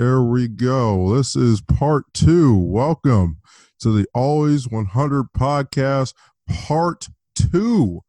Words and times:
Here 0.00 0.22
we 0.22 0.48
go. 0.48 1.14
This 1.14 1.36
is 1.36 1.60
part 1.60 2.06
two. 2.14 2.56
Welcome 2.56 3.36
to 3.80 3.92
the 3.92 4.06
Always 4.14 4.66
100 4.66 5.24
podcast, 5.36 6.14
part 6.48 7.08
two. 7.34 8.00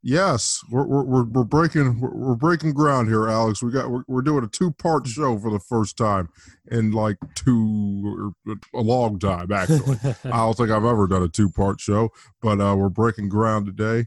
Yes, 0.00 0.60
we're, 0.70 0.86
we're, 0.86 1.24
we're 1.24 1.42
breaking 1.42 2.00
we're 2.00 2.36
breaking 2.36 2.74
ground 2.74 3.08
here, 3.08 3.28
Alex. 3.28 3.60
We 3.60 3.72
got 3.72 3.90
we're, 3.90 4.04
we're 4.06 4.22
doing 4.22 4.44
a 4.44 4.46
two 4.46 4.70
part 4.70 5.08
show 5.08 5.36
for 5.36 5.50
the 5.50 5.58
first 5.58 5.96
time 5.96 6.28
in 6.70 6.92
like 6.92 7.16
two 7.34 8.36
a 8.72 8.80
long 8.80 9.18
time. 9.18 9.50
Actually, 9.50 9.98
I 10.24 10.36
don't 10.36 10.56
think 10.56 10.70
I've 10.70 10.84
ever 10.84 11.08
done 11.08 11.24
a 11.24 11.28
two 11.28 11.50
part 11.50 11.80
show, 11.80 12.10
but 12.40 12.60
uh, 12.60 12.76
we're 12.76 12.88
breaking 12.88 13.30
ground 13.30 13.66
today. 13.66 14.06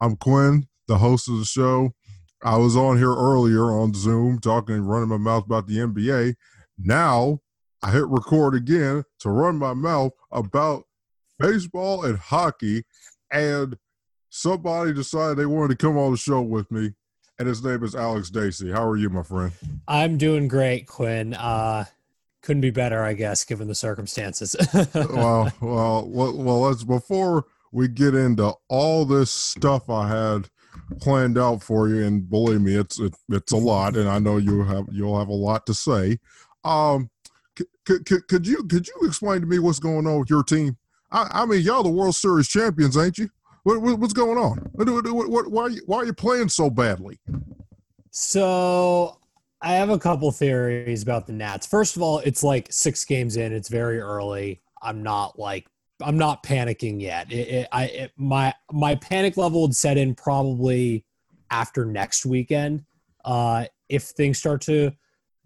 I'm 0.00 0.14
Quinn, 0.14 0.68
the 0.86 0.98
host 0.98 1.28
of 1.28 1.40
the 1.40 1.44
show. 1.44 1.90
I 2.44 2.56
was 2.56 2.76
on 2.76 2.98
here 2.98 3.16
earlier 3.16 3.64
on 3.64 3.94
Zoom 3.94 4.38
talking 4.38 4.76
and 4.76 4.88
running 4.88 5.08
my 5.08 5.16
mouth 5.16 5.44
about 5.44 5.66
the 5.66 5.78
NBA. 5.78 6.36
Now 6.78 7.40
I 7.82 7.90
hit 7.92 8.06
record 8.06 8.54
again 8.54 9.04
to 9.20 9.30
run 9.30 9.56
my 9.56 9.74
mouth 9.74 10.12
about 10.32 10.84
baseball 11.38 12.04
and 12.04 12.18
hockey. 12.18 12.84
And 13.30 13.76
somebody 14.30 14.92
decided 14.92 15.38
they 15.38 15.46
wanted 15.46 15.78
to 15.78 15.86
come 15.86 15.96
on 15.96 16.12
the 16.12 16.16
show 16.16 16.40
with 16.40 16.70
me. 16.70 16.94
And 17.38 17.46
his 17.46 17.62
name 17.62 17.84
is 17.84 17.94
Alex 17.94 18.30
Dacy. 18.30 18.70
How 18.72 18.88
are 18.88 18.96
you, 18.96 19.10
my 19.10 19.22
friend? 19.22 19.52
I'm 19.86 20.18
doing 20.18 20.48
great, 20.48 20.88
Quinn. 20.88 21.34
Uh, 21.34 21.84
couldn't 22.42 22.62
be 22.62 22.70
better, 22.70 23.02
I 23.02 23.12
guess, 23.12 23.44
given 23.44 23.68
the 23.68 23.76
circumstances. 23.76 24.56
well, 24.94 25.52
well, 25.60 26.08
well, 26.08 26.36
well, 26.36 26.60
let's 26.62 26.82
before 26.82 27.44
we 27.70 27.86
get 27.86 28.14
into 28.14 28.54
all 28.68 29.04
this 29.04 29.30
stuff 29.30 29.88
I 29.88 30.08
had 30.08 30.48
planned 31.00 31.38
out 31.38 31.62
for 31.62 31.88
you, 31.88 32.04
and 32.04 32.28
believe 32.28 32.60
me, 32.60 32.74
it's 32.74 32.98
it, 32.98 33.14
it's 33.28 33.52
a 33.52 33.56
lot, 33.56 33.96
and 33.96 34.08
I 34.08 34.18
know 34.18 34.36
you 34.36 34.64
have 34.64 34.86
you'll 34.90 35.18
have 35.18 35.28
a 35.28 35.34
lot 35.34 35.66
to 35.66 35.74
say. 35.74 36.18
Um, 36.68 37.10
could, 37.84 38.04
could, 38.28 38.46
you 38.46 38.62
could 38.64 38.86
you 38.86 38.94
explain 39.04 39.40
to 39.40 39.46
me 39.46 39.58
what's 39.58 39.78
going 39.78 40.06
on 40.06 40.20
with 40.20 40.30
your 40.30 40.44
team? 40.44 40.76
I, 41.10 41.28
I 41.30 41.46
mean, 41.46 41.62
y'all 41.62 41.82
the 41.82 41.88
World 41.88 42.14
Series 42.14 42.48
champions, 42.48 42.96
ain't 42.96 43.18
you? 43.18 43.30
What, 43.62 43.80
what, 43.80 43.98
what's 43.98 44.12
going 44.12 44.38
on? 44.38 44.58
What, 44.72 44.88
what, 45.28 45.50
why, 45.50 45.62
are 45.62 45.70
you, 45.70 45.82
why 45.86 45.98
are 45.98 46.04
you 46.04 46.12
playing 46.12 46.50
so 46.50 46.70
badly? 46.70 47.18
So 48.10 49.18
I 49.62 49.74
have 49.74 49.90
a 49.90 49.98
couple 49.98 50.30
theories 50.30 51.02
about 51.02 51.26
the 51.26 51.32
Nats. 51.32 51.66
First 51.66 51.96
of 51.96 52.02
all, 52.02 52.18
it's 52.20 52.42
like 52.42 52.68
six 52.70 53.04
games 53.04 53.36
in. 53.36 53.52
It's 53.52 53.68
very 53.68 54.00
early. 54.00 54.60
I'm 54.82 55.02
not 55.02 55.38
like 55.38 55.66
I'm 56.00 56.18
not 56.18 56.42
panicking 56.42 57.00
yet. 57.00 57.32
It, 57.32 57.48
it, 57.48 57.68
I 57.72 57.84
it, 57.84 58.12
my 58.16 58.54
my 58.70 58.94
panic 58.96 59.36
level 59.36 59.62
would 59.62 59.74
set 59.74 59.96
in 59.96 60.14
probably 60.14 61.04
after 61.50 61.84
next 61.84 62.26
weekend. 62.26 62.84
Uh, 63.24 63.64
if 63.88 64.04
things 64.04 64.38
start 64.38 64.60
to 64.62 64.92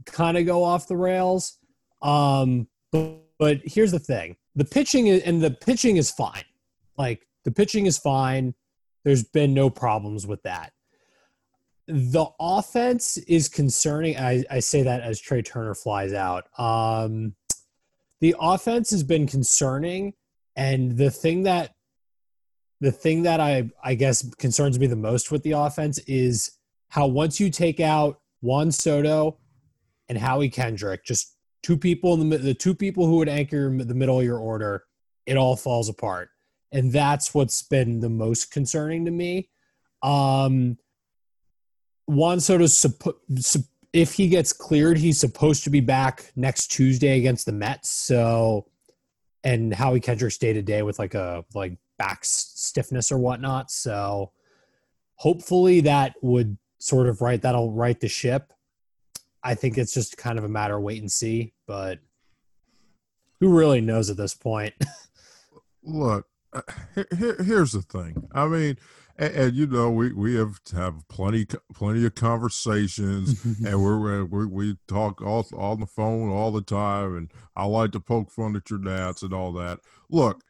kind 0.06 0.36
of 0.36 0.47
go 0.47 0.64
off 0.64 0.89
the 0.89 0.97
rails. 0.97 1.58
Um, 2.00 2.69
but, 2.91 3.20
but 3.39 3.61
here's 3.64 3.92
the 3.92 3.98
thing: 3.98 4.36
the 4.55 4.64
pitching 4.64 5.06
is, 5.06 5.22
and 5.22 5.42
the 5.42 5.50
pitching 5.50 5.97
is 5.97 6.11
fine. 6.11 6.44
Like 6.97 7.27
the 7.44 7.53
pitching 7.53 7.87
is 7.87 7.99
fine. 7.99 8.54
There's 9.04 9.25
been 9.25 9.54
no 9.54 9.71
problems 9.71 10.26
with 10.26 10.43
that. 10.44 10.72
The 11.88 12.26
offense 12.38 13.16
is 13.16 13.49
concerning. 13.49 14.16
I, 14.16 14.44
I 14.50 14.60
say 14.60 14.82
that 14.82 15.00
as 15.00 15.21
Trea 15.21 15.43
Turner 15.43 15.75
flies 15.75 16.12
out. 16.12 16.47
Um, 16.59 17.34
the 18.21 18.37
offense 18.38 18.91
has 18.91 19.03
been 19.03 19.26
concerning 19.26 20.15
and 20.56 20.97
the 20.97 21.10
thing 21.10 21.44
that 21.44 21.75
the 22.81 22.93
thing 22.93 23.22
that 23.22 23.41
I 23.41 23.71
I 23.82 23.94
guess 23.94 24.28
concerns 24.37 24.78
me 24.78 24.87
the 24.87 24.97
most 24.97 25.31
with 25.31 25.43
the 25.43 25.53
offense 25.53 25.99
is 26.06 26.59
how 26.88 27.06
once 27.06 27.41
you 27.41 27.50
take 27.50 27.81
out 27.81 28.21
Juan 28.41 28.71
Soto 28.71 29.38
and 30.08 30.18
Howie 30.18 30.48
Kendrick, 30.48 31.04
just 31.04 31.36
two 31.62 31.76
people 31.76 32.14
in 32.20 32.28
the 32.28 32.38
the 32.38 32.54
two 32.54 32.74
people 32.74 33.06
who 33.06 33.16
would 33.16 33.28
anchor 33.28 33.76
the 33.76 33.94
middle 33.94 34.18
of 34.18 34.24
your 34.24 34.38
order, 34.38 34.84
it 35.26 35.36
all 35.36 35.56
falls 35.56 35.88
apart, 35.88 36.30
and 36.72 36.92
that's 36.92 37.34
what's 37.34 37.62
been 37.62 38.00
the 38.00 38.10
most 38.10 38.50
concerning 38.50 39.04
to 39.04 39.10
me. 39.10 39.48
Um, 40.02 40.78
Juan 42.06 42.40
Soto's 42.40 42.74
suppo- 42.74 43.16
if 43.92 44.14
he 44.14 44.28
gets 44.28 44.52
cleared, 44.52 44.98
he's 44.98 45.20
supposed 45.20 45.64
to 45.64 45.70
be 45.70 45.80
back 45.80 46.32
next 46.34 46.69
Tuesday 46.69 47.19
against 47.19 47.46
the 47.46 47.52
Mets. 47.52 47.90
So 47.90 48.66
and 49.44 49.74
Howie 49.74 50.00
Kendrick's 50.00 50.38
day 50.38 50.52
to 50.52 50.62
day 50.62 50.82
with 50.82 50.98
like 50.98 51.14
a 51.14 51.44
like 51.54 51.76
back 51.98 52.24
stiffness 52.24 53.12
or 53.12 53.19
whatnot. 53.19 53.70
So 53.70 54.32
hopefully 55.16 55.80
that 55.82 56.14
would 56.22 56.56
sort 56.78 57.08
of 57.08 57.20
right 57.20 57.40
that'll 57.40 57.72
right 57.72 57.98
the 57.98 58.08
ship. 58.08 58.52
I 59.42 59.54
think 59.54 59.78
it's 59.78 59.94
just 59.94 60.16
kind 60.16 60.38
of 60.38 60.44
a 60.44 60.48
matter 60.48 60.76
of 60.76 60.82
wait 60.82 61.00
and 61.00 61.10
see, 61.10 61.53
but 61.66 61.98
who 63.41 63.56
really 63.56 63.80
knows 63.80 64.08
at 64.08 64.16
this 64.16 64.34
point? 64.34 64.75
Look, 65.82 66.26
uh, 66.53 66.62
here, 66.94 67.42
here's 67.42 67.72
the 67.72 67.82
thing. 67.82 68.28
I 68.32 68.47
mean, 68.47 68.78
and, 69.19 69.34
and, 69.34 69.54
you 69.54 69.66
know 69.66 69.91
we 69.91 70.12
we 70.12 70.36
have 70.36 70.60
have 70.72 71.06
plenty 71.08 71.47
plenty 71.75 72.06
of 72.06 72.14
conversations 72.14 73.44
and 73.64 73.82
we're, 73.82 74.25
we 74.25 74.47
we 74.47 74.76
talk 74.88 75.20
all 75.20 75.47
on 75.56 75.81
the 75.81 75.86
phone 75.86 76.31
all 76.31 76.50
the 76.50 76.62
time 76.62 77.16
and 77.16 77.31
I 77.54 77.66
like 77.66 77.92
to 77.92 78.00
poke 78.00 78.31
fun 78.31 78.56
at 78.56 78.70
your 78.70 78.78
dads 78.78 79.22
and 79.22 79.34
all 79.34 79.52
that. 79.52 79.81
Look, 80.08 80.42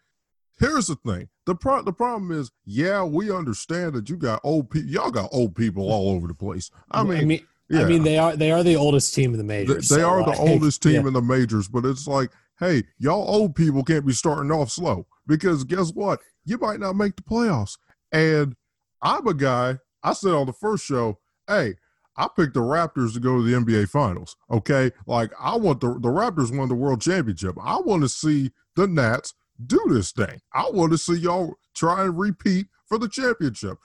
here's 0.61 0.87
the 0.87 0.97
thing. 0.97 1.29
The 1.45 1.55
pro- 1.55 1.83
the 1.83 1.93
problem 1.93 2.31
is, 2.31 2.53
yeah, 2.65 3.03
we 3.03 3.33
understand 3.33 3.95
that 3.95 4.09
you 4.09 4.17
got 4.17 4.41
old 4.45 4.71
people. 4.71 4.91
Y'all 4.91 5.11
got 5.11 5.31
old 5.33 5.57
people 5.57 5.91
all 5.91 6.11
over 6.11 6.29
the 6.29 6.35
place. 6.35 6.71
I 6.91 7.03
mean, 7.03 7.19
I 7.19 7.25
mean, 7.25 7.47
yeah. 7.73 7.83
I 7.83 7.85
mean, 7.87 8.03
they 8.03 8.19
are 8.19 8.37
they 8.37 8.51
are 8.53 8.63
the 8.63 8.77
oldest 8.77 9.15
team 9.15 9.33
in 9.33 9.39
the 9.39 9.45
majors. 9.45 9.89
They, 9.89 9.97
they 9.97 10.03
so 10.03 10.09
are 10.09 10.23
like, 10.23 10.37
the 10.37 10.43
oldest 10.53 10.83
team 10.83 10.93
yeah. 11.03 11.07
in 11.09 11.13
the 11.13 11.23
majors, 11.23 11.69
but 11.69 11.85
it's 11.85 12.07
like, 12.07 12.31
hey, 12.61 12.85
y'all 12.99 13.29
old 13.29 13.55
people 13.55 13.83
can't 13.83 14.07
be 14.07 14.13
starting 14.13 14.53
off 14.53 14.71
slow 14.71 15.07
because 15.27 15.65
guess 15.65 15.91
what? 15.93 16.21
You 16.45 16.59
might 16.59 16.81
not 16.81 16.97
make 16.97 17.17
the 17.17 17.23
playoffs. 17.23 17.79
And 18.13 18.55
I'm 19.01 19.27
a 19.27 19.35
guy, 19.35 19.79
I 20.03 20.13
said 20.13 20.33
on 20.33 20.47
the 20.47 20.53
first 20.53 20.85
show, 20.85 21.19
hey, 21.49 21.75
I 22.17 22.29
picked 22.37 22.55
the 22.55 22.61
Raptors 22.61 23.15
to 23.15 23.21
go 23.21 23.37
to 23.37 23.43
the 23.43 23.57
NBA 23.57 23.89
Finals. 23.89 24.37
Okay. 24.51 24.91
Like, 25.07 25.33
I 25.41 25.57
want 25.57 25.81
the, 25.81 25.95
the 25.95 26.09
Raptors 26.09 26.57
won 26.57 26.69
the 26.69 26.75
world 26.75 27.01
championship. 27.01 27.57
I 27.61 27.79
want 27.79 28.03
to 28.03 28.09
see 28.09 28.51
the 28.77 28.87
Nats 28.87 29.35
do 29.67 29.81
this 29.89 30.13
thing. 30.13 30.41
I 30.53 30.69
want 30.71 30.93
to 30.93 30.99
see 30.99 31.15
y'all 31.15 31.55
try 31.75 32.05
and 32.05 32.19
repeat 32.19 32.67
for 32.87 32.99
the 32.99 33.09
championship. 33.09 33.79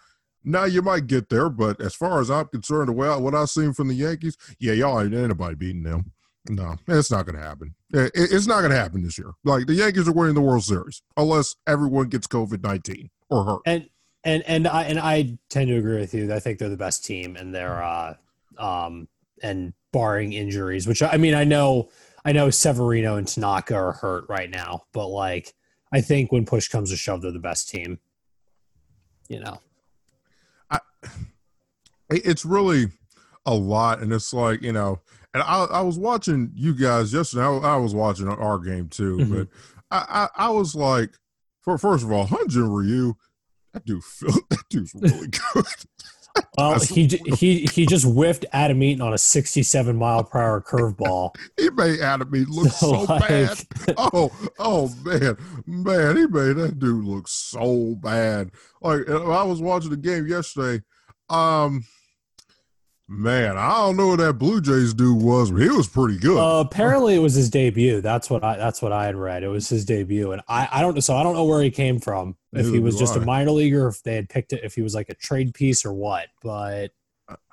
Now 0.44 0.66
you 0.66 0.81
might 0.81 1.08
get 1.08 1.30
there, 1.30 1.50
but 1.50 1.81
as 1.81 1.94
far 1.94 2.22
as 2.22 2.31
I'm 2.31 2.48
concerned, 2.48 2.96
well, 2.96 3.22
what 3.22 3.36
I've 3.36 3.50
seen 3.50 3.74
from 3.74 3.90
the 3.90 3.96
Yankees, 3.96 4.38
yeah, 4.59 4.74
y'all 4.74 5.02
ain't 5.02 5.14
anybody 5.14 5.56
beating 5.56 5.84
them. 5.84 6.12
No, 6.50 6.75
it's 6.88 7.12
not 7.12 7.25
going 7.25 7.36
to 7.36 7.42
happen. 7.42 7.75
It's 7.92 8.47
not 8.47 8.59
going 8.59 8.72
to 8.72 8.78
happen 8.78 9.03
this 9.03 9.18
year. 9.18 9.34
Like 9.44 9.68
the 9.68 9.74
Yankees 9.74 10.08
are 10.08 10.14
winning 10.14 10.36
the 10.36 10.42
World 10.42 10.64
Series 10.64 11.02
unless 11.18 11.56
everyone 11.68 12.08
gets 12.08 12.28
COVID 12.28 12.64
nineteen 12.64 13.09
or 13.30 13.44
hurt. 13.44 13.62
And 13.66 13.90
and 14.24 14.44
and 14.47 14.68
I 14.68 14.84
and 14.84 15.00
I 15.00 15.38
tend 15.50 15.68
to 15.68 15.76
agree 15.76 16.00
with 16.00 16.14
you. 16.14 16.34
I 16.34 16.40
think 16.40 16.59
they're 16.59 16.70
the 16.70 16.78
best 16.78 17.03
team, 17.03 17.36
and 17.36 17.53
they're 17.53 17.84
uh, 17.84 18.14
um, 18.58 19.09
and 19.44 19.74
barring 19.92 20.34
injuries, 20.34 20.88
which 20.88 21.02
I 21.03 21.18
mean, 21.18 21.34
I 21.34 21.44
know, 21.44 21.90
I 22.23 22.32
know 22.32 22.50
Severino 22.50 23.16
and 23.16 23.28
Tanaka 23.28 23.76
are 23.76 23.94
hurt 23.94 24.26
right 24.29 24.50
now, 24.50 24.84
but 24.94 25.08
like, 25.08 25.53
I 25.91 26.02
think 26.02 26.32
when 26.32 26.46
push 26.46 26.67
comes 26.67 26.91
to 26.91 26.97
shove, 26.97 27.22
they're 27.22 27.32
the 27.32 27.40
best 27.40 27.70
team. 27.70 28.00
You 29.28 29.41
know, 29.41 29.59
I, 30.72 30.79
it's 32.09 32.46
really 32.46 32.87
a 33.46 33.53
lot, 33.53 34.02
and 34.02 34.11
it's 34.14 34.34
like 34.34 34.61
you 34.61 34.73
know, 34.73 35.02
and 35.34 35.43
I, 35.43 35.66
I 35.66 35.81
was 35.81 35.97
watching 35.97 36.52
you 36.55 36.73
guys 36.73 37.14
yesterday. 37.14 37.43
I, 37.43 37.58
I 37.58 37.75
was 37.78 37.93
watching 37.93 38.28
our 38.28 38.59
game 38.59 38.90
too, 38.90 39.17
mm-hmm. 39.17 39.34
but 39.34 39.47
I, 39.91 40.28
I, 40.35 40.47
I 40.47 40.49
was 40.49 40.75
like, 40.75 41.11
for 41.61 41.78
first 41.78 42.03
of 42.03 42.11
all, 42.11 42.28
Hyun-Jin 42.28 42.69
Ryu 42.69 43.16
that 43.78 43.85
dude, 43.85 44.02
that 44.49 44.64
dude's 44.69 44.93
really 44.96 45.28
good. 45.28 45.66
Well, 46.57 46.79
he 46.79 47.05
he 47.05 47.66
he 47.66 47.85
just 47.85 48.05
whiffed 48.05 48.45
Adam 48.51 48.81
Eaton 48.81 49.01
on 49.01 49.13
a 49.13 49.17
67 49.17 49.95
mile 49.95 50.23
per 50.23 50.41
hour 50.41 50.61
curveball. 50.61 51.35
he 51.55 51.69
made 51.69 51.99
Adam 51.99 52.35
Eaton 52.35 52.51
look 52.51 52.72
so, 52.72 53.05
so 53.05 53.13
like, 53.13 53.28
bad. 53.28 53.57
Oh, 53.97 54.31
oh 54.57 54.95
man, 55.03 55.37
man, 55.67 56.17
he 56.17 56.25
made 56.25 56.55
that 56.55 56.79
dude 56.79 57.05
look 57.05 57.28
so 57.28 57.95
bad. 58.01 58.51
Like 58.81 59.07
I 59.07 59.43
was 59.43 59.61
watching 59.61 59.91
the 59.91 59.97
game 59.97 60.25
yesterday. 60.25 60.84
Um, 61.29 61.85
Man, 63.09 63.58
I 63.58 63.78
don't 63.78 63.96
know 63.96 64.08
what 64.08 64.20
that 64.20 64.34
Blue 64.34 64.59
Jays 64.59 64.94
dude 64.94 65.22
was, 65.22 65.50
but 65.50 65.62
he 65.62 65.70
was 65.70 65.88
pretty 65.88 66.18
good. 66.18 66.38
Uh, 66.38 66.59
apparently, 66.59 67.16
it 67.16 67.20
was 67.20 67.36
his 67.36 67.50
debut. 67.50 68.02
That's 68.02 68.30
what 68.30 68.44
I. 68.44 68.58
That's 68.58 68.82
what 68.82 68.92
I 68.92 69.06
had 69.06 69.16
read. 69.16 69.44
It 69.44 69.48
was 69.48 69.70
his 69.70 69.86
debut, 69.86 70.34
and 70.34 70.42
I. 70.50 70.68
I 70.70 70.82
don't 70.82 70.94
know. 70.94 71.00
So 71.00 71.16
I 71.16 71.24
don't 71.24 71.34
know 71.34 71.46
where 71.46 71.64
he 71.64 71.72
came 71.72 72.00
from. 72.00 72.36
If 72.52 72.66
Neither 72.66 72.72
he 72.72 72.80
was 72.80 73.00
just 73.00 73.18
I. 73.18 73.22
a 73.22 73.26
minor 73.26 73.52
leaguer, 73.52 73.88
if 73.88 74.04
they 74.04 74.16
had 74.16 74.28
picked 74.28 74.52
it, 74.52 74.66
if 74.66 74.76
he 74.76 74.82
was 74.82 74.94
like 74.94 75.08
a 75.08 75.16
trade 75.16 75.54
piece 75.54 75.86
or 75.86 75.94
what. 75.94 76.28
But 76.44 76.92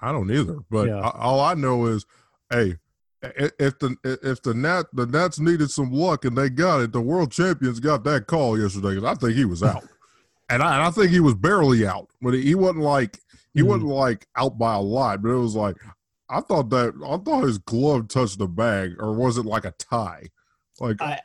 I 0.00 0.10
don't 0.10 0.28
either. 0.28 0.58
But 0.70 0.88
yeah. 0.88 1.08
all 1.14 1.40
I 1.40 1.54
know 1.54 1.86
is, 1.86 2.04
hey, 2.50 2.78
if 3.22 3.78
the 3.78 3.96
if 4.22 4.42
the 4.42 4.54
Nat 4.54 4.84
the 4.92 5.06
Nats 5.06 5.38
needed 5.38 5.70
some 5.70 5.92
luck 5.92 6.24
and 6.24 6.36
they 6.36 6.50
got 6.50 6.80
it, 6.80 6.92
the 6.92 7.00
world 7.00 7.30
champions 7.30 7.78
got 7.78 8.02
that 8.04 8.26
call 8.26 8.58
yesterday 8.58 8.96
because 8.96 9.04
I 9.04 9.14
think 9.14 9.34
he 9.34 9.44
was 9.44 9.62
out, 9.62 9.84
and 10.48 10.64
I, 10.64 10.74
and 10.74 10.82
I 10.82 10.90
think 10.90 11.10
he 11.10 11.20
was 11.20 11.34
barely 11.34 11.86
out, 11.86 12.08
but 12.20 12.34
he 12.34 12.56
wasn't 12.56 12.82
like 12.84 13.20
he 13.54 13.60
mm-hmm. 13.60 13.68
wasn't 13.68 13.90
like 13.90 14.26
out 14.36 14.58
by 14.58 14.74
a 14.74 14.80
lot, 14.80 15.22
but 15.22 15.30
it 15.30 15.38
was 15.38 15.54
like 15.54 15.76
I 16.28 16.40
thought 16.40 16.70
that 16.70 16.94
I 17.06 17.16
thought 17.18 17.44
his 17.44 17.58
glove 17.58 18.08
touched 18.08 18.38
the 18.38 18.48
bag, 18.48 18.96
or 18.98 19.12
was 19.12 19.38
it 19.38 19.46
like 19.46 19.64
a 19.64 19.72
tie? 19.72 20.30
Like 20.80 21.00
I, 21.00 21.20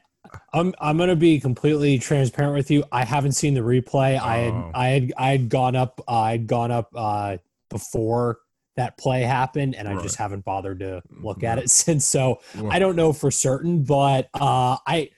I'm 0.53 0.73
I'm 0.79 0.97
gonna 0.97 1.15
be 1.15 1.39
completely 1.39 1.97
transparent 1.97 2.55
with 2.55 2.69
you. 2.69 2.83
I 2.91 3.03
haven't 3.03 3.33
seen 3.33 3.53
the 3.53 3.61
replay. 3.61 4.19
I 4.19 4.37
had 4.37 4.53
Oh. 4.53 4.71
I 4.73 4.87
had 4.87 5.13
I 5.17 5.31
had 5.31 5.49
gone 5.49 5.75
up 5.75 6.01
uh, 6.07 6.19
I 6.19 6.31
had 6.31 6.47
gone 6.47 6.71
up 6.71 6.89
uh, 6.95 7.37
before 7.69 8.39
that 8.75 8.97
play 8.97 9.23
happened, 9.23 9.75
and 9.75 9.87
I 9.87 10.01
just 10.01 10.15
haven't 10.15 10.45
bothered 10.45 10.79
to 10.79 11.01
look 11.21 11.43
at 11.43 11.57
it 11.57 11.69
since. 11.71 12.05
So 12.05 12.41
well, 12.55 12.71
I 12.71 12.79
don't 12.79 12.95
know 12.95 13.13
for 13.13 13.31
certain, 13.31 13.83
but 13.83 14.29
uh, 14.33 14.77
I 14.85 15.09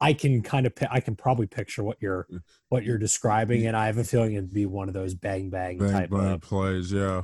I 0.00 0.12
can 0.12 0.42
kind 0.42 0.66
of 0.66 0.72
I 0.90 1.00
can 1.00 1.16
probably 1.16 1.46
picture 1.46 1.82
what 1.82 1.98
you're 2.00 2.26
what 2.68 2.84
you're 2.84 2.98
describing, 2.98 3.62
mm. 3.62 3.68
and 3.68 3.76
I 3.76 3.86
have 3.86 3.98
a 3.98 4.04
feeling 4.04 4.34
it'd 4.34 4.52
be 4.52 4.66
one 4.66 4.88
of 4.88 4.94
those 4.94 5.14
bang 5.14 5.50
bang, 5.50 5.78
bang 5.78 5.92
type 5.92 6.10
bang 6.10 6.32
of. 6.32 6.40
plays. 6.40 6.92
Yeah, 6.92 7.22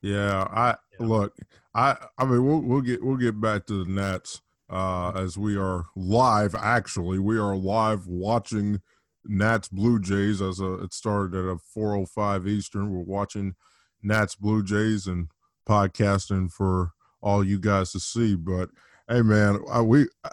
yeah. 0.00 0.46
I 0.50 0.76
Yeah. 0.98 1.06
look. 1.06 1.36
I 1.74 1.96
I 2.18 2.24
mean 2.24 2.44
we'll 2.44 2.60
we'll 2.60 2.80
get 2.82 3.02
we'll 3.02 3.16
get 3.16 3.40
back 3.40 3.66
to 3.66 3.84
the 3.84 3.90
Nats 3.90 4.42
uh, 4.68 5.12
as 5.12 5.38
we 5.38 5.56
are 5.56 5.86
live. 5.96 6.54
Actually, 6.54 7.18
we 7.18 7.38
are 7.38 7.56
live 7.56 8.06
watching 8.06 8.80
Nats 9.24 9.68
Blue 9.68 10.00
Jays 10.00 10.42
as 10.42 10.60
a 10.60 10.74
it 10.84 10.92
started 10.92 11.34
at 11.38 11.50
a 11.50 11.58
four 11.58 11.96
oh 11.96 12.06
five 12.06 12.46
Eastern. 12.46 12.90
We're 12.90 13.02
watching 13.02 13.54
Nats 14.02 14.34
Blue 14.34 14.62
Jays 14.62 15.06
and 15.06 15.28
podcasting 15.68 16.50
for 16.50 16.92
all 17.22 17.44
you 17.44 17.58
guys 17.58 17.92
to 17.92 18.00
see. 18.00 18.34
But 18.34 18.70
hey, 19.08 19.22
man, 19.22 19.60
I, 19.70 19.80
we 19.80 20.06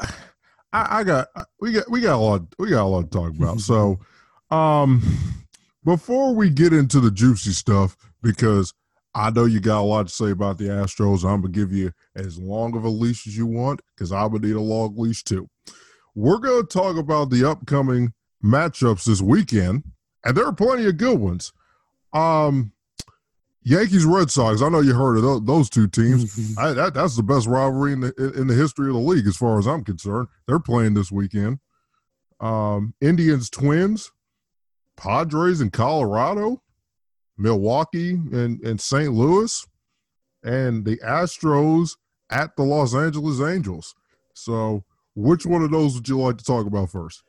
I, 0.72 1.00
I 1.00 1.04
got 1.04 1.28
we 1.60 1.74
got 1.74 1.90
we 1.90 2.02
got 2.02 2.16
a 2.16 2.18
lot 2.18 2.42
we 2.58 2.70
got 2.70 2.84
a 2.84 2.86
lot 2.86 3.12
to 3.12 3.18
talk 3.18 3.30
about. 3.36 3.60
So, 3.70 4.00
um, 4.52 5.02
before 5.84 6.34
we 6.34 6.50
get 6.50 6.74
into 6.74 7.00
the 7.00 7.12
juicy 7.12 7.52
stuff, 7.52 7.96
because 8.22 8.74
I 9.16 9.32
know 9.32 9.46
you 9.46 9.60
got 9.60 9.82
a 9.82 9.84
lot 9.84 10.08
to 10.08 10.14
say 10.14 10.32
about 10.32 10.58
the 10.58 10.66
Astros, 10.66 11.24
I'm 11.24 11.42
gonna 11.42 11.50
give 11.50 11.72
you 11.72 11.92
as 12.16 12.38
long 12.38 12.76
of 12.76 12.84
a 12.84 12.90
leash 12.90 13.28
as 13.28 13.38
you 13.38 13.46
want, 13.46 13.82
because 13.96 14.12
I'm 14.12 14.32
gonna 14.32 14.48
need 14.48 14.56
a 14.56 14.62
long 14.62 14.96
leash 14.96 15.24
too. 15.24 15.48
We're 16.16 16.38
gonna 16.38 16.64
talk 16.64 16.98
about 16.98 17.30
the 17.30 17.50
upcoming 17.50 18.14
matchups 18.44 19.06
this 19.06 19.22
weekend, 19.22 19.84
and 20.24 20.36
there 20.36 20.46
are 20.46 20.54
plenty 20.54 20.86
of 20.86 20.98
good 20.98 21.20
ones. 21.20 21.52
Um, 22.14 22.74
Yankees 23.64 24.06
Red 24.06 24.32
Sox. 24.32 24.62
I 24.62 24.70
know 24.70 24.80
you 24.80 24.94
heard 24.94 25.18
of 25.18 25.46
those 25.46 25.70
two 25.70 25.88
teams. 25.88 26.56
I, 26.58 26.74
that, 26.74 26.94
that's 26.94 27.16
the 27.16 27.24
best 27.24 27.48
rivalry 27.48 27.94
in 27.94 28.02
the 28.02 28.34
in 28.36 28.48
the 28.48 28.56
history 28.56 28.88
of 28.88 28.96
the 28.96 29.00
league, 29.00 29.28
as 29.28 29.38
far 29.38 29.60
as 29.60 29.68
I'm 29.68 29.84
concerned. 29.84 30.28
They're 30.48 30.60
playing 30.60 30.94
this 30.94 31.12
weekend. 31.12 31.60
Um, 32.40 32.94
Indians 33.02 33.50
Twins, 33.50 34.12
Padres 35.00 35.62
in 35.62 35.72
Colorado, 35.72 36.62
Milwaukee 37.38 38.12
and, 38.12 38.62
and 38.62 38.80
St. 38.80 39.14
Louis, 39.14 39.66
and 40.44 40.86
the 40.86 40.98
Astros 40.98 41.96
at 42.30 42.56
the 42.56 42.64
Los 42.64 42.94
Angeles 42.94 43.40
Angels. 43.42 43.96
So, 44.34 44.84
which 45.16 45.46
one 45.46 45.64
of 45.64 45.72
those 45.72 45.96
would 45.96 46.08
you 46.08 46.20
like 46.20 46.38
to 46.38 46.44
talk 46.44 46.66
about 46.66 46.92
first? 46.92 47.24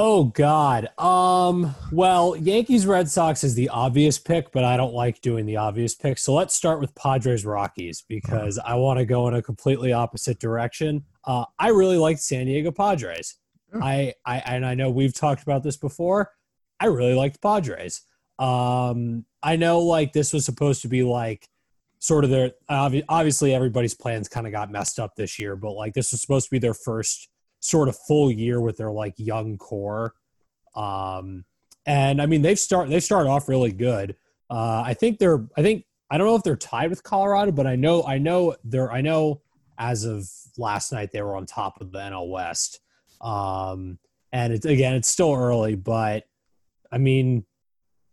Oh 0.00 0.26
God. 0.26 0.88
Um. 0.96 1.74
Well, 1.90 2.36
Yankees 2.36 2.86
Red 2.86 3.10
Sox 3.10 3.42
is 3.42 3.56
the 3.56 3.68
obvious 3.68 4.16
pick, 4.16 4.52
but 4.52 4.62
I 4.62 4.76
don't 4.76 4.94
like 4.94 5.20
doing 5.20 5.44
the 5.44 5.56
obvious 5.56 5.96
pick. 5.96 6.18
So 6.18 6.34
let's 6.34 6.54
start 6.54 6.80
with 6.80 6.94
Padres 6.94 7.44
Rockies 7.44 8.04
because 8.08 8.58
I 8.64 8.76
want 8.76 9.00
to 9.00 9.04
go 9.04 9.26
in 9.26 9.34
a 9.34 9.42
completely 9.42 9.92
opposite 9.92 10.38
direction. 10.38 11.04
Uh, 11.24 11.46
I 11.58 11.70
really 11.70 11.96
like 11.96 12.18
San 12.18 12.46
Diego 12.46 12.70
Padres. 12.70 13.38
Yeah. 13.74 13.80
I, 13.82 14.14
I 14.24 14.38
and 14.38 14.64
I 14.64 14.74
know 14.74 14.88
we've 14.88 15.14
talked 15.14 15.42
about 15.42 15.64
this 15.64 15.76
before. 15.76 16.30
I 16.80 16.86
really 16.86 17.14
liked 17.14 17.40
Padres. 17.40 18.02
Um, 18.38 19.24
I 19.42 19.56
know 19.56 19.80
like 19.80 20.12
this 20.12 20.32
was 20.32 20.44
supposed 20.44 20.82
to 20.82 20.88
be 20.88 21.02
like 21.02 21.48
sort 21.98 22.24
of 22.24 22.30
their 22.30 22.52
obviously 22.68 23.54
everybody's 23.54 23.94
plans 23.94 24.28
kind 24.28 24.46
of 24.46 24.52
got 24.52 24.70
messed 24.70 24.98
up 24.98 25.16
this 25.16 25.38
year, 25.38 25.56
but 25.56 25.72
like 25.72 25.94
this 25.94 26.12
was 26.12 26.20
supposed 26.20 26.46
to 26.46 26.50
be 26.50 26.58
their 26.58 26.74
first 26.74 27.28
sort 27.60 27.88
of 27.88 27.96
full 28.06 28.30
year 28.30 28.60
with 28.60 28.76
their 28.76 28.90
like 28.90 29.14
young 29.16 29.58
core. 29.58 30.14
Um, 30.76 31.44
and 31.86 32.22
I 32.22 32.26
mean 32.26 32.42
they've 32.42 32.58
start 32.58 32.88
they 32.88 33.00
start 33.00 33.26
off 33.26 33.48
really 33.48 33.72
good. 33.72 34.14
Uh, 34.50 34.82
I 34.84 34.94
think 34.94 35.18
they're 35.18 35.46
I 35.56 35.62
think 35.62 35.84
I 36.10 36.18
don't 36.18 36.26
know 36.26 36.36
if 36.36 36.42
they're 36.42 36.56
tied 36.56 36.90
with 36.90 37.02
Colorado, 37.02 37.52
but 37.52 37.66
I 37.66 37.76
know 37.76 38.04
I 38.04 38.18
know 38.18 38.54
they're 38.64 38.92
I 38.92 39.00
know 39.00 39.42
as 39.78 40.04
of 40.04 40.28
last 40.56 40.92
night 40.92 41.10
they 41.12 41.22
were 41.22 41.36
on 41.36 41.46
top 41.46 41.80
of 41.80 41.92
the 41.92 41.98
NL 41.98 42.30
West. 42.30 42.80
Um, 43.20 43.98
and 44.32 44.52
it's 44.52 44.66
again 44.66 44.94
it's 44.94 45.08
still 45.08 45.34
early, 45.34 45.74
but 45.74 46.24
I 46.90 46.98
mean 46.98 47.44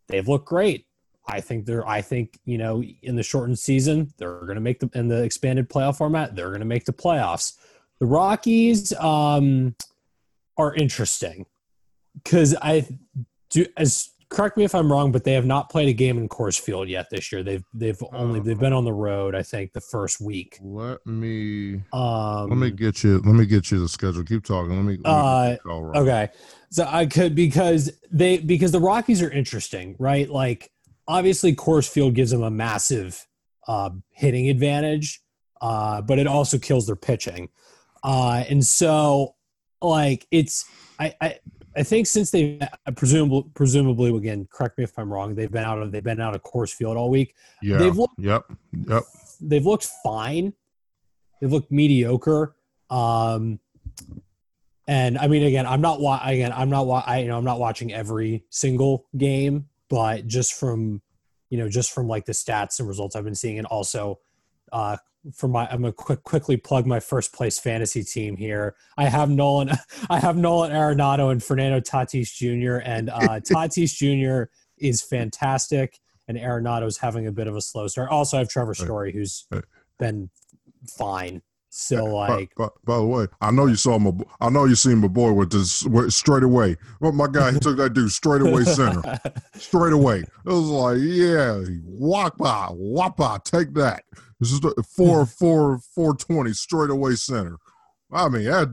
they've 0.08 0.28
looked 0.28 0.48
great. 0.48 0.86
I 1.28 1.42
think 1.42 1.66
they're 1.66 1.88
I 1.88 2.02
think, 2.02 2.40
you 2.46 2.58
know, 2.58 2.84
in 3.02 3.16
the 3.16 3.24
shortened 3.24 3.60
season, 3.60 4.14
they're 4.18 4.46
gonna 4.46 4.60
make 4.60 4.80
the 4.80 4.90
in 4.94 5.08
the 5.08 5.24
expanded 5.24 5.70
playoff 5.70 5.98
format, 5.98 6.36
they're 6.36 6.52
gonna 6.52 6.66
make 6.66 6.86
the 6.86 6.94
playoffs. 6.94 7.54
The 8.00 8.06
Rockies 8.06 8.94
um, 8.94 9.76
are 10.58 10.76
interesting 10.76 11.46
because 12.14 12.56
I 12.62 12.88
do 13.50 13.66
as 13.78 14.10
correct 14.30 14.58
me 14.58 14.64
if 14.64 14.74
I'm 14.76 14.92
wrong, 14.92 15.12
but 15.12 15.24
they 15.24 15.34
have 15.34 15.46
not 15.46 15.70
played 15.70 15.88
a 15.88 15.94
game 15.94 16.18
in 16.18 16.28
Coors 16.28 16.60
Field 16.60 16.90
yet 16.90 17.10
this 17.10 17.32
year. 17.32 17.44
They've 17.44 17.64
they've 17.74 18.02
only 18.12 18.40
they've 18.40 18.60
been 18.60 18.74
on 18.74 18.86
the 18.86 18.94
road. 18.94 19.36
I 19.36 19.44
think 19.44 19.74
the 19.74 19.82
first 19.82 20.20
week. 20.22 20.58
Let 20.62 21.06
me 21.06 21.82
Um, 21.94 22.50
let 22.50 22.58
me 22.58 22.72
get 22.72 23.04
you 23.04 23.20
let 23.20 23.36
me 23.36 23.46
get 23.46 23.72
you 23.72 23.80
the 23.80 23.90
schedule. 23.90 24.24
Keep 24.24 24.46
talking. 24.46 24.76
Let 24.76 24.84
me, 24.84 24.98
let 24.98 25.00
me 25.00 25.04
Uh, 25.06 25.58
Colorado. 25.64 26.02
Okay. 26.02 26.30
So 26.70 26.86
I 26.88 27.06
could 27.06 27.36
because 27.36 27.92
they 28.12 28.38
because 28.38 28.72
the 28.72 28.80
Rockies 28.80 29.22
are 29.22 29.32
interesting, 29.32 29.96
right? 30.00 30.30
Like 30.30 30.72
obviously 31.08 31.56
Coors 31.56 31.88
Field 31.88 32.16
gives 32.16 32.32
them 32.32 32.44
a 32.44 32.52
massive 32.52 33.26
uh, 33.68 33.92
hitting 34.12 34.50
advantage, 34.50 35.22
uh, 35.62 36.02
but 36.02 36.20
it 36.20 36.28
also 36.28 36.58
kills 36.58 36.88
their 36.88 36.96
pitching. 36.96 37.50
Uh, 38.04 38.44
and 38.50 38.66
so 38.66 39.36
like 39.82 40.28
it's 40.32 40.66
I, 41.00 41.14
I 41.22 41.40
I 41.78 41.84
think 41.84 42.08
since 42.08 42.32
they 42.32 42.60
presumably 42.96 43.50
presumably 43.54 44.16
again 44.16 44.48
correct 44.52 44.78
me 44.78 44.84
if 44.86 44.98
I'm 44.98 45.12
wrong 45.12 45.36
they've 45.36 45.52
been 45.52 45.64
out 45.66 45.82
of 45.82 45.92
they've 45.92 46.04
been 46.04 46.22
out 46.22 46.34
of 46.36 46.42
Coors 46.44 46.74
Field 46.74 46.96
all 46.98 47.10
week 47.10 47.36
Yeah. 47.62 47.78
they've 47.78 47.96
looked 47.96 48.20
yep. 48.20 48.46
Yep. 48.88 49.04
they've 49.42 49.66
looked 49.66 49.90
fine. 50.04 50.54
They've 51.42 51.52
looked 51.52 51.72
mediocre. 51.72 52.56
Um, 52.90 53.60
and 54.88 55.18
I 55.18 55.28
mean, 55.28 55.44
again, 55.44 55.66
I'm 55.66 55.82
not 55.82 56.00
wa- 56.00 56.22
again, 56.24 56.54
I'm 56.56 56.70
not 56.70 56.86
wa- 56.86 57.04
I 57.06 57.20
you 57.20 57.28
know 57.28 57.38
I'm 57.38 57.44
not 57.44 57.60
watching 57.60 57.92
every 57.92 58.46
single 58.52 59.08
game, 59.18 59.68
but 59.90 60.28
just 60.28 60.54
from 60.54 61.02
you 61.50 61.58
know 61.58 61.68
just 61.70 61.92
from 61.92 62.08
like 62.08 62.26
the 62.26 62.32
stats 62.34 62.80
and 62.80 62.88
results 62.88 63.16
I've 63.16 63.24
been 63.26 63.36
seeing, 63.36 63.58
and 63.58 63.68
also 63.68 64.20
uh, 64.72 64.98
for 65.34 65.48
my 65.48 65.68
I'm 65.68 65.82
gonna 65.82 65.94
quick 65.94 66.24
quickly 66.24 66.58
plug 66.58 66.86
my 66.86 67.00
first 67.00 67.34
place 67.34 67.58
fantasy 67.60 68.04
team 68.04 68.38
here. 68.38 68.76
I 68.98 69.06
have 69.06 69.30
Nolan, 69.30 69.72
I 70.10 70.20
have 70.20 70.38
Nolan 70.38 70.72
Arenado 70.72 71.32
and 71.32 71.44
Fernando 71.44 71.80
Tatis 71.80 72.34
Jr. 72.34 72.82
and 72.88 73.10
uh, 73.10 73.40
Tatis 73.40 73.96
Jr. 73.96 74.50
is 74.78 75.02
fantastic 75.02 76.00
and 76.28 76.38
Arenado's 76.38 76.98
having 76.98 77.28
a 77.28 77.32
bit 77.32 77.48
of 77.48 77.56
a 77.56 77.62
slow 77.62 77.88
start. 77.88 78.10
Also, 78.10 78.38
I 78.38 78.40
have 78.40 78.50
Trevor 78.50 78.74
Story, 78.74 79.12
who's 79.14 79.48
been 80.00 80.30
fine. 80.98 81.42
So, 81.70 82.06
By- 82.06 82.30
like, 82.30 82.56
by, 82.56 82.70
by 82.86 82.96
the 82.98 83.06
way, 83.06 83.28
I 83.42 83.52
know 83.52 83.66
you 83.66 83.76
saw 83.76 84.00
my. 84.00 84.12
I 84.40 84.50
know 84.50 84.64
you 84.64 84.76
seen 84.76 85.00
my 85.00 85.10
boy 85.10 85.34
with 85.34 85.52
this 85.52 85.84
with, 85.84 86.14
straight 86.14 86.44
away. 86.44 86.78
Well, 87.02 87.12
my 87.12 87.28
guy 87.28 87.52
he 87.52 87.60
took 87.60 87.76
that 87.78 87.94
dude 87.94 88.12
straight 88.12 88.42
away 88.42 88.64
center, 88.64 89.20
straight 89.56 89.92
away. 89.92 90.20
It 90.20 90.30
was 90.46 90.70
like, 90.70 91.00
yeah, 91.02 91.62
walk 91.84 92.38
wapa, 92.38 92.80
wapa, 92.80 93.44
take 93.44 93.74
that. 93.74 94.06
This 94.40 94.52
is 94.52 94.60
the 94.60 94.74
four, 94.96 95.26
four, 95.40 95.80
four 95.94 96.16
twenty 96.16 96.54
straight 96.54 96.90
away 96.90 97.16
center. 97.16 97.58
I 98.12 98.30
mean, 98.30 98.50
I, 98.50 98.66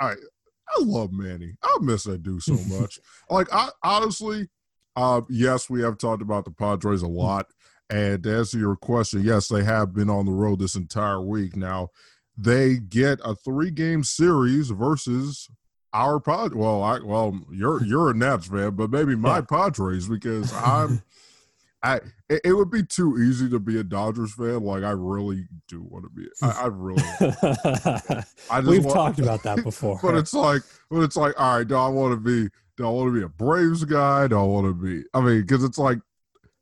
I, 0.00 0.12
I 0.12 0.80
love 0.80 1.12
Manny. 1.12 1.54
I 1.62 1.76
miss 1.80 2.04
that 2.04 2.22
dude 2.22 2.42
so 2.42 2.52
much. 2.68 2.98
like, 3.30 3.52
I 3.52 3.70
honestly, 3.82 4.48
uh, 4.96 5.22
yes, 5.28 5.70
we 5.70 5.82
have 5.82 5.98
talked 5.98 6.22
about 6.22 6.44
the 6.44 6.50
Padres 6.50 7.02
a 7.02 7.08
lot. 7.08 7.46
And 7.90 8.22
to 8.22 8.38
answer 8.38 8.58
your 8.58 8.76
question, 8.76 9.22
yes, 9.22 9.48
they 9.48 9.64
have 9.64 9.94
been 9.94 10.10
on 10.10 10.26
the 10.26 10.32
road 10.32 10.58
this 10.58 10.74
entire 10.74 11.22
week. 11.22 11.56
Now, 11.56 11.88
they 12.36 12.76
get 12.76 13.18
a 13.24 13.34
three 13.34 13.70
game 13.70 14.04
series 14.04 14.70
versus 14.70 15.48
our 15.92 16.20
pod. 16.20 16.54
Well, 16.54 16.82
I 16.82 17.00
well, 17.00 17.38
you're 17.50 17.82
you're 17.84 18.10
a 18.10 18.14
Nats 18.14 18.46
fan, 18.46 18.76
but 18.76 18.90
maybe 18.90 19.16
my. 19.16 19.40
Padres 19.40 20.08
because 20.08 20.52
I'm. 20.56 21.02
I 21.82 21.96
it, 22.28 22.40
it 22.44 22.52
would 22.54 22.70
be 22.70 22.82
too 22.82 23.18
easy 23.22 23.48
to 23.50 23.58
be 23.60 23.78
a 23.78 23.84
Dodgers 23.84 24.34
fan. 24.34 24.62
Like 24.64 24.82
I 24.82 24.90
really 24.90 25.46
do 25.68 25.82
want 25.82 26.04
to 26.04 26.10
be. 26.10 26.28
I, 26.42 26.62
I 26.62 26.66
really. 26.66 27.02
I 28.50 28.60
we've 28.60 28.84
want, 28.84 28.94
talked 28.94 29.18
about 29.20 29.42
that 29.44 29.60
before. 29.64 29.98
but 30.02 30.14
it's 30.16 30.34
like, 30.34 30.62
but 30.90 31.00
it's 31.02 31.16
like, 31.16 31.38
all 31.40 31.58
right, 31.58 31.66
do 31.68 31.76
I 31.76 31.88
want 31.88 32.12
to 32.12 32.16
be? 32.20 32.50
Do 32.76 32.86
I 32.86 32.90
want 32.90 33.12
to 33.12 33.18
be 33.18 33.24
a 33.24 33.28
Braves 33.28 33.84
guy? 33.84 34.26
Do 34.28 34.38
I 34.38 34.42
want 34.42 34.66
to 34.66 34.74
be? 34.74 35.04
I 35.14 35.20
mean, 35.20 35.40
because 35.42 35.64
it's 35.64 35.78
like, 35.78 35.98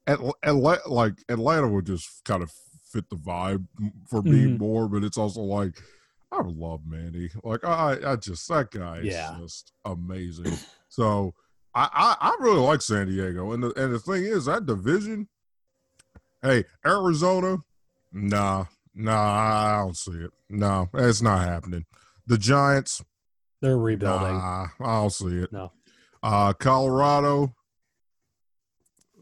Atla- 0.07 0.33
Atla- 0.43 0.81
like 0.87 1.15
Atlanta 1.29 1.69
would 1.69 1.87
just 1.87 2.25
kind 2.25 2.43
of 2.43 2.53
fit 2.85 3.09
the 3.11 3.17
vibe 3.17 3.67
for 4.09 4.23
me 4.23 4.45
Mhm. 4.47 4.59
more. 4.59 4.89
But 4.89 5.05
it's 5.05 5.19
also 5.19 5.41
like, 5.43 5.79
I 6.33 6.41
love 6.43 6.81
Manny. 6.87 7.31
Like 7.43 7.65
I, 7.65 7.99
I 8.05 8.17
just 8.17 8.49
that 8.49 8.71
guy 8.71 8.99
is 8.99 9.07
Yeah. 9.07 9.37
just 9.41 9.73
amazing. 9.85 10.53
So 10.89 11.35
I, 11.77 11.89
I, 11.93 12.17
I 12.31 12.37
really 12.41 12.61
like 12.61 12.81
San 12.81 13.07
Diego, 13.07 13.53
and 13.53 13.63
the 13.63 13.71
and 13.83 13.93
the 13.95 13.99
thing 13.99 14.25
is 14.25 14.47
that 14.47 14.65
division. 14.67 15.29
Hey, 16.43 16.65
Arizona, 16.85 17.59
nah, 18.13 18.65
Nah, 18.95 19.13
I 19.13 19.79
don't 19.85 19.97
see 19.97 20.13
it. 20.13 20.31
No, 20.49 20.89
it's 20.95 21.21
not 21.21 21.47
happening. 21.47 21.85
The 22.27 22.39
Giants, 22.39 23.05
They're 23.61 23.77
rebuilding. 23.77 24.39
nah, 24.39 24.69
I 24.81 25.01
don't 25.03 25.13
see 25.13 25.37
it. 25.43 25.53
No. 25.53 25.71
Uh, 26.23 26.55
Colorado, 26.55 27.55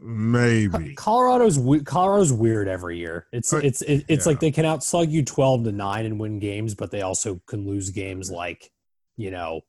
maybe. 0.00 0.94
Colorado's 0.94 1.58
Colorado's 1.84 2.32
weird 2.32 2.68
every 2.68 2.99
year. 2.99 3.26
It's 3.32 3.52
Right. 3.52 3.64
it's 3.64 3.82
it, 3.82 4.04
it's 4.08 4.26
Yeah. 4.26 4.30
like 4.30 4.40
they 4.40 4.52
can 4.52 4.64
outslug 4.64 5.11
you 5.11 5.25
twelve 5.25 5.64
to 5.64 5.73
nine 5.73 6.06
and 6.06 6.20
win 6.20 6.38
games, 6.38 6.75
but 6.75 6.90
they 6.92 7.02
also 7.02 7.40
can 7.46 7.66
lose 7.66 7.90
games 7.90 8.30
like 8.30 8.70
you 9.16 9.30
know 9.32 9.62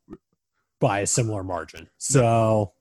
by 0.79 0.99
a 0.99 1.07
similar 1.07 1.43
margin. 1.43 1.89
So 1.97 2.73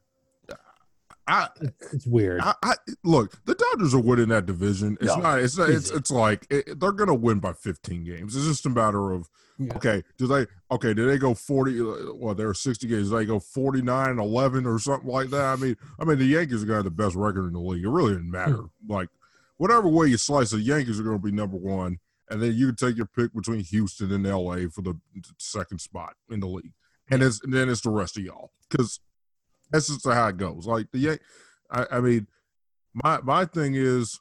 I, 1.26 1.48
it's 1.92 2.06
weird. 2.06 2.40
I, 2.42 2.54
I 2.62 2.74
look. 3.02 3.32
The 3.46 3.54
Dodgers 3.54 3.94
are 3.94 4.00
winning 4.00 4.28
that 4.28 4.46
division. 4.46 4.98
It's 5.00 5.16
No, 5.16 5.22
not. 5.22 5.38
It's 5.40 5.56
not, 5.56 5.70
it's 5.70 5.90
it's 5.90 6.10
like 6.10 6.46
it, 6.50 6.78
they're 6.78 6.92
gonna 6.92 7.14
win 7.14 7.38
by 7.38 7.52
15 7.54 8.04
games. 8.04 8.36
It's 8.36 8.44
just 8.46 8.66
a 8.66 8.70
matter 8.70 9.10
of 9.12 9.30
Yeah. 9.58 9.74
okay. 9.76 10.02
Do 10.18 10.26
they 10.26 10.46
okay? 10.70 10.92
Do 10.92 11.06
they 11.06 11.16
go 11.16 11.32
40? 11.34 11.80
uh, 11.80 11.84
Well, 12.14 12.34
there 12.34 12.48
are 12.48 12.54
60 12.54 12.86
games. 12.86 13.08
Do 13.08 13.16
they 13.16 13.24
go 13.24 13.38
49 13.40 14.18
11 14.18 14.66
or 14.66 14.78
something 14.78 15.08
like 15.08 15.30
that? 15.30 15.44
I 15.44 15.56
mean, 15.56 15.76
I 15.98 16.04
mean 16.04 16.18
the 16.18 16.26
Yankees 16.26 16.62
are 16.62 16.66
gonna 16.66 16.76
have 16.78 16.84
the 16.84 16.90
best 16.90 17.14
record 17.16 17.46
in 17.46 17.52
the 17.54 17.60
league. 17.60 17.84
It 17.84 17.88
really 17.88 18.12
doesn't 18.12 18.30
matter. 18.30 18.56
Hmm. 18.56 18.66
Like 18.92 19.08
whatever 19.56 19.88
way 19.88 20.08
you 20.08 20.18
slice 20.18 20.52
it, 20.52 20.56
the 20.56 20.62
Yankees 20.62 21.00
are 21.00 21.04
gonna 21.04 21.18
be 21.18 21.32
number 21.32 21.56
one, 21.56 22.00
and 22.28 22.42
then 22.42 22.52
you 22.54 22.66
can 22.66 22.76
take 22.76 22.96
your 22.98 23.06
pick 23.06 23.32
between 23.32 23.60
Houston 23.60 24.12
and 24.12 24.26
LA 24.26 24.68
for 24.70 24.82
the 24.82 24.98
second 25.38 25.80
spot 25.80 26.16
in 26.30 26.40
the 26.40 26.48
league, 26.48 26.72
and 27.10 27.22
it's 27.22 27.40
and 27.42 27.54
then 27.54 27.70
it's 27.70 27.80
the 27.80 27.90
rest 27.90 28.18
of 28.18 28.24
y'all 28.24 28.50
because 28.68 29.00
that's 29.70 29.88
just 29.88 30.06
how 30.06 30.28
it 30.28 30.36
goes. 30.36 30.66
Like 30.66 30.90
the 30.92 30.98
Yan- 30.98 31.18
I, 31.70 31.86
I 31.92 32.00
mean, 32.00 32.26
my 32.92 33.20
my 33.22 33.44
thing 33.44 33.74
is, 33.74 34.20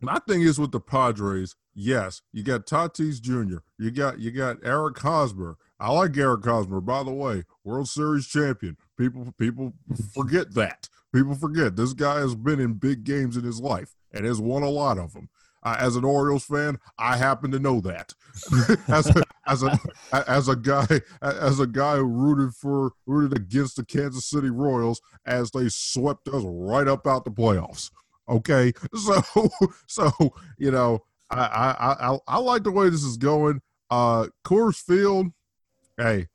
my 0.00 0.18
thing 0.26 0.42
is 0.42 0.58
with 0.58 0.72
the 0.72 0.80
Padres. 0.80 1.54
Yes, 1.74 2.22
you 2.32 2.42
got 2.42 2.66
Tatis 2.66 3.20
Jr. 3.20 3.58
You 3.78 3.90
got 3.90 4.18
you 4.18 4.30
got 4.30 4.58
Eric 4.64 4.98
Hosmer. 4.98 5.56
I 5.78 5.92
like 5.92 6.16
Eric 6.16 6.44
Hosmer, 6.44 6.80
by 6.80 7.02
the 7.02 7.12
way, 7.12 7.44
World 7.64 7.88
Series 7.88 8.26
champion. 8.26 8.76
People 8.98 9.34
people 9.38 9.74
forget 10.14 10.54
that. 10.54 10.88
People 11.14 11.34
forget 11.34 11.76
this 11.76 11.92
guy 11.92 12.20
has 12.20 12.34
been 12.34 12.60
in 12.60 12.74
big 12.74 13.04
games 13.04 13.36
in 13.36 13.44
his 13.44 13.60
life 13.60 13.94
and 14.12 14.24
has 14.24 14.40
won 14.40 14.62
a 14.62 14.70
lot 14.70 14.98
of 14.98 15.12
them. 15.12 15.28
Uh, 15.66 15.76
as 15.80 15.96
an 15.96 16.04
Orioles 16.04 16.44
fan, 16.44 16.78
I 16.96 17.16
happen 17.16 17.50
to 17.50 17.58
know 17.58 17.80
that. 17.80 18.14
as 18.88 19.08
a 19.08 19.24
as 19.48 19.64
a 19.64 19.80
as 20.28 20.48
a 20.48 20.54
guy 20.54 20.86
as 21.20 21.58
a 21.58 21.66
guy 21.66 21.96
who 21.96 22.04
rooted 22.04 22.54
for 22.54 22.92
rooted 23.04 23.36
against 23.36 23.74
the 23.74 23.84
Kansas 23.84 24.26
City 24.26 24.48
Royals 24.48 25.00
as 25.26 25.50
they 25.50 25.68
swept 25.68 26.28
us 26.28 26.44
right 26.46 26.86
up 26.86 27.04
out 27.04 27.24
the 27.24 27.32
playoffs. 27.32 27.90
Okay, 28.28 28.72
so 28.94 29.50
so 29.88 30.12
you 30.56 30.70
know 30.70 31.02
I 31.30 31.40
I 31.80 32.12
I, 32.12 32.18
I 32.28 32.38
like 32.38 32.62
the 32.62 32.70
way 32.70 32.88
this 32.88 33.02
is 33.02 33.16
going. 33.16 33.60
Uh, 33.90 34.28
Coors 34.44 34.80
Field, 34.80 35.32
hey, 35.96 36.28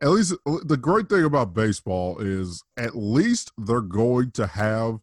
at 0.00 0.10
least 0.10 0.34
the 0.44 0.76
great 0.76 1.08
thing 1.08 1.24
about 1.24 1.52
baseball 1.52 2.20
is 2.20 2.62
at 2.76 2.94
least 2.94 3.50
they're 3.58 3.80
going 3.80 4.30
to 4.32 4.46
have 4.46 5.00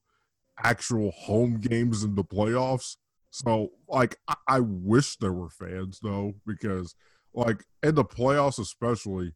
actual 0.64 1.12
home 1.12 1.60
games 1.60 2.06
in 2.06 2.16
the 2.16 2.24
playoffs. 2.24 2.96
So, 3.36 3.72
like, 3.90 4.18
I, 4.30 4.36
I 4.48 4.60
wish 4.62 5.18
there 5.18 5.34
were 5.34 5.50
fans 5.50 6.00
though, 6.02 6.36
because 6.48 6.96
like 7.34 7.66
in 7.84 7.96
the 7.96 8.06
playoffs, 8.06 8.60
especially 8.60 9.34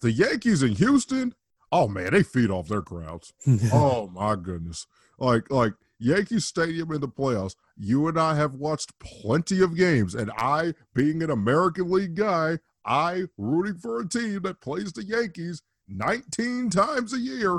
the 0.00 0.12
Yankees 0.12 0.62
in 0.62 0.72
Houston. 0.76 1.34
Oh 1.70 1.88
man, 1.88 2.12
they 2.12 2.22
feed 2.22 2.50
off 2.50 2.68
their 2.68 2.80
crowds. 2.80 3.34
oh 3.70 4.08
my 4.08 4.34
goodness! 4.34 4.86
Like 5.18 5.50
like 5.50 5.74
Yankee 5.98 6.40
Stadium 6.40 6.90
in 6.90 7.02
the 7.02 7.08
playoffs. 7.08 7.54
You 7.76 8.08
and 8.08 8.18
I 8.18 8.34
have 8.36 8.54
watched 8.54 8.98
plenty 8.98 9.60
of 9.60 9.76
games, 9.76 10.14
and 10.14 10.30
I, 10.38 10.72
being 10.94 11.22
an 11.22 11.30
American 11.30 11.90
League 11.90 12.14
guy, 12.14 12.60
I 12.86 13.24
rooting 13.36 13.76
for 13.76 14.00
a 14.00 14.08
team 14.08 14.40
that 14.44 14.62
plays 14.62 14.94
the 14.94 15.04
Yankees 15.04 15.60
19 15.86 16.70
times 16.70 17.12
a 17.12 17.18
year. 17.18 17.58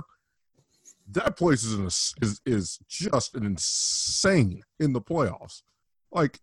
That 1.11 1.37
place 1.37 1.63
is 1.63 1.73
an, 1.73 1.85
is 1.85 2.41
is 2.45 2.79
just 2.87 3.35
an 3.35 3.45
insane 3.45 4.61
in 4.79 4.93
the 4.93 5.01
playoffs. 5.01 5.61
Like, 6.11 6.39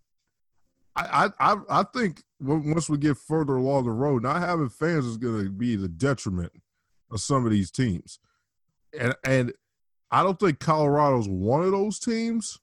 I 0.97 1.31
I 1.39 1.57
I- 1.69 1.85
think 1.95 2.23
once 2.41 2.89
we 2.89 2.97
get 2.99 3.17
further 3.19 3.57
along 3.57 3.85
the 3.85 3.91
road, 3.91 4.23
not 4.23 4.41
having 4.41 4.69
fans 4.69 5.07
is 5.07 5.17
going 5.17 5.45
to 5.45 5.51
be 5.51 5.77
the 5.77 5.89
detriment 5.89 6.53
of 7.11 7.21
some 7.21 7.45
of 7.45 7.53
these 7.53 7.71
teams, 7.71 8.19
and 8.99 9.15
and 9.25 9.53
I 10.11 10.23
don't 10.23 10.39
think 10.39 10.61
Colorado's 10.61 11.29
one 11.29 11.63
of 11.63 11.71
those 11.73 11.99
teams 11.99 12.59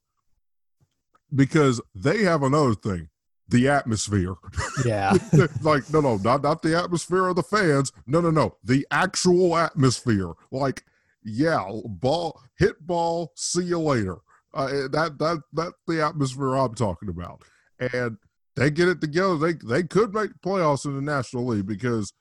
because 1.33 1.81
they 1.95 2.23
have 2.23 2.43
another 2.43 2.73
thing, 2.75 3.09
the 3.47 3.69
atmosphere. 3.69 4.35
yeah. 4.85 5.13
like 5.61 5.89
no 5.91 6.01
no 6.01 6.17
not 6.17 6.41
not 6.43 6.61
the 6.61 6.77
atmosphere 6.77 7.27
of 7.27 7.35
the 7.35 7.43
fans 7.43 7.91
no 8.07 8.21
no 8.21 8.31
no 8.31 8.55
the 8.63 8.87
actual 8.91 9.55
atmosphere 9.57 10.31
like 10.51 10.83
yeah 11.23 11.63
ball 11.85 12.41
hit 12.57 12.75
ball 12.85 13.31
see 13.35 13.63
you 13.63 13.79
later. 13.79 14.17
Uh, 14.53 14.87
that 14.89 15.15
that 15.19 15.41
that's 15.53 15.73
the 15.87 16.03
atmosphere 16.03 16.55
i'm 16.55 16.73
talking 16.75 17.09
about. 17.09 17.41
And 17.93 18.17
they 18.55 18.69
get 18.69 18.89
it 18.89 18.99
together. 19.01 19.37
They 19.37 19.53
they 19.53 19.83
could 19.83 20.13
make 20.13 20.31
playoffs 20.45 20.85
in 20.85 20.95
the 20.95 21.01
national 21.01 21.45
league 21.47 21.65
because 21.67 22.11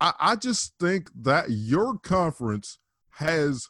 i 0.00 0.12
i 0.18 0.36
just 0.36 0.74
think 0.80 1.10
that 1.14 1.50
your 1.50 1.98
conference 1.98 2.78
has 3.16 3.68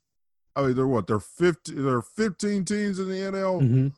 i 0.57 0.63
mean 0.63 0.75
they're 0.77 0.87
what 0.87 1.07
they're 1.07 1.21
50 1.21 1.75
there 1.75 1.97
are 1.97 2.03
15 2.03 2.65
teams 2.65 2.99
in 2.99 3.09
the 3.09 3.17
nl 3.17 3.61
Mhm. 3.61 3.93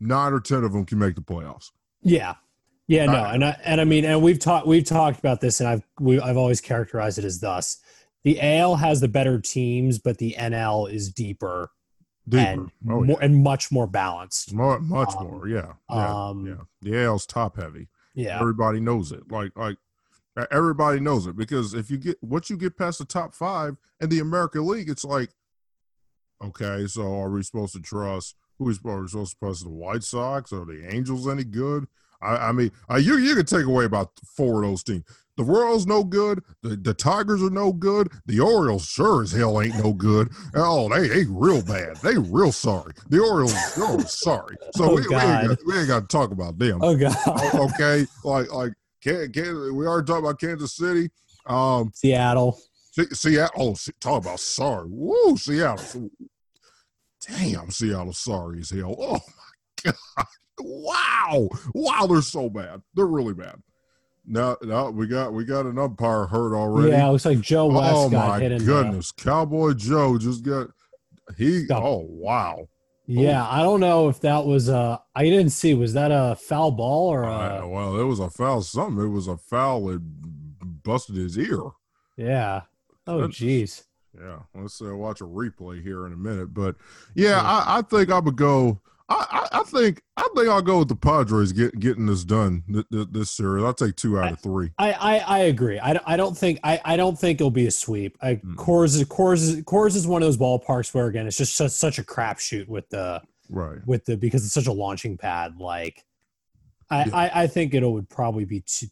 nine 0.00 0.32
or 0.32 0.40
ten 0.40 0.64
of 0.64 0.72
them 0.72 0.84
can 0.84 0.98
make 0.98 1.14
the 1.14 1.20
playoffs. 1.22 1.70
Yeah. 2.02 2.34
Yeah, 2.86 3.06
no, 3.06 3.24
and 3.24 3.42
I 3.42 3.58
and 3.64 3.80
I 3.80 3.84
mean, 3.84 4.04
and 4.04 4.22
we've 4.22 4.38
talked 4.38 4.66
we've 4.66 4.84
talked 4.84 5.18
about 5.18 5.40
this, 5.40 5.58
and 5.60 5.68
I've 5.70 5.82
we, 5.98 6.20
I've 6.20 6.36
always 6.36 6.60
characterized 6.60 7.18
it 7.18 7.24
as 7.24 7.40
thus: 7.40 7.78
the 8.24 8.40
AL 8.40 8.76
has 8.76 9.00
the 9.00 9.08
better 9.08 9.38
teams, 9.40 9.98
but 9.98 10.18
the 10.18 10.34
NL 10.38 10.90
is 10.90 11.12
deeper, 11.12 11.70
Deeper. 12.28 12.42
and 12.42 12.70
Oh, 12.90 13.04
more 13.04 13.18
and 13.22 13.42
much 13.42 13.70
more 13.70 13.86
balanced. 13.86 14.52
More, 14.52 14.80
much 14.80 15.14
Um, 15.18 15.26
more, 15.26 15.48
yeah, 15.48 15.74
yeah, 15.90 16.28
um, 16.28 16.46
yeah. 16.46 16.54
The 16.82 17.04
AL's 17.04 17.26
top 17.26 17.56
heavy. 17.56 17.88
Yeah, 18.14 18.40
Everybody 18.40 18.80
knows 18.80 19.12
it. 19.12 19.30
Like, 19.30 19.52
like 19.56 19.76
everybody 20.50 21.00
knows 21.00 21.26
it 21.26 21.36
because 21.36 21.74
if 21.74 21.90
you 21.90 21.96
get 21.98 22.16
once 22.22 22.48
you 22.50 22.56
get 22.56 22.76
past 22.76 22.98
the 22.98 23.04
top 23.04 23.34
five 23.34 23.76
in 24.00 24.08
the 24.08 24.20
American 24.20 24.66
League, 24.66 24.88
it's 24.88 25.04
like, 25.04 25.30
okay, 26.42 26.86
so 26.86 27.02
are 27.20 27.30
we 27.30 27.42
supposed 27.42 27.74
to 27.74 27.80
trust? 27.80 28.36
Who 28.58 28.68
is 28.68 28.78
are 28.84 29.00
we 29.02 29.08
supposed 29.08 29.32
to 29.32 29.38
trust? 29.38 29.64
The 29.64 29.70
White 29.70 30.02
Sox 30.04 30.52
or 30.52 30.64
the 30.64 30.86
Angels 30.88 31.28
any 31.28 31.44
good? 31.44 31.86
I, 32.22 32.36
I 32.48 32.52
mean, 32.52 32.70
uh, 32.90 32.96
you 32.96 33.18
you 33.18 33.34
can 33.34 33.46
take 33.46 33.66
away 33.66 33.84
about 33.84 34.12
four 34.36 34.62
of 34.62 34.70
those 34.70 34.82
teams. 34.82 35.04
The 35.36 35.44
Royals 35.44 35.86
no 35.86 36.04
good. 36.04 36.42
The, 36.62 36.76
the 36.76 36.94
Tigers 36.94 37.42
are 37.42 37.50
no 37.50 37.72
good. 37.72 38.08
The 38.26 38.38
Orioles 38.40 38.86
sure 38.86 39.22
as 39.22 39.32
hell 39.32 39.60
ain't 39.60 39.76
no 39.82 39.92
good. 39.92 40.28
Oh, 40.54 40.88
they 40.88 41.08
they 41.08 41.24
real 41.28 41.62
bad. 41.62 41.96
They 41.96 42.16
real 42.16 42.52
sorry. 42.52 42.92
The 43.08 43.18
Orioles, 43.18 43.54
Orioles 43.76 44.18
sorry. 44.20 44.56
So 44.74 44.84
Oh, 44.84 44.94
we, 44.94 44.94
we 44.94 45.16
ain't 45.16 45.48
got, 45.48 45.58
we 45.66 45.78
ain't 45.78 45.88
got 45.88 46.00
to 46.00 46.06
talk 46.06 46.30
about 46.30 46.58
them. 46.58 46.78
Oh 46.82 46.96
god, 46.96 47.16
Oh, 47.26 47.68
okay, 47.74 48.06
like 48.22 48.52
like 48.52 48.72
can, 49.02 49.32
can, 49.32 49.76
we 49.76 49.86
already 49.86 50.06
talked 50.06 50.20
about 50.20 50.38
Kansas 50.40 50.76
City. 50.76 51.10
Um, 51.46 51.90
Seattle. 51.94 52.58
Se- 52.92 53.12
Seattle. 53.12 53.76
Oh, 53.76 53.90
talk 54.00 54.22
about 54.22 54.38
sorry. 54.40 54.86
Woo, 54.88 55.36
Seattle. 55.36 56.10
Damn, 57.28 57.70
Seattle. 57.70 58.12
Sorry 58.12 58.60
as 58.60 58.70
hell. 58.70 58.94
Oh 58.98 59.18
my 59.84 59.92
god. 60.16 60.26
Wow. 60.60 61.48
Wow. 61.74 62.06
They're 62.06 62.22
so 62.22 62.48
bad. 62.48 62.82
They're 62.94 63.06
really 63.06 63.34
bad. 63.34 63.56
Now, 64.26 64.56
now 64.62 64.90
we 64.90 65.06
got 65.06 65.32
we 65.32 65.44
got 65.44 65.66
an 65.66 65.78
umpire 65.78 66.26
hurt 66.26 66.54
already. 66.54 66.90
Yeah, 66.92 67.08
it 67.08 67.12
looks 67.12 67.24
like 67.26 67.40
Joe 67.40 67.66
West 67.66 67.92
oh 67.94 68.08
got 68.10 68.28
my 68.28 68.40
hit 68.40 68.52
in 68.52 68.58
the. 68.58 68.64
goodness, 68.64 69.12
Cowboy 69.12 69.74
Joe 69.74 70.16
just 70.18 70.42
got 70.44 70.68
he. 71.36 71.66
Got- 71.66 71.82
Oh 71.82 72.06
wow. 72.08 72.68
Yeah, 73.06 73.46
I 73.46 73.60
don't 73.62 73.80
know 73.80 74.08
if 74.08 74.20
that 74.22 74.46
was 74.46 74.70
a. 74.70 74.98
I 75.14 75.24
didn't 75.24 75.50
see. 75.50 75.74
Was 75.74 75.92
that 75.92 76.10
a 76.10 76.36
foul 76.36 76.70
ball 76.70 77.08
or 77.08 77.26
Uh, 77.26 77.60
a? 77.60 77.68
well, 77.68 78.00
it 78.00 78.04
was 78.04 78.18
a 78.18 78.30
foul. 78.30 78.62
Something. 78.62 79.04
It 79.04 79.08
was 79.08 79.28
a 79.28 79.36
foul 79.36 79.90
It 79.90 80.00
busted 80.82 81.16
his 81.16 81.36
ear. 81.38 81.60
Yeah. 82.16 82.62
Oh 83.06 83.28
jeez. 83.28 83.84
Yeah, 84.18 84.38
let's 84.54 84.80
uh, 84.80 84.96
watch 84.96 85.20
a 85.20 85.24
replay 85.24 85.82
here 85.82 86.06
in 86.06 86.12
a 86.14 86.16
minute. 86.16 86.54
But 86.54 86.76
yeah, 87.14 87.42
I, 87.42 87.78
I 87.78 87.82
think 87.82 88.10
I 88.10 88.20
would 88.20 88.36
go. 88.36 88.80
I, 89.16 89.48
I, 89.52 89.62
think 89.64 90.02
I 90.16 90.28
think 90.34 90.48
I'll 90.48 90.62
go 90.62 90.80
with 90.80 90.88
the 90.88 90.96
Padres 90.96 91.52
get, 91.52 91.78
getting 91.78 92.06
this 92.06 92.24
done 92.24 92.62
th- 92.72 92.86
th- 92.90 93.08
this 93.10 93.30
series. 93.30 93.64
I'll 93.64 93.74
take 93.74 93.96
two 93.96 94.18
out 94.18 94.32
of 94.32 94.40
three. 94.40 94.70
I, 94.78 94.92
I, 94.92 95.18
I 95.18 95.38
agree. 95.40 95.78
I, 95.78 95.98
I 96.06 96.16
don't 96.16 96.36
think 96.36 96.60
I, 96.64 96.80
I 96.84 96.96
don't 96.96 97.18
think 97.18 97.40
it'll 97.40 97.50
be 97.50 97.66
a 97.66 97.70
sweep. 97.70 98.16
I, 98.22 98.34
Mm. 98.36 98.54
Coors 98.56 98.96
is 98.96 99.04
Coors 99.04 99.34
is 99.42 99.62
Coors 99.62 99.96
is 99.96 100.06
one 100.06 100.22
of 100.22 100.26
those 100.26 100.36
ballparks 100.36 100.92
where 100.94 101.06
again 101.06 101.26
it's 101.26 101.36
just 101.36 101.54
such, 101.56 101.70
such 101.72 101.98
a 101.98 102.02
crapshoot 102.02 102.68
with 102.68 102.88
the 102.90 103.22
Right. 103.50 103.78
with 103.86 104.04
the 104.06 104.16
because 104.16 104.44
it's 104.44 104.54
such 104.54 104.66
a 104.66 104.72
launching 104.72 105.16
pad. 105.18 105.58
Like 105.58 106.04
I, 106.90 107.04
Yeah. 107.04 107.16
I, 107.16 107.42
I 107.42 107.46
think 107.46 107.74
it 107.74 107.86
would 107.86 108.08
probably 108.08 108.44
be 108.44 108.62
two. 108.66 108.86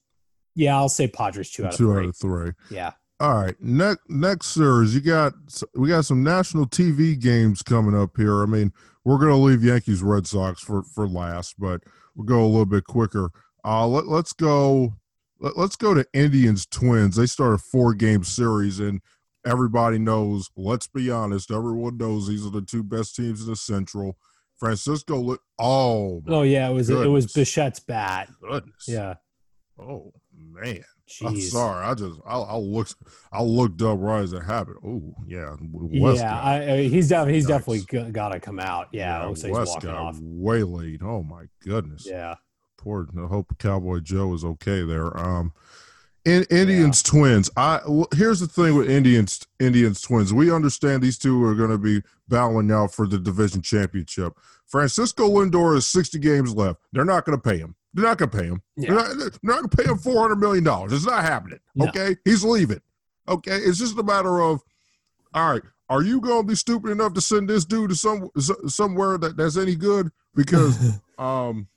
Yeah, 0.55 0.77
I'll 0.77 0.89
say 0.91 1.09
Padres 1.09 1.51
two 1.51 1.65
out 1.65 1.73
of 1.73 1.79
Two 1.79 1.93
three. 1.93 2.03
out 2.03 2.09
of 2.11 2.17
three. 2.17 2.51
Yeah. 2.71 2.93
All 3.21 3.35
right. 3.43 3.55
Next 3.61 4.01
next 4.09 4.47
series, 4.49 4.95
you 4.95 5.01
got 5.01 5.33
we 5.75 5.89
got 5.89 6.05
some 6.05 6.23
national 6.23 6.67
TV 6.67 7.19
games 7.19 7.63
coming 7.63 7.95
up 7.99 8.11
here. 8.17 8.43
I 8.43 8.47
mean, 8.47 8.73
we're 9.05 9.19
gonna 9.19 9.37
leave 9.37 9.65
Yankees 9.65 10.03
Red 10.03 10.27
Sox 10.27 10.61
for 10.63 10.83
for 10.83 11.07
last, 11.07 11.55
but 11.59 11.83
we'll 12.15 12.27
go 12.27 12.45
a 12.45 12.47
little 12.47 12.67
bit 12.67 12.85
quicker. 12.85 13.31
Uh, 13.65 13.87
let, 13.87 14.07
let's 14.07 14.33
go. 14.33 14.95
Let, 15.41 15.57
let's 15.57 15.77
go 15.77 15.95
to 15.95 16.07
Indians 16.13 16.67
Twins. 16.67 17.17
They 17.17 17.27
start 17.27 17.55
a 17.55 17.59
four 17.59 17.95
game 17.95 18.25
series, 18.25 18.81
and 18.81 19.01
everybody 19.47 19.99
knows. 19.99 20.51
Let's 20.57 20.87
be 20.87 21.11
honest. 21.11 21.51
Everyone 21.51 21.97
knows 21.97 22.29
these 22.29 22.47
are 22.47 22.51
the 22.51 22.63
two 22.63 22.83
best 22.83 23.17
teams 23.17 23.43
in 23.43 23.49
the 23.49 23.57
Central. 23.57 24.17
Francisco. 24.63 25.37
Oh. 25.59 26.23
Oh 26.29 26.43
yeah, 26.43 26.69
it 26.69 26.73
was 26.73 26.89
goodness. 26.89 27.07
it 27.07 27.11
was 27.11 27.27
Bichette's 27.33 27.81
bat. 27.81 28.29
Goodness. 28.41 28.87
Yeah. 28.87 29.15
Oh 29.77 30.13
man. 30.33 30.85
Jeez. 31.21 31.27
I'm 31.27 31.41
sorry. 31.41 31.85
I 31.85 31.95
just 31.95 32.19
I, 32.27 32.39
I 32.39 32.57
looked 32.57 32.97
I 33.33 33.43
looked 33.43 33.83
up 33.83 33.99
right 34.01 34.23
as 34.23 34.33
it 34.33 34.43
happened. 34.43 34.77
Oh 34.85 35.15
yeah, 35.27 35.55
West 35.71 36.21
yeah. 36.21 36.43
I, 36.43 36.83
he's 36.83 37.09
definitely 37.09 37.35
he's 37.35 37.49
nice. 37.49 37.65
definitely 37.67 38.13
got 38.13 38.31
to 38.31 38.41
come 38.41 38.59
out. 38.59 38.89
Yeah, 38.93 39.21
yeah 39.21 39.29
West 39.29 39.47
he's 39.47 39.53
walking 39.53 39.91
off. 39.91 40.19
Waylaid. 40.21 41.03
Oh 41.03 41.23
my 41.23 41.45
goodness. 41.65 42.07
Yeah. 42.07 42.37
Poor. 42.79 43.07
I 43.17 43.27
hope 43.27 43.57
Cowboy 43.59 44.01
Joe 44.01 44.33
is 44.35 44.45
okay 44.45 44.83
there. 44.83 45.17
Um, 45.17 45.53
in, 46.25 46.45
Indians 46.51 47.03
yeah. 47.05 47.11
Twins. 47.11 47.51
I 47.57 47.81
well, 47.87 48.09
here's 48.15 48.41
the 48.41 48.47
thing 48.47 48.75
with 48.77 48.91
Indians 48.91 49.47
Indians 49.61 50.01
Twins. 50.01 50.33
We 50.33 50.53
understand 50.53 51.03
these 51.03 51.19
two 51.19 51.45
are 51.45 51.55
going 51.55 51.71
to 51.71 51.79
be 51.79 52.03
battling 52.29 52.71
out 52.71 52.95
for 52.95 53.07
the 53.07 53.19
division 53.19 53.63
championship. 53.63 54.35
Francisco 54.67 55.29
Lindor 55.29 55.75
has 55.75 55.87
60 55.87 56.19
games 56.19 56.55
left. 56.55 56.81
They're 56.93 57.05
not 57.05 57.27
going 57.27 57.39
to 57.39 57.43
pay 57.43 57.59
him. 57.59 57.75
They're 57.95 58.05
not 58.05 58.19
going 58.19 58.31
to 58.31 58.39
pay 58.39 58.45
him. 58.45 58.63
Yeah. 58.77 58.89
They're 58.89 58.97
not, 58.97 59.19
they're 59.19 59.31
not 59.43 59.57
going 59.59 59.69
to 59.69 59.77
pay 59.77 59.85
him 59.85 59.99
four 59.99 60.21
hundred 60.21 60.37
million 60.37 60.65
dollars. 60.65 60.93
It's 60.93 61.07
not 61.07 61.23
happening. 61.23 61.59
No. 61.75 61.87
Okay, 61.89 62.17
he's 62.25 62.45
leaving. 62.45 62.81
Okay, 63.29 63.57
it's 63.57 63.79
just 63.79 63.99
a 63.99 64.03
matter 64.03 64.41
of, 64.41 64.63
all 65.35 65.53
right, 65.53 65.63
are 65.89 66.03
you 66.03 66.21
going 66.21 66.43
to 66.43 66.47
be 66.47 66.55
stupid 66.55 66.91
enough 66.91 67.15
to 67.15 67.21
send 67.21 67.49
this 67.49 67.65
dude 67.65 67.91
to 67.91 67.97
some 67.97 68.31
somewhere 68.67 69.19
that, 69.19 69.37
that's 69.37 69.57
any 69.57 69.77
good? 69.77 70.11
Because, 70.35 70.79
um, 71.19 71.69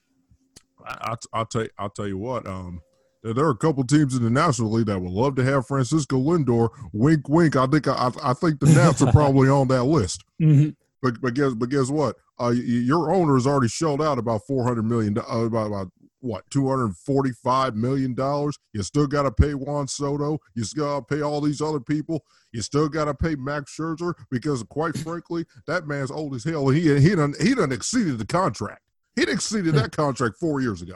I, 0.85 1.15
I, 1.33 1.39
will 1.39 1.45
tell 1.45 1.63
you, 1.63 1.69
I'll 1.77 1.89
tell 1.89 2.07
you 2.07 2.17
what, 2.17 2.47
um, 2.47 2.81
there 3.23 3.45
are 3.45 3.51
a 3.51 3.57
couple 3.57 3.83
teams 3.83 4.15
in 4.15 4.23
the 4.23 4.29
National 4.29 4.71
League 4.71 4.85
that 4.85 5.01
would 5.01 5.11
love 5.11 5.35
to 5.35 5.43
have 5.43 5.67
Francisco 5.67 6.17
Lindor. 6.17 6.69
Wink, 6.93 7.27
wink. 7.27 7.55
I 7.55 7.65
think 7.65 7.87
I, 7.87 8.11
I 8.23 8.33
think 8.33 8.59
the 8.59 8.67
Nats 8.67 9.01
are 9.01 9.11
probably 9.11 9.49
on 9.49 9.67
that 9.69 9.83
list. 9.83 10.23
Mm-hmm. 10.41 10.71
But 11.01 11.21
but 11.21 11.33
guess 11.33 11.53
but 11.53 11.69
guess 11.69 11.89
what? 11.89 12.17
Uh, 12.39 12.49
your 12.49 13.13
owner 13.13 13.35
has 13.35 13.47
already 13.47 13.69
shelled 13.69 14.01
out 14.01 14.17
about 14.17 14.41
four 14.47 14.65
hundred 14.65 14.83
million. 14.83 15.17
Uh, 15.17 15.45
about 15.45 15.67
about 15.67 15.91
what 16.25 16.49
two 16.49 16.67
hundred 16.67 16.95
forty 16.97 17.31
five 17.31 17.75
million 17.75 18.13
dollars. 18.13 18.57
You 18.73 18.83
still 18.83 19.07
got 19.07 19.23
to 19.23 19.31
pay 19.31 19.53
Juan 19.53 19.87
Soto. 19.87 20.39
You 20.55 20.63
still 20.63 20.85
got 20.85 21.07
to 21.07 21.15
pay 21.15 21.21
all 21.21 21.39
these 21.39 21.61
other 21.61 21.79
people. 21.79 22.25
You 22.51 22.61
still 22.61 22.89
got 22.89 23.05
to 23.05 23.13
pay 23.13 23.35
Max 23.35 23.75
Scherzer 23.77 24.13
because, 24.31 24.63
quite 24.63 24.97
frankly, 24.97 25.45
that 25.67 25.87
man's 25.87 26.11
old 26.11 26.35
as 26.35 26.43
hell. 26.43 26.69
He 26.69 26.99
he 26.99 27.15
done 27.15 27.33
he 27.39 27.53
done 27.53 27.71
exceeded 27.71 28.17
the 28.17 28.25
contract. 28.25 28.81
He'd 29.15 29.29
exceeded 29.29 29.75
that 29.75 29.91
contract 29.91 30.37
four 30.37 30.59
years 30.59 30.81
ago. 30.81 30.95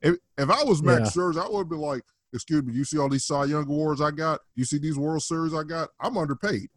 If, 0.00 0.16
if 0.36 0.50
I 0.50 0.62
was 0.62 0.82
Max 0.82 1.16
yeah. 1.16 1.22
Scherzer, 1.22 1.44
I 1.44 1.48
would 1.48 1.68
be 1.68 1.76
like, 1.76 2.02
"Excuse 2.32 2.62
me, 2.62 2.74
you 2.74 2.84
see 2.84 2.98
all 2.98 3.08
these 3.08 3.24
Cy 3.24 3.46
Young 3.46 3.64
awards 3.64 4.00
I 4.00 4.10
got? 4.10 4.40
You 4.54 4.64
see 4.64 4.78
these 4.78 4.96
World 4.96 5.22
Series 5.22 5.54
I 5.54 5.64
got? 5.64 5.88
I'm 6.00 6.16
underpaid." 6.16 6.68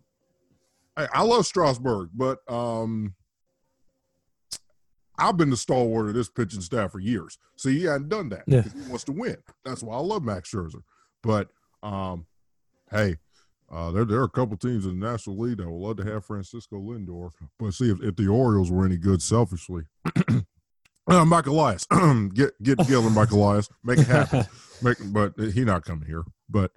I, 0.98 1.08
I 1.14 1.24
love 1.24 1.46
Strasburg, 1.46 2.10
but 2.14 2.40
um, 2.50 3.16
I've 5.22 5.38
been 5.38 5.50
the 5.50 5.58
stalwart 5.58 6.10
of 6.10 6.14
this 6.16 6.30
pitching 6.30 6.62
staff 6.62 6.92
for 6.92 7.00
years. 7.00 7.38
See, 7.56 7.80
he 7.80 7.86
hadn't 7.86 8.10
done 8.10 8.30
that. 8.30 8.44
Yeah. 8.48 8.64
He 8.64 8.90
wants 8.90 9.04
to 9.06 9.12
win. 9.12 9.38
That's 9.64 9.84
why 9.84 9.96
I 9.96 10.00
love 10.00 10.24
Max 10.24 10.52
Scherzer. 10.52 10.82
But 11.22 11.50
um, 11.84 12.26
hey, 12.90 13.18
uh, 13.72 13.92
there, 13.92 14.06
there 14.06 14.20
are 14.20 14.26
a 14.26 14.30
couple 14.30 14.58
teams 14.58 14.86
in 14.86 15.00
the 15.00 15.10
National 15.10 15.38
League 15.38 15.58
that 15.58 15.70
would 15.70 15.88
love 15.88 15.98
to 15.98 16.04
have 16.04 16.26
Francisco 16.26 16.78
Lindor. 16.78 17.32
But 17.60 17.74
see, 17.74 17.90
if, 17.90 18.02
if 18.02 18.16
the 18.16 18.28
Orioles 18.28 18.72
were 18.72 18.86
any 18.86 18.98
good 18.98 19.22
selfishly, 19.22 19.84
uh, 21.08 21.26
Mike 21.26 21.46
Elias, 21.46 21.86
get 22.34 22.62
get 22.62 22.80
together, 22.80 23.10
Mike 23.10 23.32
Elias, 23.32 23.70
make 23.84 24.00
it 24.00 24.08
happen. 24.08 24.46
Make, 24.84 24.98
but 25.14 25.34
he 25.38 25.64
not 25.64 25.86
coming 25.86 26.08
here. 26.08 26.24
But 26.50 26.72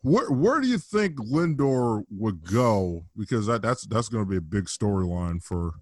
where 0.00 0.30
where 0.30 0.58
do 0.60 0.68
you 0.68 0.78
think 0.78 1.16
Lindor 1.16 2.04
would 2.08 2.50
go? 2.50 3.04
Because 3.14 3.46
that, 3.46 3.60
that's 3.60 3.86
that's 3.86 4.08
going 4.08 4.24
to 4.24 4.30
be 4.30 4.38
a 4.38 4.40
big 4.40 4.64
storyline 4.64 5.42
for 5.42 5.74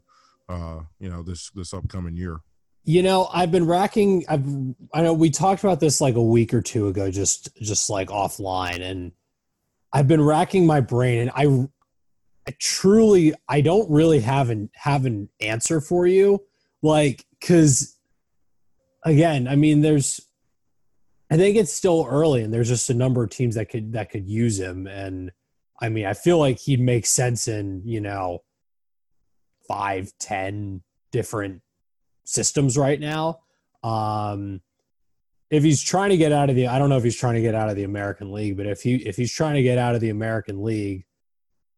uh, 0.48 0.80
you 0.98 1.08
know 1.08 1.22
this 1.22 1.50
this 1.54 1.72
upcoming 1.72 2.16
year. 2.16 2.40
You 2.84 3.02
know, 3.02 3.28
I've 3.32 3.50
been 3.50 3.66
racking. 3.66 4.24
I've 4.28 4.46
I 4.92 5.02
know 5.02 5.14
we 5.14 5.30
talked 5.30 5.64
about 5.64 5.80
this 5.80 6.00
like 6.00 6.16
a 6.16 6.22
week 6.22 6.52
or 6.52 6.60
two 6.60 6.88
ago, 6.88 7.10
just 7.10 7.54
just 7.60 7.88
like 7.88 8.08
offline, 8.08 8.80
and 8.80 9.12
I've 9.92 10.08
been 10.08 10.22
racking 10.22 10.66
my 10.66 10.80
brain, 10.80 11.20
and 11.20 11.30
I, 11.34 11.66
I 12.46 12.54
truly 12.58 13.32
I 13.48 13.60
don't 13.62 13.90
really 13.90 14.20
have 14.20 14.50
an 14.50 14.70
have 14.74 15.06
an 15.06 15.30
answer 15.40 15.80
for 15.80 16.06
you, 16.06 16.44
like 16.82 17.24
because 17.40 17.96
again, 19.04 19.48
I 19.48 19.56
mean, 19.56 19.80
there's 19.80 20.20
I 21.30 21.36
think 21.36 21.56
it's 21.56 21.72
still 21.72 22.06
early, 22.08 22.42
and 22.42 22.52
there's 22.52 22.68
just 22.68 22.90
a 22.90 22.94
number 22.94 23.24
of 23.24 23.30
teams 23.30 23.54
that 23.54 23.70
could 23.70 23.94
that 23.94 24.10
could 24.10 24.28
use 24.28 24.58
him. 24.60 24.86
And 24.86 25.32
I 25.80 25.88
mean, 25.88 26.04
I 26.04 26.12
feel 26.12 26.38
like 26.38 26.58
he'd 26.58 26.80
make 26.80 27.06
sense 27.06 27.48
in 27.48 27.82
you 27.86 28.00
know 28.00 28.42
five, 29.68 30.12
ten 30.18 30.82
different 31.12 31.62
systems 32.24 32.76
right 32.76 32.98
now. 32.98 33.40
Um, 33.82 34.60
if 35.50 35.62
he's 35.62 35.82
trying 35.82 36.10
to 36.10 36.16
get 36.16 36.32
out 36.32 36.50
of 36.50 36.56
the, 36.56 36.66
I 36.66 36.78
don't 36.78 36.88
know 36.88 36.96
if 36.96 37.04
he's 37.04 37.16
trying 37.16 37.34
to 37.34 37.40
get 37.40 37.54
out 37.54 37.68
of 37.68 37.76
the 37.76 37.84
American 37.84 38.32
League, 38.32 38.56
but 38.56 38.66
if 38.66 38.82
he 38.82 38.96
if 38.96 39.16
he's 39.16 39.32
trying 39.32 39.54
to 39.54 39.62
get 39.62 39.78
out 39.78 39.94
of 39.94 40.00
the 40.00 40.10
American 40.10 40.62
League, 40.62 41.04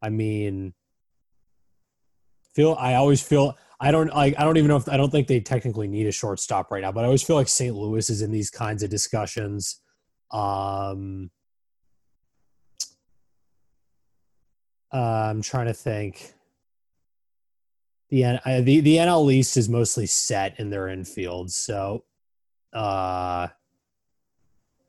I 0.01 0.09
mean, 0.09 0.72
feel 2.55 2.77
I 2.79 2.94
always 2.94 3.20
feel 3.20 3.57
I 3.79 3.90
don't 3.90 4.09
like 4.09 4.35
I 4.38 4.44
don't 4.44 4.57
even 4.57 4.68
know 4.68 4.77
if 4.77 4.88
I 4.88 4.96
don't 4.96 5.11
think 5.11 5.27
they 5.27 5.40
technically 5.40 5.88
need 5.88 6.07
a 6.07 6.12
shortstop 6.12 6.70
right 6.70 6.81
now, 6.81 6.92
but 6.92 7.03
I 7.03 7.07
always 7.07 7.22
feel 7.22 7.37
like 7.37 7.49
St. 7.49 7.75
Louis 7.75 8.09
is 8.09 8.22
in 8.22 8.31
these 8.31 8.51
kinds 8.51 8.83
of 8.83 8.88
discussions. 8.88 9.81
Um, 10.31 11.31
uh, 14.92 15.29
I'm 15.31 15.42
trying 15.42 15.66
to 15.66 15.75
think. 15.75 16.33
The, 18.08 18.24
uh, 18.24 18.60
the 18.60 18.80
the 18.80 18.96
NL 18.96 19.32
East 19.32 19.56
is 19.56 19.68
mostly 19.68 20.06
set 20.06 20.60
in 20.60 20.70
their 20.70 20.88
infield, 20.88 21.50
so 21.50 22.04
uh, 22.72 23.48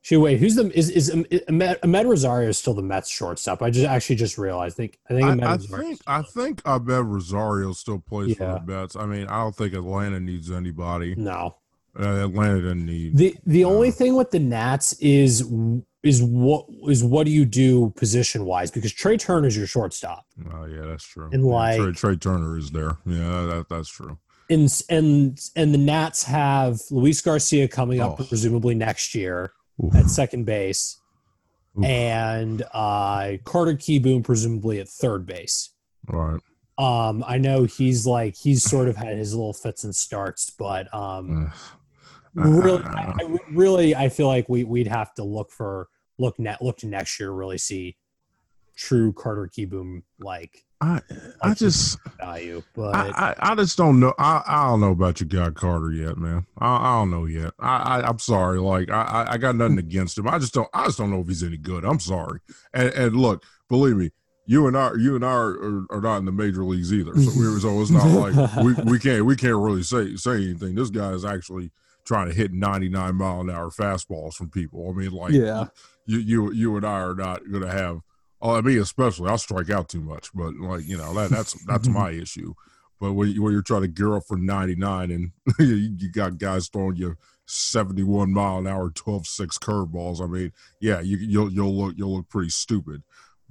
Shoot, 0.08 0.21
wait, 0.21 0.39
who's 0.39 0.56
the 0.56 0.71
is 0.73 0.89
is 0.89 1.10
Amed 1.13 2.06
Rosario 2.06 2.47
is 2.47 2.58
still 2.58 2.73
the 2.73 2.82
Mets 2.82 3.10
shortstop? 3.10 3.62
I 3.62 3.69
just 3.69 3.86
actually 3.86 4.15
just 4.15 4.38
realized. 4.38 4.75
I 4.75 4.77
think 4.77 4.99
I 5.10 5.13
think 5.13 5.43
I, 5.43 5.53
I 5.53 5.58
think 5.58 6.01
I 6.08 6.21
think 6.21 6.63
Amed 6.63 7.12
Rosario 7.12 7.73
still 7.73 7.99
plays 7.99 8.30
yeah. 8.30 8.36
for 8.36 8.65
the 8.65 8.71
Mets. 8.71 8.95
I 8.95 9.06
mean, 9.06 9.27
I 9.27 9.39
don't 9.41 9.53
think 9.53 9.73
Atlanta 9.73 10.21
needs 10.21 10.49
anybody. 10.49 11.13
No, 11.15 11.58
uh, 11.99 12.23
Atlanta 12.23 12.62
doesn't 12.62 12.86
need 12.86 13.17
the 13.17 13.36
the 13.45 13.65
uh, 13.65 13.67
only 13.67 13.91
thing 13.91 14.15
with 14.15 14.32
the 14.32 14.39
Nats 14.39 14.93
is 15.01 15.43
is 16.08 16.24
what 16.24 16.65
is 16.88 17.04
what 17.04 17.26
do 17.26 17.32
you 17.32 17.46
do 17.46 17.91
position 17.96 18.46
wise 18.46 18.72
because 18.72 18.93
Trea 18.93 19.17
Turner 19.17 19.48
is 19.48 19.58
your 19.58 19.67
shortstop. 19.67 20.26
Oh 20.54 20.65
yeah, 20.65 20.82
that's 20.86 21.06
true. 21.06 21.30
And 21.32 21.46
yeah, 21.46 21.52
like 21.52 21.80
Trea, 21.80 21.93
Trea 21.93 22.15
Turner 22.15 22.58
is 22.58 22.72
there. 22.72 22.98
Yeah, 23.06 23.41
that, 23.43 23.65
that's 23.70 23.89
true. 23.89 24.17
And 24.50 24.70
and 24.89 25.39
and 25.56 25.74
the 25.74 25.78
Nats 25.78 26.24
have 26.24 26.80
Luis 26.89 27.22
Garcia 27.22 27.67
coming 27.67 28.00
up 28.00 28.20
oh. 28.20 28.24
presumably 28.24 28.76
next 28.76 29.13
year. 29.13 29.52
Oof. 29.84 29.96
at 29.96 30.10
second 30.10 30.46
base, 30.46 31.00
Oof. 31.78 31.86
and 31.86 32.63
uh, 32.74 33.34
Carter 33.43 33.74
Kieboom 33.74 34.24
presumably 34.24 34.80
at 34.80 34.89
third 34.89 35.26
base. 35.26 35.72
Right. 36.08 36.39
Um, 36.78 37.24
I 37.28 37.38
know 37.38 37.63
he's 37.63 38.06
like 38.06 38.36
he's 38.36 38.63
sort 38.63 38.88
of 38.88 38.96
had 38.96 39.17
his 39.17 39.34
little 39.34 39.54
fits 39.54 39.84
and 39.84 39.96
starts, 39.96 40.50
but 40.52 40.93
um, 40.93 41.52
really, 42.34 42.84
I, 42.84 43.13
I, 43.20 43.38
really, 43.52 43.96
I 43.96 44.10
feel 44.10 44.28
like 44.28 44.48
we 44.48 44.63
we'd 44.63 44.88
have 44.88 45.13
to 45.15 45.24
look 45.24 45.52
for 45.52 45.88
look 46.19 46.39
net 46.39 46.62
look 46.62 46.77
to 46.77 46.88
next 46.88 47.19
year 47.19 47.32
really 47.32 47.58
see 47.58 47.95
true 48.75 49.12
Carter 49.13 49.49
Kieboom 49.51 50.03
like 50.19 50.63
I 50.80 51.01
I 51.41 51.53
just 51.56 51.97
value, 52.19 52.62
but 52.75 52.95
I, 52.95 53.10
I, 53.10 53.51
I, 53.51 53.56
just 53.56 53.77
don't 53.77 53.99
know. 53.99 54.13
I, 54.19 54.43
I 54.45 54.67
don't 54.67 54.80
know 54.80 54.91
about 54.91 55.19
your 55.19 55.27
guy 55.27 55.49
Carter 55.49 55.91
yet, 55.91 56.17
man. 56.17 56.45
I, 56.60 56.75
I 56.75 56.99
don't 56.99 57.10
know 57.10 57.25
yet. 57.25 57.53
I, 57.60 58.01
I 58.01 58.10
am 58.10 58.19
sorry. 58.19 58.60
Like 58.60 58.91
I 58.91 59.25
I 59.27 59.38
got 59.38 59.56
nothing 59.56 59.80
against 59.80 60.19
him. 60.19 60.27
I 60.27 60.38
just 60.38 60.53
don't 60.53 60.69
I 60.73 60.86
just 60.86 60.99
don't 60.99 61.10
know 61.10 61.21
if 61.21 61.27
he's 61.27 61.41
any 61.41 61.58
good. 61.58 61.84
I'm 61.84 61.99
sorry. 61.99 62.41
And 62.73 62.89
and 62.89 63.15
look, 63.15 63.43
believe 63.69 63.97
me, 63.97 64.12
you 64.45 64.67
and 64.67 64.77
I 64.77 64.91
you 64.93 65.15
and 65.15 65.25
I 65.25 65.32
are, 65.32 65.86
are 65.89 66.01
not 66.01 66.17
in 66.17 66.25
the 66.25 66.32
major 66.32 66.63
leagues 66.63 66.93
either. 66.93 67.13
So 67.15 67.32
we 67.39 67.60
so 67.60 67.82
it's 67.82 67.89
not 67.89 68.06
like 68.06 68.56
we, 68.63 68.73
we 68.84 68.99
can't 68.99 69.25
we 69.25 69.36
can't 69.36 69.58
really 69.58 69.84
say 69.84 70.15
say 70.15 70.36
anything. 70.36 70.75
This 70.75 70.91
guy 70.91 71.10
is 71.10 71.25
actually 71.25 71.71
trying 72.06 72.27
to 72.27 72.34
hit 72.34 72.53
99 72.53 73.15
mile 73.15 73.41
an 73.41 73.49
hour 73.49 73.69
fastballs 73.69 74.36
from 74.36 74.49
people. 74.49 74.89
I 74.89 74.93
mean, 74.93 75.12
like 75.12 75.34
yeah, 75.34 75.67
you 76.08 76.17
you 76.20 76.52
you 76.52 76.76
and 76.78 76.86
I 76.86 77.00
are 77.02 77.13
not 77.15 77.41
going 77.52 77.63
to 77.63 77.72
have 77.72 78.00
Oh, 78.39 78.62
me 78.62 78.78
especially. 78.78 79.30
I'll 79.30 79.38
strike 79.39 79.72
out 79.72 79.89
too 79.89 80.00
much, 80.02 80.30
but 80.34 80.54
like 80.56 80.86
you 80.86 80.96
know 80.98 81.12
that 81.15 81.30
that's 81.32 81.54
that's 81.65 81.88
my 81.88 82.12
issue. 82.24 82.54
But 83.00 83.13
when, 83.13 83.30
you, 83.30 83.43
when 83.43 83.52
you're 83.54 83.62
trying 83.62 83.82
to 83.84 83.88
gear 83.88 84.15
up 84.15 84.24
for 84.28 84.38
99 84.38 85.12
and 85.12 85.32
you 85.60 86.10
got 86.12 86.38
guys 86.39 86.67
throwing 86.67 86.96
you 86.96 87.15
71 87.46 88.32
mile 88.34 88.58
an 88.58 88.65
hour 88.67 88.89
12-6 88.89 89.60
curveballs, 89.60 90.20
I 90.22 90.26
mean, 90.28 90.52
yeah, 90.82 91.00
you, 91.02 91.17
you'll 91.17 91.52
you'll 91.52 91.76
look 91.76 91.96
you'll 91.98 92.15
look 92.15 92.30
pretty 92.30 92.50
stupid. 92.50 93.02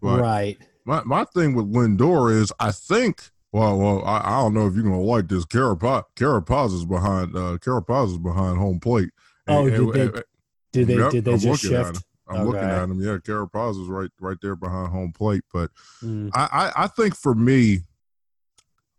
But 0.01 0.21
right. 0.21 0.57
My 0.85 1.03
my 1.05 1.25
thing 1.25 1.55
with 1.55 1.73
Lindor 1.73 2.33
is 2.33 2.53
I 2.61 2.71
think 2.73 3.31
Well, 3.53 3.79
well, 3.79 4.05
I, 4.05 4.19
I 4.25 4.41
don't 4.43 4.55
know 4.55 4.67
if 4.69 4.75
you're 4.75 4.85
gonna 4.85 5.01
like 5.01 5.27
this. 5.29 5.45
Carapazza, 5.47 6.05
Carapazza 6.17 6.75
is 6.75 6.85
behind. 6.85 7.35
Uh, 7.37 7.59
Carapazza 7.59 8.13
is 8.13 8.19
behind 8.19 8.59
home 8.59 8.79
plate. 8.79 9.11
Oh, 9.49 9.67
And- 9.67 9.71
did 9.71 9.81
and- 9.81 9.93
they- 9.95 10.01
and- 10.03 10.25
Did 10.73 10.87
they 10.89 10.97
Yep, 10.99 11.11
did 11.11 11.25
they 11.25 11.39
just 11.39 11.63
shift? 11.63 12.05
I'm 12.29 12.45
looking 12.47 12.61
at 12.63 12.85
him. 12.85 13.01
Yeah, 13.01 13.19
Carapazza 13.19 13.83
is 13.83 13.89
right, 13.89 14.11
right 14.21 14.37
there 14.43 14.57
behind 14.57 14.89
home 14.93 15.13
plate. 15.13 15.43
But 15.53 15.71
Mm. 16.03 16.31
I, 16.35 16.73
I, 16.77 16.85
I 16.85 16.87
think 16.89 17.15
for 17.17 17.35
me, 17.35 17.81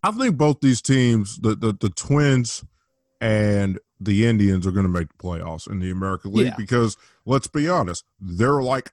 I 0.04 0.12
think 0.12 0.38
both 0.38 0.62
these 0.62 0.82
teams, 0.82 1.38
the 1.40 1.56
the, 1.56 1.74
the 1.74 1.90
Twins 1.90 2.64
and 3.20 3.80
the 4.00 4.26
Indians, 4.28 4.66
are 4.68 4.72
going 4.72 4.86
to 4.86 4.92
make 4.92 5.08
the 5.10 5.22
playoffs 5.24 5.70
in 5.70 5.80
the 5.80 5.92
American 5.92 6.34
League 6.34 6.48
Yeah. 6.48 6.56
because 6.58 6.96
let's 7.26 7.48
be 7.48 7.68
honest, 7.68 8.04
they're 8.20 8.62
like 8.62 8.92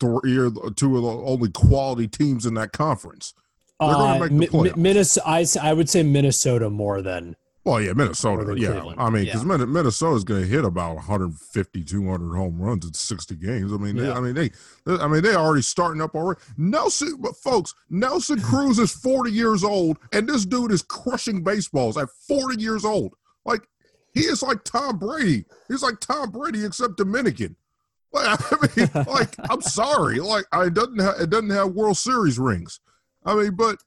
three 0.00 0.36
or 0.38 0.50
two 0.76 0.96
of 0.96 1.02
the 1.02 1.08
only 1.08 1.50
quality 1.50 2.06
teams 2.06 2.44
in 2.46 2.54
that 2.54 2.72
conference. 2.72 3.34
They're 3.80 3.88
Uh, 3.90 4.18
make 4.18 4.28
the 4.28 4.34
Mi- 4.34 4.38
Mi- 4.38 4.46
playoffs. 4.70 4.76
Minnesota. 4.76 5.60
I 5.62 5.72
would 5.72 5.88
say 5.90 6.02
Minnesota 6.02 6.70
more 6.70 7.02
than 7.02 7.36
Well, 7.66 7.80
yeah, 7.80 7.94
Minnesota. 7.94 8.54
Yeah, 8.56 8.68
Cleveland. 8.70 9.00
I 9.00 9.10
mean, 9.10 9.24
because 9.24 9.44
Minnesota's 9.44 10.22
going 10.22 10.42
to 10.42 10.46
hit 10.46 10.64
about 10.64 10.94
150, 10.94 11.82
200 11.82 12.36
home 12.36 12.58
runs 12.62 12.86
in 12.86 12.94
60 12.94 13.34
games. 13.34 13.72
I 13.72 13.76
mean, 13.76 13.96
they, 13.96 14.06
Yeah. 14.06 14.12
I 14.14 14.20
mean, 14.20 14.34
they, 14.34 14.50
they- 14.84 14.94
I 14.98 15.08
mean, 15.08 15.22
they 15.22 15.34
already 15.34 15.62
starting 15.62 16.00
up 16.00 16.14
already. 16.14 16.40
Nelson, 16.56 17.16
but 17.20 17.36
folks, 17.36 17.74
Nelson 17.90 18.40
Cruz 18.40 18.78
is 18.78 18.92
40 18.92 19.32
years 19.32 19.64
old, 19.64 19.98
and 20.12 20.28
this 20.28 20.46
dude 20.46 20.70
is 20.70 20.82
crushing 20.82 21.42
baseballs 21.42 21.96
at 21.96 22.08
40 22.28 22.62
years 22.62 22.84
old. 22.84 23.14
Like 23.44 23.66
he 24.14 24.20
is 24.20 24.42
like 24.42 24.62
Tom 24.62 24.98
Brady. 24.98 25.44
He's 25.66 25.82
like 25.82 25.98
Tom 25.98 26.30
Brady 26.30 26.64
except 26.64 26.96
Dominican. 26.96 27.56
Like, 28.12 28.38
I 28.52 28.68
mean, 28.76 28.90
like 29.08 29.34
I'm 29.50 29.60
sorry, 29.60 30.20
like 30.20 30.44
I 30.52 30.68
doesn't 30.68 31.00
have 31.00 31.14
it 31.20 31.30
doesn't 31.30 31.50
have 31.50 31.72
World 31.72 31.96
Series 31.96 32.38
rings. 32.38 32.78
I 33.24 33.34
mean, 33.34 33.56
but. 33.56 33.78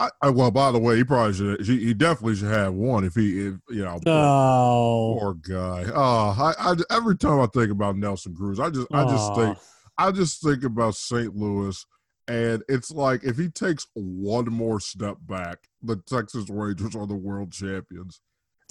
I, 0.00 0.08
I, 0.22 0.30
well, 0.30 0.50
by 0.50 0.72
the 0.72 0.78
way, 0.78 0.96
he 0.96 1.04
probably 1.04 1.34
should. 1.34 1.60
He, 1.60 1.92
definitely 1.92 2.36
should 2.36 2.48
have 2.48 2.72
one 2.72 3.04
if 3.04 3.14
he, 3.14 3.48
if 3.48 3.54
you 3.68 3.84
know, 3.84 4.00
oh. 4.06 5.18
Poor 5.20 5.34
guy. 5.34 5.84
Oh, 5.94 6.34
I, 6.38 6.54
I 6.58 6.74
every 6.90 7.18
time 7.18 7.38
I 7.38 7.46
think 7.46 7.70
about 7.70 7.98
Nelson 7.98 8.34
Cruz, 8.34 8.58
I 8.58 8.70
just 8.70 8.86
I 8.94 9.04
just 9.04 9.34
think 9.34 9.58
oh. 9.58 9.62
I 9.98 10.10
just 10.10 10.42
think 10.42 10.64
about 10.64 10.94
St. 10.94 11.36
Louis, 11.36 11.84
and 12.26 12.62
it's 12.66 12.90
like 12.90 13.24
if 13.24 13.36
he 13.36 13.50
takes 13.50 13.86
one 13.92 14.46
more 14.46 14.80
step 14.80 15.18
back, 15.20 15.58
the 15.82 15.96
Texas 15.96 16.48
Rangers 16.48 16.96
are 16.96 17.06
the 17.06 17.14
world 17.14 17.52
champions, 17.52 18.22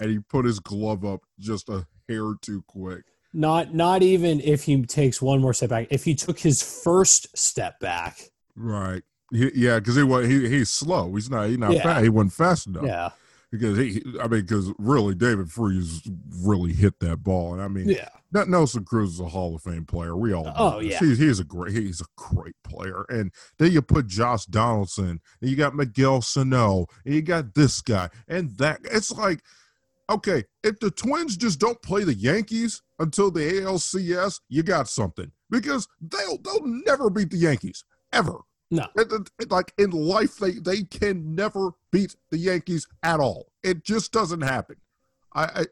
and 0.02 0.10
he 0.10 0.18
put 0.18 0.46
his 0.46 0.60
glove 0.60 1.06
up 1.06 1.22
just 1.40 1.70
a 1.70 1.86
hair 2.08 2.34
too 2.42 2.64
quick. 2.68 3.04
Not 3.34 3.76
not 3.76 4.02
even 4.02 4.42
if 4.42 4.64
he 4.64 4.82
takes 4.82 5.22
one 5.22 5.42
more 5.42 5.54
step 5.54 5.70
back. 5.70 5.88
If 5.92 6.06
he 6.06 6.16
took 6.16 6.40
his 6.40 6.64
first 6.64 7.38
step 7.38 7.80
back, 7.80 8.32
Right. 8.56 9.04
He, 9.32 9.52
yeah, 9.56 9.80
because 9.80 9.96
he 9.96 10.04
was 10.04 10.28
he 10.28 10.48
he's 10.50 10.70
slow. 10.70 11.14
He's 11.16 11.30
not 11.30 11.48
he's 11.50 11.58
not 11.58 11.74
Yeah. 11.74 11.84
fast. 11.84 12.04
He 12.04 12.10
wasn't 12.10 12.34
fast 12.34 12.68
enough. 12.68 12.84
yeah, 12.86 13.10
Because 13.52 13.78
he, 13.78 14.02
I 14.22 14.28
mean, 14.28 14.42
because 14.42 14.72
really, 14.78 15.16
David 15.16 15.52
Freese 15.52 16.02
really 16.44 16.74
hit 16.74 17.00
that 17.00 17.18
ball, 17.24 17.54
and 17.54 17.62
I 17.62 17.68
mean, 17.68 17.90
yeah, 17.90 18.10
Nelson 18.32 18.86
Cruz 18.86 19.14
is 19.14 19.20
a 19.20 19.28
Hall 19.28 19.56
of 19.56 19.62
Fame 19.62 19.86
player. 19.86 20.16
We 20.16 20.34
all 20.34 20.46
know 20.46 20.54
Oh, 20.56 20.80
this. 20.82 20.94
yeah. 20.94 21.00
He's, 21.08 21.18
he's 21.18 21.40
a 21.40 21.44
great 21.44 21.74
he's 21.74 22.02
a 22.02 22.06
great 22.16 22.56
player. 22.64 23.06
And 23.10 23.32
then 23.58 23.72
you 23.72 23.82
put 23.82 24.08
Josh 24.08 24.46
Donaldson, 24.46 25.20
and 25.42 25.50
you 25.50 25.56
got 25.56 25.76
Miguel 25.76 26.22
Sano, 26.22 26.86
and 27.06 27.14
you 27.16 27.22
got 27.22 27.54
this 27.54 27.82
guy 27.82 28.10
and 28.28 28.56
that. 28.58 28.80
It's 28.84 29.12
like, 29.12 29.42
okay, 30.10 30.44
if 30.64 30.80
the 30.80 30.92
Twins 30.92 31.38
just 31.38 31.60
don't 31.60 31.82
play 31.82 32.04
the 32.04 32.14
Yankees 32.16 32.82
until 33.00 33.30
the 33.32 33.42
ALCS, 33.42 34.40
you 34.50 34.64
got 34.64 34.88
something 34.90 35.32
because 35.50 35.88
they'll 36.02 36.38
they'll 36.40 36.66
never 36.66 37.10
beat 37.10 37.30
the 37.32 37.38
Yankees 37.38 37.84
ever. 38.12 38.38
No. 38.72 38.86
It- 38.96 39.12
it- 39.12 39.32
it- 39.40 39.52
like 39.52 39.74
in 39.78 39.90
life, 39.92 40.38
they 40.38 40.52
they 40.54 40.84
can 40.84 41.34
never 41.36 41.72
beat 41.92 42.16
the 42.30 42.38
Yankees 42.38 42.88
at 43.04 43.20
all. 43.20 43.52
It 43.64 43.84
just 43.84 44.12
doesn't 44.12 44.42
happen. 44.42 44.76
I 45.34 45.44
I, 45.44 45.66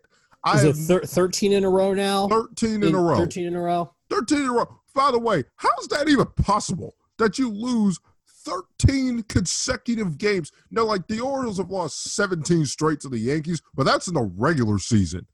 I 0.44 0.58
is 0.58 0.64
it 0.64 0.68
have 0.68 0.86
thir- 0.86 1.06
thirteen 1.06 1.52
in 1.54 1.64
a 1.64 1.70
row 1.70 1.94
now? 1.94 2.28
thirteen 2.28 2.84
in 2.84 2.96
a 2.96 3.00
row. 3.02 3.18
Thirteen 3.18 3.48
in 3.48 3.56
a 3.56 3.62
row. 3.62 3.94
13 4.10 4.40
in 4.40 4.46
a 4.46 4.54
row. 4.54 4.80
By 4.96 5.12
the 5.12 5.20
way, 5.20 5.44
how 5.58 5.70
is 5.82 5.88
that 5.90 6.08
even 6.08 6.26
possible 6.38 6.96
that 7.18 7.38
you 7.38 7.50
lose 7.52 8.00
13 8.46 9.24
consecutive 9.24 10.18
games? 10.18 10.52
No, 10.72 10.86
like 10.86 11.08
the 11.08 11.20
Orioles 11.20 11.58
have 11.58 11.70
lost 11.70 12.04
17 12.16 12.66
straight 12.66 13.02
to 13.02 13.10
the 13.10 13.20
Yankees, 13.20 13.62
but 13.76 13.84
that's 13.86 14.08
in 14.08 14.14
the 14.14 14.24
regular 14.38 14.80
season. 14.80 15.28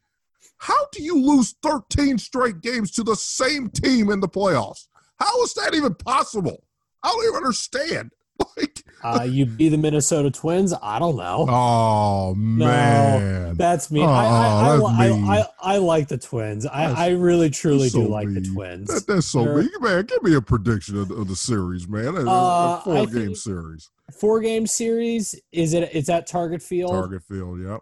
How 0.57 0.87
do 0.91 1.03
you 1.03 1.17
lose 1.21 1.55
13 1.61 2.17
straight 2.17 2.61
games 2.61 2.89
to 2.91 3.03
the 3.03 3.15
same 3.15 3.69
team 3.69 4.09
in 4.09 4.19
the 4.19 4.27
playoffs? 4.27 4.87
How 5.19 5.43
is 5.43 5.53
that 5.53 5.75
even 5.75 5.93
possible? 5.93 6.63
I 7.03 7.09
don't 7.09 7.23
even 7.25 7.35
understand. 7.37 8.11
Like, 8.57 8.83
Uh, 9.03 9.23
you 9.23 9.45
be 9.45 9.69
the 9.69 9.77
Minnesota 9.77 10.29
Twins. 10.31 10.73
I 10.81 10.97
don't 10.99 11.15
know. 11.15 11.45
oh 11.47 12.33
man. 12.35 13.55
That's 13.55 13.91
me. 13.91 14.01
Oh, 14.01 14.05
I, 14.05 14.25
I, 14.25 14.73
I, 14.73 14.77
that's 14.77 14.83
I, 14.89 15.09
mean. 15.09 15.29
I, 15.29 15.45
I 15.61 15.77
like 15.77 16.07
the 16.07 16.17
Twins. 16.17 16.65
I, 16.65 16.91
I 16.91 17.09
really 17.11 17.49
truly 17.49 17.89
so 17.89 18.01
do 18.01 18.07
like 18.09 18.33
the. 18.33 18.41
Twins. 18.41 18.87
That, 18.87 19.05
that's 19.07 19.27
so 19.27 19.43
They're- 19.45 19.61
big, 19.63 19.81
man. 19.81 20.05
Give 20.05 20.23
me 20.23 20.33
a 20.35 20.41
prediction 20.41 20.97
of, 20.99 21.11
of 21.11 21.27
the 21.27 21.35
series, 21.35 21.87
man. 21.87 22.17
A, 22.17 22.29
Uh, 22.29 22.79
four 22.81 23.05
game 23.05 23.35
series. 23.35 23.89
Four 24.19 24.41
game 24.41 24.65
series. 24.67 25.35
Is 25.51 25.73
it? 25.73 25.89
It's 25.93 26.09
at 26.09 26.25
Target 26.27 26.61
Field. 26.61 26.91
Target 26.91 27.23
field. 27.23 27.61
Yep. 27.61 27.79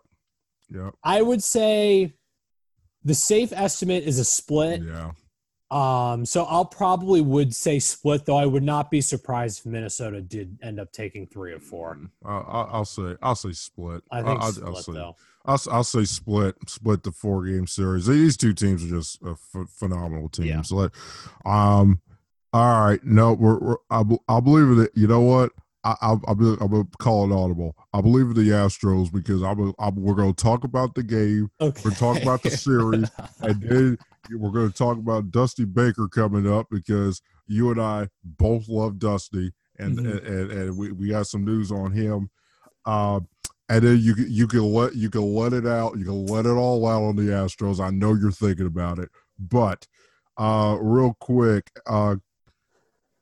Yep. 0.71 0.93
I 1.03 1.21
would 1.21 1.41
say 1.43 2.13
the 3.03 3.15
safe 3.15 3.51
estimate 3.53 4.03
is 4.03 4.19
a 4.19 4.25
split. 4.25 4.81
Yeah. 4.83 5.11
Um, 5.71 6.25
so 6.25 6.43
I'll 6.43 6.65
probably 6.65 7.21
would 7.21 7.55
say 7.55 7.79
split, 7.79 8.25
though 8.25 8.35
I 8.37 8.45
would 8.45 8.63
not 8.63 8.91
be 8.91 8.99
surprised 8.99 9.59
if 9.59 9.65
Minnesota 9.65 10.21
did 10.21 10.57
end 10.61 10.79
up 10.81 10.91
taking 10.91 11.25
three 11.27 11.53
or 11.53 11.59
four. 11.59 11.97
I'll, 12.25 12.45
I'll- 12.47 12.69
I'll 12.73 12.85
say 12.85 13.15
I'll 13.21 13.35
say 13.35 13.53
split. 13.53 14.03
I 14.11 14.21
think 14.21 14.41
I'll, 14.41 14.51
split 14.51 14.67
I'll 14.67 14.75
say 14.75 14.91
though. 14.93 15.15
I'll, 15.45 15.61
I'll 15.71 15.83
say 15.85 16.03
split. 16.03 16.55
Split 16.67 17.03
the 17.03 17.11
four 17.13 17.45
game 17.45 17.67
series. 17.67 18.05
These 18.07 18.35
two 18.37 18.53
teams 18.53 18.83
are 18.83 18.89
just 18.89 19.23
uh, 19.23 19.35
ph 19.53 19.67
phenomenal 19.69 20.29
Yeah. 20.37 20.55
teams. 20.55 20.71
Let, 20.73 20.91
um, 21.45 22.01
all 22.53 22.85
right. 22.85 23.03
No, 23.05 23.31
we're, 23.33 23.57
we're 23.59 23.77
I, 23.89 24.03
I 24.27 24.39
believe 24.41 24.75
that. 24.75 24.91
You 24.95 25.07
know 25.07 25.21
what? 25.21 25.53
I, 25.83 25.95
I, 26.01 26.11
I'm 26.27 26.37
gonna 26.37 26.57
I'm 26.61 26.71
gonna 26.71 26.87
call 26.99 27.31
it 27.31 27.35
audible. 27.35 27.75
I 27.93 28.01
believe 28.01 28.27
in 28.27 28.33
the 28.35 28.49
Astros 28.51 29.11
because 29.11 29.41
I'm, 29.41 29.73
I'm 29.79 29.95
we're 29.95 30.13
gonna 30.15 30.33
talk 30.33 30.63
about 30.63 30.93
the 30.95 31.03
game. 31.03 31.49
Okay. 31.59 31.81
We're 31.83 31.91
talking 31.95 32.21
about 32.23 32.43
the 32.43 32.51
series, 32.51 33.09
and 33.41 33.61
then 33.61 33.97
we're 34.31 34.51
going 34.51 34.69
to 34.71 34.77
talk 34.77 34.97
about 34.97 35.31
Dusty 35.31 35.65
Baker 35.65 36.07
coming 36.07 36.49
up 36.51 36.67
because 36.69 37.21
you 37.47 37.71
and 37.71 37.81
I 37.81 38.07
both 38.23 38.67
love 38.69 38.99
Dusty, 38.99 39.51
and 39.79 39.97
Mhm. 39.97 40.09
and, 40.11 40.27
and, 40.27 40.51
and 40.51 40.77
we, 40.77 40.91
we 40.91 41.09
got 41.09 41.25
some 41.27 41.43
news 41.43 41.71
on 41.71 41.91
him. 41.91 42.29
Uh, 42.85 43.21
and 43.67 43.83
then 43.83 43.99
you 43.99 44.13
can- 44.15 44.31
you 44.31 44.47
can 44.47 44.61
let 44.73 44.95
you 44.95 45.09
can 45.09 45.33
let 45.33 45.53
it 45.53 45.65
out. 45.65 45.97
You 45.97 46.05
can 46.05 46.25
let 46.27 46.45
it 46.45 46.51
all 46.51 46.85
out 46.87 47.01
on 47.03 47.15
the 47.15 47.23
Astros. 47.31 47.79
I 47.79 47.89
know 47.89 48.13
you're 48.13 48.31
thinking 48.31 48.67
about 48.67 48.99
it, 48.99 49.09
but 49.39 49.87
uh, 50.37 50.77
real 50.79 51.15
quick, 51.19 51.71
uh, 51.87 52.15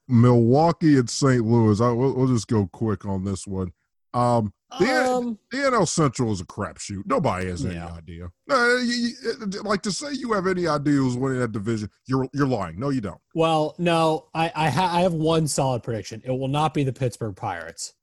Milwaukee 0.10 0.98
and 0.98 1.10
St. 1.10 1.45
Louis. 1.45 1.80
I, 1.80 1.91
we'll, 1.91 2.13
we'll 2.13 2.28
just 2.28 2.48
go 2.48 2.67
quick 2.67 3.06
on 3.06 3.24
this 3.24 3.45
one. 3.48 3.72
Um, 4.13 4.52
Yeah. 4.80 5.08
Um, 5.10 5.38
the 5.52 5.58
NL 5.58 5.88
Central 5.88 6.32
is 6.32 6.41
a 6.41 6.45
crapshoot. 6.45 7.04
Nobody 7.06 7.48
has 7.48 7.63
any 7.63 7.76
Yeah. 7.76 7.93
idea. 7.93 8.30
Uh, 8.50 8.78
you- 8.78 9.12
you- 9.24 9.62
like 9.63 9.82
to 9.84 9.91
say 9.91 10.13
you 10.13 10.34
have 10.34 10.48
any 10.48 10.67
idea 10.67 10.93
who's 10.93 11.15
winning 11.15 11.39
that 11.39 11.52
division, 11.52 11.89
you're 12.08 12.28
you're 12.34 12.48
lying. 12.48 12.80
No, 12.80 12.89
you 12.89 13.02
don't. 13.02 13.22
well, 13.36 13.76
no, 13.78 14.28
I 14.34 14.52
I, 14.56 14.69
ha- 14.69 14.91
I 14.95 15.02
have 15.02 15.13
one 15.13 15.48
solid 15.48 15.84
prediction. 15.84 16.22
It 16.26 16.32
will 16.32 16.48
not 16.48 16.74
be 16.74 16.84
the 16.84 16.93
Pittsburgh 16.93 17.36
Pirates. 17.36 17.93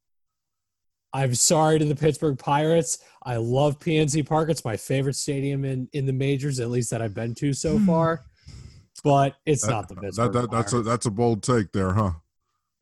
I'm 1.13 1.35
sorry 1.35 1.79
to 1.79 1.85
the 1.85 1.97
Pittsburgh 1.97 2.39
Pirates. 2.39 2.99
I 3.25 3.37
love 3.37 3.79
PNC 3.79 4.27
Park. 4.27 4.51
It's 4.51 4.65
my 4.65 4.77
favorite 4.77 5.15
stadium 5.17 5.65
in 5.65 5.89
in 5.93 6.07
the 6.07 6.13
majors, 6.13 6.61
at 6.61 6.69
least 6.71 6.91
that 6.91 7.01
I've 7.03 7.15
been 7.15 7.35
to 7.37 7.53
so 7.53 7.79
far. 7.81 8.27
But 9.07 9.37
it's 9.47 9.63
That- 9.65 9.71
not 9.71 9.89
the 9.89 9.95
That, 9.95 10.01
Pittsburgh. 10.03 10.33
that, 10.33 10.51
that's 10.51 10.73
a 10.73 10.83
that's 10.83 11.07
a 11.07 11.11
bold 11.13 11.43
take 11.45 11.71
there, 11.71 11.93
huh? 11.93 12.11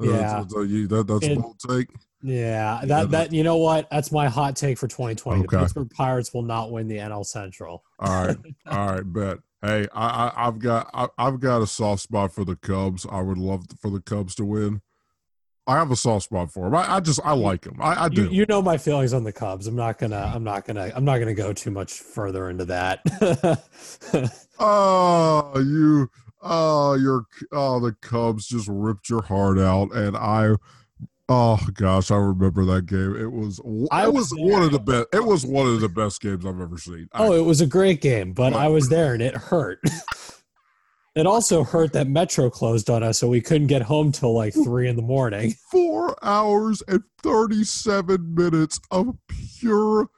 Yeah. 0.00 0.12
That's, 0.12 0.32
that's 0.32 0.52
that- 0.88 1.04
that's 1.06 1.26
a 1.26 1.36
bold 1.36 1.58
take. 1.68 1.90
Yeah, 2.22 2.80
Yeah, 2.80 2.86
that 2.86 3.10
that 3.10 3.32
you 3.34 3.42
know 3.44 3.58
what? 3.58 3.86
That's 3.90 4.10
my 4.10 4.28
hot 4.28 4.56
take 4.56 4.78
for 4.78 4.88
2020. 4.88 5.42
Okay. 5.42 5.56
The 5.56 5.62
Pittsburgh 5.64 5.90
Pirates 5.90 6.32
will 6.32 6.42
not 6.42 6.72
win 6.72 6.88
the 6.88 6.96
NL 6.96 7.26
Central. 7.26 7.84
All 7.98 8.26
right, 8.26 8.36
all 8.66 8.86
right, 8.92 9.02
bet. 9.12 9.38
Hey, 9.60 9.86
I, 9.94 10.06
I 10.28 10.46
I've 10.46 10.58
got 10.58 10.88
I, 10.94 11.08
I've 11.18 11.40
got 11.40 11.60
a 11.60 11.66
soft 11.66 12.00
spot 12.00 12.32
for 12.32 12.46
the 12.46 12.56
Cubs. 12.56 13.06
I 13.10 13.20
would 13.20 13.36
love 13.36 13.66
for 13.78 13.90
the 13.90 14.00
Cubs 14.00 14.34
to 14.36 14.46
win. 14.46 14.80
I 15.66 15.76
have 15.76 15.90
a 15.90 15.96
soft 15.96 16.26
spot 16.26 16.52
for 16.52 16.66
him. 16.66 16.74
I, 16.74 16.96
I 16.96 17.00
just 17.00 17.20
I 17.24 17.32
like 17.32 17.64
him. 17.64 17.76
I, 17.80 18.04
I 18.04 18.08
do. 18.10 18.24
You, 18.24 18.30
you 18.30 18.46
know 18.48 18.60
my 18.60 18.76
feelings 18.76 19.14
on 19.14 19.24
the 19.24 19.32
Cubs. 19.32 19.66
I'm 19.66 19.76
not 19.76 19.98
gonna. 19.98 20.30
I'm 20.34 20.44
not 20.44 20.66
gonna. 20.66 20.92
I'm 20.94 21.04
not 21.04 21.18
gonna 21.18 21.34
go 21.34 21.52
too 21.54 21.70
much 21.70 21.92
further 21.94 22.50
into 22.50 22.64
that. 22.66 23.00
Oh, 24.60 25.50
you, 25.56 26.08
oh, 26.40 26.94
your, 26.94 27.24
oh, 27.50 27.80
the 27.80 27.92
Cubs 28.02 28.46
just 28.46 28.68
ripped 28.70 29.10
your 29.10 29.22
heart 29.22 29.58
out, 29.58 29.92
and 29.92 30.16
I, 30.16 30.54
oh 31.28 31.58
gosh, 31.74 32.12
I 32.12 32.16
remember 32.16 32.64
that 32.66 32.86
game. 32.86 33.16
It 33.16 33.32
was, 33.32 33.60
I 33.90 34.06
was 34.06 34.30
was 34.30 34.34
one 34.38 34.62
of 34.62 34.70
the 34.70 34.78
best. 34.80 35.06
It 35.12 35.24
was 35.24 35.44
one 35.44 35.66
of 35.66 35.80
the 35.80 35.88
best 35.88 36.20
games 36.20 36.46
I've 36.46 36.60
ever 36.60 36.78
seen. 36.78 37.08
I- 37.12 37.26
oh, 37.26 37.32
it 37.32 37.44
was 37.44 37.60
a 37.60 37.66
great 37.66 38.00
game, 38.00 38.32
but 38.32 38.52
I 38.52 38.68
was 38.68 38.88
there 38.88 39.12
and 39.14 39.22
it 39.22 39.34
hurt. 39.36 39.80
It 41.14 41.26
also 41.26 41.62
hurt 41.62 41.92
that 41.92 42.08
Metro 42.08 42.50
closed 42.50 42.90
on 42.90 43.04
us, 43.04 43.18
so 43.18 43.28
we 43.28 43.40
couldn't 43.40 43.68
get 43.68 43.82
home 43.82 44.10
till 44.10 44.34
like 44.34 44.52
three 44.52 44.88
in 44.88 44.96
the 44.96 45.02
morning. 45.02 45.54
Four 45.70 46.16
hours 46.24 46.82
and 46.88 47.04
37 47.22 48.34
minutes 48.34 48.80
of 48.90 49.14
pure 49.28 50.08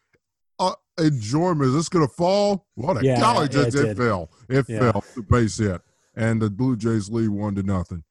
uh, 0.59 0.73
enjoyment. 0.99 1.69
Is 1.69 1.75
this 1.75 1.89
going 1.91 2.07
to 2.07 2.13
fall? 2.15 2.67
What 2.77 2.97
a 2.97 3.05
Yeah, 3.05 3.21
college! 3.21 3.55
yeah, 3.55 3.63
it, 3.63 3.75
it 3.75 3.89
it 3.91 3.97
fell. 3.99 4.31
It 4.49 4.65
Yeah. 4.69 4.93
fell. 4.93 5.05
The 5.15 5.23
base 5.23 5.59
hit. 5.59 5.83
And 6.15 6.41
the 6.41 6.49
Blue 6.49 6.77
Jays 6.77 7.11
lead 7.11 7.29
one 7.29 7.55
to 7.57 7.63
nothing. 7.63 8.03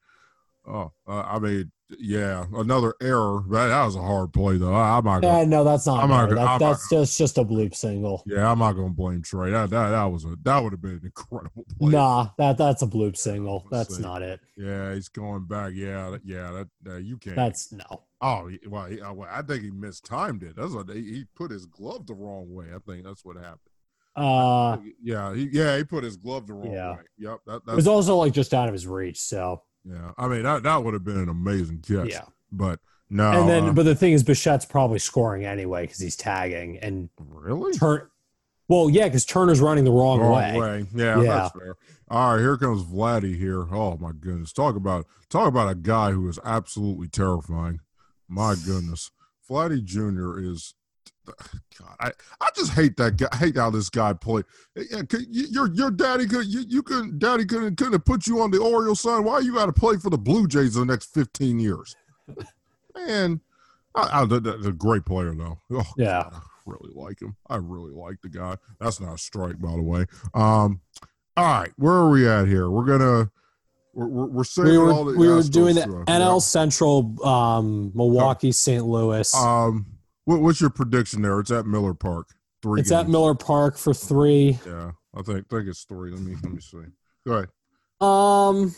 Oh, 0.68 0.92
uh, 1.08 1.22
I 1.22 1.38
mean, 1.40 1.72
yeah, 2.00 2.46
another 2.56 2.96
error. 3.00 3.44
That, 3.52 3.68
that 3.68 3.86
was 3.86 3.96
a 3.96 4.02
hard 4.02 4.34
play, 4.34 4.58
though. 4.58 4.74
I, 4.74 4.98
I'm 4.98 5.06
not 5.06 5.22
gonna, 5.22 5.40
Yeah, 5.40 5.46
no, 5.46 5.64
that's 5.64 5.86
not. 5.86 6.04
I'm 6.04 6.10
not 6.10 6.24
gonna- 6.30 6.36
That- 6.36 6.42
I'm 6.42 6.48
not 6.48 6.60
that's 6.60 6.90
just 6.90 7.18
just 7.18 7.38
a 7.38 7.44
bloop 7.46 7.76
single. 7.76 8.24
yeah, 8.26 8.50
I'm 8.52 8.58
not 8.58 8.72
going 8.74 8.88
to 8.90 8.94
blame 8.96 9.22
Trea. 9.22 9.52
That, 9.52 9.70
that 9.70 9.90
that 9.90 10.06
was 10.06 10.26
a 10.26 10.36
that 10.44 10.64
would 10.64 10.74
have 10.74 10.82
been 10.82 10.92
an 10.94 11.02
incredible 11.04 11.64
play. 11.80 11.92
Nah, 11.92 12.30
that 12.40 12.58
that's 12.58 12.82
a 12.82 12.88
bloop 12.88 13.16
single. 13.16 13.68
That's 13.70 13.98
see. 13.98 14.02
not 14.02 14.24
it. 14.24 14.40
Yeah, 14.58 14.96
he's 14.96 15.10
going 15.10 15.46
back. 15.46 15.74
Yeah, 15.76 16.18
yeah, 16.24 16.64
that, 16.84 17.04
you 17.04 17.18
can't. 17.18 17.36
That's 17.36 17.72
no. 17.72 18.04
Oh, 18.22 18.50
well, 18.68 18.86
he, 18.86 18.98
well, 19.02 19.28
I 19.30 19.44
think 19.44 19.62
he 19.64 19.70
mistimed 19.70 20.42
it. 20.42 20.56
That's 20.56 20.72
what 20.74 20.90
he, 20.90 21.26
put 21.36 21.52
his 21.52 21.68
glove 21.68 22.08
the 22.08 22.16
wrong 22.16 22.52
way. 22.52 22.66
I 22.74 22.80
think 22.90 23.06
that's 23.06 23.24
what 23.24 23.36
happened. 23.36 23.60
Uh, 24.16 24.78
yeah, 25.04 25.36
he, 25.36 25.50
yeah, 25.52 25.78
he 25.78 25.84
put 25.84 26.04
his 26.04 26.16
glove 26.16 26.48
the 26.48 26.54
wrong 26.54 26.72
Yeah. 26.72 26.92
way. 26.96 27.02
Yep, 27.20 27.40
that, 27.46 27.62
it 27.68 27.76
was 27.76 27.88
also 27.88 28.16
like 28.16 28.34
just 28.34 28.54
out 28.54 28.68
of 28.68 28.74
his 28.74 28.88
reach. 28.88 29.20
So 29.20 29.62
yeah. 29.86 30.12
I 30.18 30.28
mean, 30.28 30.44
that 30.44 30.64
that 30.64 30.84
would 30.84 30.94
have 30.94 31.04
been 31.04 31.18
an 31.18 31.30
amazing 31.30 31.80
catch. 31.88 32.10
yeah. 32.12 32.24
but 32.52 32.80
no. 33.10 33.40
and 33.42 33.50
then, 33.50 33.64
uh, 33.70 33.74
but 33.74 33.84
the 33.84 33.96
thing 33.96 34.14
is, 34.14 34.24
Bichette's 34.24 34.66
probably 34.66 35.00
scoring 35.00 35.46
anyway 35.46 35.84
because 35.84 36.00
he's 36.00 36.16
tagging 36.16 36.78
and 36.80 37.10
really 37.20 37.74
turn. 37.74 38.08
Well, 38.68 38.90
yeah, 38.90 39.06
because 39.06 39.26
Turner's 39.26 39.62
running 39.62 39.84
the 39.84 39.92
wrong, 39.92 40.20
wrong 40.20 40.32
way. 40.34 40.60
way. 40.60 40.86
Yeah, 40.96 41.22
Yeah. 41.22 41.28
that's 41.28 41.52
fair. 41.58 41.76
All 42.10 42.34
right, 42.34 42.40
here 42.40 42.58
comes 42.58 42.84
Vladdy 42.84 43.38
here. 43.38 43.62
Oh 43.74 43.98
my 43.98 44.12
goodness, 44.12 44.54
talk 44.54 44.76
about 44.76 45.06
talk 45.30 45.48
about 45.48 45.70
a 45.70 45.76
guy 45.76 46.12
who 46.12 46.28
is 46.30 46.40
absolutely 46.46 47.08
terrifying. 47.08 47.80
My 48.28 48.56
goodness, 48.66 49.12
Vladdy 49.50 49.84
Jr. 49.84 50.40
is. 50.40 50.75
God, 51.80 51.96
I, 52.00 52.12
I 52.42 52.50
just 52.56 52.72
hate 52.72 52.96
that 52.98 53.18
guy. 53.18 53.28
I 53.32 53.38
hate 53.38 53.58
how 53.58 53.70
this 53.70 53.90
guy 53.90 54.14
played. 54.14 54.46
Yeah, 54.76 55.02
could- 55.04 55.28
you- 55.30 55.48
your 55.50 55.74
your 55.74 55.92
daddy 55.92 56.28
could 56.28 56.46
you, 56.48 56.62
you 56.68 56.82
couldn't 56.84 57.20
daddy 57.20 57.46
couldn't 57.46 57.76
couldn't 57.78 57.94
have 57.94 58.06
put 58.06 58.28
you 58.28 58.42
on 58.42 58.52
the 58.52 58.60
Orioles 58.60 59.02
son. 59.02 59.24
Why 59.24 59.40
you 59.40 59.54
got 59.54 59.66
to 59.68 59.74
play 59.74 59.98
for 59.98 60.10
the 60.10 60.18
Blue 60.18 60.48
Jays 60.48 60.76
the 60.76 60.86
next 60.86 61.14
fifteen 61.14 61.60
years? 61.60 61.96
Man, 62.96 63.42
I, 63.94 64.22
I, 64.22 64.26
that's 64.26 64.66
a 64.66 64.72
great 64.72 65.06
player 65.06 65.34
though. 65.36 65.60
Oh, 65.72 65.84
Yeah. 65.98 66.24
God, 66.24 66.34
I 66.34 66.40
really 66.66 66.94
like 66.96 67.22
him. 67.22 67.36
I 67.50 67.58
really 67.58 67.92
like 67.92 68.22
the 68.22 68.30
guy. 68.30 68.58
That's 68.80 69.00
not 69.00 69.14
a 69.16 69.18
strike, 69.18 69.60
by 69.60 69.72
the 69.72 69.82
way. 69.84 70.06
Um, 70.34 70.82
all 71.38 71.46
right, 71.46 71.72
where 71.78 71.94
are 71.94 72.10
we 72.10 72.28
at 72.28 72.48
here? 72.48 72.70
We're 72.70 72.86
gonna 72.86 73.30
we're 73.94 74.08
we're, 74.08 74.26
we're 74.28 74.44
saving 74.46 74.72
We 74.72 74.78
were 74.78 74.92
all 74.92 75.06
the 75.06 75.18
we 75.18 75.28
were 75.28 75.44
doing 75.44 75.76
the. 75.76 75.82
NL 76.08 76.42
Central, 76.42 77.26
um, 77.26 77.92
Milwaukee, 77.94 78.52
St. 78.54 78.86
Louis. 78.86 79.34
Um, 79.36 79.86
what, 80.26 80.42
what's 80.42 80.62
your 80.62 80.70
prediction 80.70 81.22
there? 81.22 81.40
It's 81.40 81.52
at 81.52 81.66
Miller 81.66 81.94
Park. 81.94 82.28
Three. 82.62 82.82
it's 82.82 82.92
at. 82.92 83.08
Miller 83.08 83.36
Park 83.36 83.78
for 83.78 83.94
three. 83.94 84.60
Yeah, 84.66 84.92
I 85.16 85.22
think 85.22 85.48
think 85.50 85.68
it's 85.68 85.84
three. 85.84 86.12
Let 86.12 86.22
me 86.22 86.36
let 86.44 86.52
me 86.52 86.60
see. 86.60 86.80
Go 87.26 87.34
ahead. 87.34 87.50
Um, 88.02 88.76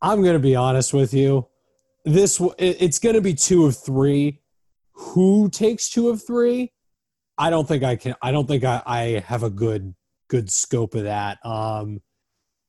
I'm 0.00 0.22
gonna 0.24 0.38
be 0.38 0.56
honest 0.56 0.92
with 0.92 1.14
you. 1.14 1.46
This 2.04 2.42
it's 2.58 2.98
gonna 2.98 3.20
be 3.20 3.34
two 3.34 3.64
of 3.66 3.76
three. 3.76 4.40
Who 4.94 5.48
takes 5.50 5.88
two 5.88 6.08
of 6.08 6.24
three? 6.26 6.72
I 7.38 7.50
don't 7.50 7.66
think 7.66 7.84
I 7.84 7.96
can. 7.96 8.14
I 8.20 8.32
don't 8.32 8.46
think 8.46 8.64
I, 8.64 8.82
I 8.84 9.24
have 9.26 9.44
a 9.44 9.50
good 9.50 9.94
good 10.28 10.50
scope 10.50 10.94
of 10.94 11.04
that. 11.04 11.38
Um, 11.44 12.00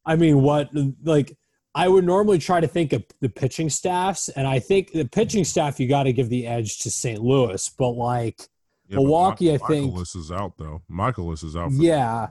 I 0.06 0.16
mean, 0.16 0.42
what 0.42 0.70
like 1.04 1.36
I 1.76 1.88
would 1.88 2.06
normally 2.06 2.38
try 2.38 2.60
to 2.60 2.68
think 2.68 2.94
of 2.94 3.04
the 3.20 3.30
pitching 3.30 3.70
staffs, 3.70 4.30
and 4.30 4.48
I 4.48 4.60
think 4.60 4.92
the 4.92 5.06
pitching 5.06 5.44
staff 5.44 5.80
you 5.80 5.88
got 5.88 6.04
to 6.04 6.14
give 6.14 6.30
the 6.30 6.46
edge 6.46 6.80
to 6.80 6.92
St. 6.92 7.20
Louis, 7.22 7.68
but 7.78 7.92
like 7.92 8.42
Yeah, 8.88 8.98
but 8.98 9.04
Milwaukee, 9.04 9.46
Mi- 9.46 9.56
I 9.56 9.58
think- 9.58 9.94
Mikolas 9.94 10.16
is 10.16 10.32
out 10.32 10.58
though. 10.58 10.82
Mikolas 10.92 11.44
is 11.44 11.56
out. 11.56 11.72
Yeah. 11.72 12.28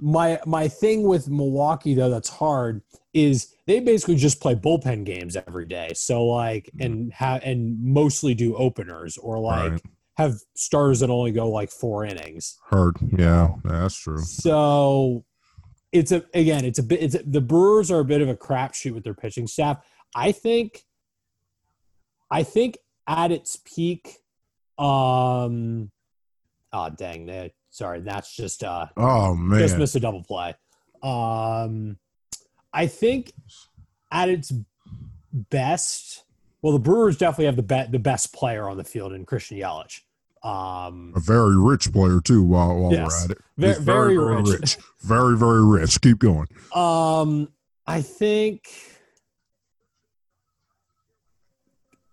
My 0.00 0.38
my 0.46 0.68
thing 0.68 1.02
with 1.02 1.28
Milwaukee 1.28 1.94
though 1.94 2.08
that's 2.08 2.28
hard 2.28 2.82
is 3.12 3.52
they 3.66 3.80
basically 3.80 4.14
just 4.14 4.40
play 4.40 4.54
bullpen 4.54 5.04
games 5.04 5.36
every 5.36 5.66
day. 5.66 5.90
So 5.94 6.24
like 6.24 6.66
mm-hmm. 6.66 6.82
and 6.82 7.12
have 7.14 7.42
and 7.42 7.82
mostly 7.82 8.32
do 8.34 8.54
openers 8.56 9.18
or 9.18 9.40
like 9.40 9.72
Right. 9.72 9.82
have 10.14 10.34
stars 10.54 11.00
that 11.00 11.10
only 11.10 11.32
go 11.32 11.50
like 11.50 11.70
four 11.70 12.04
innings. 12.04 12.58
hurt. 12.70 12.94
Yeah, 13.18 13.54
that's 13.64 13.96
true. 13.96 14.20
So 14.22 15.24
it's 15.92 16.12
a 16.12 16.24
again 16.34 16.64
it's 16.64 16.78
a 16.78 16.82
bit 16.82 17.02
it's 17.02 17.14
a, 17.14 17.22
the 17.24 17.40
Brewers 17.40 17.90
are 17.90 18.00
a 18.00 18.04
bit 18.04 18.20
of 18.20 18.28
a 18.28 18.36
crapshoot 18.36 18.92
with 18.92 19.04
their 19.04 19.14
pitching 19.14 19.46
staff. 19.46 19.78
I 20.14 20.32
think 20.32 20.84
I 22.30 22.42
think 22.42 22.78
at 23.06 23.32
its 23.32 23.56
peak 23.56 24.18
um 24.78 25.90
oh 26.72 26.90
dang 26.90 27.26
that 27.26 27.52
sorry 27.70 28.00
that's 28.00 28.34
just 28.34 28.62
uh 28.62 28.86
Oh 28.96 29.34
man. 29.34 29.58
just 29.60 29.78
missed 29.78 29.96
a 29.96 30.00
double 30.00 30.22
play. 30.22 30.54
Um, 31.02 31.98
I 32.72 32.86
think 32.86 33.32
at 34.10 34.28
its 34.28 34.52
best, 35.32 36.24
well, 36.62 36.72
the 36.72 36.78
Brewers 36.78 37.16
definitely 37.16 37.46
have 37.46 37.56
the 37.56 37.62
be- 37.62 37.90
the 37.90 37.98
best 37.98 38.32
player 38.32 38.68
on 38.68 38.76
the 38.76 38.84
field 38.84 39.12
in 39.12 39.24
Christian 39.24 39.58
Yelich. 39.58 40.00
Um, 40.42 41.12
a 41.16 41.20
very 41.20 41.56
rich 41.56 41.92
player 41.92 42.20
too. 42.22 42.42
While 42.42 42.76
while 42.78 42.92
Yes. 42.92 43.08
we're 43.10 43.24
at 43.24 43.30
it, 43.32 43.38
Ve- 43.56 43.66
He's 43.68 43.78
very 43.78 44.16
rich. 44.18 44.76
very 45.00 45.36
very 45.36 45.64
rich. 45.64 46.00
Keep 46.00 46.18
going. 46.20 46.46
um, 46.74 47.48
I 47.86 48.02
think. 48.02 48.68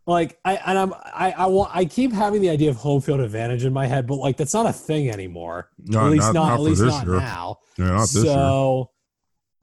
Like 0.07 0.37
I 0.45 0.55
and 0.57 0.77
I'm 0.77 0.93
I 0.93 1.31
I 1.35 1.45
want 1.47 1.75
I 1.75 1.85
keep 1.85 2.13
having 2.13 2.39
the 2.41 2.49
idea 2.51 2.69
of 2.69 2.75
home 2.75 3.01
field 3.01 3.19
advantage 3.21 3.65
in 3.65 3.73
my 3.73 3.87
head, 3.87 4.05
but 4.05 4.15
like 4.17 4.37
that's 4.37 4.53
not 4.53 4.67
a 4.67 4.73
thing 4.73 5.09
anymore. 5.09 5.69
No, 5.79 6.05
at 6.05 6.11
least 6.11 6.31
not, 6.33 6.53
at 6.53 6.59
least 6.59 6.81
not 6.83 7.05
year. 7.07 7.17
now. 7.17 7.57
Yeah, 7.77 7.85
not 7.87 8.01
this 8.01 8.15
year. 8.15 8.25
so, 8.25 8.91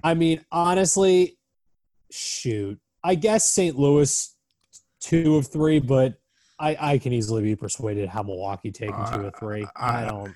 I 0.02 0.14
mean, 0.14 0.44
honestly, 0.50 1.38
shoot, 2.10 2.80
I 3.04 3.14
guess 3.14 3.48
St. 3.48 3.78
Louis 3.78 4.34
two 5.00 5.36
of 5.36 5.46
three, 5.46 5.78
but 5.78 6.20
I, 6.62 6.92
I 6.92 6.98
can 6.98 7.12
easily 7.12 7.42
be 7.42 7.56
persuaded 7.56 8.08
how 8.08 8.22
Milwaukee 8.22 8.70
taking 8.70 8.94
two 9.12 9.20
or 9.20 9.26
uh, 9.26 9.30
three. 9.38 9.66
I, 9.76 10.04
I- 10.04 10.08
don't. 10.08 10.34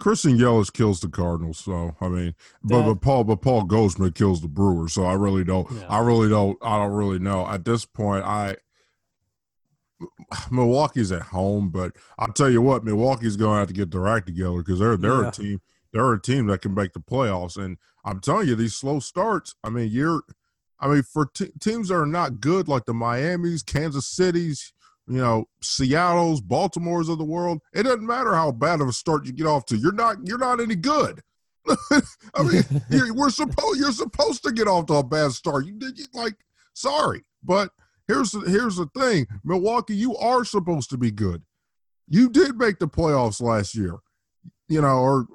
Christian 0.00 0.36
Yelich 0.36 0.72
kills 0.72 1.00
the 1.00 1.08
Cardinals, 1.08 1.58
so 1.58 1.94
I 2.00 2.08
mean, 2.08 2.34
but, 2.64 2.78
That- 2.80 2.84
but 2.86 3.00
Paul, 3.00 3.24
but 3.24 3.36
Paul 3.42 3.62
Goldschmidt 3.64 4.14
kills 4.16 4.40
the 4.40 4.48
Brewers. 4.48 4.92
So 4.92 5.04
I 5.04 5.14
really 5.14 5.44
don't, 5.44 5.70
Yeah. 5.70 5.86
I 5.88 5.98
really 6.00 6.28
don't, 6.28 6.58
I 6.62 6.78
don't 6.78 6.92
really 6.92 7.18
know 7.20 7.46
at 7.46 7.64
this 7.64 7.84
point. 7.84 8.24
I 8.24 8.56
Milwaukee's 10.50 11.12
at 11.12 11.22
home, 11.22 11.70
but 11.70 11.92
I'll 12.18 12.32
tell 12.32 12.50
you 12.50 12.60
what, 12.60 12.84
Milwaukee's 12.84 13.36
going 13.36 13.54
to 13.54 13.58
have 13.60 13.68
to 13.68 13.74
get 13.74 13.90
their 13.92 14.06
act 14.08 14.26
together 14.26 14.58
because 14.58 14.78
they're 14.80 14.96
they're 14.96 15.22
Yeah. 15.22 15.28
a 15.28 15.32
team, 15.32 15.60
they're 15.92 16.12
a 16.12 16.20
team 16.20 16.46
that 16.48 16.60
can 16.62 16.74
make 16.74 16.92
the 16.92 17.00
playoffs. 17.00 17.56
And 17.56 17.78
I'm 18.04 18.20
telling 18.20 18.48
you, 18.48 18.56
these 18.56 18.74
slow 18.74 18.98
starts. 19.00 19.54
I 19.62 19.70
mean, 19.70 19.90
you're, 19.90 20.22
I 20.80 20.88
mean, 20.88 21.04
for 21.04 21.26
te 21.26 21.50
teams 21.60 21.88
that 21.88 21.94
are 21.94 22.04
not 22.04 22.40
good 22.40 22.66
like 22.68 22.84
the 22.84 22.92
Miami's, 22.94 23.62
Kansas 23.62 24.06
Cities, 24.06 24.72
you 25.06 25.18
know, 25.18 25.44
Seattle's, 25.60 26.40
Baltimore's 26.40 27.08
of 27.08 27.18
the 27.18 27.24
world. 27.24 27.60
It 27.72 27.82
doesn't 27.84 28.06
matter 28.06 28.34
how 28.34 28.52
bad 28.52 28.80
of 28.80 28.88
a 28.88 28.92
start 28.92 29.26
you 29.26 29.32
get 29.32 29.46
off 29.46 29.66
to. 29.66 29.76
You're 29.76 29.92
not 29.92 30.16
you're 30.26 30.38
not 30.38 30.60
any 30.60 30.76
good. 30.76 31.20
I 31.68 32.42
mean, 32.42 32.62
we're 33.14 33.30
supposed 33.30 33.80
you're 33.80 33.92
supposed 33.92 34.42
to 34.44 34.52
get 34.52 34.68
off 34.68 34.86
to 34.86 34.94
a 34.94 35.02
bad 35.02 35.32
start. 35.32 35.66
You 35.66 35.72
did 35.72 35.98
you, 35.98 36.06
like 36.14 36.34
sorry, 36.74 37.22
but 37.42 37.70
here's 38.08 38.32
the, 38.32 38.40
here's 38.40 38.76
the 38.76 38.86
thing, 38.96 39.26
Milwaukee, 39.44 39.96
you 39.96 40.16
are 40.16 40.44
supposed 40.44 40.90
to 40.90 40.98
be 40.98 41.10
good. 41.10 41.42
You 42.08 42.28
did 42.28 42.56
make 42.58 42.78
the 42.78 42.88
playoffs 42.88 43.40
last 43.40 43.74
year, 43.74 43.96
you 44.68 44.80
know, 44.82 44.98
or 44.98 45.26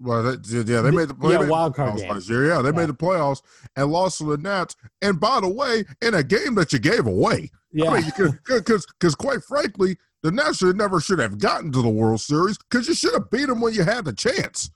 well, 0.00 0.22
that, 0.22 0.46
yeah, 0.46 0.80
they 0.80 0.90
made 0.90 1.08
the 1.08 1.14
they 1.14 1.32
Yeah, 1.32 1.38
made 1.40 1.48
wild 1.50 1.74
card 1.74 1.94
playoffs 1.94 2.08
last 2.08 2.28
year. 2.28 2.46
Yeah, 2.46 2.62
they 2.62 2.70
Yeah. 2.70 2.76
made 2.76 2.88
the 2.88 2.94
playoffs 2.94 3.42
and 3.76 3.90
lost 3.90 4.18
to 4.18 4.24
the 4.24 4.38
Nats. 4.38 4.74
And 5.02 5.20
by 5.20 5.40
the 5.40 5.48
way, 5.48 5.84
in 6.02 6.14
a 6.14 6.22
game 6.22 6.54
that 6.56 6.72
you 6.72 6.78
gave 6.78 7.06
away. 7.06 7.50
Yeah, 7.74 7.90
I 7.90 8.00
mean, 8.00 8.12
because 8.46 8.86
because 8.86 9.14
quite 9.16 9.42
frankly, 9.42 9.96
the 10.22 10.30
Nats 10.30 10.58
should 10.58 10.76
never 10.76 11.00
should 11.00 11.18
have 11.18 11.38
gotten 11.38 11.72
to 11.72 11.82
the 11.82 11.88
World 11.88 12.20
Series 12.20 12.56
because 12.56 12.86
you 12.86 12.94
should 12.94 13.12
have 13.14 13.30
beat 13.30 13.48
them 13.48 13.60
when 13.60 13.74
you 13.74 13.82
had 13.82 14.04
the 14.04 14.12
chance. 14.12 14.70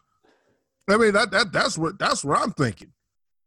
I 0.91 0.97
mean 0.97 1.13
that 1.13 1.31
that 1.31 1.53
that's 1.53 1.79
what 1.79 1.99
that's 1.99 2.25
what 2.25 2.39
I'm 2.39 2.51
thinking, 2.53 2.93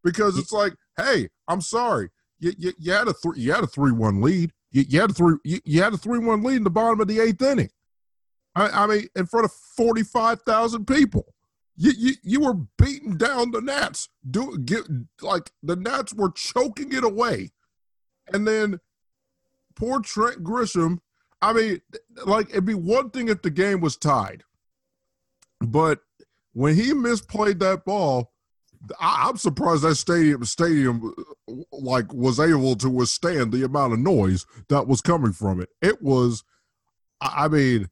because 0.05 0.37
it's 0.37 0.53
like, 0.53 0.73
hey, 0.95 1.27
I'm 1.49 1.59
sorry, 1.59 2.09
you 2.39 2.53
you, 2.57 2.71
you 2.79 2.93
had 2.93 3.09
a 3.09 3.13
three 3.13 3.41
you 3.41 3.51
had 3.51 3.65
a 3.65 3.67
three 3.67 3.91
one 3.91 4.21
lead, 4.21 4.53
you, 4.71 4.85
you 4.87 5.01
had 5.01 5.09
a 5.09 5.13
three 5.13 5.35
you, 5.43 5.59
you 5.65 5.83
had 5.83 5.93
a 5.93 5.97
three 5.97 6.19
one 6.19 6.43
lead 6.43 6.55
in 6.55 6.63
the 6.63 6.69
bottom 6.69 7.01
of 7.01 7.09
the 7.09 7.19
eighth 7.19 7.41
inning. 7.41 7.69
I, 8.55 8.69
I 8.69 8.87
mean, 8.87 9.07
in 9.17 9.25
front 9.25 9.45
of 9.45 9.51
forty 9.51 10.03
five 10.03 10.41
thousand 10.43 10.85
people. 10.87 11.25
You, 11.77 11.93
you 11.97 12.13
you 12.21 12.39
were 12.41 12.53
beating 12.77 13.17
down 13.17 13.51
the 13.51 13.61
Nats. 13.61 14.07
Do 14.29 14.57
get 14.59 14.83
like 15.21 15.51
the 15.63 15.75
Nats 15.75 16.13
were 16.13 16.31
choking 16.31 16.93
it 16.93 17.03
away, 17.03 17.51
and 18.31 18.47
then 18.47 18.79
poor 19.81 19.99
Trent 19.99 20.43
Grisham. 20.43 20.99
I 21.41 21.53
mean, 21.53 21.81
like 22.23 22.49
it'd 22.51 22.65
be 22.65 22.75
one 22.75 23.09
thing 23.09 23.29
if 23.29 23.41
the 23.41 23.49
game 23.49 23.81
was 23.81 23.97
tied, 23.97 24.43
but 25.59 25.99
when 26.53 26.75
he 26.75 26.93
misplayed 26.93 27.59
that 27.59 27.83
ball, 27.83 28.31
I, 28.99 29.25
I'm 29.27 29.37
surprised 29.37 29.81
that 29.81 29.95
stadium 29.95 30.45
stadium 30.45 31.13
like 31.71 32.13
was 32.13 32.39
able 32.39 32.75
to 32.75 32.89
withstand 32.89 33.51
the 33.51 33.65
amount 33.65 33.93
of 33.93 33.99
noise 33.99 34.45
that 34.69 34.87
was 34.87 35.01
coming 35.01 35.33
from 35.33 35.59
it. 35.59 35.69
It 35.81 36.01
was, 36.03 36.43
I 37.19 37.47
mean, 37.47 37.89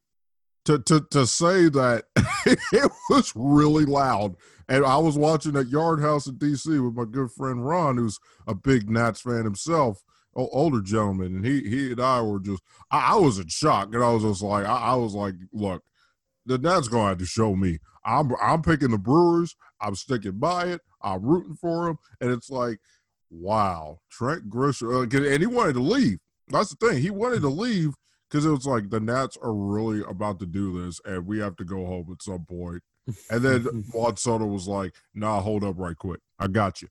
to 0.66 0.78
to 0.78 1.04
to 1.10 1.26
say 1.26 1.68
that 1.70 2.04
it 2.46 2.92
was 3.10 3.32
really 3.34 3.84
loud. 3.84 4.36
And 4.68 4.86
I 4.86 4.98
was 4.98 5.18
watching 5.18 5.56
at 5.56 5.66
Yard 5.66 6.00
House 6.00 6.28
in 6.28 6.36
DC 6.36 6.66
with 6.66 6.94
my 6.94 7.04
good 7.04 7.32
friend 7.32 7.66
Ron, 7.66 7.96
who's 7.96 8.20
a 8.46 8.54
big 8.54 8.88
Nats 8.88 9.22
fan 9.22 9.42
himself, 9.42 10.04
older 10.34 10.80
gentleman, 10.80 11.36
and 11.36 11.44
he 11.44 11.60
he 11.68 11.92
and 11.92 12.00
I 12.00 12.22
were 12.22 12.40
just 12.40 12.62
I, 12.90 13.12
I 13.12 13.16
was 13.16 13.38
in 13.38 13.48
shock, 13.48 13.94
and 13.94 14.02
I 14.02 14.12
was 14.12 14.22
just 14.22 14.42
like 14.42 14.66
I, 14.66 14.76
I 14.76 14.94
was 14.94 15.14
like, 15.14 15.34
look, 15.52 15.82
the 16.46 16.58
Nats 16.58 16.88
gonna 16.88 17.08
have 17.08 17.18
to 17.18 17.26
show 17.26 17.54
me. 17.54 17.78
I'm 18.04 18.32
I'm 18.40 18.62
picking 18.62 18.90
the 18.90 18.98
Brewers. 18.98 19.56
I'm 19.80 19.94
sticking 19.94 20.38
by 20.38 20.66
it. 20.66 20.80
I'm 21.02 21.22
rooting 21.22 21.56
for 21.56 21.86
them, 21.86 21.98
and 22.20 22.30
it's 22.30 22.50
like, 22.50 22.78
wow, 23.30 24.00
Trent 24.10 24.50
Grisham, 24.50 24.92
uh, 24.92 25.28
and 25.30 25.40
he 25.40 25.46
wanted 25.46 25.74
to 25.74 25.80
leave. 25.80 26.18
That's 26.48 26.74
the 26.74 26.88
thing. 26.88 27.00
He 27.00 27.10
wanted 27.10 27.40
to 27.42 27.48
leave 27.48 27.94
because 28.28 28.44
it 28.44 28.50
was 28.50 28.66
like 28.66 28.90
the 28.90 29.00
Nats 29.00 29.36
are 29.42 29.54
really 29.54 30.02
about 30.08 30.38
to 30.40 30.46
do 30.46 30.84
this, 30.84 31.00
and 31.04 31.26
we 31.26 31.38
have 31.38 31.56
to 31.56 31.64
go 31.64 31.86
home 31.86 32.08
at 32.12 32.22
some 32.22 32.44
point. 32.44 32.82
And 33.30 33.42
then 33.42 33.62
Juan 33.92 34.16
Soto 34.16 34.46
was 34.46 34.68
like, 34.68 34.94
"Nah, 35.14 35.40
hold 35.40 35.64
up, 35.64 35.78
right 35.78 35.96
quick. 35.96 36.20
I 36.38 36.48
got 36.48 36.82
you. 36.82 36.88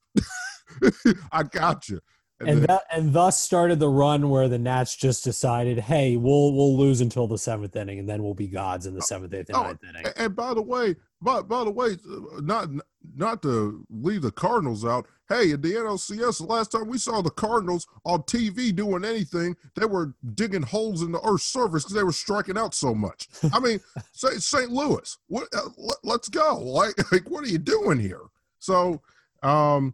I 1.32 1.44
got 1.44 1.90
you." 1.90 2.00
And 2.40 2.60
then- 2.60 2.62
that 2.68 2.84
and 2.92 3.14
thus 3.14 3.38
started 3.38 3.80
the 3.80 3.90
run 3.90 4.30
where 4.30 4.48
the 4.48 4.60
Nats 4.60 4.96
just 4.96 5.24
decided, 5.24 5.80
hey, 5.80 6.16
we'll 6.16 6.54
we'll 6.54 6.78
lose 6.78 7.02
until 7.02 7.28
the 7.28 7.38
seventh 7.38 7.76
inning, 7.76 8.00
and 8.00 8.08
then 8.08 8.24
we'll 8.24 8.34
be 8.34 8.48
gods 8.48 8.86
in 8.86 8.94
the 8.96 9.02
seventh, 9.02 9.34
eighth, 9.34 9.50
and 9.50 9.58
Oh, 9.58 9.64
ninth 9.64 9.84
inning. 9.84 10.06
And, 10.06 10.14
and 10.18 10.36
by 10.36 10.54
the 10.54 10.62
way, 10.62 10.96
by, 11.22 11.42
by 11.42 11.64
the 11.64 11.72
way, 11.72 11.98
uh, 12.10 12.42
not 12.42 12.70
not 13.16 13.42
to 13.42 13.86
leave 13.90 14.22
the 14.22 14.32
Cardinals 14.32 14.86
out. 14.86 15.08
Hey, 15.28 15.52
in 15.52 15.62
the 15.62 15.74
NLCS, 15.74 16.40
the 16.40 16.46
last 16.46 16.72
time 16.72 16.88
we 16.88 16.98
saw 16.98 17.22
the 17.22 17.30
Cardinals 17.30 17.88
on 18.04 18.24
TV 18.24 18.76
doing 18.76 19.06
anything, 19.06 19.56
they 19.76 19.86
were 19.86 20.16
digging 20.34 20.64
holes 20.64 21.04
in 21.04 21.12
the 21.12 21.22
Earth's 21.24 21.44
surface 21.44 21.84
because 21.84 21.96
they 21.96 22.04
were 22.04 22.12
striking 22.12 22.58
out 22.58 22.74
so 22.74 22.96
much. 22.96 23.28
I 23.54 23.60
mean, 23.60 23.80
say 24.12 24.38
St. 24.38 24.72
Louis, 24.72 25.18
what? 25.28 25.48
Uh, 25.56 25.70
let, 26.04 26.22
us 26.22 26.30
go. 26.30 26.58
Like, 26.60 26.96
like, 27.12 27.30
what 27.30 27.44
are 27.44 27.50
you 27.50 27.60
doing 27.60 28.00
here? 28.00 28.22
So, 28.60 29.02
um, 29.44 29.94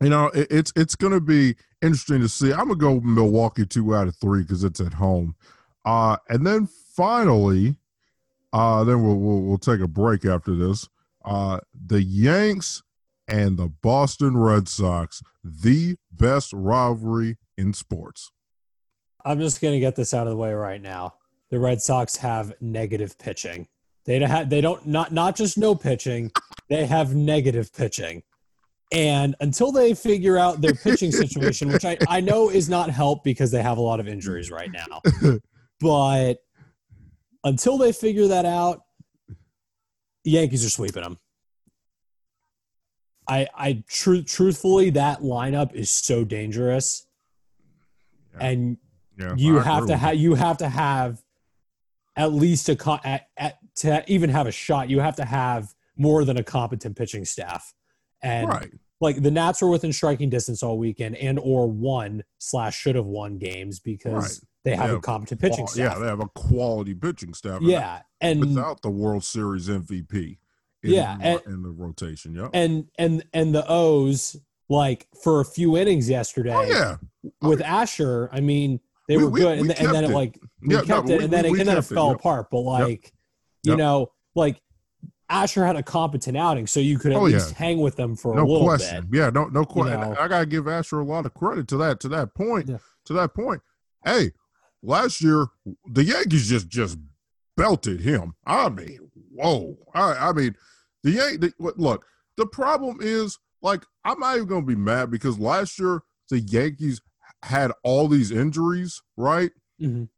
you 0.00 0.08
know, 0.08 0.26
it, 0.28 0.48
it's 0.50 0.72
it's 0.76 0.96
going 0.96 1.12
to 1.12 1.20
be 1.20 1.56
interesting 1.82 2.20
to 2.20 2.28
see. 2.28 2.52
I'm 2.52 2.68
gonna 2.68 2.76
go 2.76 3.00
Milwaukee 3.00 3.66
two 3.66 3.94
out 3.94 4.08
of 4.08 4.16
three 4.16 4.42
because 4.42 4.64
it's 4.64 4.80
at 4.80 4.94
home, 4.94 5.34
uh, 5.84 6.16
and 6.28 6.46
then 6.46 6.66
finally. 6.66 7.76
Uh, 8.52 8.82
then 8.82 9.00
we'll, 9.04 9.16
we'll 9.16 9.42
we'll 9.42 9.58
take 9.58 9.78
a 9.80 9.86
break 9.86 10.24
after 10.24 10.56
this. 10.56 10.88
Uh, 11.24 11.60
the 11.86 12.02
Yanks 12.02 12.82
and 13.28 13.56
the 13.56 13.68
Boston 13.68 14.36
Red 14.36 14.68
Sox, 14.68 15.22
the 15.44 15.96
best 16.10 16.52
rivalry 16.52 17.36
in 17.56 17.72
sports. 17.72 18.32
I'm 19.24 19.38
just 19.38 19.60
gonna 19.60 19.78
get 19.78 19.94
this 19.94 20.12
out 20.12 20.26
of 20.26 20.32
the 20.32 20.36
way 20.36 20.52
right 20.52 20.82
now. 20.82 21.14
The 21.50 21.60
Red 21.60 21.80
Sox 21.80 22.16
have 22.16 22.52
negative 22.60 23.16
pitching. 23.18 23.68
They 24.04 24.18
don't 24.18 24.30
have, 24.30 24.50
they 24.50 24.60
don't 24.60 24.84
not 24.86 25.12
not 25.12 25.36
just 25.36 25.58
no 25.58 25.74
pitching, 25.74 26.32
they 26.68 26.86
have 26.86 27.14
negative 27.14 27.72
pitching. 27.72 28.22
And 28.92 29.36
until 29.40 29.70
they 29.70 29.94
figure 29.94 30.36
out 30.36 30.60
their 30.60 30.74
pitching 30.74 31.12
situation, 31.24 31.68
which 31.72 31.84
I, 31.84 31.96
I 32.08 32.20
know 32.20 32.50
is 32.50 32.68
not 32.68 32.90
helped 32.90 33.24
because 33.24 33.50
they 33.50 33.62
have 33.62 33.78
a 33.78 33.80
lot 33.82 34.00
of 34.00 34.08
injuries 34.08 34.50
right 34.50 34.70
now, 34.72 35.00
but 35.80 36.34
until 37.44 37.78
they 37.78 37.92
figure 37.92 38.26
that 38.28 38.44
out, 38.44 38.82
Yankees 40.24 40.64
are 40.66 40.70
sweeping 40.70 41.02
them. 41.02 41.18
I 43.28 43.46
I 43.54 43.84
tru- 43.88 44.22
truthfully 44.24 44.90
that 44.90 45.20
lineup 45.20 45.72
is 45.72 45.88
so 45.88 46.24
dangerous, 46.24 47.06
Yeah. 48.34 48.46
and 48.48 48.76
Yeah, 49.18 49.34
you 49.36 49.60
I 49.60 49.62
have 49.62 49.86
to 49.86 49.96
have 49.96 50.16
you 50.16 50.34
have 50.34 50.58
to 50.58 50.68
have 50.68 51.22
at 52.16 52.32
least 52.32 52.68
a 52.68 52.76
co- 52.76 52.98
at, 53.04 53.28
at 53.36 53.58
to 53.76 54.02
even 54.12 54.30
have 54.30 54.46
a 54.46 54.52
shot. 54.52 54.90
You 54.90 54.98
have 55.00 55.16
to 55.16 55.24
have 55.24 55.72
more 55.96 56.24
than 56.24 56.36
a 56.38 56.42
competent 56.42 56.96
pitching 56.96 57.24
staff. 57.24 57.72
And 58.22 58.48
right. 58.48 58.70
like 59.00 59.22
the 59.22 59.30
Nats 59.30 59.62
were 59.62 59.70
within 59.70 59.92
striking 59.92 60.30
distance 60.30 60.62
all 60.62 60.78
weekend, 60.78 61.16
and 61.16 61.38
or 61.38 61.68
won 61.70 62.22
slash 62.38 62.76
should 62.76 62.94
have 62.96 63.06
won 63.06 63.38
games 63.38 63.78
because 63.80 64.12
Right. 64.14 64.40
they 64.64 64.76
have 64.76 64.90
Yeah, 64.90 64.96
a 64.96 65.00
competent 65.00 65.40
pitching 65.40 65.66
Qual- 65.66 65.78
yeah, 65.78 65.98
they 65.98 66.06
have 66.06 66.20
a 66.20 66.28
quality 66.28 66.94
pitching 66.94 67.34
staff. 67.34 67.60
Yeah, 67.62 68.02
and 68.20 68.40
without 68.40 68.82
the 68.82 68.90
World 68.90 69.24
Series 69.24 69.68
MVP. 69.68 70.38
In, 70.82 70.92
Yeah, 70.92 71.18
and- 71.20 71.42
in 71.46 71.62
the 71.62 71.68
rotation. 71.70 72.34
Yeah. 72.34 72.48
and 72.54 72.86
and 72.98 73.22
and 73.34 73.54
the 73.54 73.64
O's 73.68 74.36
like 74.70 75.08
for 75.22 75.40
a 75.40 75.44
few 75.44 75.76
innings 75.76 76.08
yesterday 76.08 76.54
Oh 76.54 76.62
yeah. 76.62 76.96
with 77.42 77.60
Asher. 77.60 78.30
I 78.32 78.40
mean, 78.40 78.80
they 79.08 79.16
We- 79.18 79.24
were 79.24 79.30
good, 79.30 79.44
we 79.44 79.60
and, 79.60 79.70
then- 79.70 79.76
and 79.86 79.94
then 79.94 80.04
it 80.04 80.10
it. 80.10 80.14
like 80.14 80.38
we 80.62 80.74
Yeah, 80.74 80.80
no, 80.82 80.86
kept 80.86 81.10
it, 81.10 81.18
we- 81.18 81.24
and 81.24 81.32
then 81.32 81.42
we- 81.42 81.48
it, 81.48 81.52
we 81.52 81.60
and 81.60 81.68
then 81.68 81.76
it 81.76 81.80
it, 81.80 81.94
fell 81.94 82.12
apart. 82.12 82.48
But 82.50 82.60
like, 82.60 83.12
you 83.62 83.72
Yep. 83.72 83.78
know, 83.78 84.12
like 84.34 84.62
Asher 85.30 85.64
had 85.64 85.76
a 85.76 85.82
competent 85.82 86.36
outing, 86.36 86.66
so 86.66 86.80
you 86.80 86.98
could 86.98 87.12
at 87.12 87.18
Oh, 87.18 87.22
least 87.22 87.50
yeah. 87.52 87.56
hang 87.56 87.78
with 87.80 87.96
them 87.96 88.16
for 88.16 88.36
a 88.36 88.44
little 88.44 88.64
question. 88.66 89.06
bit. 89.08 89.18
Yeah, 89.20 89.30
no, 89.30 89.44
no 89.46 89.64
question. 89.64 90.00
know. 90.00 90.16
I 90.18 90.26
gotta 90.28 90.44
give 90.46 90.66
Asher 90.68 90.98
a 90.98 91.04
lot 91.04 91.24
of 91.24 91.32
credit 91.34 91.68
to 91.68 91.76
that. 91.78 92.00
To 92.00 92.08
that 92.08 92.34
point. 92.34 92.68
Yeah. 92.68 92.78
To 93.06 93.12
that 93.14 93.32
point. 93.32 93.62
Hey, 94.04 94.32
last 94.82 95.22
year 95.22 95.46
the 95.90 96.04
Yankees 96.04 96.48
just 96.48 96.68
just 96.68 96.98
belted 97.56 98.00
him. 98.00 98.34
I 98.44 98.68
mean, 98.70 99.10
whoa. 99.32 99.76
I, 99.94 100.28
I 100.28 100.32
mean, 100.32 100.56
the 101.04 101.12
Yankees. 101.12 101.52
Look, 101.58 102.04
the 102.36 102.46
problem 102.46 102.98
is 103.00 103.38
like 103.62 103.84
I'm 104.04 104.18
not 104.18 104.36
even 104.36 104.48
gonna 104.48 104.66
be 104.66 104.74
mad 104.74 105.10
because 105.10 105.38
last 105.38 105.78
year 105.78 106.02
the 106.28 106.40
Yankees 106.40 107.00
had 107.42 107.70
all 107.84 108.08
these 108.08 108.30
injuries, 108.32 109.00
right? 109.16 109.50
Mhm. 109.80 110.08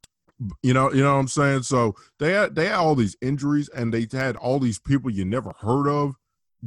You 0.63 0.73
know, 0.75 0.93
you 0.93 1.03
know 1.03 1.13
what 1.15 1.21
I'm 1.21 1.29
saying. 1.29 1.63
So 1.63 1.95
they 2.19 2.33
had 2.33 2.55
they 2.55 2.67
had 2.67 2.77
all 2.77 2.95
these 2.95 3.17
injuries, 3.21 3.69
and 3.69 3.93
they 3.93 4.07
had 4.11 4.37
all 4.37 4.59
these 4.59 4.79
people 4.79 5.11
you 5.11 5.25
never 5.25 5.53
heard 5.61 5.87
of 5.89 6.15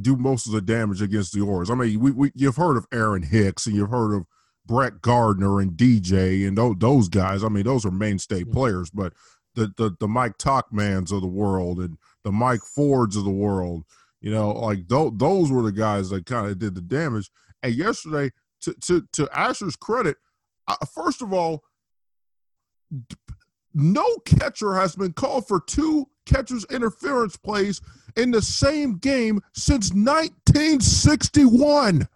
do 0.00 0.16
most 0.16 0.46
of 0.46 0.52
the 0.52 0.60
damage 0.60 1.02
against 1.02 1.32
the 1.32 1.40
Orioles. 1.40 1.70
I 1.70 1.74
mean, 1.74 1.98
we, 2.00 2.10
we 2.10 2.32
you've 2.34 2.56
heard 2.56 2.76
of 2.76 2.86
Aaron 2.92 3.22
Hicks, 3.22 3.66
and 3.66 3.74
you've 3.74 3.90
heard 3.90 4.14
of 4.14 4.26
Brett 4.64 5.00
Gardner 5.00 5.60
and 5.60 5.72
DJ, 5.72 6.46
and 6.46 6.56
those, 6.56 6.76
those 6.78 7.08
guys. 7.08 7.42
I 7.44 7.48
mean, 7.48 7.64
those 7.64 7.84
are 7.84 7.90
mainstay 7.90 8.44
Mhm. 8.44 8.52
players, 8.52 8.90
but 8.90 9.12
the 9.54 9.72
the 9.76 9.96
the 10.00 10.08
Mike 10.08 10.38
Tauchmans 10.38 11.12
of 11.12 11.20
the 11.20 11.26
world 11.26 11.78
and 11.80 11.96
the 12.24 12.32
Mike 12.32 12.62
Fords 12.62 13.16
of 13.16 13.24
the 13.24 13.30
world, 13.30 13.84
you 14.20 14.30
know, 14.30 14.52
like 14.52 14.86
those 14.88 15.12
those 15.16 15.50
were 15.50 15.62
the 15.62 15.72
guys 15.72 16.10
that 16.10 16.26
kind 16.26 16.46
of 16.46 16.58
did 16.58 16.74
the 16.74 16.80
damage. 16.82 17.30
And 17.62 17.74
yesterday, 17.74 18.30
to 18.62 18.74
to 18.82 19.06
to 19.12 19.28
Asher's 19.32 19.76
credit, 19.76 20.16
uh, 20.68 20.76
first 20.94 21.22
of 21.22 21.32
all, 21.32 21.62
no 23.76 24.04
catcher 24.24 24.74
has 24.74 24.96
been 24.96 25.12
called 25.12 25.46
for 25.46 25.60
two 25.60 26.08
catcher's 26.24 26.64
interference 26.70 27.36
plays 27.36 27.82
in 28.16 28.30
the 28.30 28.40
same 28.40 28.96
game 28.96 29.42
since 29.52 29.92
1961. 29.92 32.08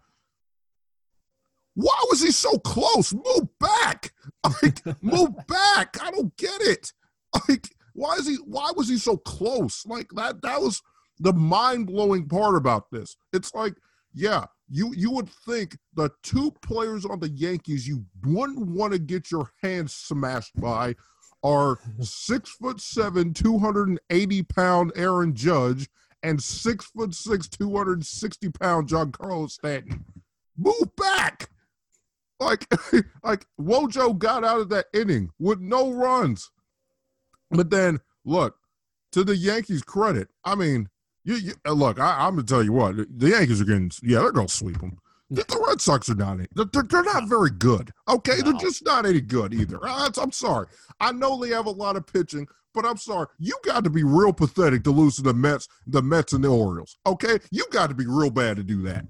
Why 1.74 2.04
was 2.10 2.22
he 2.22 2.30
so 2.30 2.56
close? 2.58 3.12
Move 3.12 3.48
back. 3.58 4.12
Like, 4.62 4.80
move 5.02 5.36
back. 5.48 5.98
I 6.02 6.10
don't 6.10 6.34
get 6.38 6.62
it. 6.62 6.94
Like, 7.48 7.68
why 7.92 8.14
is 8.14 8.26
he 8.26 8.36
why 8.46 8.72
was 8.74 8.88
he 8.88 8.96
so 8.96 9.18
close? 9.18 9.84
Like 9.86 10.08
that 10.16 10.42
that 10.42 10.61
was 10.61 10.82
the 11.18 11.32
mind-blowing 11.32 12.26
part 12.26 12.56
about 12.56 12.90
this. 12.90 13.16
It's 13.32 13.54
like, 13.54 13.74
yeah, 14.14 14.46
you 14.68 14.92
you 14.96 15.11
would 15.11 15.28
think 15.28 15.76
the 15.94 16.11
two 16.22 16.52
players 16.62 17.04
on 17.04 17.20
the 17.20 17.28
Yankees 17.28 17.86
you 17.86 18.04
wouldn't 18.24 18.66
want 18.66 18.94
to 18.94 18.98
get 18.98 19.30
your 19.30 19.50
hands 19.62 19.94
smashed 19.94 20.58
by 20.58 20.94
are 21.43 21.78
six 22.01 22.51
foot 22.51 22.80
seven, 22.80 23.32
280 23.32 24.43
pound 24.45 24.93
Aaron 24.97 25.34
Judge 25.34 25.88
and 26.22 26.43
six 26.43 26.86
foot 26.86 27.14
six, 27.14 27.49
260 27.49 28.51
pound 28.51 28.88
Giancarlo 28.88 29.51
Stanton. 29.51 30.05
Move 30.57 30.95
back. 30.97 31.51
Like, 32.38 32.66
like 33.22 33.47
Wojo 33.61 34.16
got 34.18 34.45
out 34.45 34.61
of 34.61 34.68
that 34.70 34.86
inning 34.93 35.30
with 35.38 35.61
no 35.61 35.93
runs. 35.93 36.51
But 37.51 37.70
then 37.70 38.01
look, 38.24 38.57
to 39.12 39.24
the 39.24 39.36
Yankees' 39.36 39.82
credit, 39.82 40.28
I 40.45 40.55
mean, 40.55 40.88
you, 41.24 41.34
you 41.34 41.55
uh, 41.66 41.72
look, 41.72 41.99
I, 41.99 42.26
I'm 42.26 42.36
gonna 42.36 42.47
tell 42.47 42.62
you 42.62 42.72
what, 42.72 42.97
the 42.97 43.30
Yankees 43.30 43.61
are 43.61 43.64
getting 43.64 43.91
yeah, 44.03 44.20
they're 44.20 44.32
gonna 44.32 44.49
sweep 44.49 44.80
them. 44.80 44.99
The, 45.31 45.45
the 45.45 45.64
Red 45.66 45.81
Sox 45.81 46.11
are 46.11 46.14
not 46.16 46.39
they're, 46.55 46.83
they're, 46.83 47.05
not 47.05 47.28
very 47.28 47.51
good. 47.51 47.93
Okay, 48.09 48.41
they're 48.41 48.53
just 48.55 48.85
not 48.85 49.07
any 49.07 49.20
good 49.20 49.55
either. 49.55 49.78
I, 49.83 50.09
I'm 50.20 50.33
sorry. 50.33 50.66
I 50.99 51.12
know 51.12 51.39
they 51.39 51.51
have 51.51 51.66
a 51.66 51.70
lot 51.70 51.97
of 51.97 52.07
pitching, 52.07 52.49
but 52.74 52.85
I'm 52.85 52.97
sorry. 52.97 53.28
You 53.39 53.57
got 53.64 53.85
to 53.85 53.91
be 53.91 54.03
real 54.03 54.33
pathetic 54.33 54.83
to 54.85 54.91
lose 54.91 55.16
to 55.16 55.22
the 55.22 55.35
Mets, 55.35 55.68
the 55.87 56.03
Mets 56.03 56.33
and 56.33 56.43
the 56.43 56.49
Orioles. 56.49 56.99
Okay, 57.07 57.39
you 57.53 57.64
got 57.70 57.89
to 57.89 57.95
be 57.95 58.07
real 58.07 58.31
bad 58.31 58.57
to 58.57 58.64
do 58.64 58.83
that. 58.83 59.07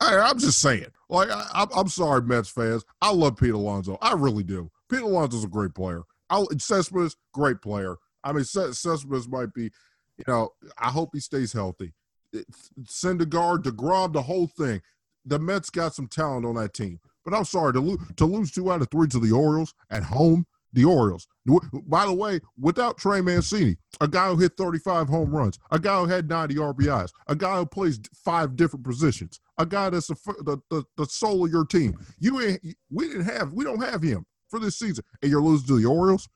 I, 0.00 0.18
I'm 0.18 0.38
just 0.38 0.60
saying. 0.60 0.86
Like, 1.08 1.30
I, 1.30 1.46
I'm, 1.54 1.68
I'm 1.74 1.88
sorry, 1.88 2.22
Mets 2.22 2.50
fans. 2.50 2.84
I 3.00 3.12
love 3.12 3.36
Pete 3.36 3.50
Alonso. 3.50 3.98
I 4.02 4.12
really 4.14 4.44
do. 4.44 4.70
Pete 4.90 5.00
Alonso's 5.00 5.44
a 5.44 5.48
great 5.48 5.74
player. 5.74 6.02
I'll, 6.28 6.48
Cespedes, 6.58 7.16
great 7.32 7.60
player. 7.60 7.96
I 8.22 8.32
mean, 8.32 8.44
Ces- 8.44 8.78
Cespedes 8.78 9.28
might 9.28 9.52
be, 9.52 9.64
you 9.64 10.24
know, 10.28 10.50
I 10.78 10.90
hope 10.90 11.10
he 11.12 11.20
stays 11.20 11.52
healthy. 11.52 11.92
Syndergaard, 12.84 13.64
DeGrom, 13.64 14.12
the 14.12 14.22
whole 14.22 14.46
thing. 14.46 14.80
The 15.24 15.38
Mets 15.38 15.70
got 15.70 15.94
some 15.94 16.08
talent 16.08 16.46
on 16.46 16.54
that 16.56 16.74
team. 16.74 17.00
But 17.24 17.34
I'm 17.34 17.44
sorry 17.44 17.72
to, 17.74 17.80
lo- 17.80 17.98
to 18.16 18.24
lose 18.24 18.50
two 18.50 18.72
out 18.72 18.80
of 18.80 18.90
three 18.90 19.08
to 19.08 19.18
the 19.18 19.32
Orioles 19.32 19.74
at 19.90 20.02
home. 20.02 20.46
The 20.72 20.84
Orioles. 20.84 21.26
By 21.88 22.06
the 22.06 22.12
way, 22.12 22.38
without 22.56 22.96
Trey 22.96 23.20
Mancini, 23.20 23.76
a 24.00 24.06
guy 24.06 24.28
who 24.28 24.36
hit 24.36 24.52
35 24.56 25.08
home 25.08 25.32
runs, 25.32 25.58
a 25.72 25.80
guy 25.80 25.98
who 25.98 26.06
had 26.06 26.28
90 26.28 26.54
RBIs, 26.54 27.10
a 27.26 27.34
guy 27.34 27.56
who 27.56 27.66
plays 27.66 27.98
five 28.14 28.54
different 28.54 28.84
positions, 28.84 29.40
a 29.58 29.66
guy 29.66 29.90
that's 29.90 30.06
the 30.06 30.60
the, 30.70 30.84
the, 30.96 31.06
soul 31.06 31.44
of 31.44 31.50
your 31.50 31.64
team. 31.64 31.98
You 32.20 32.40
ain't, 32.40 32.60
we 32.88 33.08
didn't 33.08 33.24
have 33.24 33.52
we 33.52 33.64
don't 33.64 33.82
have 33.82 34.00
him 34.00 34.24
for 34.48 34.60
this 34.60 34.78
season, 34.78 35.04
and 35.22 35.30
you're 35.30 35.42
losing 35.42 35.66
to 35.66 35.80
the 35.80 35.86
Orioles. 35.86 36.28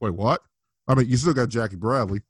Wait, 0.00 0.12
what? 0.12 0.42
I 0.86 0.94
mean, 0.94 1.08
you 1.08 1.16
still 1.16 1.34
got 1.34 1.48
Jackie 1.48 1.76
Bradley. 1.76 2.20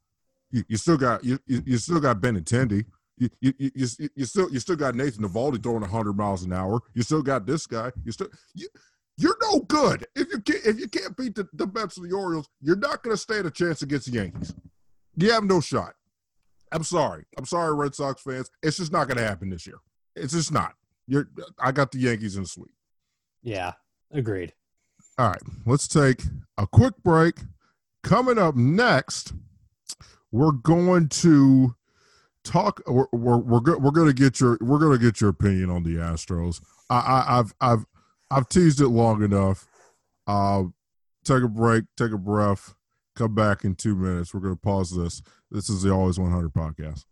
You, 0.51 0.65
you 0.69 0.77
still 0.77 0.97
got 0.97 1.25
you, 1.25 1.39
you 1.47 1.79
still 1.79 2.01
got 2.01 2.21
Benintendi. 2.21 2.85
You, 3.19 3.31
you, 3.41 3.53
you, 3.59 3.89
you, 4.15 4.25
still 4.25 4.51
you 4.51 4.61
still 4.61 4.77
got 4.77 4.95
Nathan 4.95 5.29
Eovaldi 5.29 5.63
throwing 5.63 5.81
100 5.81 6.13
miles 6.15 6.45
an 6.45 6.53
hour. 6.53 6.81
You 6.95 7.03
still 7.03 7.23
got 7.23 7.47
this 7.47 7.67
guy. 7.67 7.91
You 8.05 8.13
still 8.13 8.29
you, 8.55 8.69
you're 9.17 9.37
no 9.43 9.61
good 9.61 10.07
if 10.15 10.29
you 10.31 10.41
can't 10.41 10.65
if 10.65 10.79
you 10.79 10.89
can't 10.89 11.17
beat 11.17 11.35
the, 11.35 11.49
the 11.53 11.67
Mets 11.67 11.99
or 11.99 12.07
the 12.07 12.15
Orioles. 12.15 12.49
You're 12.61 12.77
not 12.77 13.03
going 13.03 13.15
to 13.15 13.21
stand 13.21 13.47
a 13.47 13.51
chance 13.51 13.83
against 13.83 14.07
the 14.07 14.13
Yankees. 14.13 14.55
You 15.17 15.33
have 15.33 15.45
no 15.45 15.61
shot. 15.61 15.95
I'm 16.71 16.85
sorry. 16.85 17.25
I'm 17.37 17.47
sorry, 17.47 17.75
Red 17.75 17.95
Sox 17.95 18.23
fans. 18.23 18.51
It's 18.63 18.77
just 18.77 18.93
not 18.93 19.09
going 19.09 19.17
to 19.19 19.27
happen 19.27 19.51
this 19.51 19.67
year. 19.67 19.79
It's 20.15 20.35
just 20.35 20.53
not. 20.53 20.75
You're. 21.07 21.29
I 21.59 21.73
got 21.73 21.91
the 21.91 21.99
Yankees 21.99 22.37
in 22.37 22.43
the 22.43 22.49
sweep. 22.49 22.75
Yeah, 23.43 23.73
agreed. 24.13 24.53
All 25.19 25.29
right, 25.31 25.43
let's 25.67 25.89
take 25.89 26.23
a 26.57 26.67
quick 26.67 26.95
break. 27.03 27.41
Coming 28.05 28.39
up 28.39 28.55
next, 28.55 29.33
we're 30.31 30.53
going 30.53 31.09
to 31.09 31.75
talk. 32.49 32.81
We're 32.87 33.07
we're 33.13 33.39
we're, 33.39 33.61
go, 33.61 33.79
we're 33.79 33.91
going 33.91 34.09
to 34.09 34.15
get 34.15 34.41
your 34.41 34.59
we're 34.61 34.79
going 34.79 34.99
to 34.99 35.05
get 35.05 35.21
your 35.21 35.31
opinion 35.31 35.71
on 35.71 35.83
the 35.83 35.97
Astros. 35.97 36.61
I, 36.91 36.97
I 36.97 37.39
I've 37.39 37.55
I've 37.61 37.87
I've 38.31 38.49
teased 38.49 38.81
it 38.81 38.89
long 38.89 39.23
enough. 39.23 39.67
Uh, 40.27 40.65
take 41.25 41.43
a 41.43 41.49
break, 41.49 41.85
take 41.97 42.13
a 42.13 42.19
breath, 42.19 42.75
come 43.17 43.35
back 43.35 43.65
in 43.65 43.75
two 43.75 43.95
minutes. 43.95 44.35
We're 44.35 44.41
going 44.41 44.55
to 44.55 44.61
pause 44.61 44.95
this. 44.97 45.23
This 45.51 45.71
is 45.71 45.83
the 45.83 45.93
Always 45.93 46.19
100 46.19 46.53
podcast. 46.53 47.05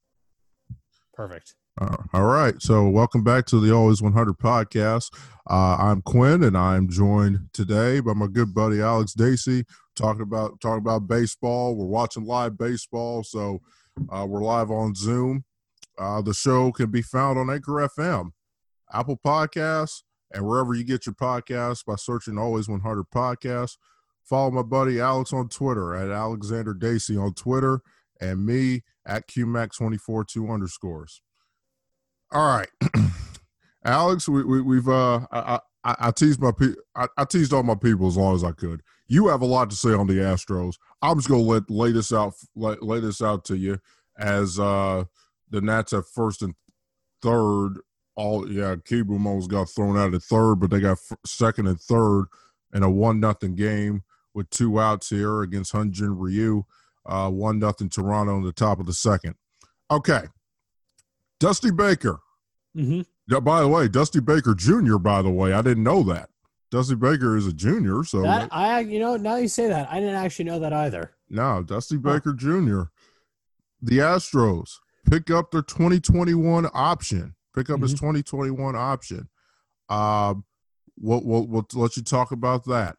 Perfect. 1.14 1.54
Uh, 1.80 1.96
all 2.12 2.24
right. 2.24 2.60
So, 2.60 2.88
welcome 2.88 3.22
back 3.22 3.46
to 3.46 3.60
the 3.60 3.74
Always 3.74 4.02
100 4.02 4.38
podcast. 4.38 5.10
Uh, 5.48 5.76
I'm 5.78 6.02
Quinn, 6.02 6.42
and 6.42 6.56
I'm 6.56 6.88
joined 6.88 7.48
today 7.52 8.00
by 8.00 8.12
my 8.12 8.26
good 8.26 8.54
buddy 8.54 8.80
Alex 8.80 9.12
Dacy. 9.14 9.64
Talking 9.94 10.22
about 10.22 10.60
talking 10.60 10.78
about 10.78 11.08
baseball. 11.08 11.74
We're 11.74 11.86
watching 11.86 12.26
live 12.26 12.58
baseball, 12.58 13.22
so 13.22 13.60
uh, 14.10 14.26
we're 14.28 14.42
live 14.42 14.70
on 14.70 14.94
Zoom. 14.94 15.44
Uh, 15.98 16.20
the 16.22 16.34
show 16.34 16.70
can 16.72 16.90
be 16.90 17.02
found 17.02 17.38
on 17.38 17.50
Anchor 17.50 17.88
FM, 17.96 18.30
Apple 18.92 19.18
Podcasts, 19.24 20.02
and 20.32 20.46
wherever 20.46 20.74
you 20.74 20.84
get 20.84 21.06
your 21.06 21.14
podcasts 21.14 21.84
by 21.84 21.94
searching 21.96 22.38
Always 22.38 22.68
100 22.68 23.06
Podcasts. 23.14 23.76
Follow 24.24 24.50
my 24.50 24.62
buddy 24.62 25.00
Alex 25.00 25.32
on 25.32 25.48
Twitter 25.48 25.94
at 25.94 26.10
Alexander 26.10 26.74
Dacy 26.74 27.16
on 27.16 27.32
Twitter 27.34 27.80
and 28.20 28.44
me 28.44 28.82
at 29.06 29.28
QMac24 29.28 30.26
two 30.26 30.50
underscores. 30.50 31.22
All 32.32 32.46
right. 32.46 32.68
Alex, 33.84 34.28
we, 34.28 34.60
we, 34.60 34.76
have 34.76 34.88
uh, 34.88 35.26
I, 35.30 35.60
I, 35.86 36.08
I, 36.08 36.10
teased 36.10 36.40
my 36.40 36.50
pe- 36.50 36.74
I, 36.96 37.06
I, 37.16 37.24
teased 37.24 37.52
all 37.52 37.62
my 37.62 37.76
people 37.76 38.08
as 38.08 38.16
long 38.16 38.34
as 38.34 38.42
I 38.42 38.50
could. 38.50 38.82
You 39.06 39.28
have 39.28 39.40
a 39.40 39.46
lot 39.46 39.70
to 39.70 39.76
say 39.76 39.90
on 39.90 40.08
the 40.08 40.14
Astros. 40.14 40.74
I'm 41.00 41.16
just 41.16 41.28
gonna 41.28 41.42
let 41.42 41.70
lay 41.70 41.92
this 41.92 42.12
out 42.12 42.34
lay, 42.56 42.74
lay 42.82 42.98
this 42.98 43.22
out 43.22 43.44
to 43.46 43.56
you 43.56 43.78
as 44.18 44.58
uh, 44.58 45.04
the 45.50 45.60
Nats 45.60 45.92
have 45.92 46.08
first 46.08 46.42
and 46.42 46.54
third 47.22 47.78
all 48.16 48.50
yeah, 48.50 48.74
Kieboom 48.76 49.26
almost 49.26 49.50
got 49.50 49.68
thrown 49.68 49.96
out 49.96 50.14
at 50.14 50.22
third, 50.22 50.56
but 50.56 50.70
they 50.70 50.80
got 50.80 50.92
f- 50.92 51.18
second 51.24 51.68
and 51.68 51.80
third 51.80 52.24
in 52.74 52.82
a 52.82 52.90
one 52.90 53.20
nothing 53.20 53.54
game 53.54 54.02
with 54.34 54.50
two 54.50 54.80
outs 54.80 55.10
here 55.10 55.42
against 55.42 55.72
Hyun-Jin 55.72 56.18
Ryu. 56.18 56.64
Uh, 57.04 57.30
one 57.30 57.58
nothing 57.58 57.88
Toronto 57.88 58.36
in 58.36 58.42
the 58.42 58.52
top 58.52 58.80
of 58.80 58.86
the 58.86 58.92
second. 58.92 59.34
Okay, 59.90 60.22
Dusty 61.38 61.70
Baker. 61.70 62.18
Mm-hmm. 62.76 63.02
Yeah, 63.28 63.40
by 63.40 63.60
the 63.60 63.68
way, 63.68 63.88
Dusty 63.88 64.20
Baker 64.20 64.54
Jr. 64.54 64.98
By 64.98 65.22
the 65.22 65.30
way, 65.30 65.52
I 65.52 65.62
didn't 65.62 65.82
know 65.82 66.02
that. 66.04 66.30
Dusty 66.70 66.94
Baker 66.94 67.36
is 67.36 67.46
a 67.46 67.52
junior, 67.52 68.04
so 68.04 68.22
that, 68.22 68.48
I 68.52 68.80
you 68.80 68.98
know 68.98 69.16
now 69.16 69.36
you 69.36 69.48
say 69.48 69.68
that 69.68 69.88
I 69.90 70.00
didn't 70.00 70.16
actually 70.16 70.46
know 70.46 70.58
that 70.60 70.72
either. 70.72 71.12
No, 71.28 71.62
Dusty 71.62 71.96
Baker. 71.96 72.32
Jr. 72.32 72.82
The 73.82 73.98
Astros 73.98 74.70
pick 75.08 75.30
up 75.30 75.50
their 75.50 75.62
2021 75.62 76.68
option 76.72 77.36
Pick 77.56 77.70
up 77.70 77.76
mm-hmm. 77.76 77.84
his 77.84 77.94
2021 77.94 78.76
option. 78.76 79.28
Um, 79.88 80.44
we'll, 81.00 81.22
we'll, 81.24 81.46
we'll 81.46 81.66
let 81.72 81.96
you 81.96 82.02
talk 82.02 82.30
about 82.30 82.66
that. 82.66 82.96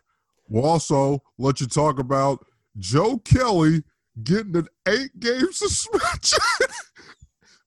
We'll 0.50 0.66
also 0.66 1.22
let 1.38 1.62
you 1.62 1.68
talk 1.68 2.00
about 2.00 2.44
Joe 2.80 3.20
Kelly 3.20 3.84
getting 4.24 4.56
an 4.56 4.68
eight 4.88 5.18
game 5.20 5.48
suspension 5.52 6.40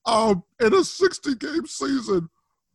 um, 0.04 0.42
in 0.60 0.74
a 0.74 0.82
60 0.82 1.36
game 1.36 1.66
season. 1.66 2.28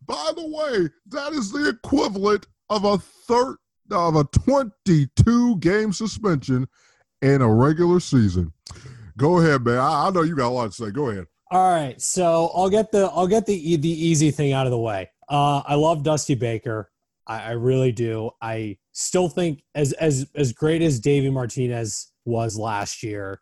By 0.06 0.32
the 0.36 0.48
way, 0.48 0.90
that 1.08 1.34
is 1.34 1.52
the 1.52 1.70
equivalent 1.70 2.48
of 2.70 2.86
a 2.86 2.98
third 2.98 3.58
of 3.92 4.16
a 4.16 4.24
22 4.26 5.58
game 5.58 5.94
suspension 5.94 6.68
in 7.22 7.42
a 7.42 7.52
regular 7.52 8.00
season. 8.00 8.52
Go 9.18 9.40
ahead, 9.40 9.64
man. 9.64 9.78
I, 9.78 10.08
I 10.08 10.10
know 10.12 10.24
you 10.24 10.36
got 10.36 10.50
a 10.50 10.50
lot 10.50 10.66
to 10.68 10.72
say. 10.72 10.92
Go 10.92 11.10
ahead. 11.10 11.28
All 11.52 11.72
right, 11.72 12.00
so 12.02 12.52
I'll 12.56 12.70
get 12.70 12.92
the 12.92 13.06
I'll 13.14 13.28
get 13.28 13.46
the 13.46 13.76
the 13.78 13.90
easy 13.90 14.32
thing 14.32 14.52
out 14.52 14.66
of 14.66 14.72
the 14.72 14.80
way. 14.80 15.10
Uh, 15.30 15.62
I 15.66 15.76
love 15.76 16.04
Dusty 16.04 16.36
Baker. 16.36 16.92
I, 17.28 17.42
I 17.42 17.52
really 17.52 17.92
do. 17.92 18.32
I 18.42 18.78
still 18.94 19.30
think 19.30 19.64
as 19.76 19.94
as 19.94 20.28
as 20.36 20.54
great 20.54 20.82
as 20.82 21.00
Davy 21.00 21.30
Martinez 21.30 22.12
was 22.26 22.58
last 22.58 23.04
year, 23.04 23.42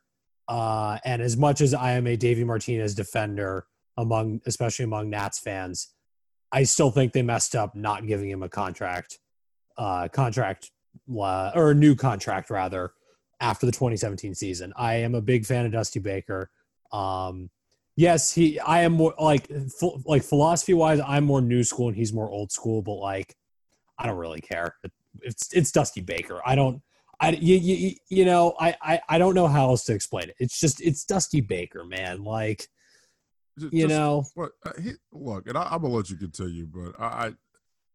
uh, 0.50 1.00
and 1.06 1.22
as 1.22 1.38
much 1.38 1.62
as 1.62 1.74
I 1.74 1.94
am 1.94 2.06
a 2.06 2.18
Davy 2.18 2.44
Martinez 2.44 2.94
defender 2.94 3.66
among 3.98 4.42
especially 4.46 4.84
among 4.84 5.10
Nats 5.10 5.40
fans, 5.40 5.93
I 6.54 6.64
still 6.64 6.92
think 6.92 7.14
they 7.14 7.24
messed 7.24 7.56
up 7.56 7.76
not 7.76 8.06
giving 8.06 8.30
him 8.30 8.44
a 8.44 8.50
contract, 8.50 9.18
uh, 9.76 10.08
contract 10.08 10.70
uh, 11.10 11.52
or 11.56 11.72
a 11.72 11.76
new 11.76 11.96
contract 11.96 12.52
rather 12.52 12.94
after 13.42 13.66
the 13.66 13.72
2017 13.72 14.36
season. 14.36 14.72
I 14.76 14.96
am 14.96 15.16
a 15.16 15.22
big 15.22 15.48
fan 15.48 15.66
of 15.66 15.72
Dusty 15.72 16.00
Baker. 16.00 16.52
Um, 16.92 17.50
yes, 17.96 18.32
he. 18.32 18.60
I 18.60 18.82
am 18.82 18.94
more 18.94 19.16
like 19.20 19.52
like 20.06 20.24
philosophy 20.24 20.76
wise. 20.76 21.02
I'm 21.06 21.26
more 21.26 21.42
new 21.42 21.64
school 21.64 21.88
and 21.88 21.98
he's 21.98 22.14
more 22.14 22.30
old 22.30 22.52
school. 22.52 22.84
But 22.84 22.96
like, 22.96 23.36
I 23.98 24.06
don't 24.06 24.18
really 24.18 24.42
care. 24.42 24.76
It's 25.22 25.52
it's 25.54 25.72
Dusty 25.72 26.02
Baker. 26.02 26.40
I 26.46 26.54
don't. 26.54 26.84
I 27.20 27.32
you 27.32 27.58
you, 27.58 27.96
you 28.10 28.26
know 28.26 28.54
I, 28.60 28.76
I 28.80 29.02
I 29.10 29.18
don't 29.18 29.34
know 29.34 29.48
how 29.48 29.70
else 29.70 29.86
to 29.86 29.94
explain 29.94 30.30
it. 30.30 30.36
It's 30.40 30.60
just 30.60 30.82
it's 30.82 31.04
Dusty 31.04 31.42
Baker, 31.42 31.84
man. 31.84 32.24
Like, 32.24 32.68
just, 33.60 33.74
you 33.74 33.88
know. 33.88 34.26
What, 34.36 34.52
uh, 34.66 34.72
he, 34.82 34.92
look, 35.12 35.48
and 35.48 35.58
I, 35.58 35.74
am 35.76 35.82
gonna 35.82 35.94
let 35.94 36.10
you 36.10 36.18
continue, 36.18 36.66
but 36.66 37.00
I, 37.00 37.06
I 37.06 37.32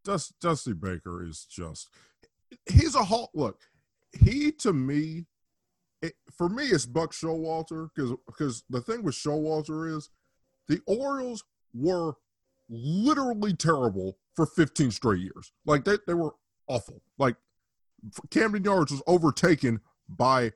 Dust, 0.05 0.35
Dusty 0.41 0.73
Baker 0.73 1.25
is 1.25 1.47
just 1.51 1.89
he's 2.67 2.95
a 2.95 3.05
whole 3.05 3.31
look. 3.35 3.61
He 4.13 4.53
to 4.53 4.73
me 4.73 5.27
it, 6.03 6.15
for 6.37 6.49
me, 6.49 6.65
it's 6.65 6.87
Buck 6.87 7.13
Showalter 7.13 7.89
because 7.95 8.13
because 8.27 8.63
the 8.71 8.81
thing 8.81 9.03
with 9.03 9.15
Showalter 9.15 9.97
is 9.97 10.11
the 10.69 10.81
Orioles 10.87 11.43
were 11.75 12.15
literally 12.69 13.55
terrible 13.55 14.19
for 14.37 14.47
15 14.47 14.91
straight 14.91 15.21
years. 15.21 15.53
Like 15.67 15.85
they, 15.85 15.97
they 16.07 16.15
were 16.15 16.35
awful. 16.69 17.03
Like 17.19 17.37
Camden 18.31 18.63
Yards 18.63 18.93
was 18.93 19.03
overtaken 19.07 19.81
by 20.09 20.53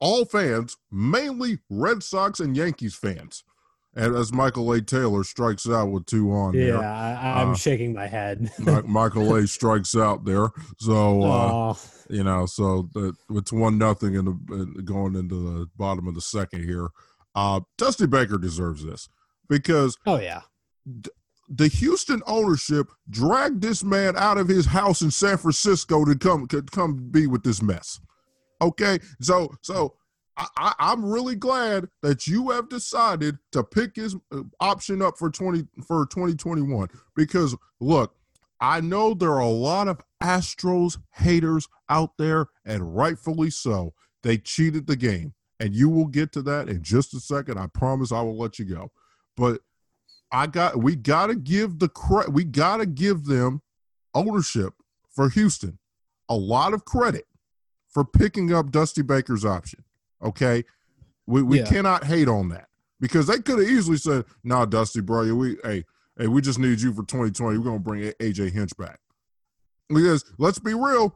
all 0.00 0.24
fans, 0.24 0.76
mainly 0.92 1.58
Red 1.68 2.02
Sox 2.02 2.38
and 2.40 2.56
Yankees 2.56 2.94
fans. 2.94 3.42
And 3.96 4.16
as 4.16 4.32
Michael 4.32 4.72
A. 4.72 4.80
Taylor 4.80 5.22
strikes 5.22 5.68
out 5.68 5.90
with 5.90 6.06
two 6.06 6.32
on 6.32 6.54
yeah, 6.54 6.64
there. 6.64 6.78
I, 6.84 7.42
am 7.42 7.50
uh, 7.50 7.54
shaking 7.54 7.94
my 7.94 8.06
head. 8.08 8.50
Michael 8.86 9.36
A. 9.36 9.46
strikes 9.46 9.96
out 9.96 10.24
there. 10.24 10.48
So, 10.78 11.22
uh, 11.22 11.74
you 12.08 12.24
know, 12.24 12.46
so 12.46 12.88
the, 12.92 13.14
it's 13.30 13.52
one 13.52 13.78
nothing 13.78 14.14
in 14.14 14.24
the 14.24 14.82
going 14.82 15.14
into 15.14 15.36
the 15.36 15.66
bottom 15.76 16.08
of 16.08 16.14
the 16.14 16.20
second 16.20 16.64
here. 16.64 16.88
Uh, 17.34 17.60
Dusty 17.78 18.06
Baker 18.06 18.38
deserves 18.38 18.84
this 18.84 19.08
because 19.48 19.96
oh 20.06 20.20
yeah, 20.20 20.42
d- 21.00 21.10
the 21.48 21.68
Houston 21.68 22.22
ownership 22.26 22.88
dragged 23.10 23.60
this 23.60 23.82
man 23.82 24.16
out 24.16 24.38
of 24.38 24.48
his 24.48 24.66
house 24.66 25.02
in 25.02 25.10
San 25.10 25.36
Francisco 25.36 26.04
to 26.04 26.16
come 26.16 26.46
to 26.48 26.62
come 26.62 27.08
be 27.10 27.26
with 27.26 27.42
this 27.42 27.60
mess. 27.60 28.00
Okay, 28.60 28.98
so 29.20 29.52
so 29.62 29.96
I, 30.36 30.74
am 30.80 31.04
really 31.04 31.36
glad 31.36 31.88
that 32.02 32.26
you 32.26 32.50
have 32.50 32.68
decided 32.68 33.38
to 33.52 33.62
pick 33.62 33.96
his 33.96 34.16
uh, 34.32 34.42
option 34.60 35.00
up 35.00 35.16
for 35.18 35.30
20 35.30 35.66
for 35.86 36.06
2021 36.06 36.88
because 37.14 37.56
look, 37.80 38.16
I 38.60 38.80
know 38.80 39.14
there 39.14 39.32
are 39.32 39.40
a 39.40 39.48
lot 39.48 39.88
of 39.88 40.00
Astros 40.22 40.98
haters 41.12 41.68
out 41.88 42.12
there 42.18 42.46
and 42.64 42.96
rightfully 42.96 43.50
so. 43.50 43.94
They 44.22 44.38
cheated 44.38 44.86
the 44.86 44.96
game. 44.96 45.34
and 45.60 45.74
you 45.74 45.88
will 45.88 46.06
get 46.06 46.32
to 46.32 46.42
that 46.42 46.68
in 46.68 46.82
just 46.82 47.14
a 47.14 47.20
second. 47.20 47.58
I 47.58 47.68
promise 47.68 48.10
I 48.10 48.22
will 48.22 48.36
let 48.36 48.58
you 48.58 48.64
go. 48.64 48.90
But 49.36 49.60
I 50.32 50.46
got 50.48 50.76
we 50.76 50.96
got 50.96 51.28
to 51.28 51.36
give 51.36 51.78
the 51.78 51.88
credit. 51.88 52.32
We 52.32 52.44
got 52.44 52.78
to 52.78 52.86
give 52.86 53.26
them 53.26 53.62
ownership 54.14 54.74
for 55.10 55.28
Houston 55.28 55.78
a 56.28 56.36
lot 56.36 56.74
of 56.74 56.84
credit 56.84 57.26
for 57.88 58.04
picking 58.04 58.52
up 58.52 58.70
Dusty 58.70 59.02
Baker's 59.02 59.44
option. 59.44 59.84
Okay, 60.24 60.64
we 61.26 61.42
we 61.42 61.58
yeah. 61.58 61.66
cannot 61.66 62.04
hate 62.04 62.28
on 62.28 62.48
that 62.50 62.68
because 63.00 63.26
they 63.26 63.38
could 63.38 63.58
have 63.58 63.68
easily 63.68 63.96
said, 63.96 64.24
"Nah, 64.42 64.64
Dusty, 64.64 65.00
bro, 65.00 65.34
we 65.34 65.56
hey 65.62 65.84
hey 66.18 66.26
we 66.26 66.40
just 66.40 66.58
need 66.58 66.80
you 66.80 66.92
for 66.92 67.04
2020. 67.04 67.58
We're 67.58 67.64
gonna 67.64 67.78
bring 67.78 68.02
AJ 68.20 68.52
Hinch 68.52 68.76
back." 68.76 68.98
Because 69.88 70.24
let's 70.38 70.58
be 70.58 70.74
real, 70.74 71.14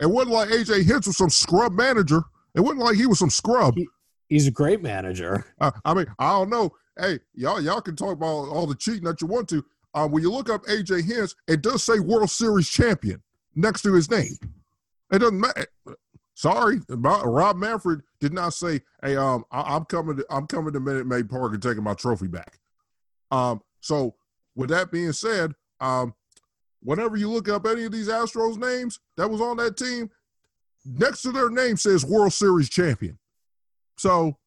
it 0.00 0.06
wasn't 0.06 0.34
like 0.34 0.50
AJ 0.50 0.84
Hinch 0.84 1.06
was 1.06 1.16
some 1.16 1.30
scrub 1.30 1.72
manager. 1.72 2.22
It 2.54 2.60
wasn't 2.60 2.80
like 2.80 2.96
he 2.96 3.06
was 3.06 3.18
some 3.18 3.30
scrub. 3.30 3.76
He, 3.76 3.86
he's 4.28 4.46
a 4.46 4.52
great 4.52 4.82
manager. 4.82 5.44
Uh, 5.60 5.70
I 5.84 5.94
mean, 5.94 6.06
I 6.18 6.30
don't 6.30 6.50
know. 6.50 6.70
Hey, 6.98 7.18
y'all, 7.34 7.60
y'all 7.60 7.80
can 7.80 7.96
talk 7.96 8.12
about 8.12 8.48
all 8.48 8.66
the 8.66 8.74
cheating 8.74 9.04
that 9.04 9.20
you 9.20 9.26
want 9.26 9.48
to. 9.50 9.64
Uh, 9.94 10.06
when 10.06 10.22
you 10.22 10.30
look 10.30 10.50
up 10.50 10.62
AJ 10.64 11.04
Hinch, 11.04 11.32
it 11.46 11.62
does 11.62 11.82
say 11.82 11.98
World 11.98 12.30
Series 12.30 12.68
champion 12.68 13.22
next 13.54 13.82
to 13.82 13.92
his 13.92 14.10
name. 14.10 14.36
It 15.12 15.18
doesn't 15.18 15.40
matter. 15.40 15.66
Sorry, 16.34 16.80
Rob 16.88 17.56
Manfred 17.56 18.02
did 18.20 18.32
not 18.32 18.54
say, 18.54 18.80
"Hey, 19.02 19.16
um, 19.16 19.44
I, 19.50 19.76
am 19.76 19.84
coming. 19.84 20.16
To, 20.16 20.26
I'm 20.30 20.46
coming 20.46 20.72
to 20.72 20.80
Minute 20.80 21.06
Maid 21.06 21.28
Park 21.28 21.52
and 21.52 21.62
taking 21.62 21.84
my 21.84 21.94
trophy 21.94 22.26
back." 22.26 22.58
Um, 23.30 23.62
so 23.80 24.14
with 24.54 24.70
that 24.70 24.90
being 24.90 25.12
said, 25.12 25.54
um, 25.80 26.14
whenever 26.82 27.16
you 27.16 27.30
look 27.30 27.48
up 27.48 27.66
any 27.66 27.84
of 27.84 27.92
these 27.92 28.08
Astros 28.08 28.56
names 28.56 29.00
that 29.16 29.30
was 29.30 29.40
on 29.40 29.56
that 29.58 29.76
team, 29.76 30.10
next 30.84 31.22
to 31.22 31.32
their 31.32 31.50
name 31.50 31.76
says 31.76 32.04
World 32.04 32.32
Series 32.32 32.68
champion. 32.68 33.18
So, 33.96 34.38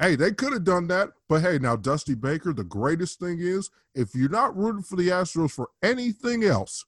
hey, 0.00 0.16
they 0.16 0.32
could 0.32 0.52
have 0.52 0.64
done 0.64 0.88
that, 0.88 1.10
but 1.28 1.42
hey, 1.42 1.58
now 1.58 1.76
Dusty 1.76 2.14
Baker. 2.14 2.52
The 2.52 2.64
greatest 2.64 3.20
thing 3.20 3.38
is, 3.40 3.70
if 3.94 4.14
you're 4.14 4.28
not 4.28 4.56
rooting 4.56 4.82
for 4.82 4.96
the 4.96 5.08
Astros 5.08 5.52
for 5.52 5.68
anything 5.82 6.44
else, 6.44 6.84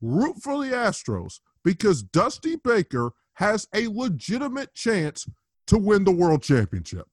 root 0.00 0.36
for 0.42 0.64
the 0.64 0.72
Astros 0.72 1.40
because 1.64 2.02
Dusty 2.02 2.56
Baker 2.56 3.12
has 3.34 3.66
a 3.74 3.88
legitimate 3.88 4.74
chance 4.74 5.26
to 5.66 5.78
win 5.78 6.04
the 6.04 6.12
world 6.12 6.42
championship. 6.42 7.06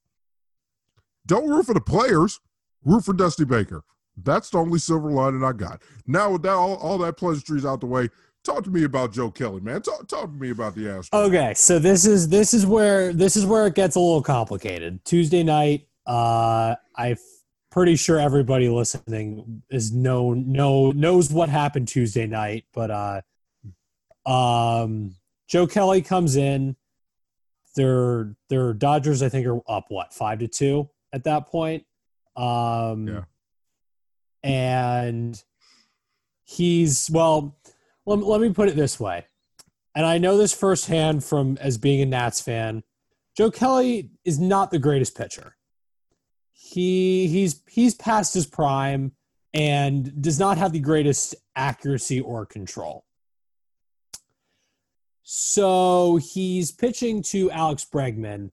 Don't 1.25 1.49
root 1.49 1.65
for 1.65 1.73
the 1.73 1.81
players, 1.81 2.39
root 2.83 3.03
for 3.03 3.13
Dusty 3.13 3.45
Baker. 3.45 3.83
That's 4.23 4.49
the 4.49 4.57
only 4.57 4.79
silver 4.79 5.11
lining 5.11 5.43
I 5.43 5.51
got. 5.51 5.81
Now, 6.07 6.31
with 6.31 6.41
that, 6.43 6.53
all, 6.53 6.75
all 6.75 6.97
that 6.99 7.17
pleasantries 7.17 7.65
out 7.65 7.81
the 7.81 7.85
way, 7.85 8.09
talk 8.43 8.63
to 8.63 8.71
me 8.71 8.83
about 8.83 9.11
Joe 9.11 9.29
Kelly, 9.29 9.61
man. 9.61 9.81
Talk, 9.81 10.07
talk 10.07 10.25
to 10.25 10.39
me 10.39 10.49
about 10.49 10.73
the 10.73 10.85
Astros. 10.85 11.09
Okay, 11.13 11.53
so 11.53 11.77
this 11.79 12.05
is 12.05 12.29
this 12.29 12.53
is 12.53 12.65
where 12.65 13.13
this 13.13 13.35
is 13.35 13.45
where 13.45 13.67
it 13.67 13.75
gets 13.75 13.95
a 13.95 13.99
little 13.99 14.23
complicated. 14.23 15.03
Tuesday 15.05 15.43
night, 15.43 15.87
uh, 16.07 16.75
I'm 16.95 17.17
pretty 17.69 17.95
sure 17.95 18.19
everybody 18.19 18.69
listening 18.69 19.61
is 19.69 19.91
known 19.91 20.51
know 20.51 20.91
knows 20.91 21.31
what 21.31 21.49
happened 21.49 21.87
Tuesday 21.89 22.25
night, 22.25 22.65
but 22.73 22.89
uh, 22.89 23.21
um, 24.29 25.15
Joe 25.47 25.67
Kelly 25.67 26.01
comes 26.01 26.35
in. 26.37 26.75
Their 27.77 28.35
their 28.49 28.73
Dodgers, 28.73 29.23
I 29.23 29.29
think, 29.29 29.47
are 29.47 29.61
up 29.69 29.85
what 29.87 30.13
five 30.13 30.39
to 30.39 30.49
two 30.49 30.89
at 31.13 31.23
that 31.23 31.47
point. 31.47 31.85
Um, 32.35 33.07
yeah. 33.07 33.23
And 34.43 35.41
he's 36.43 37.09
well. 37.09 37.57
Let, 38.05 38.19
let 38.19 38.41
me 38.41 38.51
put 38.51 38.67
it 38.67 38.75
this 38.75 38.99
way, 38.99 39.25
and 39.95 40.05
I 40.05 40.17
know 40.17 40.37
this 40.37 40.53
firsthand 40.53 41.23
from 41.23 41.57
as 41.61 41.77
being 41.77 42.01
a 42.01 42.05
Nats 42.05 42.41
fan. 42.41 42.83
Joe 43.35 43.51
Kelly 43.51 44.09
is 44.25 44.39
not 44.39 44.71
the 44.71 44.79
greatest 44.79 45.15
pitcher. 45.15 45.55
He 46.53 47.27
he's 47.27 47.61
he's 47.69 47.93
past 47.93 48.33
his 48.33 48.47
prime 48.47 49.11
and 49.53 50.21
does 50.21 50.39
not 50.39 50.57
have 50.57 50.73
the 50.73 50.79
greatest 50.79 51.35
accuracy 51.55 52.19
or 52.19 52.45
control. 52.45 53.05
So 55.29 56.15
he's 56.15 56.71
pitching 56.71 57.21
to 57.23 57.51
Alex 57.51 57.85
Bregman 57.93 58.49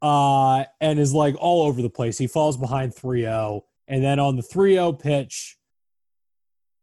uh, 0.00 0.64
and 0.80 0.98
is 0.98 1.12
like 1.12 1.34
all 1.38 1.66
over 1.66 1.82
the 1.82 1.90
place. 1.90 2.16
He 2.16 2.26
falls 2.26 2.56
behind 2.56 2.94
3 2.94 3.20
0. 3.20 3.66
And 3.86 4.02
then 4.02 4.18
on 4.18 4.36
the 4.36 4.42
3 4.42 4.76
0 4.76 4.94
pitch, 4.94 5.58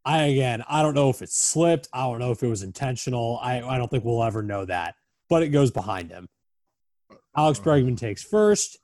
I 0.05 0.25
again, 0.25 0.63
I 0.69 0.83
don't 0.83 0.93
know 0.93 1.09
if 1.09 1.23
it 1.23 1.31
slipped. 1.31 1.87
I 1.91 2.03
don't 2.03 2.19
know 2.19 2.29
if 2.29 2.43
it 2.43 2.47
was 2.47 2.61
intentional. 2.61 3.39
I, 3.41 3.59
I 3.59 3.79
don't 3.79 3.89
think 3.89 4.05
we'll 4.05 4.23
ever 4.23 4.43
know 4.43 4.65
that, 4.65 4.93
but 5.29 5.41
it 5.41 5.49
goes 5.49 5.71
behind 5.71 6.11
him. 6.11 6.29
Alex 7.35 7.59
Bregman 7.59 7.97
takes 7.97 8.21
first. 8.21 8.77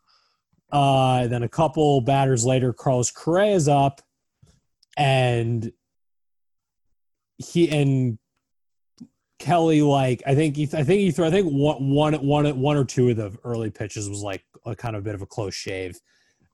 Uh, 0.71 1.27
then 1.27 1.43
a 1.43 1.47
couple 1.47 2.01
batters 2.01 2.43
later, 2.43 2.73
Carlos 2.73 3.11
Correa 3.11 3.53
is 3.53 3.67
up, 3.67 4.01
and 4.97 5.71
he 7.37 7.69
and 7.69 8.17
Kelly 9.43 9.81
like 9.81 10.23
I 10.25 10.35
think 10.35 10.55
he 10.55 10.63
I 10.63 10.83
think 10.83 11.01
he 11.01 11.11
threw 11.11 11.25
I 11.25 11.29
think 11.29 11.51
one 11.51 11.89
one 11.89 12.13
one 12.25 12.59
one 12.59 12.77
or 12.77 12.85
two 12.85 13.09
of 13.09 13.17
the 13.17 13.37
early 13.43 13.69
pitches 13.69 14.09
was 14.09 14.21
like 14.21 14.41
a 14.65 14.73
kind 14.73 14.95
of 14.95 15.01
a 15.01 15.03
bit 15.03 15.15
of 15.15 15.21
a 15.21 15.25
close 15.25 15.53
shave, 15.53 15.99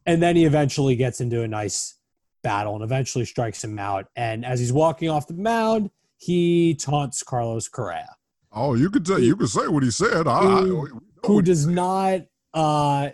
and 0.08 0.24
then 0.24 0.36
he 0.36 0.46
eventually 0.46 0.96
gets 0.96 1.22
into 1.22 1.44
a 1.44 1.48
nice 1.48 2.00
battle 2.42 2.74
and 2.74 2.84
eventually 2.84 3.26
strikes 3.26 3.64
him 3.64 3.78
out. 3.78 4.08
And 4.16 4.44
as 4.44 4.60
he's 4.60 4.74
walking 4.74 5.08
off 5.08 5.28
the 5.28 5.36
mound, 5.36 5.92
he 6.18 6.74
taunts 6.74 7.22
Carlos 7.22 7.68
Correa. 7.68 8.16
Oh, 8.52 8.74
you 8.74 8.90
could 8.90 9.06
tell 9.06 9.20
you 9.20 9.36
could 9.36 9.50
say 9.50 9.68
what 9.68 9.84
he 9.84 9.92
said. 9.92 10.26
Who, 10.26 10.88
I, 10.88 11.28
who 11.28 11.44
does 11.44 11.68
not, 11.68 12.22
uh, 12.56 13.10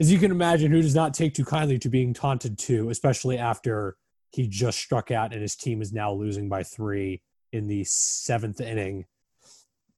as 0.00 0.12
you 0.12 0.18
can 0.18 0.32
imagine, 0.32 0.72
who 0.72 0.82
does 0.82 0.96
not 0.96 1.14
take 1.14 1.32
too 1.32 1.44
kindly 1.44 1.78
to 1.78 1.88
being 1.88 2.12
taunted 2.12 2.58
to, 2.58 2.90
especially 2.90 3.38
after 3.38 3.96
he 4.32 4.48
just 4.48 4.78
struck 4.80 5.12
out 5.12 5.32
and 5.32 5.40
his 5.40 5.54
team 5.54 5.80
is 5.80 5.92
now 5.92 6.12
losing 6.12 6.48
by 6.48 6.64
three 6.64 7.22
in 7.52 7.66
the 7.66 7.84
seventh 7.84 8.60
inning 8.60 9.04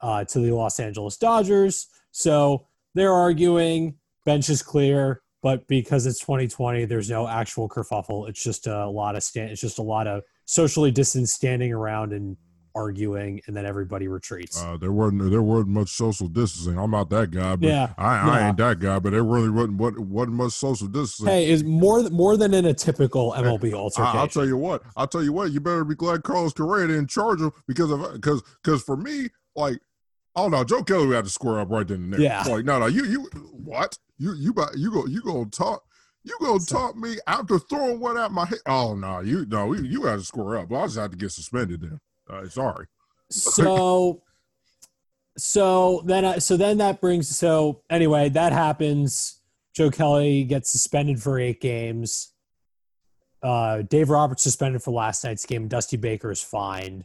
uh, 0.01 0.25
to 0.25 0.41
the 0.41 0.53
Los 0.53 0.81
Angeles 0.81 1.17
Dodgers. 1.17 1.89
So 2.11 2.67
they're 2.95 3.13
arguing, 3.13 3.97
bench 4.25 4.49
is 4.49 4.63
clear, 4.63 5.23
but 5.43 5.67
because 5.69 6.07
it's 6.07 6.21
2020, 6.21 6.85
there's 6.85 7.11
no 7.11 7.29
actual 7.29 7.69
kerfuffle. 7.69 8.29
It's 8.29 8.43
just 8.43 8.67
a 8.67 8.89
lot 8.89 9.17
of 9.17 9.23
stand. 9.23 9.51
It's 9.51 9.61
just 9.61 9.79
a 9.79 9.83
lot 9.83 10.07
of 10.07 10.23
socially 10.47 10.91
distanced 10.91 11.35
standing 11.35 11.73
around 11.73 12.13
and 12.13 12.37
arguing, 12.75 13.41
and 13.47 13.57
then 13.57 13.67
everybody 13.67 14.09
retreats. 14.09 14.63
Uh, 14.63 14.77
there 14.77 14.93
wasn't 14.93 15.31
there 15.31 15.43
wasn't 15.43 15.69
much 15.69 15.89
social 15.89 16.29
distancing. 16.29 16.79
I'm 16.79 16.91
not 16.91 17.11
that 17.11 17.31
guy, 17.31 17.57
but 17.57 17.69
yeah, 17.69 17.93
I, 17.97 18.17
I 18.17 18.49
ain't 18.49 18.57
that 18.59 18.81
guy. 18.81 18.99
But 18.99 19.11
there 19.11 19.25
really 19.25 19.51
wasn't 19.51 19.79
what 19.79 19.99
wasn't 19.99 20.37
much 20.37 20.53
social 20.53 20.89
distancing. 20.89 21.27
Hey, 21.27 21.51
is 21.51 21.65
more 21.65 22.09
more 22.11 22.37
than 22.37 22.55
in 22.55 22.65
a 22.65 22.75
typical 22.75 23.33
MLB 23.33 23.69
hey, 23.69 23.75
altercation. 23.75 24.19
I, 24.19 24.21
will 24.21 24.29
tell 24.29 24.47
you 24.47 24.57
what. 24.57 24.83
I'll 24.97 25.07
tell 25.07 25.23
you 25.23 25.33
what. 25.33 25.53
You 25.53 25.61
better 25.61 25.85
be 25.85 25.95
glad 25.95 26.23
Carlos 26.23 26.53
Correa 26.53 26.97
in 26.97 27.07
charge 27.07 27.41
of 27.41 27.53
because 27.67 27.91
of 27.91 28.13
because 28.15 28.43
because 28.63 28.83
for 28.83 28.97
me, 28.97 29.29
like, 29.57 29.81
oh 30.37 30.49
no, 30.49 30.65
Joe 30.65 30.83
Kelly 30.83 31.15
had 31.15 31.25
to 31.25 31.31
square 31.31 31.61
up 31.61 31.71
right 31.71 31.87
then 31.87 32.05
and 32.05 32.13
there. 32.13 32.21
Yeah, 32.21 32.43
like 32.43 32.65
no, 32.65 32.79
no, 32.79 32.87
you 32.87 33.05
you 33.05 33.29
what 33.53 33.99
you 34.19 34.35
you 34.35 34.55
you 34.77 34.91
go 34.91 35.07
you 35.07 35.21
gonna 35.23 35.47
talk. 35.47 35.85
You 36.25 36.37
gonna 36.41 36.61
so, 36.61 36.77
talk 36.77 36.97
me 36.97 37.17
after 37.27 37.59
throwing 37.59 38.01
one 38.01 38.19
at 38.19 38.33
my 38.33 38.45
head? 38.45 38.59
Oh 38.67 38.95
no, 38.95 39.21
you 39.21 39.47
no, 39.47 39.73
you, 39.73 39.85
you 39.85 40.03
got 40.03 40.17
to 40.17 40.25
square 40.25 40.59
up. 40.59 40.73
I 40.73 40.85
just 40.85 40.99
had 40.99 41.13
to 41.13 41.17
get 41.17 41.31
suspended 41.31 41.81
then. 41.81 42.01
Uh, 42.29 42.49
sorry. 42.49 42.87
So, 43.31 44.23
so 45.37 46.03
then, 46.05 46.25
I, 46.25 46.39
so 46.39 46.57
then 46.57 46.79
that 46.79 47.01
brings. 47.01 47.29
So 47.29 47.83
anyway, 47.91 48.29
that 48.31 48.53
happens. 48.53 49.41
Joe 49.75 49.91
Kelly 49.91 50.45
gets 50.45 50.71
suspended 50.71 51.23
for 51.23 51.39
eight 51.39 51.61
games. 51.61 52.33
Uh, 53.43 53.83
Dave 53.83 54.11
Roberts 54.11 54.43
suspended 54.43 54.83
for 54.83 54.91
last 54.91 55.25
night's 55.25 55.47
game. 55.47 55.69
Dusty 55.69 55.97
Baker 55.97 56.31
is 56.31 56.43
fined. 56.43 57.05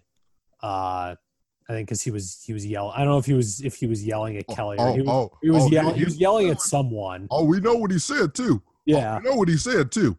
Uh, 0.61 1.15
I 1.69 1.74
think 1.74 1.88
because 1.88 2.01
he 2.01 2.11
was 2.11 2.41
he 2.45 2.53
was 2.53 2.65
yelling. 2.65 2.93
I 2.95 2.99
don't 2.99 3.09
know 3.09 3.17
if 3.17 3.26
he 3.26 3.34
was 3.34 3.61
if 3.61 3.76
he 3.76 3.86
was 3.86 4.05
yelling 4.05 4.38
at 4.38 4.47
Kelly. 4.47 4.78
Oh, 4.80 4.93
he 4.93 5.01
was, 5.01 5.09
oh, 5.09 5.38
he 5.41 5.49
was, 5.49 5.63
oh, 5.63 5.69
yelling. 5.69 5.93
He, 5.93 5.99
he 5.99 6.05
was 6.05 6.17
yelling 6.17 6.49
at 6.49 6.61
someone. 6.61 7.28
Oh, 7.32 7.45
we 7.45 7.59
know 7.59 7.76
what 7.76 7.91
he 7.91 7.99
said 7.99 8.34
too. 8.34 8.61
Yeah, 8.86 9.15
oh, 9.15 9.17
we 9.19 9.30
know 9.30 9.36
what 9.38 9.47
he 9.47 9.57
said 9.57 9.91
too. 9.91 10.17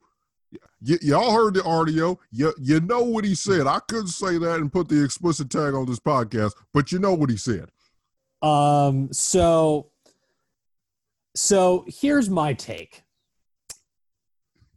Y- 0.86 0.98
y'all 1.02 1.32
heard 1.32 1.55
the 1.55 1.64
audio. 1.64 2.18
You, 2.30 2.55
you 2.61 2.80
know 2.80 3.02
what 3.02 3.24
he 3.24 3.34
said. 3.34 3.66
I 3.66 3.80
couldn't 3.88 4.09
say 4.09 4.38
that 4.38 4.61
and 4.61 4.72
put 4.72 4.88
the 4.88 5.02
explicit 5.02 5.50
tag 5.50 5.74
on 5.74 5.86
this 5.86 6.00
podcast, 6.00 6.52
but 6.72 6.92
you 6.92 6.98
know 6.98 7.14
what 7.14 7.30
he 7.30 7.36
said. 7.36 7.70
Um. 8.42 9.12
So. 9.12 9.90
So 11.36 11.84
here's 11.88 12.30
my 12.30 12.52
take. 12.52 13.02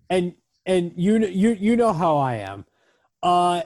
And 0.10 0.34
and 0.66 0.94
you 0.96 1.20
you 1.28 1.52
you 1.52 1.76
know 1.76 1.94
how 1.94 2.18
I 2.18 2.36
am. 2.36 2.66
Uh. 3.22 3.64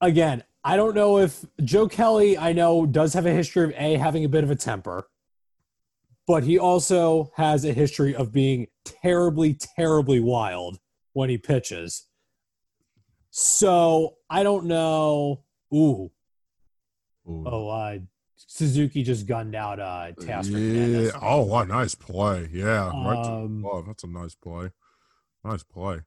Again, 0.00 0.44
I 0.64 0.76
don't 0.76 0.94
know 0.94 1.18
if 1.18 1.44
Joe 1.62 1.88
Kelly. 1.88 2.38
I 2.38 2.52
know 2.52 2.86
does 2.86 3.14
have 3.14 3.26
a 3.26 3.32
history 3.32 3.64
of 3.64 3.72
a 3.76 3.96
having 3.96 4.24
a 4.24 4.28
bit 4.28 4.44
of 4.44 4.50
a 4.50 4.56
temper 4.56 5.06
but 6.30 6.44
he 6.44 6.60
also 6.60 7.32
has 7.34 7.64
a 7.64 7.72
history 7.72 8.14
of 8.14 8.30
being 8.30 8.68
terribly, 8.84 9.52
terribly 9.52 10.20
wild 10.20 10.78
when 11.12 11.28
he 11.28 11.36
pitches. 11.36 12.06
So 13.30 14.14
I 14.30 14.44
don't 14.44 14.66
know. 14.66 15.42
Ooh. 15.74 16.12
Ooh. 17.28 17.44
Oh, 17.48 17.68
I 17.68 18.02
Suzuki 18.36 19.02
just 19.02 19.26
gunned 19.26 19.56
out 19.56 19.80
uh 19.80 20.12
Teoscar 20.20 21.06
yeah. 21.06 21.18
Oh, 21.20 21.42
what 21.42 21.66
a 21.66 21.68
nice 21.70 21.96
play. 21.96 22.48
Yeah. 22.52 22.90
right 22.90 23.26
Um, 23.26 23.62
the. 23.62 23.82
That's 23.88 24.04
a 24.04 24.06
nice 24.06 24.36
play. 24.36 24.70
Nice 25.44 25.64
play. 25.64 25.98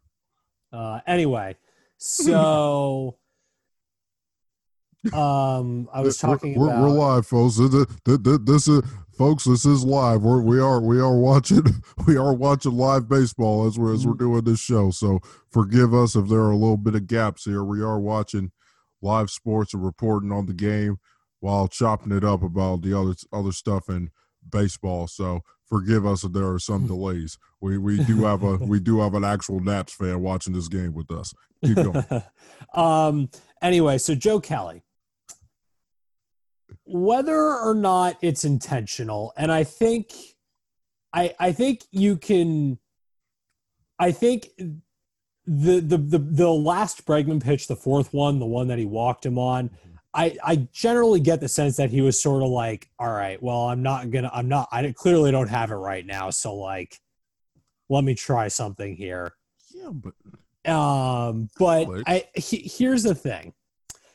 Uh, 0.71 1.01
anyway, 1.05 1.57
so 1.97 3.17
um, 5.11 5.89
I 5.93 5.99
was 5.99 6.17
talking 6.17 6.57
we're, 6.57 6.67
about 6.69 6.81
we're 6.81 6.89
live, 6.91 7.27
folks. 7.27 7.57
This, 7.57 7.69
this, 8.05 8.17
this- 8.19 8.39
this 8.45 8.67
is 8.69 8.83
folks. 9.17 9.43
This 9.45 9.65
is 9.65 9.83
live. 9.83 10.21
We're, 10.23 10.41
we 10.41 10.59
are 10.59 10.79
we 10.81 10.99
are 10.99 11.15
watching 11.17 11.63
we 12.07 12.17
are 12.17 12.33
watching 12.33 12.73
live 12.77 13.07
baseball 13.07 13.65
as 13.67 13.77
we're 13.77 13.93
as 13.93 14.01
Mm-hmm. 14.01 14.09
we're 14.09 14.17
doing 14.17 14.43
this 14.43 14.59
show. 14.59 14.91
So 14.91 15.19
forgive 15.49 15.93
us 15.93 16.15
if 16.15 16.27
there 16.27 16.39
are 16.41 16.51
a 16.51 16.57
little 16.57 16.77
bit 16.77 16.95
of 16.95 17.07
gaps 17.07 17.45
here. 17.45 17.63
We 17.63 17.81
are 17.81 17.99
watching 17.99 18.51
live 19.01 19.29
sports 19.29 19.73
and 19.73 19.83
reporting 19.83 20.31
on 20.31 20.45
the 20.45 20.53
game 20.53 20.97
while 21.39 21.67
chopping 21.67 22.11
it 22.11 22.23
up 22.23 22.41
about 22.43 22.81
the 22.81 22.97
other 22.97 23.13
other 23.31 23.51
stuff 23.51 23.89
in 23.89 24.09
baseball. 24.49 25.07
So 25.07 25.41
forgive 25.67 26.05
us 26.05 26.23
if 26.23 26.33
there 26.33 26.49
are 26.49 26.59
some 26.59 26.87
delays. 26.87 27.37
We 27.61 27.77
we 27.77 28.03
do 28.03 28.23
have 28.23 28.43
a 28.43 28.55
we 28.57 28.79
do 28.79 28.99
have 29.01 29.13
an 29.13 29.23
actual 29.23 29.59
Nats 29.59 29.93
fan 29.93 30.21
watching 30.21 30.53
this 30.53 30.67
game 30.67 30.93
with 30.93 31.11
us. 31.11 31.33
Keep 31.63 31.75
going. 31.75 32.03
um 32.73 33.29
anyway 33.61 33.97
so 33.97 34.13
joe 34.15 34.41
kelly 34.41 34.83
whether 36.85 37.37
or 37.37 37.73
not 37.73 38.17
it's 38.21 38.43
intentional 38.43 39.33
and 39.37 39.51
i 39.51 39.63
think 39.63 40.11
i 41.13 41.33
i 41.39 41.51
think 41.51 41.83
you 41.91 42.17
can 42.17 42.77
i 43.99 44.11
think 44.11 44.49
the 45.45 45.79
the 45.79 45.97
the, 45.97 46.19
the 46.19 46.49
last 46.49 47.05
bregman 47.05 47.41
pitch 47.41 47.67
the 47.67 47.75
fourth 47.75 48.13
one 48.13 48.39
the 48.39 48.45
one 48.45 48.67
that 48.67 48.79
he 48.79 48.85
walked 48.85 49.25
him 49.25 49.37
on 49.37 49.69
I, 50.15 50.37
I 50.43 50.67
generally 50.71 51.19
get 51.19 51.41
the 51.41 51.49
sense 51.49 51.77
that 51.77 51.89
he 51.89 52.01
was 52.01 52.21
sort 52.21 52.43
of 52.43 52.49
like, 52.49 52.87
all 52.99 53.11
right, 53.11 53.41
well, 53.41 53.61
I'm 53.69 53.81
not 53.81 54.11
gonna, 54.11 54.29
I'm 54.31 54.47
not, 54.47 54.67
I 54.71 54.91
clearly 54.91 55.31
don't 55.31 55.49
have 55.49 55.71
it 55.71 55.75
right 55.75 56.05
now, 56.05 56.29
so 56.29 56.53
like, 56.53 56.99
let 57.89 58.03
me 58.03 58.13
try 58.13 58.47
something 58.47 58.95
here. 58.95 59.33
yeah, 59.73 59.89
but 59.89 60.13
Um, 60.71 61.49
but 61.57 61.87
I 62.07 62.25
he, 62.35 62.57
here's 62.57 63.03
the 63.03 63.15
thing. 63.15 63.53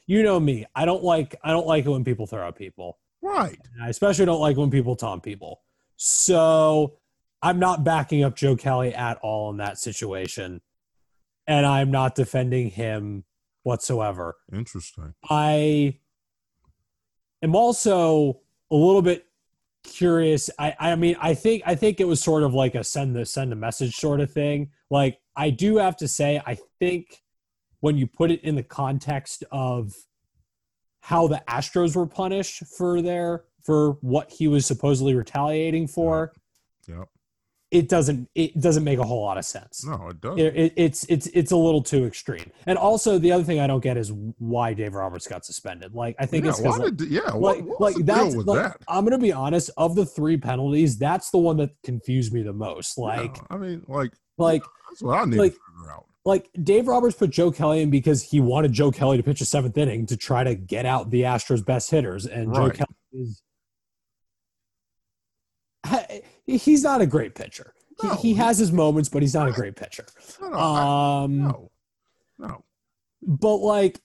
You 0.08 0.22
know 0.22 0.40
me. 0.40 0.64
I 0.74 0.86
don't 0.86 1.04
like 1.04 1.36
I 1.44 1.50
don't 1.50 1.66
like 1.66 1.84
it 1.84 1.90
when 1.90 2.02
people 2.02 2.26
throw 2.26 2.48
at 2.48 2.56
people. 2.56 2.98
right. 3.22 3.58
And 3.74 3.84
I 3.84 3.88
especially 3.90 4.24
don't 4.24 4.40
like 4.40 4.56
when 4.56 4.70
people 4.70 4.96
taunt 4.96 5.22
people. 5.22 5.60
So 5.96 6.98
I'm 7.42 7.58
not 7.58 7.84
backing 7.84 8.24
up 8.24 8.34
Joe 8.34 8.56
Kelly 8.56 8.94
at 8.94 9.18
all 9.18 9.50
in 9.50 9.58
that 9.58 9.78
situation. 9.78 10.62
And 11.46 11.66
I'm 11.66 11.90
not 11.90 12.14
defending 12.14 12.70
him 12.70 13.24
whatsoever. 13.64 14.36
Interesting. 14.52 15.14
I 15.28 15.98
am 17.42 17.54
also 17.54 18.40
a 18.70 18.74
little 18.76 19.02
bit 19.02 19.26
curious. 19.84 20.48
I, 20.58 20.74
I 20.78 20.96
mean, 20.96 21.16
I 21.20 21.34
think 21.34 21.62
I 21.66 21.74
think 21.74 22.00
it 22.00 22.06
was 22.06 22.22
sort 22.22 22.44
of 22.44 22.54
like 22.54 22.74
a 22.74 22.82
send 22.82 23.14
the 23.14 23.26
send 23.26 23.52
a 23.52 23.56
message 23.56 23.96
sort 23.96 24.20
of 24.20 24.32
thing. 24.32 24.70
Like 24.90 25.18
I 25.36 25.50
do 25.50 25.76
have 25.76 25.98
to 25.98 26.08
say, 26.08 26.40
I 26.46 26.56
think 26.78 27.22
when 27.80 27.96
you 27.96 28.06
put 28.06 28.30
it 28.30 28.42
in 28.42 28.54
the 28.56 28.62
context 28.62 29.44
of 29.50 29.92
how 31.00 31.26
the 31.28 31.42
Astros 31.48 31.96
were 31.96 32.06
punished 32.06 32.62
for 32.76 33.00
their 33.02 33.44
for 33.64 33.92
what 34.00 34.30
he 34.30 34.48
was 34.48 34.66
supposedly 34.66 35.14
retaliating 35.14 35.86
for, 35.86 36.32
Yep. 36.88 37.08
it 37.70 37.88
doesn't 37.88 38.28
it 38.34 38.58
doesn't 38.60 38.82
make 38.84 38.98
a 38.98 39.04
whole 39.04 39.22
lot 39.22 39.36
of 39.36 39.44
sense 39.44 39.84
No, 39.84 40.08
it 40.08 40.20
doesn't. 40.20 40.38
it, 40.38 40.56
it- 40.56 40.72
it's 40.76 41.04
it's 41.08 41.26
it's 41.28 41.52
a 41.52 41.56
little 41.56 41.82
too 41.82 42.04
extreme. 42.06 42.50
And 42.66 42.78
also 42.78 43.18
the 43.18 43.30
other 43.32 43.44
thing 43.44 43.60
I 43.60 43.66
don't 43.66 43.82
get 43.82 43.96
is 43.96 44.10
why 44.38 44.72
Dave 44.74 44.94
Roberts 44.94 45.26
got 45.28 45.44
suspended. 45.44 45.94
Like 45.94 46.16
I 46.18 46.26
think 46.26 46.44
yeah, 46.44 46.50
it's 46.50 46.60
why 46.60 46.76
because 46.78 46.92
did, 46.92 47.10
yeah, 47.10 47.20
like 47.32 47.36
what, 47.38 47.62
what 47.62 47.80
like 47.80 47.96
that's 48.06 48.28
deal 48.30 48.36
with 48.38 48.46
like, 48.46 48.62
that? 48.62 48.80
I'm 48.88 49.04
gonna 49.04 49.18
be 49.18 49.32
honest. 49.32 49.70
Of 49.76 49.94
the 49.96 50.06
three 50.06 50.36
penalties, 50.38 50.98
that's 50.98 51.30
the 51.30 51.38
one 51.38 51.58
that 51.58 51.70
confused 51.84 52.32
me 52.32 52.42
the 52.42 52.52
most. 52.54 52.96
Like 52.98 53.36
Yeah, 53.36 53.42
I 53.50 53.56
mean, 53.58 53.84
like, 53.86 54.12
like 54.38 54.62
that's 54.88 55.02
what 55.02 55.18
I 55.18 55.24
need 55.26 55.36
like- 55.38 55.52
to 55.52 55.58
figure 55.78 55.92
out. 55.92 56.06
Like 56.24 56.50
Dave 56.62 56.88
Roberts 56.88 57.16
put 57.16 57.30
Joe 57.30 57.50
Kelly 57.50 57.80
in 57.82 57.90
because 57.90 58.22
he 58.22 58.40
wanted 58.40 58.72
Joe 58.72 58.90
Kelly 58.90 59.16
to 59.16 59.22
pitch 59.22 59.40
a 59.40 59.44
seventh 59.44 59.78
inning 59.78 60.04
to 60.06 60.16
try 60.16 60.44
to 60.44 60.54
get 60.54 60.84
out 60.84 61.10
the 61.10 61.22
Astros' 61.22 61.64
best 61.64 61.90
hitters, 61.90 62.26
and 62.26 62.52
Joe 62.54 62.70
Kelly 62.70 62.94
is. 63.12 63.42
He's 66.46 66.82
not 66.82 67.00
a 67.00 67.06
great 67.06 67.34
pitcher. 67.34 67.74
No, 68.02 68.14
he, 68.14 68.28
he 68.28 68.34
has 68.34 68.58
his 68.58 68.72
moments, 68.72 69.08
but 69.08 69.22
he's 69.22 69.34
not 69.34 69.48
a 69.48 69.52
great 69.52 69.76
pitcher. 69.76 70.06
No, 70.40 70.48
no, 70.50 70.58
Um, 70.58 71.38
no, 71.42 71.70
no. 72.38 72.64
but 73.22 73.56
like 73.56 74.00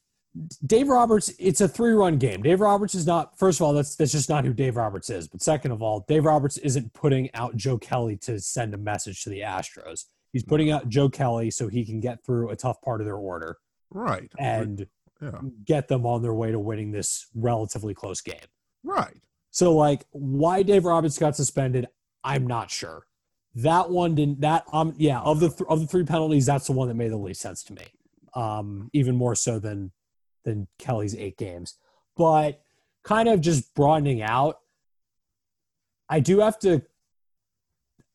Dave 0.66 0.88
Roberts, 0.88 1.32
it's 1.40 1.62
a 1.62 1.68
three 1.68 1.92
run 1.94 2.18
game. 2.18 2.42
Dave 2.42 2.60
Roberts 2.60 2.96
is 2.96 3.06
not, 3.06 3.38
first 3.38 3.60
of 3.60 3.66
all, 3.66 3.74
that's 3.74 3.96
that's 3.96 4.12
just 4.12 4.30
not 4.30 4.46
who 4.46 4.54
Dave 4.54 4.76
Roberts 4.78 5.10
is. 5.10 5.28
But 5.28 5.42
second 5.42 5.72
of 5.72 5.82
all, 5.82 6.06
Dave 6.08 6.26
Roberts 6.26 6.58
isn't 6.58 6.94
putting 6.94 7.30
out 7.36 7.56
Joe 7.56 7.78
Kelly 7.78 8.18
to 8.18 8.40
send 8.40 8.74
a 8.74 8.78
message 8.78 9.24
to 9.24 9.30
the 9.30 9.42
Astros. 9.42 10.06
He's 10.34 10.44
putting 10.44 10.72
out 10.72 10.90
Joe 10.90 11.08
Kelly 11.10 11.50
so 11.52 11.68
he 11.70 11.86
can 11.86 12.00
get 12.02 12.26
through 12.26 12.50
a 12.50 12.56
tough 12.56 12.82
part 12.82 13.00
of 13.00 13.06
their 13.06 13.16
order 13.16 13.58
Right. 13.92 14.30
and 14.38 14.86
yeah, 15.22 15.40
get 15.64 15.88
them 15.88 16.06
on 16.06 16.22
their 16.24 16.34
way 16.34 16.52
to 16.52 16.60
winning 16.60 16.92
this 16.92 17.28
relatively 17.36 17.94
close 17.94 18.20
game. 18.22 18.36
right. 18.84 19.16
So 19.52 19.76
like 19.76 20.06
why 20.12 20.64
Dave 20.64 20.84
Roberts 20.86 21.18
got 21.20 21.36
suspended, 21.36 21.88
I'm 22.24 22.48
not 22.48 22.72
sure. 22.72 23.06
That 23.56 23.92
one 23.92 24.16
didn't 24.16 24.42
that 24.42 24.66
um 24.74 24.96
yeah, 24.98 25.20
of 25.22 25.40
the 25.40 25.50
th- 25.50 25.70
of 25.70 25.80
the 25.80 25.86
three 25.88 26.04
penalties, 26.04 26.48
that's 26.48 26.66
the 26.66 26.72
one 26.74 26.88
that 26.88 26.96
made 26.96 27.12
the 27.12 27.18
least 27.18 27.40
sense 27.42 27.64
to 27.66 27.74
me. 27.74 27.84
Um 28.34 28.90
even 28.94 29.16
more 29.16 29.36
so 29.36 29.60
than 29.60 29.92
than 30.44 30.68
Kelly's 30.80 31.16
8 31.16 31.38
games. 31.38 31.76
But 32.18 32.62
kind 33.04 33.30
of 33.30 33.40
just 33.42 33.74
broadening 33.76 34.24
out 34.24 34.58
I 36.10 36.20
do 36.20 36.40
have 36.40 36.58
to 36.60 36.82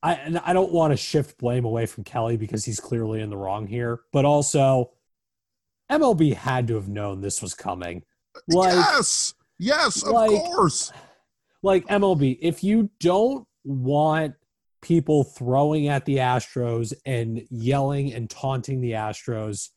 I 0.02 0.14
and 0.14 0.38
I 0.38 0.52
don't 0.52 0.72
want 0.72 0.92
to 0.92 0.96
shift 0.96 1.38
blame 1.38 1.64
away 1.64 1.86
from 1.86 2.04
Kelly 2.04 2.36
because 2.36 2.64
he's 2.64 2.80
clearly 2.80 3.20
in 3.20 3.30
the 3.30 3.36
wrong 3.36 3.66
here, 3.66 4.00
but 4.12 4.24
also 4.24 4.92
MLB 5.90 6.34
had 6.34 6.68
to 6.68 6.74
have 6.76 6.88
known 6.88 7.20
this 7.20 7.42
was 7.42 7.54
coming. 7.54 8.04
Like 8.46 8.72
yes, 8.74 9.34
yes, 9.58 10.02
of 10.02 10.12
like- 10.12 10.30
course. 10.30 10.92
like 11.62 11.86
MLB, 11.88 12.38
if 12.40 12.62
you 12.62 12.90
don't 13.00 13.46
want 13.64 14.34
people 14.80 15.24
throwing 15.24 15.88
at 15.88 16.04
the 16.04 16.18
Astros 16.18 16.92
and 17.04 17.42
yelling 17.50 18.12
and 18.12 18.30
taunting 18.30 18.80
the 18.80 18.92
Astros, 18.92 19.70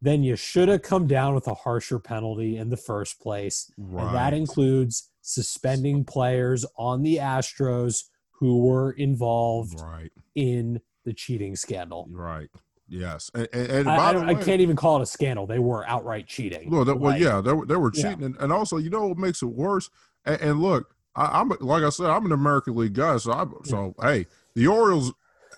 then 0.00 0.22
you 0.22 0.36
should 0.36 0.68
have 0.68 0.82
come 0.82 1.08
down 1.08 1.34
with 1.34 1.48
a 1.48 1.54
harsher 1.54 1.98
penalty 1.98 2.56
in 2.56 2.70
the 2.70 2.76
first 2.76 3.20
place. 3.20 3.68
Right. 3.76 4.06
And 4.06 4.14
that 4.14 4.32
includes 4.34 5.10
suspending 5.22 6.04
players 6.04 6.64
on 6.76 7.02
the 7.02 7.16
Astros 7.16 8.04
who 8.38 8.58
were 8.64 8.92
involved 8.92 9.80
right, 9.80 10.12
in 10.34 10.80
the 11.04 11.12
cheating 11.12 11.56
scandal. 11.56 12.08
right. 12.10 12.48
Yes, 12.90 13.30
and, 13.34 13.46
and, 13.52 13.88
I, 13.88 13.96
by 13.96 14.18
I, 14.18 14.24
way, 14.24 14.30
I 14.30 14.34
can't 14.42 14.62
even 14.62 14.74
call 14.74 14.98
it 14.98 15.02
a 15.02 15.06
scandal. 15.06 15.46
They 15.46 15.58
were 15.58 15.86
outright 15.86 16.26
cheating. 16.26 16.70
No, 16.70 16.84
that, 16.84 16.94
well, 16.98 17.12
Like, 17.12 17.20
yeah, 17.20 17.42
they 17.42 17.52
were, 17.52 17.66
they 17.66 17.76
were 17.76 17.92
Yeah. 17.92 18.02
cheating, 18.10 18.24
and, 18.24 18.36
and 18.38 18.50
also, 18.50 18.78
you 18.78 18.88
know 18.88 19.08
what 19.08 19.18
makes 19.18 19.42
it 19.42 19.46
worse? 19.46 19.90
And, 20.24 20.40
and 20.40 20.62
look, 20.62 20.94
I, 21.14 21.40
I'm 21.40 21.52
like 21.60 21.82
I 21.82 21.90
said, 21.90 22.06
I'm 22.06 22.24
an 22.24 22.32
American 22.32 22.76
League 22.76 22.94
guy, 22.94 23.18
so 23.18 23.32
I, 23.32 23.44
so 23.64 23.94
hey, 24.00 24.24
the 24.54 24.68
Orioles, 24.68 25.12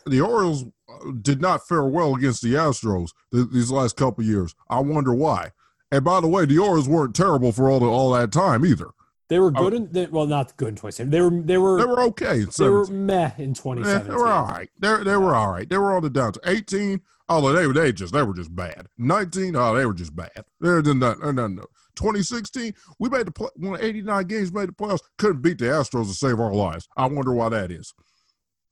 the 0.06 0.20
Orioles 0.20 0.64
uh, 0.88 1.12
did 1.22 1.40
not 1.40 1.68
fare 1.68 1.84
well 1.84 2.16
against 2.16 2.42
the 2.42 2.54
Astros 2.54 3.10
th- 3.32 3.46
these 3.52 3.70
last 3.70 3.96
couple 3.96 4.24
years. 4.24 4.56
I 4.68 4.80
wonder 4.80 5.14
why. 5.14 5.52
And 5.92 6.04
by 6.04 6.20
the 6.20 6.28
way, 6.28 6.46
the 6.46 6.58
Orioles 6.58 6.88
weren't 6.88 7.14
terrible 7.14 7.52
for 7.52 7.70
all 7.70 7.78
the, 7.78 7.86
all 7.86 8.10
that 8.12 8.32
time 8.32 8.66
either. 8.66 8.88
They 9.30 9.38
were 9.38 9.52
good 9.52 9.72
in 9.74 9.88
they, 9.92 10.06
well, 10.06 10.26
not 10.26 10.56
good 10.56 10.68
in 10.70 10.74
2017. 10.74 11.10
They 11.10 11.20
were 11.20 11.42
they 11.42 11.56
were 11.56 11.78
They 11.78 11.84
were 11.86 12.00
okay. 12.08 12.40
In 12.40 12.48
they 12.58 12.68
were 12.68 12.86
meh 12.88 13.30
in 13.38 13.52
Eh, 13.52 13.54
2017. 13.54 14.08
they 14.08 14.14
were 14.16 14.26
all 14.26 14.44
right. 14.44 14.68
They 14.78 15.04
they 15.04 15.16
were 15.16 15.34
all 15.34 15.50
right. 15.52 15.68
They 15.68 15.78
were 15.78 15.94
on 15.94 16.02
the 16.02 16.10
down 16.10 16.32
to 16.34 16.40
18. 16.44 17.00
Oh, 17.28 17.52
they 17.52 17.70
they 17.72 17.92
just 17.92 18.12
they 18.12 18.24
were 18.24 18.34
just 18.34 18.54
bad. 18.54 18.88
19. 18.98 19.54
Oh, 19.54 19.74
they 19.76 19.86
were 19.86 19.94
just 19.94 20.14
bad. 20.16 20.44
They're 20.60 20.82
done 20.82 20.98
that. 20.98 21.20
No, 21.20 21.46
no. 21.46 21.64
2016, 21.94 22.72
we 22.98 23.08
made 23.08 23.26
the 23.26 23.30
play, 23.30 23.48
one 23.56 23.78
89 23.80 24.26
games, 24.26 24.52
made 24.52 24.68
the 24.70 24.72
playoffs. 24.72 25.00
Couldn't 25.18 25.42
beat 25.42 25.58
the 25.58 25.66
Astros 25.66 26.08
to 26.08 26.14
save 26.14 26.40
our 26.40 26.52
lives. 26.52 26.88
I 26.96 27.06
wonder 27.06 27.32
why 27.32 27.50
that 27.50 27.70
is. 27.70 27.92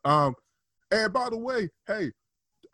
Um, 0.05 0.35
and 0.91 1.13
by 1.13 1.29
the 1.31 1.37
way, 1.37 1.69
hey, 1.87 2.11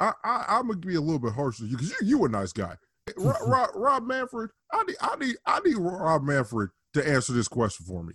I, 0.01 0.13
I 0.25 0.45
I'm 0.49 0.69
gonna 0.69 0.79
be 0.79 0.95
a 0.95 1.01
little 1.03 1.19
bit 1.19 1.33
harsh 1.35 1.59
to 1.59 1.67
you 1.67 1.77
because 1.77 1.91
you 1.91 1.97
you 2.19 2.25
a 2.25 2.29
nice 2.31 2.53
guy. 2.53 2.77
Rob, 3.19 3.37
Rob, 3.47 3.69
Rob 3.75 4.07
Manfred, 4.07 4.51
I 4.73 4.85
need 4.85 4.97
I 5.03 5.17
need 5.17 5.37
I 5.45 5.61
need 5.61 5.77
Rob 5.77 6.23
Manfred 6.23 6.71
to 6.95 7.07
answer 7.07 7.33
this 7.33 7.49
question 7.49 7.87
for 7.87 8.03
me. 8.03 8.15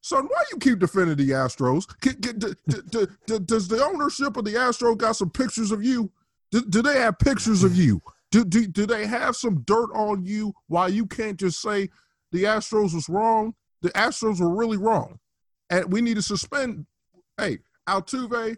Son, 0.00 0.26
why 0.26 0.42
you 0.52 0.58
keep 0.58 0.80
defending 0.80 1.16
the 1.16 1.30
Astros? 1.30 1.86
Get, 2.00 2.20
get, 2.20 2.38
d- 2.38 2.54
d- 2.66 3.06
d- 3.26 3.38
does 3.46 3.68
the 3.68 3.82
ownership 3.82 4.36
of 4.36 4.44
the 4.44 4.54
Astros 4.54 4.98
got 4.98 5.16
some 5.16 5.30
pictures 5.30 5.72
of 5.72 5.82
you? 5.82 6.10
Do 6.50 6.82
they 6.82 7.00
have 7.00 7.18
pictures 7.18 7.64
of 7.64 7.74
you? 7.74 8.02
Do, 8.30 8.44
do, 8.44 8.66
do 8.66 8.86
they 8.86 9.06
have 9.06 9.34
some 9.34 9.62
dirt 9.62 9.90
on 9.94 10.24
you 10.24 10.52
why 10.66 10.88
you 10.88 11.06
can't 11.06 11.38
just 11.38 11.62
say 11.62 11.88
the 12.32 12.44
Astros 12.44 12.94
was 12.94 13.08
wrong? 13.08 13.54
The 13.80 13.90
Astros 13.90 14.40
were 14.40 14.54
really 14.54 14.76
wrong. 14.76 15.18
And 15.70 15.90
we 15.90 16.00
need 16.00 16.14
to 16.14 16.22
suspend, 16.22 16.86
hey, 17.38 17.58
Altuve, 17.88 18.56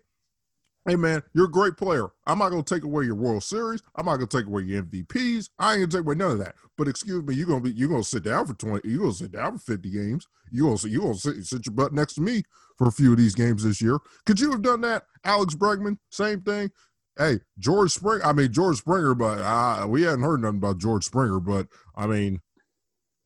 Hey 0.88 0.94
man, 0.94 1.20
you're 1.34 1.46
a 1.46 1.50
great 1.50 1.76
player. 1.76 2.06
I'm 2.28 2.38
not 2.38 2.50
gonna 2.50 2.62
take 2.62 2.84
away 2.84 3.06
your 3.06 3.16
World 3.16 3.42
Series. 3.42 3.82
I'm 3.96 4.06
not 4.06 4.16
gonna 4.18 4.28
take 4.28 4.46
away 4.46 4.62
your 4.62 4.84
MVPs. 4.84 5.48
I 5.58 5.72
ain't 5.72 5.80
gonna 5.80 6.00
take 6.00 6.06
away 6.06 6.14
none 6.14 6.30
of 6.30 6.38
that. 6.38 6.54
But 6.78 6.86
excuse 6.86 7.24
me, 7.24 7.34
you're 7.34 7.48
gonna 7.48 7.60
be 7.60 7.72
you're 7.72 7.88
gonna 7.88 8.04
sit 8.04 8.22
down 8.22 8.46
for 8.46 8.54
20, 8.54 8.88
you're 8.88 9.00
gonna 9.00 9.12
sit 9.12 9.32
down 9.32 9.58
for 9.58 9.72
50 9.72 9.90
games. 9.90 10.28
You're 10.52 10.68
gonna 10.68 10.88
you 10.88 11.00
gonna 11.00 11.14
sit, 11.14 11.44
sit 11.44 11.66
your 11.66 11.74
butt 11.74 11.92
next 11.92 12.14
to 12.14 12.20
me 12.20 12.44
for 12.78 12.86
a 12.86 12.92
few 12.92 13.10
of 13.10 13.18
these 13.18 13.34
games 13.34 13.64
this 13.64 13.82
year. 13.82 13.98
Could 14.26 14.38
you 14.38 14.52
have 14.52 14.62
done 14.62 14.80
that? 14.82 15.02
Alex 15.24 15.56
Bregman, 15.56 15.98
same 16.10 16.42
thing. 16.42 16.70
Hey, 17.18 17.40
George 17.58 17.90
Springer, 17.90 18.24
I 18.24 18.32
mean 18.32 18.52
George 18.52 18.76
Springer, 18.76 19.14
but 19.16 19.40
uh, 19.40 19.88
we 19.88 20.02
hadn't 20.02 20.22
heard 20.22 20.42
nothing 20.42 20.58
about 20.58 20.78
George 20.78 21.04
Springer, 21.04 21.40
but 21.40 21.66
I 21.96 22.06
mean 22.06 22.40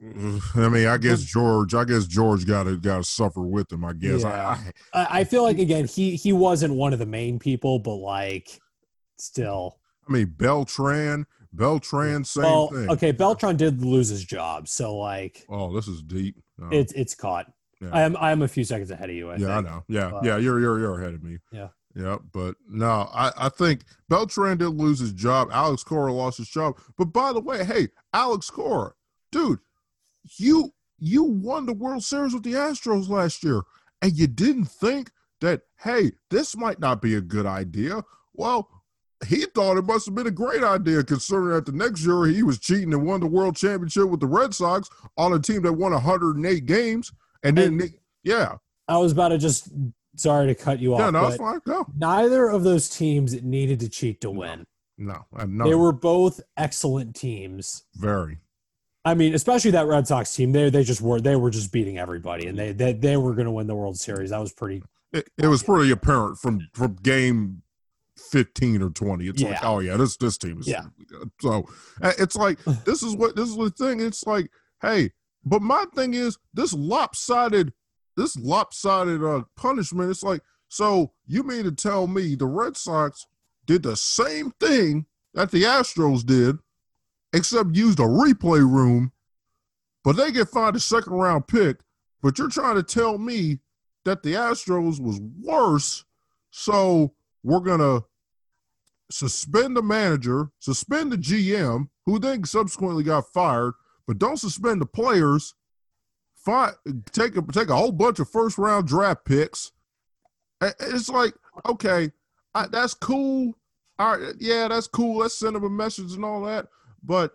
Mm-hmm. 0.02 0.60
I 0.60 0.68
mean, 0.68 0.86
I 0.86 0.96
guess 0.96 1.22
George. 1.22 1.74
I 1.74 1.84
guess 1.84 2.06
George 2.06 2.46
got 2.46 2.64
to 2.64 2.76
got 2.78 2.98
to 2.98 3.04
suffer 3.04 3.42
with 3.42 3.70
him. 3.70 3.84
I 3.84 3.92
guess. 3.92 4.22
Yeah. 4.22 4.56
I, 4.94 5.06
I 5.20 5.24
feel 5.24 5.42
like 5.42 5.58
again, 5.58 5.86
he 5.86 6.16
he 6.16 6.32
wasn't 6.32 6.74
one 6.74 6.92
of 6.92 6.98
the 6.98 7.06
main 7.06 7.38
people, 7.38 7.78
but 7.78 7.96
like, 7.96 8.60
still. 9.18 9.78
I 10.08 10.12
mean, 10.12 10.34
Beltran. 10.36 11.26
Beltran, 11.52 12.22
same 12.24 12.44
well, 12.44 12.68
thing. 12.68 12.88
okay, 12.90 13.10
Beltran 13.10 13.56
did 13.56 13.82
lose 13.82 14.08
his 14.08 14.24
job, 14.24 14.68
so 14.68 14.96
like, 14.96 15.44
Oh, 15.48 15.74
this 15.74 15.88
is 15.88 16.00
deep. 16.00 16.36
Oh, 16.62 16.68
it's 16.70 16.92
it's 16.92 17.14
caught. 17.16 17.52
yeah. 17.80 17.88
I 17.92 18.02
am 18.02 18.16
I 18.18 18.30
am 18.30 18.42
a 18.42 18.48
few 18.48 18.62
seconds 18.62 18.92
ahead 18.92 19.10
of 19.10 19.16
you. 19.16 19.30
I 19.30 19.36
yeah, 19.36 19.58
I 19.58 19.60
know. 19.60 19.82
Yeah, 19.88 20.10
But- 20.12 20.24
yeah. 20.24 20.36
You're 20.36 20.60
you're 20.60 20.78
you're 20.78 21.00
ahead 21.00 21.14
of 21.14 21.22
me. 21.24 21.38
Yeah. 21.50 21.68
Yeah, 21.96 22.18
but 22.32 22.54
no, 22.68 23.10
I, 23.12 23.32
I 23.36 23.48
think 23.48 23.80
Beltran 24.08 24.58
did 24.58 24.68
lose 24.68 25.00
his 25.00 25.12
job. 25.12 25.48
Alex 25.52 25.82
Cora 25.82 26.12
lost 26.12 26.38
his 26.38 26.48
job. 26.48 26.78
But 26.96 27.06
by 27.06 27.32
the 27.32 27.40
way, 27.40 27.64
hey, 27.64 27.88
Alex 28.12 28.48
Cora, 28.48 28.92
dude, 29.32 29.58
you 30.38 30.70
you 30.98 31.24
won 31.24 31.66
the 31.66 31.72
World 31.72 32.04
Series 32.04 32.34
with 32.34 32.42
the 32.42 32.52
Astros 32.54 33.08
last 33.08 33.42
year, 33.42 33.62
and 34.02 34.12
you 34.12 34.26
didn't 34.26 34.66
think 34.66 35.10
that 35.40 35.62
hey, 35.82 36.12
this 36.30 36.56
might 36.56 36.78
not 36.80 37.00
be 37.00 37.14
a 37.14 37.20
good 37.20 37.46
idea. 37.46 38.02
Well, 38.34 38.68
he 39.26 39.44
thought 39.46 39.76
it 39.76 39.84
must 39.84 40.06
have 40.06 40.14
been 40.14 40.26
a 40.26 40.30
great 40.30 40.62
idea, 40.62 41.02
considering 41.02 41.54
that 41.54 41.66
the 41.66 41.72
next 41.72 42.04
year 42.04 42.24
he 42.26 42.42
was 42.42 42.58
cheating 42.58 42.92
and 42.92 43.06
won 43.06 43.20
the 43.20 43.26
World 43.26 43.56
Championship 43.56 44.08
with 44.08 44.20
the 44.20 44.26
Red 44.26 44.54
Sox 44.54 44.88
on 45.16 45.32
a 45.32 45.38
team 45.38 45.62
that 45.62 45.72
won 45.74 45.92
108 45.92 46.66
games, 46.66 47.12
and 47.42 47.56
then 47.56 47.80
And- 47.80 47.94
yeah, 48.22 48.56
I 48.88 48.98
was 48.98 49.12
about 49.12 49.28
to 49.28 49.38
just 49.38 49.68
sorry 50.16 50.46
to 50.48 50.54
cut 50.54 50.80
you 50.80 50.94
off. 50.94 51.00
yeah, 51.00 51.10
no, 51.10 51.22
but 51.28 51.38
fine. 51.38 51.60
Go. 51.66 51.86
neither 51.96 52.48
of 52.48 52.62
those 52.62 52.88
teams 52.90 53.42
needed 53.42 53.80
to 53.80 53.88
cheat 53.88 54.20
to 54.22 54.30
win. 54.30 54.64
No, 54.98 55.24
I'm 55.34 55.56
not 55.56 55.64
They 55.68 55.74
were 55.74 55.92
both 55.92 56.40
excellent 56.58 57.14
teams. 57.16 57.84
very. 57.96 58.38
I 59.04 59.14
mean, 59.14 59.34
especially 59.34 59.70
that 59.72 59.86
Red 59.86 60.06
Sox 60.06 60.34
team. 60.34 60.52
They 60.52 60.68
they 60.70 60.84
just 60.84 61.00
were 61.00 61.20
they 61.20 61.36
were 61.36 61.50
just 61.50 61.72
beating 61.72 61.98
everybody, 61.98 62.46
and 62.46 62.58
they 62.58 62.72
they, 62.72 62.92
they 62.92 63.16
were 63.16 63.34
going 63.34 63.46
to 63.46 63.52
win 63.52 63.66
the 63.66 63.74
World 63.74 63.98
Series. 63.98 64.30
That 64.30 64.40
was 64.40 64.52
pretty. 64.52 64.82
It, 65.12 65.28
it 65.38 65.46
was 65.46 65.62
pretty 65.62 65.90
apparent 65.90 66.38
from 66.38 66.68
from 66.74 66.96
game 66.96 67.62
fifteen 68.16 68.82
or 68.82 68.90
twenty. 68.90 69.28
It's 69.28 69.42
like, 69.42 69.64
oh 69.64 69.78
yeah, 69.80 69.96
this 69.96 70.16
this 70.16 70.36
team 70.36 70.60
is 70.60 70.68
Yeah. 70.68 70.84
So 71.40 71.68
it's 72.02 72.36
like 72.36 72.58
this 72.84 73.02
is 73.02 73.16
what 73.16 73.36
this 73.36 73.48
is 73.48 73.56
the 73.56 73.70
thing. 73.70 74.00
It's 74.00 74.26
like, 74.26 74.50
hey, 74.82 75.12
but 75.44 75.62
my 75.62 75.86
thing 75.94 76.14
is 76.14 76.38
this 76.52 76.72
lopsided, 76.72 77.72
this 78.16 78.36
lopsided 78.36 79.24
uh, 79.24 79.42
punishment. 79.56 80.10
It's 80.10 80.22
like, 80.22 80.42
so 80.68 81.12
you 81.26 81.42
mean 81.42 81.64
to 81.64 81.72
tell 81.72 82.06
me 82.06 82.34
the 82.34 82.46
Red 82.46 82.76
Sox 82.76 83.26
did 83.66 83.82
the 83.82 83.96
same 83.96 84.52
thing 84.60 85.06
that 85.34 85.50
the 85.50 85.62
Astros 85.62 86.24
did, 86.24 86.58
except 87.32 87.76
used 87.76 88.00
a 88.00 88.04
replay 88.04 88.60
room, 88.60 89.12
but 90.04 90.16
they 90.16 90.32
get 90.32 90.48
fined 90.48 90.76
a 90.76 90.80
second 90.80 91.12
round 91.12 91.46
pick. 91.46 91.80
But 92.22 92.38
you're 92.38 92.48
trying 92.48 92.76
to 92.76 92.82
tell 92.82 93.18
me 93.18 93.60
that 94.04 94.22
the 94.22 94.34
Astros 94.34 95.00
was 95.00 95.20
worse, 95.20 96.04
so 96.50 97.14
we're 97.42 97.60
gonna 97.60 98.04
suspend 99.10 99.76
the 99.76 99.82
manager, 99.82 100.50
suspend 100.58 101.12
the 101.12 101.16
GM, 101.16 101.88
who 102.06 102.18
then 102.18 102.44
subsequently 102.44 103.04
got 103.04 103.32
fired, 103.32 103.74
but 104.06 104.18
don't 104.18 104.38
suspend 104.38 104.80
the 104.80 104.86
players. 104.86 105.54
Fi- 106.34 106.72
take 107.12 107.36
a 107.36 107.42
take 107.52 107.68
a 107.68 107.76
whole 107.76 107.92
bunch 107.92 108.18
of 108.18 108.30
first 108.30 108.56
round 108.58 108.86
draft 108.86 109.24
picks. 109.24 109.72
It's 110.62 111.08
like 111.08 111.34
okay, 111.68 112.10
I, 112.54 112.66
that's 112.66 112.94
cool. 112.94 113.54
All 113.98 114.16
right, 114.16 114.34
yeah, 114.38 114.68
that's 114.68 114.86
cool. 114.86 115.18
Let's 115.18 115.38
send 115.38 115.54
them 115.54 115.64
a 115.64 115.70
message 115.70 116.12
and 116.14 116.24
all 116.24 116.42
that. 116.44 116.66
But 117.02 117.32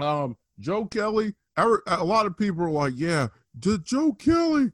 um, 0.00 0.36
Joe 0.60 0.86
Kelly, 0.86 1.34
a 1.56 2.04
lot 2.04 2.26
of 2.26 2.36
people 2.36 2.62
are 2.64 2.70
like, 2.70 2.94
yeah, 2.96 3.28
Joe 3.58 4.12
Kelly, 4.14 4.72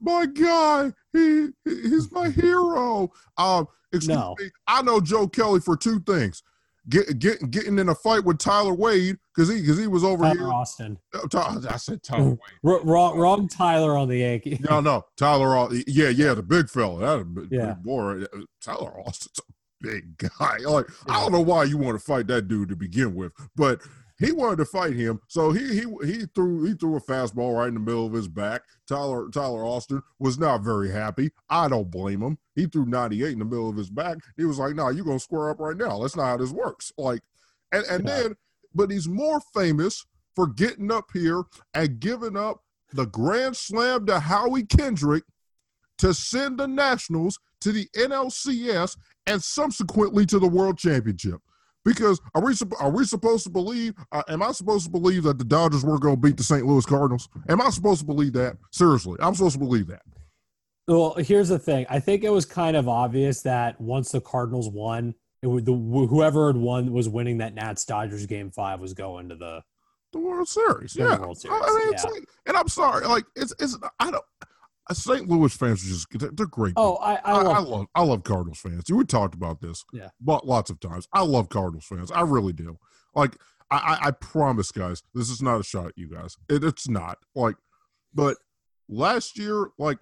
my 0.00 0.26
guy, 0.26 0.92
he 1.12 1.48
he- 1.64 1.82
he's 1.88 2.10
my 2.12 2.30
hero. 2.30 3.10
Um, 3.36 3.66
excuse 3.92 4.16
No. 4.18 4.34
me, 4.38 4.50
I 4.66 4.82
know 4.82 5.00
Joe 5.00 5.26
Kelly 5.26 5.58
for 5.60 5.76
two 5.76 6.00
things: 6.00 6.42
get 6.88 7.18
get 7.18 7.50
getting 7.50 7.78
in 7.78 7.88
a 7.88 7.94
fight 7.94 8.24
with 8.24 8.38
Tyler 8.38 8.74
Wade 8.74 9.18
because 9.34 9.48
he 9.48 9.60
because 9.60 9.78
he 9.78 9.86
was 9.86 10.04
over 10.04 10.22
Tyler 10.24 10.36
here. 10.36 10.48
Austin, 10.52 10.98
Uh, 11.14 11.60
I 11.68 11.76
said 11.78 12.02
Tyler 12.02 12.30
Wade. 12.30 12.38
Wrong, 12.84 13.16
wrong 13.18 13.48
Tyler 13.48 13.96
on 13.96 14.08
the 14.08 14.18
Yankee. 14.18 14.60
No, 14.68 14.80
no, 14.80 15.04
Tyler. 15.16 15.68
Yeah, 15.88 16.10
yeah, 16.10 16.34
the 16.34 16.42
big 16.42 16.68
fella. 16.68 17.24
That 17.24 17.48
Yeah. 17.50 17.72
boy. 17.74 18.22
Uh, 18.24 18.42
Tyler 18.60 19.00
Austin's 19.00 19.40
a 19.40 19.42
big 19.80 20.16
guy. 20.18 20.58
Like 20.64 20.86
I 21.08 21.20
don't 21.20 21.32
know 21.32 21.40
why 21.40 21.64
you 21.64 21.76
want 21.78 21.98
to 21.98 22.04
fight 22.04 22.26
that 22.28 22.48
dude 22.48 22.68
to 22.70 22.76
begin 22.76 23.14
with, 23.14 23.32
but 23.56 23.80
he 24.18 24.32
wanted 24.32 24.56
to 24.56 24.64
fight 24.66 24.94
him. 24.94 25.20
So 25.28 25.50
he 25.52 25.66
he 25.80 25.84
he 26.04 26.26
threw 26.34 26.64
he 26.64 26.74
threw 26.74 26.96
a 26.96 27.00
fastball 27.00 27.56
right 27.56 27.68
in 27.68 27.74
the 27.74 27.80
middle 27.80 28.06
of 28.06 28.12
his 28.12 28.28
back. 28.28 28.62
Tyler 28.86 29.28
Tyler 29.30 29.64
Austin 29.64 30.02
was 30.18 30.38
not 30.38 30.62
very 30.62 30.90
happy. 30.90 31.30
I 31.48 31.68
don't 31.68 31.90
blame 31.90 32.22
him. 32.22 32.38
He 32.54 32.66
threw 32.66 32.84
98 32.84 33.32
in 33.32 33.38
the 33.38 33.44
middle 33.44 33.68
of 33.70 33.76
his 33.76 33.90
back. 33.90 34.18
He 34.36 34.44
was 34.44 34.58
like, 34.58 34.74
"No, 34.74 34.84
nah, 34.84 34.88
you're 34.90 35.04
gonna 35.06 35.18
square 35.18 35.48
up 35.50 35.58
right 35.60 35.76
now. 35.76 35.98
That's 36.00 36.16
not 36.16 36.26
how 36.26 36.36
this 36.36 36.50
works." 36.50 36.92
Like, 36.98 37.22
and 37.72 37.84
and 37.86 38.06
Yeah. 38.06 38.22
then, 38.22 38.36
but 38.74 38.90
he's 38.90 39.08
more 39.08 39.40
famous 39.54 40.04
for 40.36 40.46
getting 40.46 40.92
up 40.92 41.06
here 41.12 41.42
and 41.74 41.98
giving 41.98 42.36
up 42.36 42.62
the 42.92 43.06
grand 43.06 43.56
slam 43.56 44.04
to 44.06 44.20
Howie 44.20 44.64
Kendrick 44.64 45.24
to 45.98 46.12
send 46.12 46.58
the 46.58 46.68
Nationals 46.68 47.38
to 47.60 47.72
the 47.72 47.88
NLCS 47.96 48.96
and 49.30 49.42
subsequently 49.42 50.26
to 50.26 50.38
the 50.38 50.46
World 50.46 50.78
Championship. 50.78 51.40
Because 51.84 52.20
are 52.34 52.44
we 52.44 52.54
are 52.78 52.90
we 52.90 53.04
supposed 53.04 53.44
to 53.44 53.50
believe? 53.50 53.94
Uh, 54.12 54.22
am 54.28 54.42
I 54.42 54.52
supposed 54.52 54.84
to 54.84 54.90
believe 54.90 55.22
that 55.22 55.38
the 55.38 55.44
Dodgers 55.44 55.82
were 55.82 55.98
going 55.98 56.16
to 56.16 56.20
beat 56.20 56.36
the 56.36 56.42
St. 56.42 56.66
Louis 56.66 56.84
Cardinals? 56.84 57.28
Am 57.48 57.62
I 57.62 57.70
supposed 57.70 58.00
to 58.00 58.06
believe 58.06 58.34
that? 58.34 58.58
Seriously, 58.70 59.16
I'm 59.20 59.34
supposed 59.34 59.54
to 59.54 59.60
believe 59.60 59.86
that. 59.86 60.02
Well, 60.86 61.14
here's 61.14 61.48
the 61.48 61.58
thing. 61.58 61.86
I 61.88 61.98
think 61.98 62.22
it 62.22 62.30
was 62.30 62.44
kind 62.44 62.76
of 62.76 62.86
obvious 62.86 63.40
that 63.42 63.80
once 63.80 64.10
the 64.10 64.20
Cardinals 64.20 64.68
won, 64.68 65.14
it 65.42 65.46
would 65.46 65.64
the 65.64 65.72
whoever 65.72 66.48
had 66.48 66.56
won 66.56 66.92
was 66.92 67.08
winning 67.08 67.38
that 67.38 67.54
Nats 67.54 67.86
Dodgers 67.86 68.26
game 68.26 68.50
five 68.50 68.78
was 68.78 68.92
going 68.92 69.30
to 69.30 69.36
the 69.36 69.62
The 70.12 70.18
World 70.18 70.48
Series, 70.48 70.92
The 70.92 71.04
yeah. 71.04 71.18
World 71.18 71.40
Series, 71.40 71.62
I 71.64 71.78
mean, 71.78 71.92
yeah. 71.92 72.10
like, 72.10 72.24
and 72.44 72.56
I'm 72.58 72.68
sorry, 72.68 73.06
like 73.06 73.24
it's 73.36 73.54
it's 73.58 73.78
I 73.98 74.10
don't. 74.10 74.24
St. 74.92 75.28
Louis 75.28 75.54
fans 75.54 75.84
are 75.84 75.88
just 75.88 76.36
they're, 76.36 76.46
great. 76.46 76.74
Oh, 76.76 76.96
I, 76.96 77.14
I, 77.16 77.18
I, 77.24 77.34
I 77.34 77.42
love, 77.42 77.68
love 77.68 77.86
I 77.94 78.02
love 78.02 78.24
Cardinals 78.24 78.58
fans. 78.60 78.84
We 78.90 79.04
talked 79.04 79.34
about 79.34 79.60
this, 79.60 79.84
Yeah. 79.92 80.08
but 80.20 80.46
lots 80.46 80.70
of 80.70 80.80
times. 80.80 81.06
I 81.12 81.22
love 81.22 81.48
Cardinals 81.48 81.86
fans. 81.86 82.10
I 82.10 82.22
really 82.22 82.52
do. 82.52 82.78
Like 83.14 83.36
I, 83.70 83.76
I, 83.76 84.06
I 84.08 84.10
promise, 84.10 84.72
guys, 84.72 85.02
this 85.14 85.30
is 85.30 85.40
not 85.42 85.60
a 85.60 85.64
shot 85.64 85.86
at 85.88 85.98
you 85.98 86.08
guys. 86.08 86.36
It, 86.48 86.64
it's 86.64 86.88
not 86.88 87.18
like, 87.34 87.56
but 88.12 88.36
last 88.88 89.38
year, 89.38 89.68
like 89.78 89.98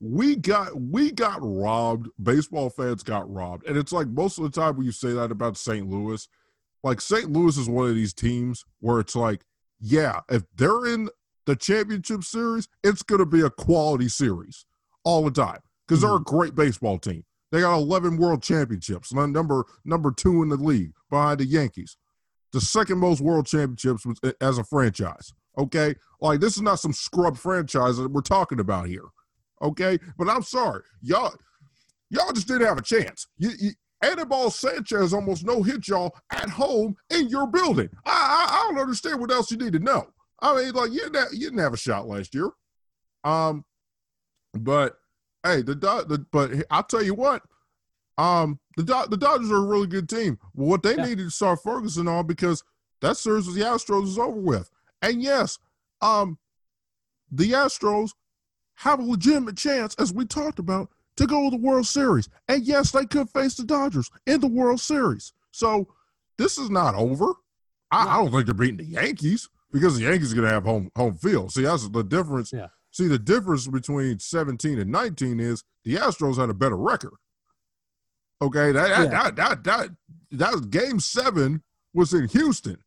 we 0.00 0.36
got 0.36 0.80
we 0.80 1.10
got 1.10 1.38
robbed. 1.42 2.08
Baseball 2.22 2.70
fans 2.70 3.02
got 3.02 3.28
robbed, 3.32 3.66
and 3.66 3.76
it's 3.76 3.92
like 3.92 4.06
most 4.08 4.38
of 4.38 4.44
the 4.44 4.50
time 4.60 4.76
when 4.76 4.86
you 4.86 4.92
say 4.92 5.12
that 5.12 5.32
about 5.32 5.56
St. 5.56 5.88
Louis, 5.88 6.28
like 6.84 7.00
St. 7.00 7.30
Louis 7.32 7.56
is 7.58 7.68
one 7.68 7.88
of 7.88 7.96
these 7.96 8.14
teams 8.14 8.64
where 8.78 9.00
it's 9.00 9.16
like, 9.16 9.42
yeah, 9.80 10.20
if 10.30 10.44
they're 10.54 10.86
in 10.86 11.08
the 11.48 11.56
championship 11.56 12.22
series, 12.24 12.68
it's 12.84 13.02
going 13.02 13.20
to 13.20 13.26
be 13.26 13.40
a 13.40 13.48
quality 13.48 14.06
series 14.06 14.66
all 15.02 15.24
the 15.24 15.30
time 15.30 15.60
because 15.86 16.02
they're 16.02 16.10
a 16.10 16.18
mm-hmm. 16.18 16.36
great 16.36 16.54
baseball 16.54 16.98
team. 16.98 17.24
They 17.50 17.62
got 17.62 17.78
11 17.78 18.18
world 18.18 18.42
championships, 18.42 19.14
number 19.14 19.64
number 19.86 20.12
two 20.12 20.42
in 20.42 20.50
the 20.50 20.56
league 20.56 20.92
behind 21.08 21.40
the 21.40 21.46
Yankees. 21.46 21.96
The 22.52 22.60
second 22.60 22.98
most 22.98 23.22
world 23.22 23.46
championships 23.46 24.04
as 24.42 24.58
a 24.58 24.64
franchise. 24.64 25.32
Okay, 25.56 25.94
like 26.20 26.40
this 26.40 26.56
is 26.56 26.62
not 26.62 26.80
some 26.80 26.92
scrub 26.92 27.38
franchise 27.38 27.96
that 27.96 28.12
we're 28.12 28.20
talking 28.20 28.60
about 28.60 28.86
here. 28.86 29.06
Okay, 29.62 29.98
but 30.18 30.28
I'm 30.28 30.42
sorry, 30.42 30.82
y'all, 31.00 31.34
y'all 32.10 32.32
just 32.32 32.46
didn't 32.46 32.66
have 32.66 32.78
a 32.78 32.82
chance. 32.82 33.26
You, 33.38 33.52
you 33.58 33.70
Anibal 34.02 34.50
Sanchez 34.50 35.14
almost 35.14 35.46
no 35.46 35.62
hit 35.62 35.88
y'all 35.88 36.14
at 36.30 36.50
home 36.50 36.94
in 37.08 37.30
your 37.30 37.46
building. 37.46 37.88
I, 38.04 38.10
I 38.10 38.54
I 38.54 38.68
don't 38.68 38.82
understand 38.82 39.18
what 39.18 39.30
else 39.30 39.50
you 39.50 39.56
need 39.56 39.72
to 39.72 39.78
know. 39.78 40.08
I 40.40 40.54
mean, 40.56 40.72
like 40.72 40.92
you 40.92 41.00
didn't 41.00 41.16
have, 41.16 41.28
you 41.32 41.40
didn't 41.40 41.58
have 41.58 41.74
a 41.74 41.78
shot 41.78 42.06
last 42.06 42.34
year. 42.34 42.50
Um, 43.24 43.64
but 44.54 44.98
hey, 45.44 45.62
the, 45.62 45.74
the 45.74 46.24
but 46.30 46.50
I'll 46.70 46.82
tell 46.84 47.02
you 47.02 47.14
what, 47.14 47.42
um, 48.16 48.60
the 48.76 48.82
the 48.82 49.16
Dodgers 49.16 49.50
are 49.50 49.56
a 49.56 49.66
really 49.66 49.86
good 49.86 50.08
team. 50.08 50.38
Well, 50.54 50.68
what 50.68 50.82
they 50.82 50.96
Yeah. 50.96 51.04
needed 51.04 51.24
to 51.24 51.30
start 51.30 51.60
focusing 51.62 52.08
on 52.08 52.26
because 52.26 52.62
that 53.00 53.16
series 53.16 53.46
with 53.46 53.56
the 53.56 53.62
Astros 53.62 54.08
is 54.08 54.18
over 54.18 54.40
with. 54.40 54.70
And 55.02 55.22
yes, 55.22 55.58
um, 56.00 56.38
the 57.30 57.52
Astros 57.52 58.10
have 58.76 59.00
a 59.00 59.04
legitimate 59.04 59.56
chance, 59.56 59.94
as 59.96 60.12
we 60.12 60.24
talked 60.24 60.58
about, 60.58 60.88
to 61.16 61.26
go 61.26 61.44
to 61.44 61.56
the 61.56 61.62
World 61.62 61.86
Series. 61.86 62.28
And 62.48 62.64
yes, 62.64 62.92
they 62.92 63.04
could 63.04 63.28
face 63.30 63.54
the 63.56 63.64
Dodgers 63.64 64.10
in 64.26 64.40
the 64.40 64.46
World 64.48 64.80
Series. 64.80 65.32
So 65.50 65.88
this 66.38 66.58
is 66.58 66.70
not 66.70 66.94
over. 66.94 67.34
I, 67.90 68.04
no. 68.04 68.10
I 68.10 68.16
don't 68.16 68.30
think 68.32 68.46
they're 68.46 68.54
beating 68.54 68.76
the 68.78 68.84
Yankees 68.84 69.48
because 69.72 69.96
the 69.96 70.04
Yankees 70.04 70.32
are 70.32 70.36
going 70.36 70.48
to 70.48 70.54
have 70.54 70.64
home 70.64 70.90
home 70.96 71.16
field. 71.16 71.52
See, 71.52 71.62
that's 71.62 71.88
the 71.88 72.02
difference. 72.02 72.52
Yeah. 72.52 72.68
See, 72.90 73.06
the 73.06 73.18
difference 73.18 73.66
between 73.66 74.18
17 74.18 74.78
and 74.78 74.90
19 74.90 75.40
is 75.40 75.62
the 75.84 75.96
Astros 75.96 76.38
had 76.38 76.50
a 76.50 76.54
better 76.54 76.76
record. 76.76 77.14
Okay, 78.40 78.72
that 78.72 78.88
yeah. 78.88 79.04
that, 79.06 79.36
that 79.36 79.64
that 79.64 79.90
that 80.30 80.70
game 80.70 81.00
seven 81.00 81.62
was 81.92 82.14
in 82.14 82.28
Houston, 82.28 82.78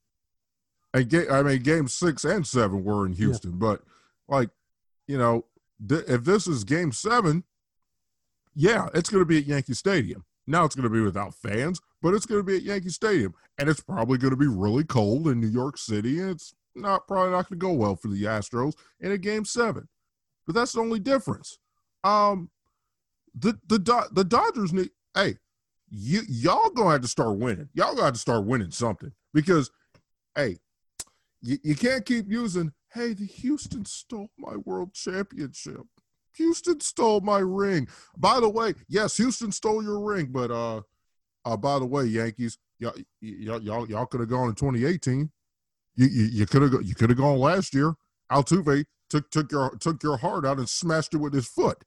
and 0.93 1.09
ga- 1.09 1.29
I 1.29 1.43
mean 1.43 1.61
game 1.61 1.87
six 1.89 2.23
and 2.23 2.47
seven 2.47 2.83
were 2.85 3.05
in 3.05 3.13
Houston. 3.13 3.51
Yeah. 3.51 3.57
But 3.59 3.81
like, 4.29 4.49
you 5.07 5.17
know, 5.17 5.45
th- 5.87 6.05
if 6.07 6.23
this 6.23 6.47
is 6.47 6.63
game 6.63 6.93
seven, 6.93 7.43
yeah, 8.55 8.87
it's 8.93 9.09
going 9.09 9.21
to 9.21 9.25
be 9.25 9.39
at 9.39 9.45
Yankee 9.45 9.73
Stadium. 9.73 10.23
Now 10.47 10.63
it's 10.63 10.75
going 10.75 10.89
to 10.89 10.89
be 10.89 11.01
without 11.01 11.35
fans, 11.35 11.81
but 12.01 12.13
it's 12.13 12.25
going 12.25 12.39
to 12.39 12.45
be 12.45 12.55
at 12.55 12.63
Yankee 12.63 12.89
Stadium, 12.89 13.33
and 13.57 13.67
it's 13.67 13.81
probably 13.81 14.17
going 14.17 14.31
to 14.31 14.37
be 14.37 14.47
really 14.47 14.85
cold 14.85 15.27
in 15.27 15.41
New 15.41 15.47
York 15.47 15.77
City, 15.77 16.19
and 16.19 16.31
it's 16.31 16.53
not 16.75 17.07
probably 17.07 17.31
not 17.31 17.49
going 17.49 17.59
to 17.59 17.65
go 17.65 17.73
well 17.73 17.95
for 17.95 18.07
the 18.07 18.23
Astros 18.23 18.75
in 18.99 19.11
a 19.11 19.17
game 19.17 19.45
seven. 19.45 19.87
But 20.45 20.55
that's 20.55 20.73
the 20.73 20.81
only 20.81 20.99
difference. 20.99 21.59
Um, 22.03 22.49
the 23.35 23.57
the 23.67 24.07
the 24.11 24.23
Dodgers 24.23 24.73
need. 24.73 24.89
Hey, 25.13 25.37
you 25.89 26.21
y'all 26.27 26.69
gonna 26.69 26.91
have 26.91 27.01
to 27.01 27.07
start 27.07 27.37
winning. 27.37 27.69
Y'all 27.73 28.01
have 28.01 28.13
to 28.13 28.19
start 28.19 28.45
winning 28.45 28.71
something 28.71 29.11
because, 29.33 29.71
hey, 30.35 30.57
you, 31.41 31.57
you 31.63 31.75
can't 31.75 32.05
keep 32.05 32.29
using. 32.29 32.71
Hey, 32.93 33.13
the 33.13 33.25
Houston 33.25 33.85
stole 33.85 34.29
my 34.37 34.57
world 34.57 34.93
championship. 34.93 35.81
Houston 36.35 36.79
stole 36.79 37.21
my 37.21 37.39
ring. 37.39 37.87
By 38.17 38.39
the 38.39 38.49
way, 38.49 38.73
yes, 38.87 39.17
Houston 39.17 39.51
stole 39.51 39.83
your 39.83 39.99
ring, 39.99 40.27
but 40.31 40.51
uh, 40.51 40.81
uh 41.45 41.57
by 41.57 41.79
the 41.79 41.85
way, 41.85 42.05
Yankees, 42.05 42.57
y'all 42.79 42.93
y'all 43.21 43.61
y'all, 43.61 43.89
y'all 43.89 44.05
could 44.05 44.21
have 44.21 44.29
gone 44.29 44.49
in 44.49 44.55
2018. 44.55 45.29
You 45.95 46.07
you 46.07 46.45
could 46.45 46.61
have 46.61 46.83
you 46.83 46.95
could 46.95 47.09
have 47.09 47.17
gone 47.17 47.37
last 47.37 47.73
year. 47.73 47.93
Altuve 48.31 48.85
took 49.09 49.29
took 49.29 49.51
your 49.51 49.75
took 49.77 50.01
your 50.03 50.17
heart 50.17 50.45
out 50.45 50.57
and 50.57 50.69
smashed 50.69 51.13
it 51.13 51.17
with 51.17 51.33
his 51.33 51.47
foot. 51.47 51.83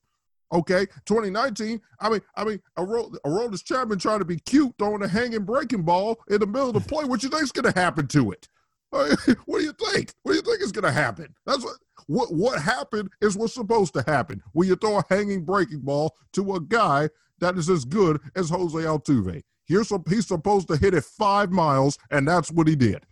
Okay, 0.53 0.85
2019. 1.05 1.81
I 1.99 2.09
mean, 2.09 2.21
I 2.35 2.43
mean, 2.43 2.61
Aroldis 2.77 3.63
Chapman 3.63 3.97
trying 3.97 4.19
to 4.19 4.25
be 4.25 4.37
cute, 4.37 4.73
throwing 4.77 5.01
a 5.01 5.07
hanging 5.07 5.43
breaking 5.43 5.81
ball 5.81 6.19
in 6.29 6.39
the 6.39 6.45
middle 6.45 6.69
of 6.69 6.75
the 6.75 6.79
play. 6.87 7.05
What 7.05 7.23
you 7.23 7.29
think's 7.29 7.51
going 7.51 7.71
to 7.71 7.77
happen 7.77 8.07
to 8.07 8.31
it? 8.31 8.47
what 8.91 9.59
do 9.59 9.63
you 9.63 9.73
think? 9.73 10.13
What 10.23 10.31
do 10.31 10.35
you 10.35 10.41
think 10.41 10.61
is 10.61 10.71
going 10.71 10.85
to 10.85 10.91
happen? 10.91 11.33
That's 11.45 11.63
what 11.63 11.75
what 12.07 12.33
what 12.33 12.61
happened 12.61 13.09
is 13.21 13.35
what's 13.35 13.53
supposed 13.53 13.93
to 13.95 14.03
happen. 14.03 14.41
When 14.53 14.67
you 14.67 14.75
throw 14.75 14.99
a 14.99 15.03
hanging 15.09 15.43
breaking 15.43 15.81
ball 15.81 16.15
to 16.33 16.55
a 16.55 16.59
guy 16.59 17.09
that 17.39 17.57
is 17.57 17.69
as 17.69 17.83
good 17.83 18.21
as 18.35 18.49
Jose 18.49 18.77
Altuve, 18.77 19.41
here's 19.65 19.91
he's 20.07 20.27
supposed 20.27 20.67
to 20.69 20.77
hit 20.77 20.93
it 20.93 21.03
five 21.03 21.51
miles, 21.51 21.97
and 22.11 22.27
that's 22.27 22.51
what 22.51 22.67
he 22.67 22.75
did. 22.75 23.05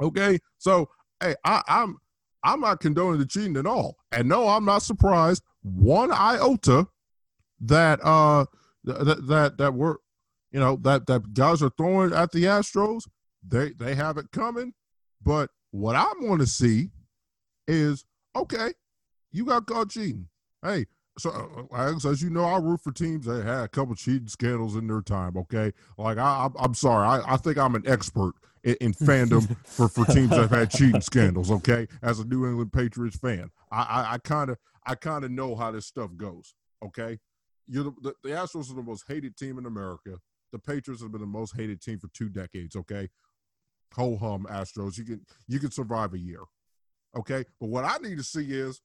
Okay, 0.00 0.38
so 0.58 0.88
hey, 1.20 1.34
I, 1.44 1.62
I'm 1.68 1.96
I'm 2.42 2.60
not 2.60 2.80
condoning 2.80 3.18
the 3.20 3.26
cheating 3.26 3.56
at 3.56 3.66
all. 3.66 3.96
And 4.12 4.28
no, 4.28 4.48
I'm 4.48 4.64
not 4.64 4.82
surprised 4.82 5.42
one 5.62 6.10
iota 6.10 6.86
that 7.60 8.00
uh 8.02 8.46
that 8.84 9.26
that 9.26 9.58
that 9.58 9.74
we're 9.74 9.96
you 10.50 10.60
know 10.60 10.76
that 10.82 11.06
that 11.06 11.34
guys 11.34 11.62
are 11.62 11.72
throwing 11.76 12.12
at 12.12 12.32
the 12.32 12.44
Astros. 12.44 13.02
They 13.46 13.70
they 13.72 13.94
have 13.94 14.16
it 14.16 14.32
coming. 14.32 14.72
But 15.22 15.50
what 15.70 15.96
I 15.96 16.06
want 16.20 16.40
to 16.40 16.46
see 16.46 16.90
is 17.68 18.04
okay, 18.34 18.72
you 19.32 19.44
got 19.44 19.66
caught 19.66 19.90
cheating. 19.90 20.28
Hey, 20.62 20.86
so 21.20 21.68
uh, 21.72 21.94
as 22.08 22.22
you 22.22 22.30
know, 22.30 22.44
I 22.44 22.58
root 22.58 22.80
for 22.80 22.92
teams 22.92 23.26
that 23.26 23.44
had 23.44 23.64
a 23.64 23.68
couple 23.68 23.94
cheating 23.94 24.28
scandals 24.28 24.76
in 24.76 24.86
their 24.86 25.02
time. 25.02 25.36
Okay, 25.36 25.72
like 25.98 26.18
I, 26.18 26.48
I'm 26.58 26.74
sorry, 26.74 27.06
I, 27.06 27.34
I 27.34 27.36
think 27.36 27.58
I'm 27.58 27.74
an 27.74 27.84
expert 27.86 28.34
in, 28.64 28.76
in 28.80 28.92
fandom 28.94 29.56
for 29.66 29.88
for 29.88 30.04
teams 30.06 30.30
that 30.30 30.40
have 30.40 30.50
had 30.50 30.70
cheating 30.70 31.00
scandals. 31.00 31.50
Okay, 31.50 31.86
as 32.02 32.20
a 32.20 32.24
New 32.24 32.46
England 32.46 32.72
Patriots 32.72 33.16
fan, 33.16 33.50
I 33.70 34.18
kind 34.24 34.50
of 34.50 34.58
I 34.86 34.94
kind 34.94 35.24
of 35.24 35.30
know 35.30 35.54
how 35.54 35.70
this 35.70 35.86
stuff 35.86 36.10
goes. 36.16 36.54
Okay, 36.84 37.18
you're 37.68 37.84
the, 37.84 37.92
the, 38.02 38.14
the 38.24 38.30
Astros 38.30 38.70
are 38.70 38.74
the 38.74 38.82
most 38.82 39.04
hated 39.06 39.36
team 39.36 39.58
in 39.58 39.66
America. 39.66 40.18
The 40.52 40.58
Patriots 40.58 41.02
have 41.02 41.12
been 41.12 41.20
the 41.20 41.26
most 41.26 41.56
hated 41.56 41.80
team 41.80 41.98
for 41.98 42.08
two 42.08 42.28
decades. 42.28 42.74
Okay, 42.74 43.08
ho 43.94 44.16
hum 44.16 44.46
Astros, 44.50 44.98
you 44.98 45.04
can 45.04 45.20
you 45.46 45.58
can 45.58 45.70
survive 45.70 46.14
a 46.14 46.18
year. 46.18 46.42
Okay, 47.16 47.44
but 47.60 47.68
what 47.68 47.84
I 47.84 47.98
need 47.98 48.18
to 48.18 48.24
see 48.24 48.52
is 48.52 48.80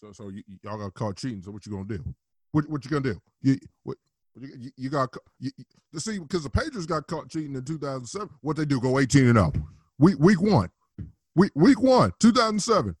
so 0.00 0.12
so 0.12 0.24
y- 0.26 0.42
y'all 0.62 0.78
got 0.78 0.94
caught 0.94 1.16
cheating. 1.16 1.42
So 1.42 1.50
what 1.50 1.66
you 1.66 1.72
gonna 1.72 1.84
do? 1.84 2.04
What 2.52 2.68
what 2.68 2.84
you 2.84 2.90
gonna 2.90 3.14
do? 3.14 3.20
You 3.42 3.58
what? 3.82 3.96
You, 4.40 4.70
you 4.76 4.90
got 4.90 5.12
you, 5.40 5.50
see 5.96 6.18
because 6.18 6.44
the 6.44 6.50
Patriots 6.50 6.86
got 6.86 7.06
caught 7.08 7.28
cheating 7.28 7.56
in 7.56 7.64
2007. 7.64 8.28
What 8.40 8.56
they 8.56 8.64
do? 8.64 8.80
Go 8.80 8.98
18 8.98 9.26
and 9.26 9.38
up. 9.38 9.56
Week 9.98 10.16
week 10.18 10.40
one, 10.40 10.70
week 11.34 11.50
week 11.54 11.80
one, 11.80 12.12
2007. 12.20 12.94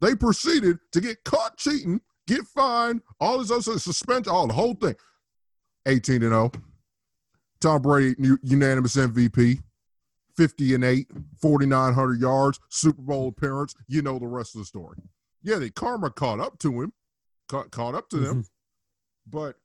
They 0.00 0.14
proceeded 0.14 0.78
to 0.92 1.00
get 1.02 1.22
caught 1.24 1.58
cheating, 1.58 2.00
get 2.26 2.46
fined, 2.46 3.02
all 3.20 3.38
this 3.38 3.50
other 3.50 3.78
suspension, 3.78 4.32
all 4.32 4.46
the 4.46 4.54
whole 4.54 4.74
thing. 4.74 4.96
18 5.86 6.22
and 6.22 6.32
0. 6.32 6.52
Tom 7.60 7.82
Brady 7.82 8.14
unanimous 8.42 8.96
MVP. 8.96 9.60
50 10.36 10.74
and 10.74 10.84
8, 10.84 11.10
4,900 11.42 12.18
yards, 12.18 12.60
Super 12.70 13.02
Bowl 13.02 13.28
appearance. 13.28 13.74
You 13.88 14.00
know 14.00 14.18
the 14.18 14.26
rest 14.26 14.54
of 14.54 14.60
the 14.60 14.64
story 14.64 14.96
yeah, 15.42 15.56
the 15.56 15.70
karma 15.70 16.10
caught 16.10 16.40
up 16.40 16.58
to 16.60 16.82
him, 16.82 16.92
caught, 17.48 17.70
caught 17.70 17.94
up 17.94 18.08
to 18.10 18.16
them. 18.18 18.42
Mm-hmm. 18.42 19.38
But 19.38 19.56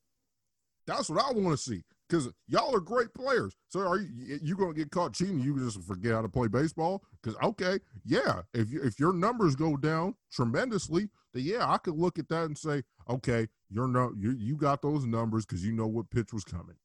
that's 0.87 1.09
what 1.09 1.23
I 1.23 1.31
want 1.31 1.57
to 1.57 1.57
see 1.57 1.83
because 2.07 2.29
y'all 2.47 2.75
are 2.75 2.79
great 2.79 3.13
players. 3.13 3.55
So 3.69 3.81
are 3.81 3.99
you 3.99 4.39
you 4.41 4.55
going 4.55 4.73
to 4.73 4.77
get 4.77 4.91
caught 4.91 5.13
cheating? 5.13 5.39
You 5.39 5.57
just 5.57 5.81
forget 5.83 6.13
how 6.13 6.21
to 6.21 6.29
play 6.29 6.47
baseball? 6.47 7.03
Because 7.21 7.37
okay, 7.41 7.79
yeah, 8.05 8.41
if 8.53 8.71
you, 8.71 8.81
if 8.83 8.99
your 8.99 9.13
numbers 9.13 9.55
go 9.55 9.77
down 9.77 10.15
tremendously, 10.31 11.09
then 11.33 11.43
yeah, 11.43 11.69
I 11.69 11.77
could 11.77 11.95
look 11.95 12.19
at 12.19 12.29
that 12.29 12.45
and 12.45 12.57
say, 12.57 12.83
okay, 13.09 13.47
you're 13.69 13.87
no 13.87 14.13
you 14.17 14.31
you 14.31 14.55
got 14.55 14.81
those 14.81 15.05
numbers 15.05 15.45
because 15.45 15.65
you 15.65 15.71
know 15.71 15.87
what 15.87 16.09
pitch 16.09 16.31
was 16.31 16.43
coming. 16.43 16.75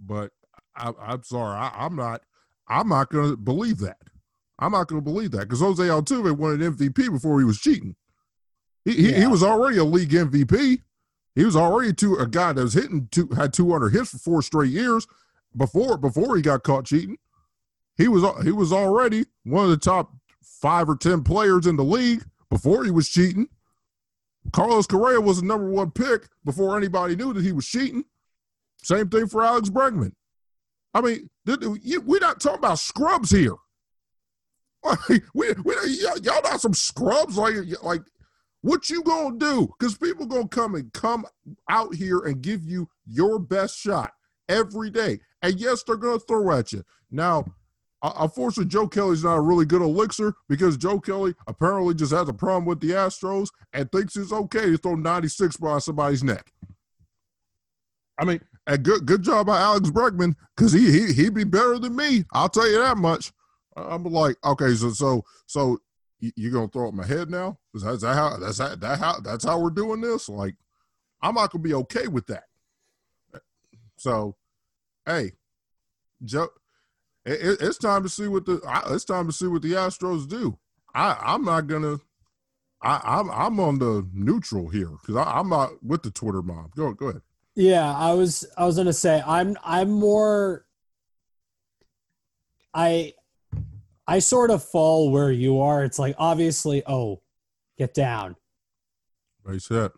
But 0.00 0.30
I, 0.76 0.92
am 1.00 1.24
sorry, 1.24 1.58
I, 1.58 1.72
I'm 1.74 1.96
not 1.96 2.22
I'm 2.68 2.88
not 2.88 3.10
going 3.10 3.30
to 3.30 3.36
believe 3.36 3.78
that. 3.78 3.98
I'm 4.58 4.72
not 4.72 4.88
going 4.88 5.00
to 5.00 5.04
believe 5.04 5.30
that 5.32 5.42
because 5.42 5.60
Jose 5.60 5.82
Altuve 5.82 6.36
won 6.36 6.60
an 6.60 6.74
MVP 6.74 7.12
before 7.12 7.38
he 7.38 7.44
was 7.44 7.60
cheating. 7.60 7.94
He, 8.84 8.92
yeah. 8.92 9.14
he, 9.14 9.20
he 9.22 9.26
was 9.26 9.42
already 9.42 9.78
a 9.78 9.84
league 9.84 10.10
MVP. 10.10 10.82
He 11.34 11.44
was 11.44 11.54
already 11.54 11.92
two, 11.92 12.16
a 12.16 12.26
guy 12.26 12.52
that 12.52 12.62
was 12.62 12.74
hitting 12.74 13.08
two, 13.12 13.28
had 13.36 13.52
200 13.52 13.90
hits 13.90 14.10
for 14.10 14.18
four 14.18 14.42
straight 14.42 14.72
years 14.72 15.06
before 15.56 15.96
before 15.96 16.36
he 16.36 16.42
got 16.42 16.64
caught 16.64 16.86
cheating. 16.86 17.18
He 17.96 18.08
was 18.08 18.24
he 18.44 18.52
was 18.52 18.72
already 18.72 19.26
one 19.44 19.64
of 19.64 19.70
the 19.70 19.76
top 19.76 20.12
five 20.42 20.88
or 20.88 20.96
ten 20.96 21.22
players 21.22 21.66
in 21.66 21.76
the 21.76 21.84
league 21.84 22.24
before 22.50 22.84
he 22.84 22.90
was 22.90 23.08
cheating. 23.08 23.48
Carlos 24.52 24.86
Correa 24.86 25.20
was 25.20 25.40
the 25.40 25.46
number 25.46 25.68
one 25.68 25.90
pick 25.90 26.28
before 26.44 26.76
anybody 26.76 27.14
knew 27.16 27.32
that 27.32 27.44
he 27.44 27.52
was 27.52 27.66
cheating. 27.66 28.04
Same 28.82 29.08
thing 29.08 29.26
for 29.26 29.44
Alex 29.44 29.68
Bregman. 29.68 30.12
I 30.94 31.00
mean, 31.00 31.28
we're 31.46 32.20
not 32.20 32.40
talking 32.40 32.58
about 32.58 32.78
scrubs 32.78 33.30
here. 33.30 33.54
We, 35.08 35.52
we, 35.64 35.74
y'all 36.22 36.42
not 36.42 36.60
some 36.60 36.74
scrubs. 36.74 37.36
Like, 37.36 37.54
like, 37.82 38.02
what 38.62 38.90
you 38.90 39.02
gonna 39.02 39.36
do? 39.36 39.68
Because 39.78 39.96
people 39.96 40.26
gonna 40.26 40.48
come 40.48 40.74
and 40.74 40.92
come 40.92 41.26
out 41.68 41.94
here 41.94 42.20
and 42.20 42.42
give 42.42 42.64
you 42.64 42.88
your 43.06 43.38
best 43.38 43.76
shot 43.76 44.12
every 44.48 44.90
day. 44.90 45.20
And 45.42 45.60
yes, 45.60 45.82
they're 45.82 45.96
gonna 45.96 46.18
throw 46.18 46.52
at 46.52 46.72
you. 46.72 46.84
Now, 47.10 47.44
unfortunately, 48.02 48.70
Joe 48.70 48.88
Kelly's 48.88 49.24
not 49.24 49.36
a 49.36 49.40
really 49.40 49.64
good 49.64 49.82
elixir 49.82 50.34
because 50.48 50.76
Joe 50.76 51.00
Kelly 51.00 51.34
apparently 51.46 51.94
just 51.94 52.12
has 52.12 52.28
a 52.28 52.34
problem 52.34 52.64
with 52.64 52.80
the 52.80 52.90
Astros 52.90 53.48
and 53.72 53.90
thinks 53.90 54.16
it's 54.16 54.32
okay 54.32 54.70
to 54.70 54.78
throw 54.78 54.94
96 54.94 55.56
by 55.58 55.78
somebody's 55.78 56.24
neck. 56.24 56.52
I 58.18 58.24
mean, 58.24 58.40
a 58.66 58.76
good 58.76 59.06
good 59.06 59.22
job 59.22 59.46
by 59.46 59.60
Alex 59.60 59.90
Bregman 59.90 60.34
because 60.56 60.72
he 60.72 60.90
he 60.90 61.12
he'd 61.12 61.34
be 61.34 61.44
better 61.44 61.78
than 61.78 61.96
me. 61.96 62.24
I'll 62.32 62.48
tell 62.48 62.68
you 62.68 62.78
that 62.78 62.98
much. 62.98 63.32
I'm 63.78 64.04
like, 64.04 64.36
okay, 64.44 64.74
so 64.74 64.90
so 64.90 65.24
so 65.46 65.78
you, 66.20 66.50
gonna 66.50 66.68
throw 66.68 66.88
up 66.88 66.94
my 66.94 67.06
head 67.06 67.30
now? 67.30 67.58
Is 67.74 67.82
that, 67.82 67.94
is 67.94 68.00
that 68.02 68.14
how 68.14 68.36
that's 68.38 68.58
that, 68.58 68.80
that 68.80 68.98
how 68.98 69.20
that's 69.20 69.44
how 69.44 69.60
we're 69.60 69.70
doing 69.70 70.00
this? 70.00 70.28
Like, 70.28 70.54
I'm 71.22 71.34
not 71.34 71.50
gonna 71.50 71.62
be 71.62 71.74
okay 71.74 72.08
with 72.08 72.26
that. 72.26 72.44
So, 73.96 74.36
hey, 75.06 75.32
Joe, 76.24 76.48
it, 77.24 77.58
it's 77.60 77.78
time 77.78 78.02
to 78.02 78.08
see 78.08 78.28
what 78.28 78.46
the 78.46 78.60
it's 78.88 79.04
time 79.04 79.26
to 79.26 79.32
see 79.32 79.46
what 79.46 79.62
the 79.62 79.72
Astros 79.72 80.28
do. 80.28 80.58
I 80.94 81.16
I'm 81.20 81.44
not 81.44 81.66
gonna. 81.66 81.98
I, 82.80 83.00
I'm 83.04 83.30
I'm 83.30 83.60
on 83.60 83.78
the 83.78 84.08
neutral 84.12 84.68
here 84.68 84.90
because 84.90 85.16
I'm 85.16 85.48
not 85.48 85.82
with 85.84 86.02
the 86.02 86.10
Twitter 86.10 86.42
mob. 86.42 86.74
Go 86.76 86.92
go 86.92 87.08
ahead. 87.08 87.22
Yeah, 87.54 87.92
I 87.92 88.14
was 88.14 88.46
I 88.56 88.64
was 88.66 88.76
gonna 88.76 88.92
say 88.92 89.22
I'm 89.26 89.56
I'm 89.64 89.90
more 89.90 90.64
I 92.72 93.14
I 94.08 94.20
sort 94.20 94.50
of 94.50 94.64
fall 94.64 95.12
where 95.12 95.30
you 95.30 95.60
are. 95.60 95.84
It's 95.84 95.98
like 95.98 96.16
obviously, 96.18 96.82
oh, 96.86 97.20
get 97.76 97.92
down. 97.92 98.36
Right 99.44 99.60
set. 99.60 99.92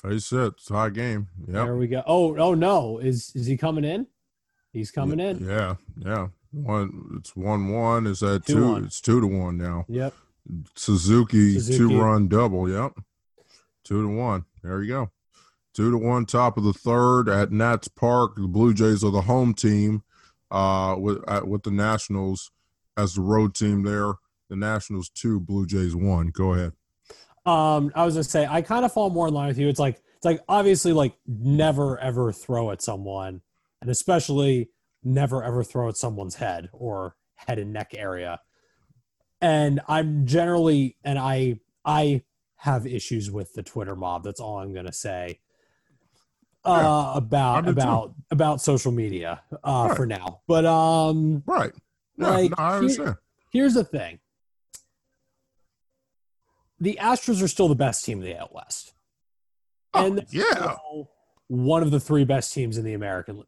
Face 0.00 0.32
it, 0.32 0.54
high 0.68 0.90
game. 0.90 1.28
Yeah. 1.48 1.64
There 1.64 1.76
we 1.76 1.88
go. 1.88 2.02
Oh, 2.06 2.36
oh 2.36 2.54
no. 2.54 2.98
Is 2.98 3.32
is 3.34 3.46
he 3.46 3.56
coming 3.56 3.84
in? 3.84 4.06
He's 4.72 4.90
coming 4.90 5.18
yeah, 5.18 5.28
in. 5.30 5.48
Yeah, 5.48 5.74
yeah. 5.98 6.28
One 6.52 7.16
it's 7.18 7.34
one 7.34 7.68
one. 7.72 8.06
Is 8.06 8.20
that 8.20 8.46
Two 8.46 8.54
two? 8.54 8.68
one. 8.68 8.84
It's 8.84 9.00
two 9.00 9.20
to 9.20 9.26
one 9.26 9.58
now. 9.58 9.84
Yep. 9.88 10.14
Suzuki, 10.76 11.54
Suzuki. 11.54 11.78
two 11.78 12.00
run 12.00 12.28
double. 12.28 12.70
Yep. 12.70 12.92
Two 13.82 14.02
to 14.02 14.08
one. 14.08 14.44
There 14.62 14.82
you 14.82 14.92
go. 14.92 15.10
Two 15.74 15.90
to 15.90 15.98
one, 15.98 16.24
top 16.24 16.56
of 16.56 16.62
the 16.62 16.72
third 16.72 17.28
at 17.28 17.50
Nats 17.50 17.88
Park. 17.88 18.36
The 18.36 18.46
Blue 18.46 18.72
Jays 18.72 19.02
are 19.02 19.10
the 19.10 19.22
home 19.22 19.54
team 19.54 20.04
uh, 20.52 20.94
with 20.96 21.18
uh, 21.26 21.42
with 21.44 21.64
the 21.64 21.72
Nationals 21.72 22.52
as 22.96 23.14
the 23.14 23.20
road 23.22 23.54
team 23.54 23.82
there. 23.82 24.14
The 24.50 24.56
Nationals 24.56 25.08
two, 25.08 25.40
Blue 25.40 25.66
Jays 25.66 25.96
one. 25.96 26.28
Go 26.28 26.52
ahead. 26.52 26.72
Um, 27.46 27.92
I 27.94 28.04
was 28.04 28.14
gonna 28.14 28.24
say 28.24 28.46
I 28.48 28.62
kind 28.62 28.84
of 28.84 28.92
fall 28.92 29.10
more 29.10 29.28
in 29.28 29.34
line 29.34 29.48
with 29.48 29.58
you. 29.58 29.68
It's 29.68 29.78
like 29.80 29.96
it's 30.16 30.24
like 30.24 30.40
obviously 30.48 30.92
like 30.92 31.14
never 31.26 31.98
ever 31.98 32.32
throw 32.32 32.70
at 32.70 32.82
someone, 32.82 33.40
and 33.80 33.90
especially 33.90 34.70
never 35.02 35.42
ever 35.42 35.62
throw 35.64 35.88
at 35.88 35.96
someone's 35.96 36.34
head 36.36 36.68
or 36.72 37.16
head 37.36 37.58
and 37.58 37.72
neck 37.72 37.92
area. 37.96 38.40
And 39.40 39.80
I'm 39.88 40.26
generally 40.26 40.96
and 41.04 41.18
I 41.18 41.60
I 41.84 42.22
have 42.56 42.86
issues 42.86 43.30
with 43.30 43.52
the 43.54 43.62
Twitter 43.62 43.96
mob. 43.96 44.24
That's 44.24 44.40
all 44.40 44.58
I'm 44.58 44.72
gonna 44.74 44.92
say. 44.92 45.40
Uh, 46.66 47.12
I 47.14 47.18
about 47.18 47.64
do 47.66 47.74
too. 47.74 47.80
about 47.80 48.14
about 48.30 48.60
social 48.62 48.90
media 48.92 49.42
uh, 49.62 49.86
Right. 49.88 49.96
for 49.96 50.06
now, 50.06 50.40
but 50.48 50.64
um, 50.64 51.42
Right. 51.46 51.72
Yeah, 52.16 52.28
Like, 52.28 52.50
no, 52.50 52.56
I 52.58 52.80
here- 52.80 53.20
here's 53.52 53.74
the 53.74 53.84
thing. 53.84 54.20
The 56.80 56.98
astros 57.00 57.42
are 57.42 57.48
still 57.48 57.68
the 57.68 57.74
best 57.74 58.04
team 58.04 58.18
in 58.18 58.24
the 58.24 58.36
AL 58.36 58.50
west. 58.52 58.92
Oh, 59.94 60.06
and 60.06 60.26
yeah. 60.30 60.74
one 61.46 61.82
of 61.82 61.90
the 61.90 62.00
three 62.00 62.24
best 62.24 62.52
teams 62.52 62.76
in 62.76 62.84
the 62.84 62.94
american 62.94 63.44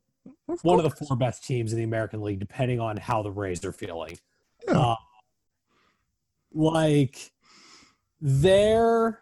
Of 0.49 0.61
one 0.63 0.79
of 0.79 0.85
the 0.85 0.91
four 1.07 1.17
best 1.17 1.45
teams 1.45 1.73
in 1.73 1.79
the 1.79 1.85
american 1.85 2.23
league 2.23 2.39
depending 2.39 2.79
on 2.79 2.97
how 2.97 3.23
the 3.23 3.33
rays 3.33 3.65
are 3.65 3.73
feeling. 3.73 4.17
Yeah. 4.67 4.79
Uh, 4.79 4.97
like 6.55 7.33
they're 8.21 9.21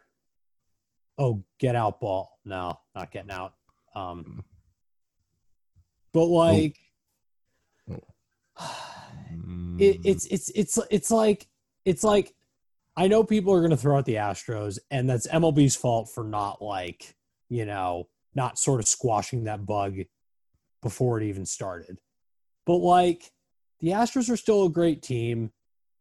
oh 1.16 1.42
get 1.58 1.74
out 1.74 1.98
ball. 2.00 2.38
No 2.44 2.78
not 2.94 3.10
getting 3.10 3.30
out. 3.30 3.54
Um 3.94 4.44
but 6.12 6.26
like 6.26 6.76
it, 9.78 10.02
mm. 10.02 10.06
it's 10.06 10.26
it's 10.26 10.50
it's 10.54 10.78
it's 10.90 11.10
like 11.10 11.48
it's 11.84 12.04
like 12.04 12.34
I 12.96 13.08
know 13.08 13.24
people 13.24 13.52
are 13.52 13.60
going 13.60 13.70
to 13.70 13.76
throw 13.76 13.98
out 13.98 14.04
the 14.04 14.14
Astros, 14.14 14.78
and 14.90 15.08
that's 15.08 15.26
MLB's 15.26 15.76
fault 15.76 16.10
for 16.10 16.24
not 16.24 16.62
like 16.62 17.14
you 17.48 17.66
know 17.66 18.08
not 18.34 18.58
sort 18.58 18.80
of 18.80 18.88
squashing 18.88 19.44
that 19.44 19.64
bug 19.66 19.96
before 20.82 21.20
it 21.20 21.24
even 21.24 21.46
started. 21.46 21.98
But 22.66 22.76
like 22.76 23.30
the 23.80 23.88
Astros 23.88 24.30
are 24.30 24.36
still 24.36 24.66
a 24.66 24.70
great 24.70 25.02
team. 25.02 25.52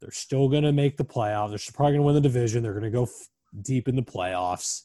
They're 0.02 0.12
still 0.12 0.50
going 0.50 0.64
to 0.64 0.72
make 0.72 0.98
the 0.98 1.06
playoffs. 1.06 1.50
They're 1.50 1.74
probably 1.74 1.94
going 1.94 2.02
to 2.02 2.06
win 2.06 2.16
the 2.16 2.22
division. 2.22 2.62
They're 2.62 2.74
going 2.74 2.84
to 2.84 2.90
go 2.90 3.04
f- 3.04 3.30
deep 3.62 3.88
in 3.88 3.96
the 3.96 4.04
playoffs. 4.04 4.84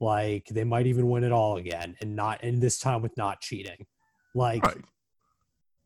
Like 0.00 0.46
they 0.46 0.64
might 0.64 0.86
even 0.86 1.08
win 1.08 1.24
it 1.24 1.32
all 1.32 1.56
again, 1.56 1.96
and 2.00 2.16
not 2.16 2.42
and 2.42 2.62
this 2.62 2.78
time 2.78 3.02
with 3.02 3.16
not 3.16 3.40
cheating. 3.40 3.86
Like 4.34 4.64
right. 4.64 4.84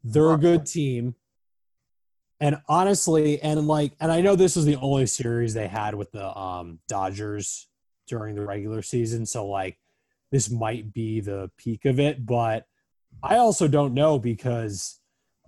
they're 0.03 0.33
a 0.33 0.39
good 0.39 0.67
team. 0.67 1.15
And 2.41 2.61
honestly, 2.69 3.43
and 3.43 3.67
like, 3.67 3.93
and 4.01 4.13
I 4.13 4.21
know 4.21 4.37
this 4.37 4.55
was 4.57 4.65
the 4.65 4.77
only 4.77 5.07
series 5.07 5.55
they 5.55 5.67
had 5.67 5.95
with 5.95 6.13
the 6.13 6.37
um, 6.39 6.79
Dodgers 6.89 7.67
during 8.07 8.37
the 8.37 8.45
regular 8.45 8.83
season. 8.83 9.27
So, 9.27 9.47
like, 9.47 9.79
this 10.31 10.51
might 10.51 10.93
be 10.93 11.21
the 11.21 11.51
peak 11.57 11.85
of 11.85 11.99
it. 11.99 12.25
But 12.25 12.67
I 13.23 13.39
also 13.39 13.67
don't 13.67 13.95
know 13.95 14.19
because 14.19 15.01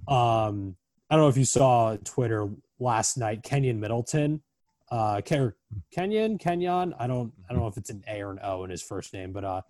um, 0.09 0.77
I 1.09 1.15
don't 1.15 1.25
know 1.25 1.29
if 1.29 1.37
you 1.37 1.45
saw 1.45 1.97
Twitter 2.03 2.49
last 2.81 3.17
night, 3.17 3.45
Kenyon 3.45 3.79
Middleton, 3.79 4.43
uh, 4.91 5.21
Ken- 5.25 5.53
Kenyon, 5.93 6.39
Kenyon. 6.39 6.95
I 6.99 7.07
don't, 7.07 7.33
I 7.49 7.53
don't 7.53 7.63
know 7.63 7.69
if 7.69 7.77
it's 7.77 7.91
an 7.91 8.03
A 8.09 8.23
or 8.23 8.33
an 8.33 8.41
O 8.43 8.65
in 8.65 8.71
his 8.71 8.83
first 8.83 9.13
name, 9.13 9.33
but 9.33 9.45
uh, 9.45 9.61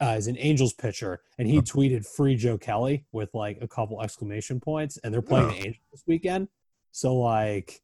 uh, 0.00 0.14
is 0.16 0.28
an 0.28 0.36
Angels 0.38 0.72
pitcher, 0.72 1.20
and 1.38 1.46
he 1.46 1.58
tweeted 1.58 2.06
"Free 2.06 2.34
Joe 2.34 2.56
Kelly" 2.56 3.04
with 3.12 3.34
like 3.34 3.58
a 3.60 3.68
couple 3.68 4.00
exclamation 4.00 4.58
points, 4.58 4.96
and 4.98 5.12
they're 5.12 5.20
playing 5.20 5.48
Yeah. 5.48 5.52
the 5.52 5.58
Angels 5.58 5.84
this 5.92 6.04
weekend. 6.06 6.48
So 6.92 7.16
like, 7.16 7.80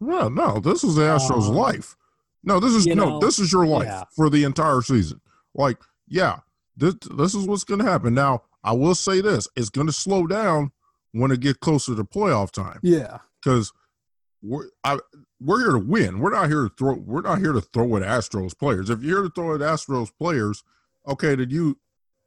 No, 0.00 0.28
no, 0.28 0.58
this 0.60 0.84
is 0.84 0.94
the 0.96 1.02
Astros' 1.02 1.48
Um, 1.48 1.54
life. 1.54 1.96
No, 2.42 2.60
this 2.60 2.74
is 2.74 2.86
no, 2.86 2.94
know, 2.94 3.18
this 3.20 3.38
is 3.38 3.52
your 3.52 3.66
life 3.66 3.86
yeah. 3.86 4.04
for 4.14 4.28
the 4.28 4.44
entire 4.44 4.82
season. 4.82 5.20
Like, 5.54 5.78
yeah, 6.08 6.40
this 6.76 6.94
this 7.16 7.34
is 7.34 7.46
what's 7.46 7.64
going 7.64 7.80
to 7.80 7.90
happen. 7.90 8.14
Now, 8.14 8.42
I 8.62 8.72
will 8.72 8.94
say 8.94 9.20
this: 9.20 9.48
it's 9.56 9.70
going 9.70 9.86
to 9.86 9.92
slow 9.92 10.26
down 10.26 10.72
when 11.12 11.30
it 11.30 11.40
gets 11.40 11.58
closer 11.58 11.94
to 11.94 12.04
playoff 12.04 12.50
time 12.50 12.80
yeah, 12.82 13.18
because 13.42 13.72
we're 14.42 14.68
I, 14.82 14.98
we're 15.40 15.60
here 15.60 15.72
to 15.72 15.78
win. 15.78 16.18
We're 16.18 16.32
not 16.32 16.48
here 16.48 16.64
to 16.64 16.72
throw. 16.76 16.94
We're 16.94 17.22
not 17.22 17.38
here 17.38 17.52
to 17.52 17.60
throw 17.60 17.96
at 17.96 18.02
Astros 18.02 18.56
players. 18.58 18.90
If 18.90 19.02
you're 19.02 19.22
here 19.22 19.28
to 19.28 19.34
throw 19.34 19.54
at 19.54 19.60
Astros 19.60 20.10
players, 20.18 20.62
okay, 21.06 21.34
then 21.34 21.50
you 21.50 21.78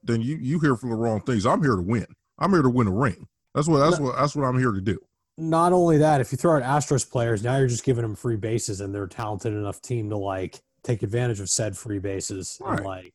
then 0.03 0.21
you 0.21 0.37
you 0.37 0.59
here 0.59 0.75
for 0.75 0.89
the 0.89 0.95
wrong 0.95 1.21
things. 1.21 1.45
I'm 1.45 1.61
here 1.61 1.75
to 1.75 1.81
win. 1.81 2.07
I'm 2.39 2.51
here 2.51 2.61
to 2.61 2.69
win 2.69 2.87
a 2.87 2.91
ring. 2.91 3.27
That's 3.53 3.67
what 3.67 3.79
that's 3.79 3.99
what 3.99 4.15
that's 4.15 4.35
what 4.35 4.45
I'm 4.45 4.57
here 4.57 4.71
to 4.71 4.81
do. 4.81 4.99
Not 5.37 5.73
only 5.73 5.97
that, 5.99 6.21
if 6.21 6.31
you 6.31 6.37
throw 6.37 6.57
out 6.57 6.63
Astros 6.63 7.09
players, 7.09 7.43
now 7.43 7.57
you're 7.57 7.67
just 7.67 7.83
giving 7.83 8.01
them 8.01 8.15
free 8.15 8.37
bases, 8.37 8.81
and 8.81 8.93
they're 8.93 9.03
a 9.03 9.09
talented 9.09 9.53
enough 9.53 9.81
team 9.81 10.09
to 10.09 10.17
like 10.17 10.61
take 10.83 11.03
advantage 11.03 11.39
of 11.39 11.49
said 11.49 11.77
free 11.77 11.99
bases. 11.99 12.59
And 12.65 12.79
Right. 12.79 12.85
like, 12.85 13.13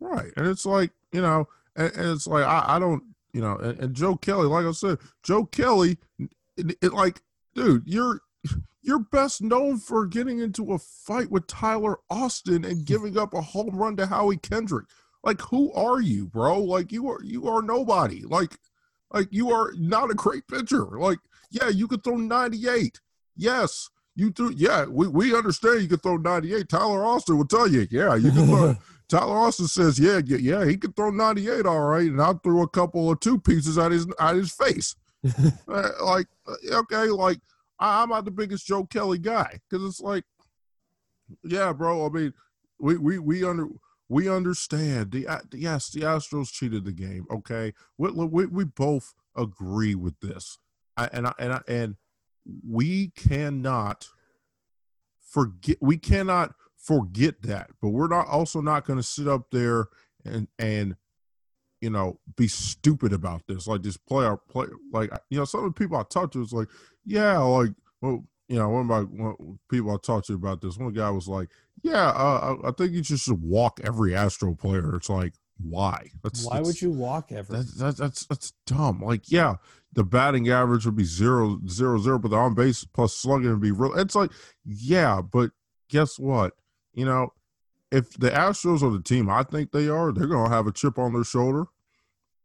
Right. 0.00 0.32
And 0.36 0.46
it's 0.46 0.66
like, 0.66 0.90
you 1.12 1.22
know, 1.22 1.48
and, 1.76 1.92
and 1.92 2.10
it's 2.10 2.26
like, 2.26 2.44
I, 2.44 2.76
I 2.76 2.78
don't, 2.78 3.02
you 3.32 3.40
know, 3.40 3.56
and, 3.56 3.78
and 3.78 3.94
Joe 3.94 4.16
Kelly, 4.16 4.46
like 4.46 4.66
I 4.66 4.72
said, 4.72 4.98
Joe 5.22 5.46
Kelly, 5.46 5.98
it, 6.56 6.76
it 6.82 6.92
like, 6.92 7.22
dude, 7.54 7.84
you're, 7.86 8.20
you're 8.82 8.98
best 8.98 9.40
known 9.40 9.78
for 9.78 10.04
getting 10.06 10.40
into 10.40 10.72
a 10.72 10.78
fight 10.78 11.30
with 11.30 11.46
Tyler 11.46 11.98
Austin 12.10 12.64
and 12.64 12.84
giving 12.86 13.16
up 13.16 13.32
a 13.32 13.40
home 13.40 13.74
run 13.74 13.96
to 13.96 14.06
Howie 14.06 14.36
Kendrick. 14.36 14.86
Like, 15.22 15.40
who 15.40 15.72
are 15.72 16.00
you, 16.02 16.26
bro? 16.26 16.60
Like, 16.60 16.92
you 16.92 17.08
are, 17.08 17.22
you 17.24 17.48
are 17.48 17.62
nobody. 17.62 18.22
Like, 18.24 18.58
like 19.10 19.28
you 19.30 19.50
are 19.52 19.72
not 19.78 20.10
a 20.10 20.14
great 20.14 20.46
pitcher. 20.48 20.84
Like, 20.84 21.18
yeah, 21.54 21.68
you 21.68 21.88
could 21.88 22.04
throw 22.04 22.16
98. 22.16 23.00
Yes. 23.36 23.90
You 24.16 24.30
threw, 24.30 24.52
yeah, 24.54 24.84
we, 24.84 25.08
we 25.08 25.36
understand 25.36 25.82
you 25.82 25.88
could 25.88 26.02
throw 26.02 26.16
98. 26.16 26.68
Tyler 26.68 27.04
Austin 27.04 27.36
will 27.36 27.46
tell 27.46 27.66
you, 27.66 27.86
yeah, 27.90 28.14
you 28.14 28.30
can 28.30 28.46
throw, 28.46 28.76
Tyler 29.08 29.36
Austin 29.36 29.66
says, 29.66 29.98
"Yeah, 29.98 30.20
yeah, 30.24 30.38
yeah, 30.38 30.64
he 30.64 30.76
could 30.76 30.96
throw 30.96 31.10
98, 31.10 31.66
all 31.66 31.80
right." 31.80 32.10
And 32.10 32.20
I 32.20 32.32
threw 32.34 32.62
a 32.62 32.68
couple 32.68 33.10
of 33.10 33.20
two 33.20 33.38
pieces 33.38 33.76
at 33.78 33.92
his 33.92 34.06
at 34.18 34.36
his 34.36 34.52
face. 34.52 34.96
Uh, 35.66 35.88
like, 36.04 36.26
uh, 36.46 36.80
okay, 36.80 37.06
like 37.06 37.38
I, 37.78 38.02
I'm 38.02 38.10
not 38.10 38.26
the 38.26 38.30
biggest 38.30 38.66
Joe 38.66 38.84
Kelly 38.84 39.16
guy 39.18 39.58
because 39.68 39.82
it's 39.82 40.00
like, 40.00 40.24
yeah, 41.42 41.72
bro. 41.72 42.04
I 42.04 42.10
mean, 42.10 42.34
we 42.78 42.98
we 42.98 43.18
we 43.18 43.42
under 43.42 43.68
we 44.10 44.28
understand 44.28 45.12
the 45.12 45.26
uh, 45.26 45.40
yes, 45.54 45.88
the 45.88 46.00
Astros 46.00 46.52
cheated 46.52 46.84
the 46.84 46.92
game. 46.92 47.26
Okay, 47.30 47.72
we 47.96 48.10
we, 48.10 48.44
we 48.44 48.64
both 48.64 49.14
agree 49.34 49.94
with 49.94 50.20
this, 50.20 50.58
I, 50.96 51.08
and 51.12 51.26
I, 51.26 51.32
and 51.38 51.52
I, 51.52 51.60
and 51.68 51.96
we 52.68 53.08
cannot 53.16 54.08
forget. 55.20 55.78
We 55.80 55.96
cannot 55.96 56.54
forget 56.84 57.40
that 57.40 57.70
but 57.80 57.88
we're 57.88 58.08
not 58.08 58.28
also 58.28 58.60
not 58.60 58.84
going 58.84 58.98
to 58.98 59.02
sit 59.02 59.26
up 59.26 59.46
there 59.50 59.86
and 60.26 60.46
and 60.58 60.94
you 61.80 61.88
know 61.88 62.18
be 62.36 62.46
stupid 62.46 63.10
about 63.10 63.40
this 63.48 63.66
like 63.66 63.80
just 63.80 64.04
play 64.06 64.24
our 64.24 64.36
play 64.36 64.66
like 64.92 65.10
you 65.30 65.38
know 65.38 65.46
some 65.46 65.64
of 65.64 65.74
the 65.74 65.78
people 65.78 65.96
i 65.96 66.02
talked 66.10 66.34
to 66.34 66.40
was 66.40 66.52
like 66.52 66.68
yeah 67.06 67.38
like 67.38 67.70
well 68.02 68.22
you 68.48 68.58
know 68.58 68.68
one 68.68 68.82
of 68.82 68.86
my 68.86 69.00
one, 69.00 69.58
people 69.70 69.90
i 69.90 69.96
talked 70.02 70.26
to 70.26 70.34
about 70.34 70.60
this 70.60 70.76
one 70.76 70.92
guy 70.92 71.08
was 71.10 71.26
like 71.26 71.48
yeah 71.82 72.08
uh, 72.08 72.56
I, 72.62 72.68
I 72.68 72.72
think 72.72 72.92
you 72.92 73.00
just 73.00 73.24
should 73.24 73.42
walk 73.42 73.80
every 73.82 74.14
astro 74.14 74.54
player 74.54 74.94
it's 74.94 75.08
like 75.08 75.32
why 75.62 76.10
that's 76.22 76.44
why 76.44 76.60
would 76.60 76.80
you 76.82 76.90
walk 76.90 77.30
ever? 77.30 77.52
that's 77.52 77.74
that's 77.74 77.98
that's, 77.98 78.26
that's 78.26 78.52
dumb 78.66 79.00
like 79.00 79.30
yeah 79.30 79.54
the 79.92 80.02
batting 80.02 80.48
average 80.48 80.84
would 80.84 80.96
be 80.96 81.04
zero 81.04 81.60
zero 81.68 81.98
zero 81.98 82.18
but 82.18 82.30
the 82.32 82.36
on 82.36 82.54
base 82.54 82.84
plus 82.84 83.14
slugging 83.14 83.50
would 83.50 83.60
be 83.60 83.70
real 83.70 83.94
it's 83.94 84.16
like 84.16 84.30
yeah 84.64 85.20
but 85.22 85.50
guess 85.88 86.18
what 86.18 86.54
you 86.94 87.04
know, 87.04 87.32
if 87.90 88.12
the 88.14 88.30
Astros 88.30 88.82
are 88.82 88.90
the 88.90 89.02
team 89.02 89.28
I 89.28 89.42
think 89.42 89.72
they 89.72 89.88
are, 89.88 90.12
they're 90.12 90.26
going 90.26 90.48
to 90.48 90.54
have 90.54 90.66
a 90.66 90.72
chip 90.72 90.98
on 90.98 91.12
their 91.12 91.24
shoulder 91.24 91.66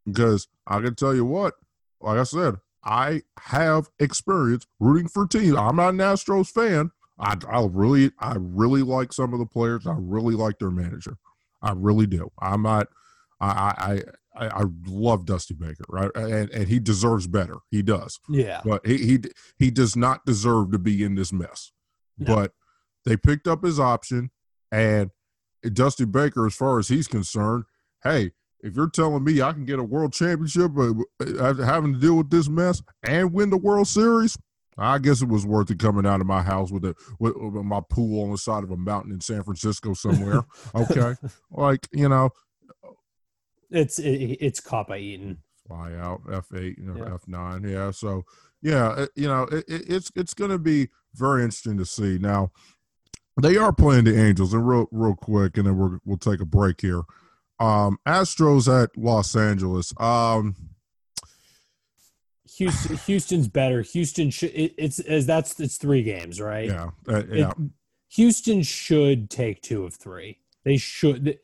because 0.06 0.48
I 0.68 0.82
can 0.82 0.96
tell 0.96 1.16
you 1.16 1.26
what, 1.26 1.56
like 2.02 2.18
I 2.18 2.24
said, 2.24 2.56
I 2.84 3.22
have 3.40 3.90
experience 4.00 4.66
rooting 4.80 5.08
for 5.08 5.28
teams. 5.28 5.56
I'm 5.56 5.76
not 5.76 5.90
an 5.94 5.98
Astros 5.98 6.50
fan. 6.50 6.92
I, 7.20 7.36
I 7.50 7.66
really, 7.70 8.12
I 8.20 8.36
really 8.38 8.82
like 8.82 9.14
some 9.14 9.34
of 9.34 9.40
the 9.40 9.46
players. 9.46 9.86
I 9.86 9.96
really 9.98 10.36
like 10.36 10.60
their 10.60 10.72
manager. 10.72 11.18
I 11.62 11.74
really 11.76 12.08
do. 12.08 12.32
I'm 12.40 12.64
not. 12.64 12.88
I 13.40 13.48
I 13.48 14.02
I, 14.36 14.48
I 14.48 14.64
love 14.88 15.26
Dusty 15.26 15.54
Baker, 15.54 15.86
right? 15.90 16.12
And 16.16 16.50
and 16.50 16.68
he 16.68 16.80
deserves 16.80 17.28
better. 17.28 17.58
He 17.72 17.82
does 17.82 18.20
yeah, 18.30 18.62
but 18.64 18.86
he 18.86 18.98
he 18.98 19.20
he 19.58 19.72
does 19.72 19.96
not 19.96 20.26
deserve 20.26 20.72
to 20.72 20.80
be 20.80 21.04
in 21.04 21.16
this 21.16 21.34
mess. 21.34 21.72
No. 22.18 22.36
But 22.36 22.52
they 23.06 23.18
picked 23.18 23.48
up 23.48 23.64
his 23.64 23.80
option, 23.80 24.32
and 24.72 25.12
Dusty 25.74 26.06
Baker, 26.06 26.46
as 26.46 26.56
far 26.56 26.80
as 26.80 26.88
he's 26.88 27.08
concerned, 27.08 27.66
hey, 28.04 28.32
if 28.62 28.76
you're 28.76 28.90
telling 28.90 29.24
me 29.24 29.42
I 29.42 29.54
can 29.54 29.66
get 29.66 29.80
a 29.80 29.84
world 29.84 30.14
championship 30.14 30.72
uh, 30.78 30.94
after 31.42 31.66
having 31.66 31.94
to 31.94 32.00
deal 32.00 32.18
with 32.18 32.30
this 32.30 32.50
mess 32.50 32.82
and 33.04 33.34
win 33.34 33.50
the 33.50 33.58
World 33.58 33.88
Series, 33.88 34.38
I 34.78 34.98
guess 34.98 35.22
it 35.22 35.28
was 35.28 35.46
worth 35.46 35.72
it 35.72 35.80
coming 35.80 36.06
out 36.06 36.22
of 36.22 36.28
my 36.28 36.42
house 36.42 36.72
with, 36.72 36.86
a, 36.86 36.96
with, 37.20 37.36
with 37.36 37.66
my 37.66 37.82
pool 37.90 38.24
on 38.24 38.32
the 38.32 38.38
side 38.38 38.64
of 38.64 38.72
a 38.72 38.78
mountain 38.78 39.12
in 39.12 39.22
San 39.22 39.44
Francisco 39.44 39.94
somewhere. 39.94 40.44
okay, 40.76 41.16
like 41.52 41.88
you 41.92 42.10
know, 42.10 42.32
it's 43.72 44.00
it, 44.00 44.38
it's 44.40 44.60
caught 44.60 44.88
by 44.88 45.00
Eaton. 45.00 45.40
Fly 45.68 45.94
out 45.96 46.22
F 46.32 46.48
eight, 46.56 46.78
you 46.78 46.86
know, 46.86 47.06
yeah. 47.06 47.14
F 47.14 47.28
nine, 47.28 47.64
yeah. 47.64 47.92
So 47.92 48.26
yeah, 48.62 49.04
it, 49.04 49.12
you 49.16 49.28
know, 49.28 49.44
it, 49.44 49.66
it's 49.68 50.12
it's 50.16 50.34
going 50.34 50.52
to 50.52 50.60
be 50.60 50.90
very 51.14 51.44
interesting 51.44 51.78
to 51.78 51.86
see. 51.86 52.18
Now, 52.18 52.52
they 53.42 53.58
are 53.58 53.74
playing 53.74 54.06
the 54.06 54.20
Angels, 54.20 54.54
and 54.54 54.68
real 54.68 54.88
real 54.92 55.16
quick, 55.16 55.58
and 55.58 55.68
then 55.68 55.78
we're, 55.78 56.00
we'll 56.06 56.18
take 56.18 56.42
a 56.42 56.46
break 56.46 56.82
here. 56.82 57.02
Um, 57.60 58.00
Astros 58.08 58.68
at 58.72 58.98
Los 58.98 59.36
Angeles. 59.36 59.94
Um, 60.00 60.56
Houston, 62.58 62.98
Houston's 63.06 63.48
better. 63.48 63.82
Houston 63.82 64.30
should 64.30 64.52
it, 64.52 64.74
it's 64.78 65.00
as 65.00 65.26
that's 65.26 65.60
it's 65.60 65.78
three 65.78 66.04
games, 66.04 66.42
right? 66.42 66.68
Yeah, 66.68 66.90
uh, 67.08 67.24
yeah. 67.32 67.50
It, 67.50 67.72
Houston 68.14 68.64
should 68.64 69.30
take 69.30 69.62
two 69.62 69.86
of 69.86 69.94
three. 69.94 70.40
They 70.64 70.78
should. 70.78 71.40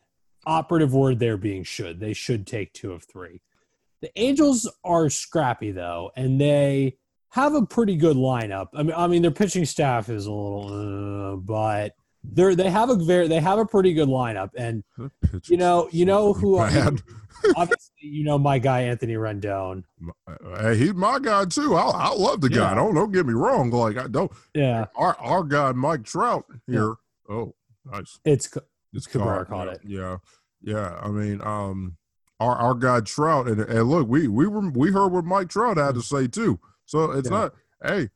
Operative 0.46 0.94
word 0.94 1.20
there 1.20 1.38
being 1.38 1.64
should. 1.64 2.00
They 2.00 2.14
should 2.14 2.46
take 2.46 2.74
two 2.74 2.92
of 2.92 3.04
three. 3.04 3.42
The 4.02 4.12
Angels 4.20 4.72
are 4.84 5.10
scrappy 5.10 5.72
though, 5.72 6.12
and 6.16 6.40
they 6.40 6.98
have 7.30 7.54
a 7.56 7.66
pretty 7.66 7.96
good 7.96 8.18
lineup. 8.18 8.68
I 8.74 8.84
mean, 8.84 8.94
I 8.96 9.08
mean 9.08 9.22
their 9.22 9.32
pitching 9.32 9.66
staff 9.66 10.10
is 10.10 10.26
a 10.26 10.32
little, 10.32 11.34
uh, 11.34 11.36
but 11.38 11.96
they're 12.24 12.56
they 12.56 12.70
have 12.70 12.90
a 12.90 12.96
very 12.96 13.28
they 13.28 13.40
have 13.40 13.60
a 13.60 13.66
pretty 13.66 13.94
good 13.94 14.08
lineup, 14.08 14.52
and 14.56 14.84
you 15.46 15.58
know 15.58 15.90
you 15.92 16.06
know 16.06 16.34
who 16.34 16.60
obviously 17.58 17.96
you 18.00 18.24
know 18.24 18.38
my 18.38 18.60
guy 18.60 18.82
Anthony 18.82 19.14
Rendon. 19.14 19.84
Hey, 20.60 20.78
he's 20.78 20.94
my 20.94 21.20
guy 21.20 21.46
too. 21.46 21.76
I, 21.76 21.90
I 21.90 22.14
love 22.14 22.42
the 22.42 22.50
guy. 22.50 22.70
Yeah. 22.70 22.76
Don't 22.76 22.96
don't 22.96 23.12
get 23.12 23.26
me 23.26 23.34
wrong. 23.34 23.70
Like 23.70 23.98
I 23.98 24.08
don't. 24.08 24.32
Yeah. 24.54 24.86
Our 24.96 25.18
our 25.20 25.44
guy 25.44 25.72
Mike 25.72 26.04
Trout 26.04 26.46
here. 26.68 26.96
Yeah. 27.28 27.36
Oh, 27.36 27.56
nice. 27.92 28.20
It's 28.24 28.50
it's 28.96 29.08
Cabrera 29.08 29.46
caught, 29.46 29.68
it. 29.68 29.82
Yeah, 29.84 30.18
yeah. 30.62 31.00
I 31.02 31.10
mean, 31.10 31.42
um, 31.42 31.98
our 32.40 32.56
our 32.56 32.74
guy 32.74 33.02
Trout, 33.02 33.48
and, 33.48 33.62
and 33.62 33.90
look, 33.90 34.08
we 34.08 34.28
we 34.28 34.48
were 34.48 34.70
we 34.70 34.92
heard 34.92 35.10
what 35.12 35.26
Mike 35.26 35.50
Trout 35.50 35.78
had 35.78 35.96
to 35.96 36.02
say 36.02 36.28
too. 36.28 36.60
So 36.86 37.12
it's 37.12 37.30
yeah. 37.30 37.38
not, 37.38 37.54
hey, 37.84 38.10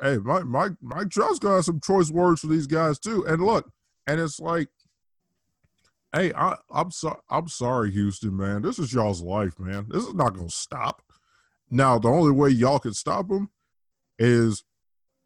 hey, 0.00 0.18
Mike, 0.18 0.46
Mike, 0.46 0.72
Mike 0.80 1.10
Trout's 1.10 1.38
got 1.38 1.64
some 1.64 1.80
choice 1.80 2.10
words 2.10 2.40
for 2.40 2.46
these 2.46 2.66
guys 2.66 2.98
too. 2.98 3.24
And 3.26 3.42
look, 3.42 3.70
and 4.06 4.20
it's 4.20 4.38
like, 4.38 4.68
hey, 6.12 6.32
I, 6.34 6.56
I'm 6.70 6.90
sorry, 6.90 7.20
I'm 7.30 7.48
sorry, 7.48 7.90
Houston, 7.90 8.36
man. 8.36 8.62
This 8.62 8.78
is 8.78 8.92
y'all's 8.92 9.22
life, 9.22 9.58
man. 9.58 9.86
This 9.88 10.04
is 10.04 10.14
not 10.14 10.34
gonna 10.34 10.50
stop. 10.50 11.02
Now, 11.70 11.98
the 11.98 12.08
only 12.08 12.32
way 12.32 12.50
y'all 12.50 12.78
can 12.78 12.92
stop 12.92 13.28
them 13.28 13.50
is 14.18 14.62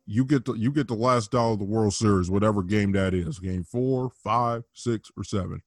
you 0.06 0.24
get 0.24 0.44
the 0.44 0.54
you 0.54 0.70
get 0.70 0.88
the 0.88 0.94
last 0.94 1.30
dollar 1.30 1.54
of 1.54 1.58
the 1.58 1.64
World 1.64 1.94
Series, 1.94 2.30
whatever 2.30 2.62
game 2.62 2.92
that 2.92 3.14
is, 3.14 3.38
game 3.38 3.64
four, 3.64 4.10
five, 4.22 4.64
six, 4.72 5.10
or 5.16 5.24
seven, 5.24 5.62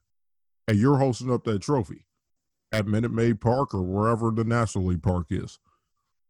and 0.68 0.78
you're 0.78 0.98
hosting 0.98 1.32
up 1.32 1.44
that 1.44 1.62
trophy 1.62 2.06
at 2.72 2.88
Minute 2.88 3.12
Maid 3.12 3.42
Park 3.42 3.74
or 3.74 3.82
wherever 3.82 4.32
the 4.32 4.44
National 4.44 4.86
League 4.86 5.04
Park 5.04 5.28
is 5.30 5.60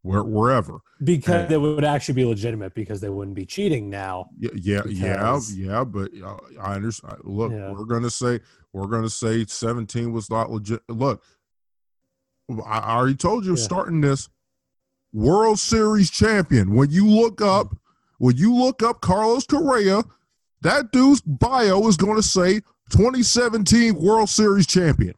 where, 0.01 0.23
wherever 0.23 0.79
because 1.03 1.43
and, 1.43 1.51
it 1.51 1.57
would 1.57 1.83
actually 1.83 2.13
be 2.13 2.25
legitimate 2.25 2.73
because 2.73 3.01
they 3.01 3.09
wouldn't 3.09 3.35
be 3.35 3.45
cheating 3.45 3.89
now 3.89 4.29
yeah 4.39 4.49
yeah 4.55 4.81
because, 4.81 5.53
yeah 5.53 5.71
yeah 5.71 5.83
but 5.83 6.09
uh, 6.23 6.37
i 6.61 6.75
understand 6.75 7.17
look 7.23 7.51
yeah. 7.51 7.71
we're 7.71 7.85
gonna 7.85 8.09
say 8.09 8.39
we're 8.71 8.87
gonna 8.87 9.09
say 9.09 9.45
17 9.45 10.13
was 10.13 10.29
not 10.29 10.49
legit 10.49 10.81
look 10.87 11.21
i 12.65 12.95
already 12.95 13.15
told 13.15 13.45
you 13.45 13.55
yeah. 13.55 13.63
starting 13.63 13.99
this 13.99 14.29
world 15.11 15.59
series 15.59 16.09
champion 16.09 16.75
when 16.75 16.89
you 16.89 17.05
look 17.05 17.41
up 17.41 17.75
when 18.19 18.37
you 18.37 18.53
look 18.55 18.83
up 18.83 19.01
carlos 19.01 19.45
correa 19.45 20.03
that 20.61 20.91
dude's 20.91 21.21
bio 21.21 21.87
is 21.87 21.97
going 21.97 22.15
to 22.15 22.23
say 22.23 22.61
2017 22.91 23.95
world 23.95 24.29
series 24.29 24.67
champion 24.67 25.15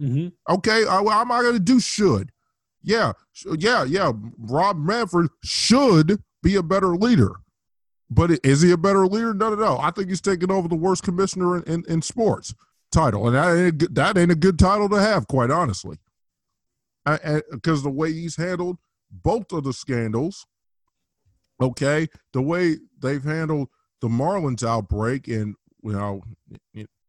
mm-hmm. 0.00 0.28
okay 0.52 0.84
I, 0.86 0.98
i'm 0.98 1.28
not 1.28 1.42
going 1.42 1.54
to 1.54 1.60
do 1.60 1.80
should 1.80 2.30
yeah, 2.82 3.12
yeah, 3.58 3.84
yeah. 3.84 4.12
Rob 4.38 4.78
Manfred 4.78 5.30
should 5.44 6.22
be 6.42 6.56
a 6.56 6.62
better 6.62 6.96
leader. 6.96 7.36
But 8.10 8.44
is 8.44 8.60
he 8.60 8.72
a 8.72 8.76
better 8.76 9.06
leader? 9.06 9.32
No, 9.32 9.50
no, 9.50 9.56
no. 9.56 9.78
I 9.78 9.90
think 9.90 10.08
he's 10.08 10.20
taking 10.20 10.50
over 10.50 10.68
the 10.68 10.74
worst 10.74 11.02
commissioner 11.02 11.56
in, 11.56 11.62
in, 11.62 11.84
in 11.88 12.02
sports 12.02 12.54
title. 12.90 13.26
And 13.26 13.36
that 13.36 13.56
ain't, 13.56 13.82
a, 13.82 13.88
that 13.92 14.18
ain't 14.18 14.32
a 14.32 14.36
good 14.36 14.58
title 14.58 14.88
to 14.90 15.00
have, 15.00 15.26
quite 15.28 15.50
honestly. 15.50 15.98
Because 17.04 17.82
the 17.82 17.90
way 17.90 18.12
he's 18.12 18.36
handled 18.36 18.78
both 19.10 19.52
of 19.52 19.64
the 19.64 19.72
scandals, 19.72 20.46
okay, 21.62 22.08
the 22.32 22.42
way 22.42 22.76
they've 23.00 23.24
handled 23.24 23.68
the 24.00 24.08
Marlins 24.08 24.66
outbreak, 24.66 25.28
and, 25.28 25.54
you 25.82 25.92
know, 25.92 26.22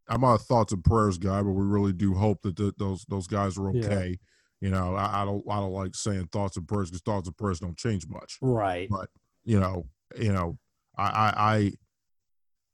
I'm 0.07 0.21
not 0.21 0.35
a 0.35 0.39
thoughts 0.39 0.73
and 0.73 0.83
prayers 0.83 1.17
guy, 1.17 1.41
but 1.41 1.51
we 1.51 1.65
really 1.65 1.93
do 1.93 2.13
hope 2.13 2.41
that 2.43 2.55
the, 2.55 2.73
those 2.77 3.05
those 3.09 3.27
guys 3.27 3.57
are 3.57 3.69
okay. 3.69 4.09
Yeah 4.09 4.15
you 4.63 4.69
know, 4.69 4.95
I, 4.95 5.23
I 5.23 5.25
don't 5.25 5.43
I 5.49 5.57
don't 5.57 5.73
like 5.73 5.93
saying 5.93 6.29
thoughts 6.31 6.55
and 6.55 6.65
prayers 6.65 6.89
because 6.89 7.01
thoughts 7.01 7.27
and 7.27 7.35
prayers 7.35 7.59
don't 7.59 7.77
change 7.77 8.07
much. 8.07 8.37
Right. 8.41 8.87
But 8.89 9.09
you 9.43 9.59
know, 9.59 9.87
you 10.17 10.31
know, 10.31 10.57
I 10.97 11.03
I, 11.03 11.33
I 11.35 11.57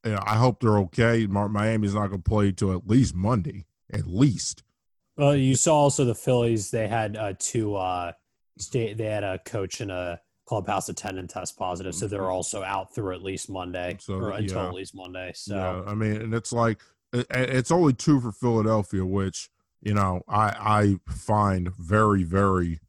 you 0.04 0.12
know, 0.12 0.22
I 0.24 0.36
hope 0.36 0.60
they're 0.60 0.78
okay. 0.78 1.26
Miami's 1.26 1.94
not 1.94 2.06
going 2.06 2.22
to 2.22 2.30
play 2.30 2.52
till 2.52 2.72
at 2.72 2.86
least 2.86 3.16
Monday, 3.16 3.66
at 3.92 4.06
least. 4.06 4.62
Well, 5.16 5.34
you 5.34 5.56
saw 5.56 5.74
also 5.74 6.04
the 6.04 6.14
Phillies. 6.14 6.70
They 6.70 6.86
had 6.86 7.16
uh, 7.16 7.32
two 7.36 7.74
uh, 7.74 8.12
state. 8.56 8.96
They 8.96 9.06
had 9.06 9.24
a 9.24 9.40
coach 9.40 9.80
and 9.80 9.90
a 9.90 10.20
clubhouse 10.50 10.88
attendant 10.88 11.30
test 11.30 11.56
positive, 11.56 11.94
so 11.94 12.08
they're 12.08 12.22
mm-hmm. 12.22 12.32
also 12.32 12.64
out 12.64 12.92
through 12.92 13.14
at 13.14 13.22
least 13.22 13.48
Monday 13.48 13.96
so, 14.00 14.14
or 14.14 14.30
until 14.32 14.62
yeah. 14.62 14.66
at 14.66 14.74
least 14.74 14.96
Monday. 14.96 15.30
So 15.32 15.54
yeah, 15.54 15.88
I 15.88 15.94
mean, 15.94 16.16
and 16.16 16.34
it's 16.34 16.52
like 16.52 16.80
it, 17.12 17.24
it's 17.30 17.70
only 17.70 17.92
two 17.92 18.20
for 18.20 18.32
Philadelphia, 18.32 19.04
which 19.04 19.48
you 19.80 19.94
know, 19.94 20.22
I 20.28 20.96
I 21.06 21.12
find 21.12 21.72
very 21.76 22.24
very 22.24 22.80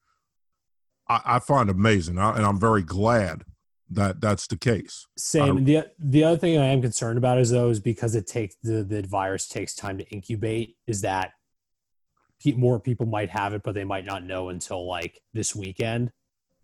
I, 1.08 1.22
I 1.24 1.40
find 1.40 1.70
amazing, 1.70 2.18
and 2.18 2.44
I'm 2.44 2.60
very 2.60 2.82
glad 2.82 3.44
that 3.92 4.22
that's 4.22 4.48
the 4.48 4.58
case. 4.58 5.06
Same. 5.16 5.60
I, 5.60 5.62
the 5.62 5.92
the 6.00 6.24
other 6.24 6.38
thing 6.38 6.58
I 6.58 6.66
am 6.66 6.82
concerned 6.82 7.20
about 7.20 7.38
is 7.38 7.52
though 7.52 7.70
is 7.70 7.80
because 7.80 8.16
it 8.16 8.26
takes 8.26 8.56
the 8.64 8.84
the 8.84 9.04
virus 9.04 9.48
takes 9.48 9.76
time 9.76 10.00
to 10.00 10.10
incubate. 10.10 10.78
Is 10.88 11.02
that 11.02 11.34
more 12.56 12.80
people 12.80 13.06
might 13.06 13.30
have 13.30 13.54
it, 13.54 13.62
but 13.62 13.76
they 13.76 13.84
might 13.84 14.06
not 14.06 14.24
know 14.24 14.50
until 14.50 14.88
like 14.88 15.22
this 15.32 15.56
weekend. 15.56 16.12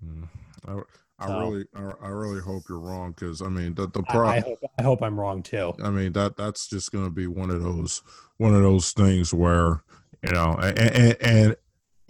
Mm, 0.03 0.27
I, 0.68 0.80
I 1.19 1.27
so, 1.27 1.39
really, 1.39 1.65
I, 1.76 1.91
I, 2.03 2.07
really 2.10 2.41
hope 2.41 2.64
you're 2.69 2.80
wrong 2.80 3.11
because 3.11 3.41
I 3.41 3.48
mean 3.48 3.73
the 3.73 3.88
the 3.88 4.03
pro- 4.03 4.27
I, 4.27 4.35
I, 4.35 4.39
hope 4.41 4.60
I 4.77 4.84
hope 4.84 5.02
I'm 5.02 5.19
wrong 5.19 5.41
too. 5.41 5.73
I 5.84 5.89
mean 5.89 6.14
that 6.14 6.38
that's 6.38 6.68
just 6.68 6.91
going 6.91 7.06
to 7.06 7.11
be 7.11 7.27
one 7.27 7.49
of 7.49 7.64
those 7.64 8.03
one 8.38 8.53
of 8.53 8.61
those 8.61 8.91
things 8.91 9.34
where 9.34 9.81
you 10.23 10.31
know, 10.31 10.53
and 10.61 10.80
and 11.22 11.56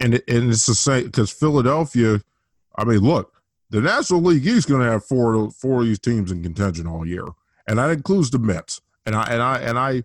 and, 0.00 0.14
and 0.14 0.52
it's 0.52 0.66
the 0.66 0.74
same 0.74 1.04
because 1.04 1.30
Philadelphia. 1.30 2.20
I 2.76 2.84
mean, 2.84 3.00
look, 3.00 3.34
the 3.70 3.80
National 3.80 4.20
League 4.20 4.46
East 4.46 4.68
going 4.68 4.80
to 4.80 4.90
have 4.90 5.04
four 5.04 5.50
four 5.50 5.80
of 5.80 5.86
these 5.86 5.98
teams 5.98 6.30
in 6.30 6.42
contention 6.42 6.86
all 6.86 7.06
year, 7.06 7.26
and 7.66 7.78
that 7.78 7.90
includes 7.90 8.30
the 8.30 8.38
Mets. 8.38 8.80
And 9.04 9.14
I 9.14 9.24
and 9.24 9.42
I 9.42 9.58
and 9.58 9.78
I 9.78 10.02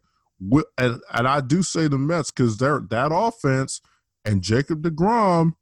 and, 0.78 1.02
and 1.14 1.28
I 1.28 1.42
do 1.42 1.64
say 1.64 1.88
the 1.88 1.98
Mets 1.98 2.32
because 2.32 2.58
they're 2.58 2.82
that 2.90 3.12
offense 3.14 3.82
and 4.26 4.42
Jacob 4.42 4.84
deGrom 4.84 5.54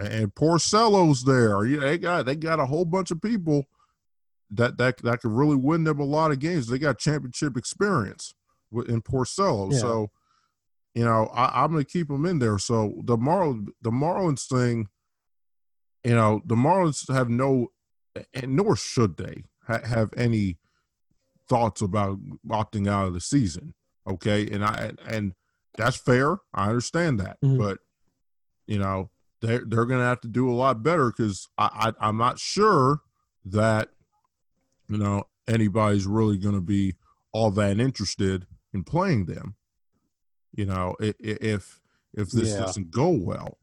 and 0.00 0.34
Porcello's 0.34 1.24
there. 1.24 1.64
Yeah, 1.64 1.80
They 1.80 1.98
got 1.98 2.26
they 2.26 2.36
got 2.36 2.60
a 2.60 2.66
whole 2.66 2.84
bunch 2.84 3.10
of 3.10 3.20
people 3.20 3.66
that 4.50 4.78
that 4.78 4.98
that 4.98 5.20
could 5.20 5.32
really 5.32 5.56
win 5.56 5.84
them 5.84 6.00
a 6.00 6.04
lot 6.04 6.30
of 6.30 6.38
games. 6.38 6.66
They 6.66 6.78
got 6.78 6.98
championship 6.98 7.56
experience 7.56 8.34
in 8.72 9.02
Porcello. 9.02 9.72
Yeah. 9.72 9.78
So 9.78 10.10
you 10.94 11.04
know, 11.04 11.30
I, 11.32 11.64
am 11.64 11.72
going 11.72 11.84
to 11.84 11.90
keep 11.90 12.08
them 12.08 12.26
in 12.26 12.40
there. 12.40 12.58
So 12.58 12.94
the 13.04 13.16
Marlins, 13.16 13.68
the 13.80 13.90
Marlins 13.90 14.48
thing, 14.48 14.88
you 16.04 16.14
know, 16.14 16.42
the 16.44 16.56
Marlins 16.56 17.12
have 17.12 17.28
no, 17.28 17.68
and 18.34 18.56
nor 18.56 18.74
should 18.74 19.16
they 19.16 19.44
ha- 19.66 19.86
have 19.86 20.10
any 20.16 20.58
thoughts 21.48 21.80
about 21.80 22.18
opting 22.48 22.88
out 22.88 23.06
of 23.06 23.14
the 23.14 23.20
season. 23.20 23.74
Okay, 24.08 24.48
and 24.50 24.64
I 24.64 24.92
and 25.06 25.34
that's 25.76 25.96
fair. 25.96 26.38
I 26.52 26.68
understand 26.68 27.20
that, 27.20 27.36
mm-hmm. 27.44 27.58
but 27.58 27.78
you 28.66 28.78
know, 28.78 29.10
they're 29.40 29.64
they're 29.66 29.86
going 29.86 30.00
to 30.00 30.06
have 30.06 30.20
to 30.22 30.28
do 30.28 30.50
a 30.50 30.54
lot 30.54 30.82
better 30.82 31.10
because 31.10 31.48
I, 31.58 31.92
I 32.00 32.08
I'm 32.08 32.16
not 32.16 32.38
sure 32.38 33.00
that 33.44 33.88
you 34.88 34.98
know 34.98 35.24
anybody's 35.48 36.06
really 36.06 36.38
going 36.38 36.54
to 36.54 36.60
be 36.60 36.94
all 37.32 37.50
that 37.52 37.78
interested 37.78 38.46
in 38.72 38.84
playing 38.84 39.26
them 39.26 39.56
you 40.54 40.66
know, 40.66 40.96
if 41.00 41.80
if 42.12 42.30
this 42.30 42.50
yeah. 42.50 42.58
doesn't 42.58 42.90
go 42.90 43.08
well. 43.10 43.58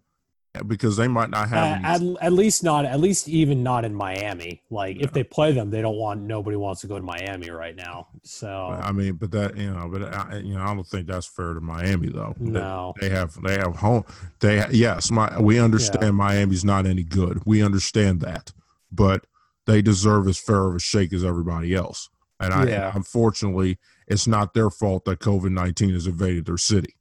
Because 0.66 0.98
they 0.98 1.08
might 1.08 1.30
not 1.30 1.50
have. 1.50 1.84
Uh, 1.84 1.88
at, 1.88 2.26
at 2.26 2.34
least 2.34 2.64
not. 2.64 2.86
At 2.86 3.00
least 3.00 3.28
even 3.28 3.64
not 3.64 3.86
in 3.86 3.94
Miami. 3.94 4.62
Like 4.70 4.98
if 5.02 5.12
they 5.12 5.24
play 5.24 5.52
them, 5.52 5.70
they 5.70 5.82
don't 5.82 5.98
want. 5.98 6.22
Nobody 6.22 6.56
wants 6.56 6.82
to 6.82 6.88
go 6.88 6.98
to 6.98 7.04
Miami 7.04 7.50
right 7.50 7.76
now. 7.76 8.08
So 8.24 8.50
I 8.50 8.92
mean, 8.92 9.16
but 9.16 9.32
that 9.32 9.58
you 9.58 9.72
know, 9.72 9.90
but 9.92 10.04
I, 10.14 10.38
you 10.38 10.56
know, 10.56 10.62
I 10.62 10.74
don't 10.74 10.88
think 10.88 11.08
that's 11.08 11.28
fair 11.28 11.54
to 11.54 11.62
Miami 11.62 12.10
though. 12.10 12.36
No, 12.40 12.94
they, 13.00 13.10
they 13.10 13.16
have 13.16 13.42
they 13.42 13.54
have 13.54 13.76
home. 13.76 14.06
They 14.40 14.66
yes, 14.72 15.12
my 15.12 15.40
we 15.40 15.60
understand 15.60 16.04
yeah. 16.04 16.12
Miami's 16.12 16.66
not 16.66 16.86
any 16.86 17.04
good. 17.04 17.42
We 17.46 17.64
understand 17.64 18.22
that, 18.22 18.54
but 18.92 19.26
they 19.66 19.82
deserve 19.82 20.28
as 20.28 20.38
fair 20.38 20.68
of 20.68 20.76
a 20.76 20.80
shake 20.80 21.14
as 21.14 21.24
everybody 21.24 21.74
else. 21.74 22.10
And 22.40 22.54
I, 22.54 22.68
yeah. 22.68 22.92
unfortunately, 22.94 23.80
it's 24.08 24.28
not 24.28 24.54
their 24.54 24.70
fault 24.70 25.06
that 25.06 25.20
COVID 25.20 25.52
nineteen 25.52 25.94
has 25.94 26.06
invaded 26.06 26.46
their 26.46 26.58
city. 26.58 26.96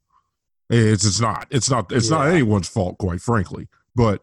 It's 0.68 1.04
it's 1.04 1.20
not. 1.20 1.46
It's 1.50 1.70
not. 1.70 1.92
It's 1.92 2.10
yeah. 2.10 2.18
not 2.18 2.28
anyone's 2.28 2.68
fault, 2.68 2.98
quite 2.98 3.20
frankly. 3.20 3.68
But 3.94 4.22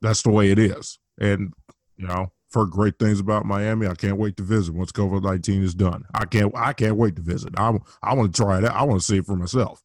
that's 0.00 0.22
the 0.22 0.30
way 0.30 0.50
it 0.50 0.58
is. 0.58 0.98
And 1.18 1.52
you 1.96 2.06
know, 2.06 2.32
for 2.52 2.66
great 2.66 2.98
things 2.98 3.18
about 3.18 3.46
Miami. 3.46 3.86
I 3.86 3.94
can't 3.94 4.18
wait 4.18 4.36
to 4.36 4.42
visit 4.42 4.74
once 4.74 4.92
COVID 4.92 5.22
nineteen 5.22 5.62
is 5.62 5.74
done. 5.74 6.04
I 6.14 6.26
can't. 6.26 6.52
I 6.54 6.72
can't 6.74 6.96
wait 6.96 7.16
to 7.16 7.22
visit. 7.22 7.54
I 7.56 7.76
I 8.02 8.14
want 8.14 8.34
to 8.34 8.42
try 8.42 8.58
it 8.58 8.64
out. 8.64 8.76
I 8.76 8.82
want 8.84 9.00
to 9.00 9.06
see 9.06 9.16
it 9.16 9.26
for 9.26 9.36
myself. 9.36 9.82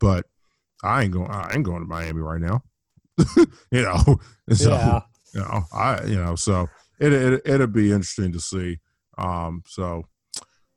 But 0.00 0.26
I 0.82 1.02
ain't 1.02 1.12
going. 1.12 1.30
I 1.30 1.52
ain't 1.54 1.64
going 1.64 1.80
to 1.80 1.86
Miami 1.86 2.20
right 2.20 2.40
now. 2.40 2.62
you 3.70 3.82
know. 3.82 4.20
So, 4.52 4.72
yeah. 4.72 5.00
You 5.32 5.40
know. 5.40 5.64
I. 5.72 6.04
You 6.04 6.16
know. 6.22 6.36
So 6.36 6.68
it, 7.00 7.12
it 7.14 7.42
it'll 7.46 7.66
be 7.66 7.92
interesting 7.92 8.32
to 8.32 8.40
see. 8.40 8.78
Um. 9.18 9.62
So. 9.66 10.04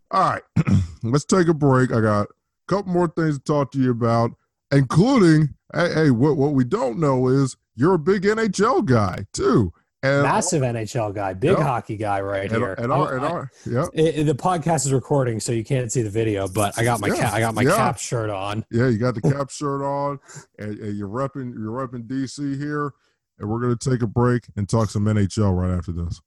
All 0.09 0.21
right. 0.21 0.43
Let's 1.03 1.25
take 1.25 1.49
a 1.49 1.53
break. 1.53 1.91
I 1.91 1.99
got 1.99 2.27
couple 2.67 2.91
more 2.91 3.07
things 3.07 3.37
to 3.37 3.43
talk 3.43 3.71
to 3.71 3.79
you 3.79 3.91
about, 3.91 4.31
including. 4.71 5.49
Hey, 5.73 5.93
hey 5.93 6.11
what 6.11 6.37
what 6.37 6.53
we 6.53 6.63
don't 6.63 6.97
know 6.97 7.27
is 7.27 7.57
you're 7.75 7.95
a 7.95 7.99
big 7.99 8.23
NHL 8.23 8.85
guy 8.85 9.25
too. 9.33 9.73
And 10.03 10.21
Massive 10.21 10.61
NHL 10.61 11.13
guy, 11.15 11.33
big 11.33 11.57
hockey 11.57 11.97
guy 11.97 12.21
right 12.21 12.51
and, 12.51 12.61
here. 12.61 12.73
And 12.73 12.91
our, 12.91 13.15
and 13.15 13.25
oh, 13.25 13.29
our, 13.29 13.51
yeah. 13.65 13.85
the 13.91 14.35
podcast 14.37 14.85
is 14.85 14.93
recording, 14.93 15.39
so 15.39 15.51
you 15.51 15.63
can't 15.63 15.91
see 15.91 16.03
the 16.03 16.09
video. 16.09 16.47
But 16.47 16.77
I 16.77 16.83
got 16.83 17.01
my 17.01 17.07
yeah. 17.07 17.15
cap, 17.15 17.33
I 17.33 17.39
got 17.39 17.55
my 17.55 17.63
yeah. 17.63 17.75
cap 17.75 17.97
shirt 17.97 18.29
on. 18.29 18.63
Yeah, 18.69 18.89
you 18.89 18.99
got 18.99 19.15
the 19.15 19.21
cap 19.33 19.49
shirt 19.49 19.81
on, 19.81 20.19
and, 20.59 20.77
and, 20.77 20.95
you're 20.95 21.09
repping 21.09 21.51
you're 21.53 21.71
repping 21.71 22.07
DC 22.07 22.59
here. 22.59 22.93
And 23.39 23.49
we're 23.49 23.59
gonna 23.59 23.75
take 23.75 24.03
a 24.03 24.07
break 24.07 24.43
and 24.55 24.69
talk 24.69 24.91
some 24.91 25.05
NHL 25.05 25.55
right 25.59 25.75
after 25.75 25.91
this. 25.91 26.21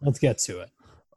Let's 0.00 0.18
get 0.18 0.38
to 0.38 0.60
it. 0.60 0.70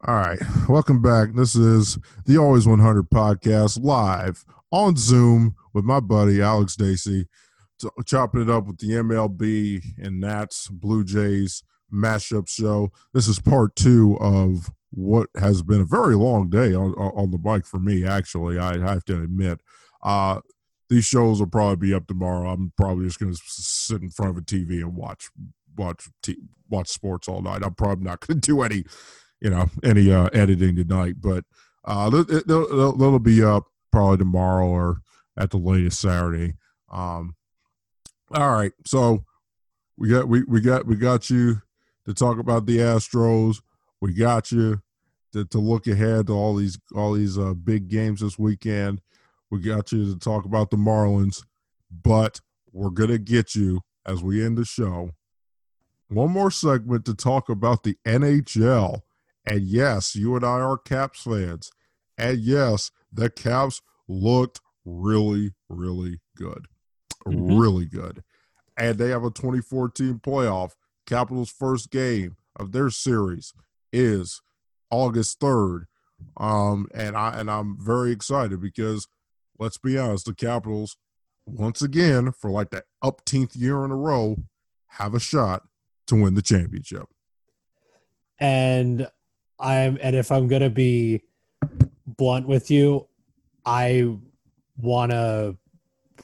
All 0.06 0.14
right, 0.14 0.38
welcome 0.66 1.02
back. 1.02 1.34
This 1.34 1.54
is 1.54 1.98
the 2.24 2.38
Always 2.38 2.66
100 2.66 3.10
podcast 3.10 3.84
live 3.84 4.46
on 4.72 4.96
Zoom 4.96 5.54
with 5.74 5.84
my 5.84 6.00
buddy 6.00 6.40
Alex 6.40 6.74
Dacy 6.74 7.26
chopping 8.06 8.40
it 8.40 8.50
up 8.50 8.66
with 8.66 8.78
the 8.78 8.88
MLB 8.92 9.82
and 9.98 10.20
Nats 10.20 10.68
Blue 10.68 11.04
Jays 11.04 11.62
mashup 11.92 12.48
show. 12.48 12.90
This 13.12 13.28
is 13.28 13.40
part 13.40 13.76
two 13.76 14.16
of 14.20 14.70
what 14.90 15.28
has 15.38 15.62
been 15.62 15.82
a 15.82 15.86
very 15.86 16.14
long 16.14 16.48
day 16.48 16.74
on, 16.74 16.94
on 16.94 17.30
the 17.30 17.38
bike 17.38 17.66
for 17.66 17.78
me. 17.78 18.06
Actually, 18.06 18.58
I 18.58 18.78
have 18.78 19.04
to 19.04 19.22
admit. 19.22 19.60
Uh, 20.02 20.40
these 20.88 21.04
shows 21.04 21.40
will 21.40 21.46
probably 21.46 21.88
be 21.88 21.94
up 21.94 22.06
tomorrow. 22.06 22.50
I'm 22.50 22.72
probably 22.76 23.04
just 23.04 23.20
going 23.20 23.32
to 23.32 23.40
sit 23.44 24.00
in 24.00 24.08
front 24.08 24.30
of 24.30 24.38
a 24.38 24.40
TV 24.40 24.80
and 24.80 24.96
watch 24.96 25.28
watch 25.76 26.08
t- 26.22 26.42
watch 26.68 26.88
sports 26.88 27.28
all 27.28 27.42
night. 27.42 27.62
I'm 27.64 27.74
probably 27.74 28.04
not 28.04 28.26
going 28.26 28.40
to 28.40 28.46
do 28.46 28.62
any, 28.62 28.84
you 29.40 29.50
know, 29.50 29.68
any 29.82 30.12
uh, 30.12 30.28
editing 30.32 30.76
tonight. 30.76 31.16
But 31.20 31.44
uh, 31.84 32.10
will 32.12 32.94
it'll 32.94 33.18
be 33.18 33.42
up 33.42 33.64
probably 33.90 34.18
tomorrow 34.18 34.68
or 34.68 35.02
at 35.36 35.50
the 35.50 35.56
latest 35.56 36.00
Saturday. 36.00 36.54
Um, 36.90 37.34
all 38.32 38.50
right, 38.52 38.72
so 38.86 39.24
we 39.96 40.08
got 40.08 40.28
we, 40.28 40.42
we 40.44 40.60
got 40.60 40.86
we 40.86 40.96
got 40.96 41.30
you 41.30 41.62
to 42.06 42.14
talk 42.14 42.38
about 42.38 42.66
the 42.66 42.78
Astros. 42.78 43.60
We 44.00 44.14
got 44.14 44.52
you 44.52 44.80
to, 45.32 45.44
to 45.46 45.58
look 45.58 45.86
ahead 45.86 46.26
to 46.28 46.32
all 46.32 46.54
these 46.54 46.78
all 46.94 47.12
these 47.12 47.38
uh, 47.38 47.54
big 47.54 47.88
games 47.88 48.20
this 48.20 48.38
weekend. 48.38 49.00
We 49.50 49.60
got 49.60 49.90
you 49.92 50.12
to 50.12 50.18
talk 50.18 50.44
about 50.44 50.70
the 50.70 50.76
Marlins, 50.76 51.44
but 51.90 52.40
we're 52.72 52.90
gonna 52.90 53.18
get 53.18 53.54
you 53.54 53.80
as 54.06 54.22
we 54.22 54.44
end 54.44 54.58
the 54.58 54.64
show. 54.64 55.10
One 56.08 56.30
more 56.30 56.50
segment 56.50 57.04
to 57.04 57.14
talk 57.14 57.48
about 57.48 57.82
the 57.82 57.96
NHL. 58.04 59.02
And 59.50 59.62
yes, 59.62 60.14
you 60.14 60.36
and 60.36 60.44
I 60.44 60.60
are 60.60 60.78
Caps 60.78 61.22
fans. 61.22 61.70
And 62.16 62.38
yes, 62.38 62.90
the 63.12 63.28
Caps 63.28 63.82
looked 64.08 64.60
really, 64.84 65.54
really 65.68 66.20
good 66.36 66.66
mm-hmm. 67.26 67.58
really 67.58 67.86
good. 67.86 68.22
And 68.76 68.98
they 68.98 69.08
have 69.10 69.24
a 69.24 69.30
2014 69.30 70.20
playoff. 70.20 70.72
Capitals' 71.06 71.50
first 71.50 71.90
game 71.90 72.36
of 72.56 72.72
their 72.72 72.90
series 72.90 73.52
is 73.92 74.40
August 74.90 75.40
3rd. 75.40 75.84
Um, 76.36 76.86
and 76.94 77.16
I 77.16 77.40
and 77.40 77.50
I'm 77.50 77.78
very 77.80 78.12
excited 78.12 78.60
because 78.60 79.08
let's 79.58 79.78
be 79.78 79.98
honest, 79.98 80.26
the 80.26 80.34
Capitals, 80.34 80.96
once 81.46 81.82
again, 81.82 82.32
for 82.32 82.50
like 82.50 82.70
the 82.70 82.84
upteenth 83.02 83.56
year 83.56 83.84
in 83.84 83.90
a 83.90 83.96
row, 83.96 84.36
have 84.98 85.14
a 85.14 85.20
shot 85.20 85.62
to 86.06 86.14
win 86.20 86.34
the 86.34 86.42
championship. 86.42 87.06
And 88.38 89.08
I'm 89.60 89.98
and 90.00 90.16
if 90.16 90.32
I'm 90.32 90.48
gonna 90.48 90.70
be 90.70 91.22
blunt 92.06 92.48
with 92.48 92.70
you, 92.70 93.06
I 93.64 94.16
wanna 94.78 95.54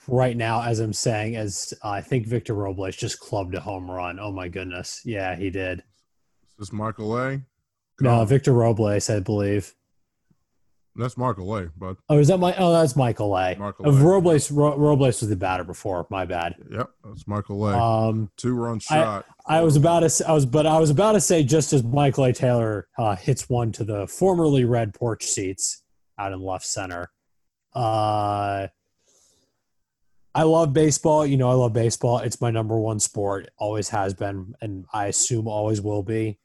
right 0.08 0.36
now 0.36 0.62
as 0.62 0.80
I'm 0.80 0.92
saying, 0.92 1.36
as 1.36 1.74
uh, 1.84 1.90
I 1.90 2.00
think 2.00 2.26
Victor 2.26 2.54
Robles 2.54 2.96
just 2.96 3.20
clubbed 3.20 3.54
a 3.54 3.60
home 3.60 3.90
run. 3.90 4.18
Oh 4.18 4.32
my 4.32 4.48
goodness, 4.48 5.02
yeah, 5.04 5.36
he 5.36 5.50
did. 5.50 5.80
Is 5.80 6.54
this 6.58 6.72
Michael 6.72 7.16
A? 7.18 7.40
No, 8.00 8.24
Victor 8.24 8.52
Robles, 8.52 9.08
I 9.10 9.20
believe. 9.20 9.74
That's 10.96 11.16
Michael 11.16 11.54
A. 11.56 11.70
But 11.76 11.96
oh, 12.08 12.18
is 12.18 12.28
that 12.28 12.38
my? 12.38 12.54
Oh, 12.56 12.72
that's 12.72 12.96
Michael 12.96 13.36
A. 13.36 13.54
Michael 13.56 13.86
of 13.86 14.02
Robles, 14.02 14.50
Ro- 14.50 14.76
Robles 14.76 15.20
was 15.20 15.28
the 15.28 15.36
batter 15.36 15.64
before. 15.64 16.06
My 16.10 16.24
bad. 16.24 16.54
Yep, 16.70 16.90
that's 17.04 17.26
Michael 17.26 17.68
A. 17.68 17.78
Um, 17.78 18.30
two 18.36 18.54
run 18.54 18.78
shot. 18.78 19.26
I, 19.46 19.58
I, 19.58 19.62
was 19.62 19.76
about 19.76 20.08
to. 20.08 20.28
I 20.28 20.32
was, 20.32 20.46
but 20.46 20.66
I 20.66 20.78
was 20.78 20.90
about 20.90 21.12
to 21.12 21.20
say 21.20 21.42
just 21.42 21.72
as 21.72 21.82
Michael 21.82 22.24
A. 22.24 22.32
Taylor 22.32 22.88
uh, 22.98 23.16
hits 23.16 23.48
one 23.48 23.72
to 23.72 23.84
the 23.84 24.06
formerly 24.06 24.64
red 24.64 24.94
porch 24.94 25.24
seats 25.24 25.82
out 26.18 26.32
in 26.32 26.40
left 26.40 26.64
center. 26.64 27.10
Uh, 27.74 28.68
I 30.34 30.42
love 30.42 30.72
baseball. 30.72 31.26
You 31.26 31.36
know, 31.36 31.50
I 31.50 31.54
love 31.54 31.72
baseball. 31.72 32.18
It's 32.18 32.40
my 32.40 32.50
number 32.50 32.78
one 32.78 33.00
sport. 33.00 33.48
Always 33.58 33.90
has 33.90 34.14
been, 34.14 34.54
and 34.62 34.86
I 34.92 35.06
assume 35.06 35.46
always 35.46 35.80
will 35.80 36.02
be. 36.02 36.38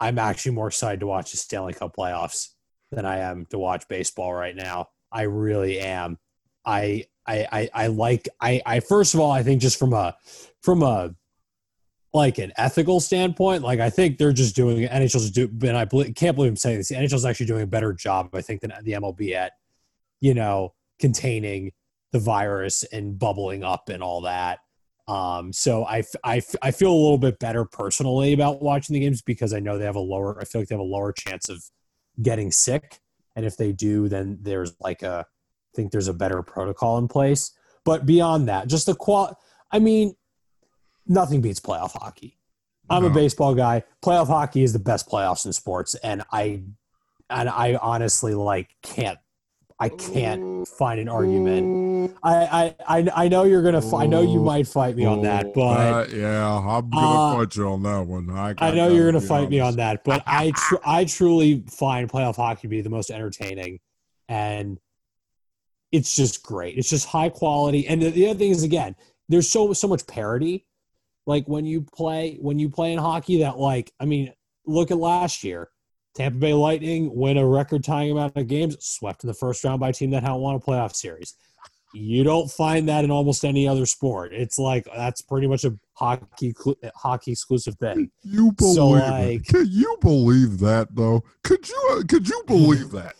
I'm 0.00 0.18
actually 0.18 0.52
more 0.52 0.66
excited 0.66 1.00
to 1.00 1.06
watch 1.06 1.30
the 1.30 1.36
Stanley 1.36 1.72
Cup 1.72 1.94
playoffs 1.96 2.53
than 2.94 3.04
I 3.04 3.18
am 3.18 3.46
to 3.46 3.58
watch 3.58 3.88
baseball 3.88 4.32
right 4.32 4.56
now. 4.56 4.88
I 5.12 5.22
really 5.22 5.80
am. 5.80 6.18
I 6.64 7.04
I 7.26 7.46
I, 7.52 7.70
I 7.74 7.86
like 7.88 8.28
I 8.40 8.62
I 8.64 8.80
first 8.80 9.14
of 9.14 9.20
all 9.20 9.30
I 9.30 9.42
think 9.42 9.60
just 9.60 9.78
from 9.78 9.92
a 9.92 10.16
from 10.62 10.82
a 10.82 11.14
like 12.14 12.38
an 12.38 12.52
ethical 12.56 13.00
standpoint, 13.00 13.64
like 13.64 13.80
I 13.80 13.90
think 13.90 14.18
they're 14.18 14.32
just 14.32 14.54
doing 14.54 14.86
NHL's 14.86 15.32
do, 15.32 15.50
and 15.62 15.76
I 15.76 15.84
can't 15.84 16.36
believe 16.36 16.50
I'm 16.50 16.56
saying 16.56 16.78
this. 16.78 16.88
The 16.88 16.94
NHL's 16.94 17.24
actually 17.24 17.46
doing 17.46 17.62
a 17.62 17.66
better 17.66 17.92
job, 17.92 18.30
I 18.32 18.40
think, 18.40 18.60
than 18.60 18.72
the 18.84 18.92
MLB 18.92 19.32
at, 19.32 19.52
you 20.20 20.32
know, 20.32 20.74
containing 21.00 21.72
the 22.12 22.20
virus 22.20 22.84
and 22.84 23.18
bubbling 23.18 23.64
up 23.64 23.88
and 23.88 24.00
all 24.00 24.20
that. 24.20 24.60
Um, 25.08 25.52
so 25.52 25.84
I, 25.84 26.04
I, 26.22 26.40
I 26.62 26.70
feel 26.70 26.92
a 26.92 26.94
little 26.94 27.18
bit 27.18 27.40
better 27.40 27.64
personally 27.64 28.32
about 28.32 28.62
watching 28.62 28.94
the 28.94 29.00
games 29.00 29.20
because 29.20 29.52
I 29.52 29.58
know 29.58 29.76
they 29.76 29.84
have 29.84 29.96
a 29.96 30.00
lower, 30.00 30.40
I 30.40 30.44
feel 30.44 30.60
like 30.60 30.68
they 30.68 30.76
have 30.76 30.80
a 30.80 30.84
lower 30.84 31.12
chance 31.12 31.48
of 31.48 31.62
getting 32.20 32.50
sick. 32.50 33.00
And 33.36 33.44
if 33.44 33.56
they 33.56 33.72
do, 33.72 34.08
then 34.08 34.38
there's 34.42 34.74
like 34.80 35.02
a, 35.02 35.26
I 35.26 35.70
think 35.74 35.90
there's 35.90 36.08
a 36.08 36.14
better 36.14 36.42
protocol 36.42 36.98
in 36.98 37.08
place. 37.08 37.52
But 37.84 38.06
beyond 38.06 38.48
that, 38.48 38.68
just 38.68 38.86
the 38.86 38.94
qual, 38.94 39.38
I 39.70 39.78
mean, 39.78 40.14
nothing 41.06 41.40
beats 41.40 41.60
playoff 41.60 41.92
hockey. 41.92 42.38
I'm 42.88 43.02
no. 43.02 43.08
a 43.08 43.12
baseball 43.12 43.54
guy. 43.54 43.82
Playoff 44.04 44.26
hockey 44.28 44.62
is 44.62 44.72
the 44.72 44.78
best 44.78 45.08
playoffs 45.08 45.46
in 45.46 45.52
sports. 45.52 45.94
And 45.96 46.22
I, 46.32 46.62
and 47.30 47.48
I 47.48 47.78
honestly 47.80 48.34
like 48.34 48.76
can't 48.82 49.18
I 49.80 49.88
can't 49.88 50.66
find 50.68 51.00
an 51.00 51.08
argument. 51.08 52.16
I 52.22 52.74
I 52.86 53.10
I 53.14 53.28
know 53.28 53.42
you're 53.42 53.62
gonna. 53.62 53.96
I 53.96 54.06
know 54.06 54.22
you 54.22 54.40
might 54.40 54.68
fight 54.68 54.94
me 54.94 55.04
on 55.04 55.22
that, 55.22 55.52
but 55.52 55.60
uh, 55.60 56.06
yeah, 56.14 56.56
I'm 56.56 56.90
gonna 56.90 57.06
uh, 57.06 57.36
fight 57.38 57.56
you 57.56 57.66
on 57.66 57.82
that 57.82 58.06
one. 58.06 58.30
I, 58.30 58.54
I 58.58 58.70
know 58.70 58.88
you're 58.88 59.10
gonna 59.10 59.20
fight 59.20 59.38
honest. 59.38 59.50
me 59.50 59.60
on 59.60 59.76
that, 59.76 60.04
but 60.04 60.22
I 60.26 60.52
tr- 60.54 60.76
I 60.84 61.04
truly 61.04 61.64
find 61.68 62.08
playoff 62.08 62.36
hockey 62.36 62.62
to 62.62 62.68
be 62.68 62.82
the 62.82 62.90
most 62.90 63.10
entertaining, 63.10 63.80
and 64.28 64.78
it's 65.90 66.14
just 66.14 66.44
great. 66.44 66.78
It's 66.78 66.88
just 66.88 67.06
high 67.06 67.28
quality, 67.28 67.88
and 67.88 68.00
the, 68.00 68.10
the 68.10 68.28
other 68.28 68.38
thing 68.38 68.52
is 68.52 68.62
again, 68.62 68.94
there's 69.28 69.50
so 69.50 69.72
so 69.72 69.88
much 69.88 70.06
parity. 70.06 70.66
Like 71.26 71.48
when 71.48 71.66
you 71.66 71.82
play 71.82 72.38
when 72.40 72.60
you 72.60 72.70
play 72.70 72.92
in 72.92 72.98
hockey, 73.00 73.40
that 73.40 73.58
like 73.58 73.92
I 73.98 74.04
mean, 74.04 74.32
look 74.66 74.92
at 74.92 74.98
last 74.98 75.42
year 75.42 75.68
Tampa 76.14 76.38
Bay 76.38 76.52
Lightning 76.54 77.14
win 77.14 77.36
a 77.38 77.46
record 77.46 77.82
tying 77.82 78.12
amount 78.12 78.36
of 78.36 78.46
games, 78.46 78.76
swept 78.80 79.24
in 79.24 79.28
the 79.28 79.34
first 79.34 79.64
round 79.64 79.80
by 79.80 79.88
a 79.88 79.92
team 79.92 80.10
that 80.10 80.22
hadn't 80.22 80.40
won 80.40 80.54
a 80.54 80.60
playoff 80.60 80.94
series. 80.94 81.34
you 81.92 82.24
don't 82.24 82.50
find 82.50 82.88
that 82.88 83.04
in 83.04 83.10
almost 83.10 83.44
any 83.44 83.66
other 83.68 83.86
sport. 83.86 84.32
It's 84.32 84.58
like 84.58 84.86
that's 84.96 85.22
pretty 85.22 85.46
much 85.46 85.64
a 85.64 85.76
hockey 85.94 86.54
hockey 86.94 87.32
exclusive 87.32 87.76
thing. 87.76 88.10
You 88.22 88.52
believe? 88.52 88.74
So 88.74 88.88
like, 88.88 89.44
Can 89.46 89.66
you 89.68 89.96
believe 90.00 90.58
that 90.60 90.94
though? 90.94 91.22
Could 91.42 91.68
you 91.68 91.90
uh, 91.92 92.02
could 92.08 92.28
you 92.28 92.42
believe 92.46 92.90
that? 92.92 93.14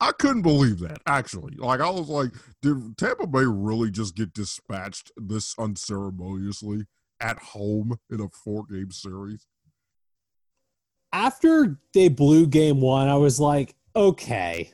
I 0.00 0.12
couldn't 0.12 0.42
believe 0.42 0.78
that 0.80 0.98
actually. 1.06 1.56
Like 1.56 1.80
I 1.80 1.90
was 1.90 2.08
like, 2.08 2.30
did 2.62 2.96
Tampa 2.96 3.26
Bay 3.26 3.44
really 3.44 3.90
just 3.90 4.16
get 4.16 4.32
dispatched 4.32 5.12
this 5.16 5.54
unceremoniously 5.58 6.86
at 7.20 7.38
home 7.38 7.98
in 8.10 8.20
a 8.20 8.28
four 8.28 8.64
game 8.70 8.90
series? 8.90 9.46
After 11.12 11.78
they 11.92 12.08
blew 12.08 12.46
game 12.46 12.80
one, 12.80 13.08
I 13.08 13.16
was 13.16 13.40
like, 13.40 13.74
okay, 13.96 14.72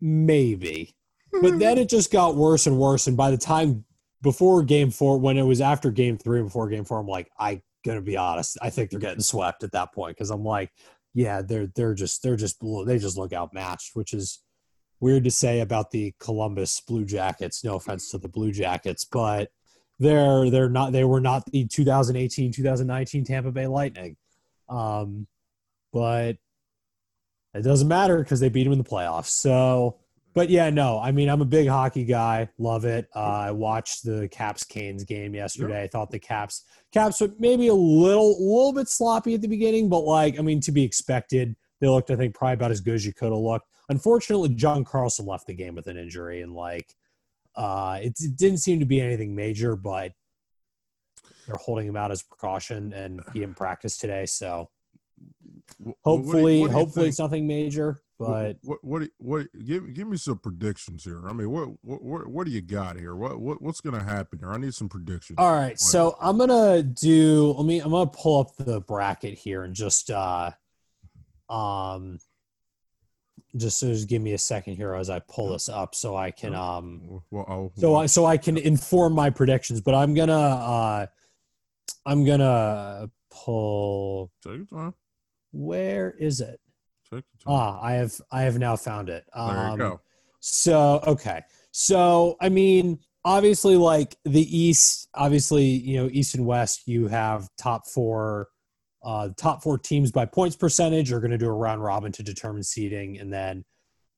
maybe. 0.00 0.94
But 1.32 1.52
hmm. 1.52 1.58
then 1.58 1.78
it 1.78 1.88
just 1.88 2.10
got 2.10 2.36
worse 2.36 2.66
and 2.66 2.78
worse. 2.78 3.06
And 3.06 3.16
by 3.16 3.30
the 3.30 3.36
time 3.36 3.84
before 4.22 4.62
game 4.62 4.90
four, 4.90 5.18
when 5.18 5.36
it 5.36 5.42
was 5.42 5.60
after 5.60 5.90
game 5.90 6.16
three, 6.16 6.38
and 6.38 6.48
before 6.48 6.68
game 6.68 6.84
four, 6.84 6.98
I'm 6.98 7.06
like, 7.06 7.30
I 7.38 7.62
gonna 7.84 8.00
be 8.00 8.16
honest, 8.16 8.58
I 8.62 8.70
think 8.70 8.90
they're 8.90 9.00
getting 9.00 9.20
swept 9.20 9.62
at 9.62 9.72
that 9.72 9.92
point 9.92 10.16
because 10.16 10.30
I'm 10.30 10.44
like, 10.44 10.70
yeah, 11.14 11.42
they're 11.42 11.68
they're 11.74 11.94
just 11.94 12.22
they're 12.22 12.36
just 12.36 12.58
blue, 12.58 12.84
they 12.84 12.98
just 12.98 13.16
look 13.16 13.32
outmatched, 13.32 13.90
which 13.94 14.12
is 14.12 14.42
weird 15.00 15.24
to 15.24 15.30
say 15.30 15.60
about 15.60 15.90
the 15.90 16.14
Columbus 16.18 16.80
Blue 16.80 17.04
Jackets. 17.04 17.62
No 17.62 17.76
offense 17.76 18.10
to 18.10 18.18
the 18.18 18.28
Blue 18.28 18.52
Jackets, 18.52 19.04
but 19.04 19.50
they're 19.98 20.50
they're 20.50 20.68
not 20.68 20.92
they 20.92 21.04
were 21.04 21.20
not 21.20 21.44
the 21.46 21.66
2018 21.66 22.52
2019 22.52 23.24
Tampa 23.24 23.52
Bay 23.52 23.66
Lightning. 23.66 24.16
Um, 24.68 25.26
but 25.92 26.36
it 27.54 27.62
doesn't 27.62 27.88
matter 27.88 28.18
because 28.18 28.40
they 28.40 28.48
beat 28.48 28.64
them 28.64 28.72
in 28.72 28.78
the 28.78 28.84
playoffs. 28.84 29.26
So 29.26 29.98
but 30.36 30.50
yeah, 30.50 30.68
no, 30.68 31.00
I 31.00 31.12
mean, 31.12 31.30
I'm 31.30 31.40
a 31.40 31.46
big 31.46 31.66
hockey 31.66 32.04
guy. 32.04 32.50
Love 32.58 32.84
it. 32.84 33.08
Uh, 33.16 33.20
I 33.20 33.50
watched 33.52 34.04
the 34.04 34.28
Caps 34.28 34.64
Canes 34.64 35.02
game 35.02 35.34
yesterday. 35.34 35.84
I 35.84 35.88
thought 35.88 36.10
the 36.10 36.18
Caps 36.18 36.62
Caps 36.92 37.22
were 37.22 37.30
maybe 37.38 37.68
a 37.68 37.74
little, 37.74 38.32
little 38.38 38.74
bit 38.74 38.86
sloppy 38.86 39.32
at 39.32 39.40
the 39.40 39.48
beginning, 39.48 39.88
but 39.88 40.00
like, 40.00 40.38
I 40.38 40.42
mean, 40.42 40.60
to 40.60 40.72
be 40.72 40.84
expected. 40.84 41.56
They 41.80 41.88
looked, 41.88 42.10
I 42.10 42.16
think, 42.16 42.34
probably 42.34 42.52
about 42.52 42.70
as 42.70 42.82
good 42.82 42.96
as 42.96 43.06
you 43.06 43.14
could 43.14 43.32
have 43.32 43.38
looked. 43.38 43.70
Unfortunately, 43.88 44.50
John 44.50 44.84
Carlson 44.84 45.24
left 45.24 45.46
the 45.46 45.54
game 45.54 45.74
with 45.74 45.86
an 45.86 45.96
injury, 45.96 46.42
and 46.42 46.52
like, 46.52 46.94
uh, 47.54 48.00
it, 48.02 48.12
it 48.20 48.36
didn't 48.36 48.58
seem 48.58 48.78
to 48.80 48.86
be 48.86 49.00
anything 49.00 49.34
major, 49.34 49.74
but 49.74 50.12
they're 51.46 51.56
holding 51.56 51.86
him 51.86 51.96
out 51.96 52.10
as 52.10 52.22
precaution, 52.22 52.92
and 52.92 53.20
he 53.32 53.40
didn't 53.40 53.56
practice 53.56 53.96
today, 53.96 54.26
so 54.26 54.68
hopefully, 56.04 56.42
what 56.42 56.50
you, 56.50 56.60
what 56.62 56.70
hopefully, 56.70 57.08
it's 57.08 57.18
nothing 57.18 57.46
major. 57.46 58.00
But 58.18 58.56
what 58.62 58.82
what 58.82 59.00
what, 59.02 59.10
what 59.18 59.64
give 59.64 59.92
give 59.92 60.08
me 60.08 60.16
some 60.16 60.38
predictions 60.38 61.04
here. 61.04 61.28
I 61.28 61.32
mean, 61.32 61.50
what 61.50 61.68
what 61.82 62.26
what 62.28 62.46
do 62.46 62.50
you 62.50 62.62
got 62.62 62.96
here? 62.96 63.14
What 63.14 63.38
what 63.38 63.60
what's 63.60 63.80
going 63.80 63.98
to 63.98 64.04
happen 64.04 64.38
here? 64.38 64.50
I 64.50 64.56
need 64.56 64.74
some 64.74 64.88
predictions. 64.88 65.36
All 65.38 65.52
right, 65.52 65.78
so 65.78 66.16
I'm 66.20 66.38
gonna 66.38 66.82
do. 66.82 67.52
Let 67.52 67.66
me. 67.66 67.80
I'm 67.80 67.90
gonna 67.90 68.06
pull 68.06 68.40
up 68.40 68.56
the 68.56 68.80
bracket 68.80 69.34
here 69.34 69.64
and 69.64 69.74
just 69.74 70.10
uh, 70.10 70.50
um, 71.50 72.18
just 73.54 73.78
so 73.78 73.88
just 73.88 74.08
give 74.08 74.22
me 74.22 74.32
a 74.32 74.38
second 74.38 74.76
here 74.76 74.94
as 74.94 75.10
I 75.10 75.18
pull 75.18 75.50
this 75.52 75.68
up 75.68 75.94
so 75.94 76.16
I 76.16 76.30
can 76.30 76.54
um, 76.54 77.22
well, 77.30 77.70
so 77.76 77.96
I 77.96 78.06
so 78.06 78.24
I 78.24 78.38
can 78.38 78.56
inform 78.56 79.12
my 79.12 79.28
predictions. 79.28 79.82
But 79.82 79.94
I'm 79.94 80.14
gonna 80.14 80.32
uh, 80.32 81.06
I'm 82.06 82.24
gonna 82.24 83.10
pull. 83.30 84.30
Where 85.52 86.12
is 86.12 86.40
it? 86.40 86.60
Ah, 87.46 87.80
I 87.82 87.94
have 87.94 88.20
I 88.30 88.42
have 88.42 88.58
now 88.58 88.76
found 88.76 89.08
it. 89.08 89.24
Um, 89.32 89.54
there 89.54 89.64
you 89.64 89.70
um, 89.72 89.78
go. 89.78 90.00
So 90.40 91.00
okay, 91.06 91.42
so 91.72 92.36
I 92.40 92.48
mean, 92.48 93.00
obviously, 93.24 93.76
like 93.76 94.16
the 94.24 94.56
East, 94.56 95.08
obviously, 95.14 95.64
you 95.64 95.96
know, 95.96 96.08
East 96.12 96.36
and 96.36 96.46
West, 96.46 96.86
you 96.86 97.08
have 97.08 97.48
top 97.58 97.86
four. 97.88 98.48
Uh, 99.04 99.28
top 99.36 99.62
four 99.62 99.78
teams 99.78 100.10
by 100.10 100.24
points 100.24 100.56
percentage 100.56 101.12
are 101.12 101.20
going 101.20 101.30
to 101.30 101.38
do 101.38 101.46
a 101.46 101.52
round 101.52 101.80
robin 101.80 102.10
to 102.10 102.24
determine 102.24 102.62
seeding, 102.62 103.18
and 103.18 103.32
then 103.32 103.64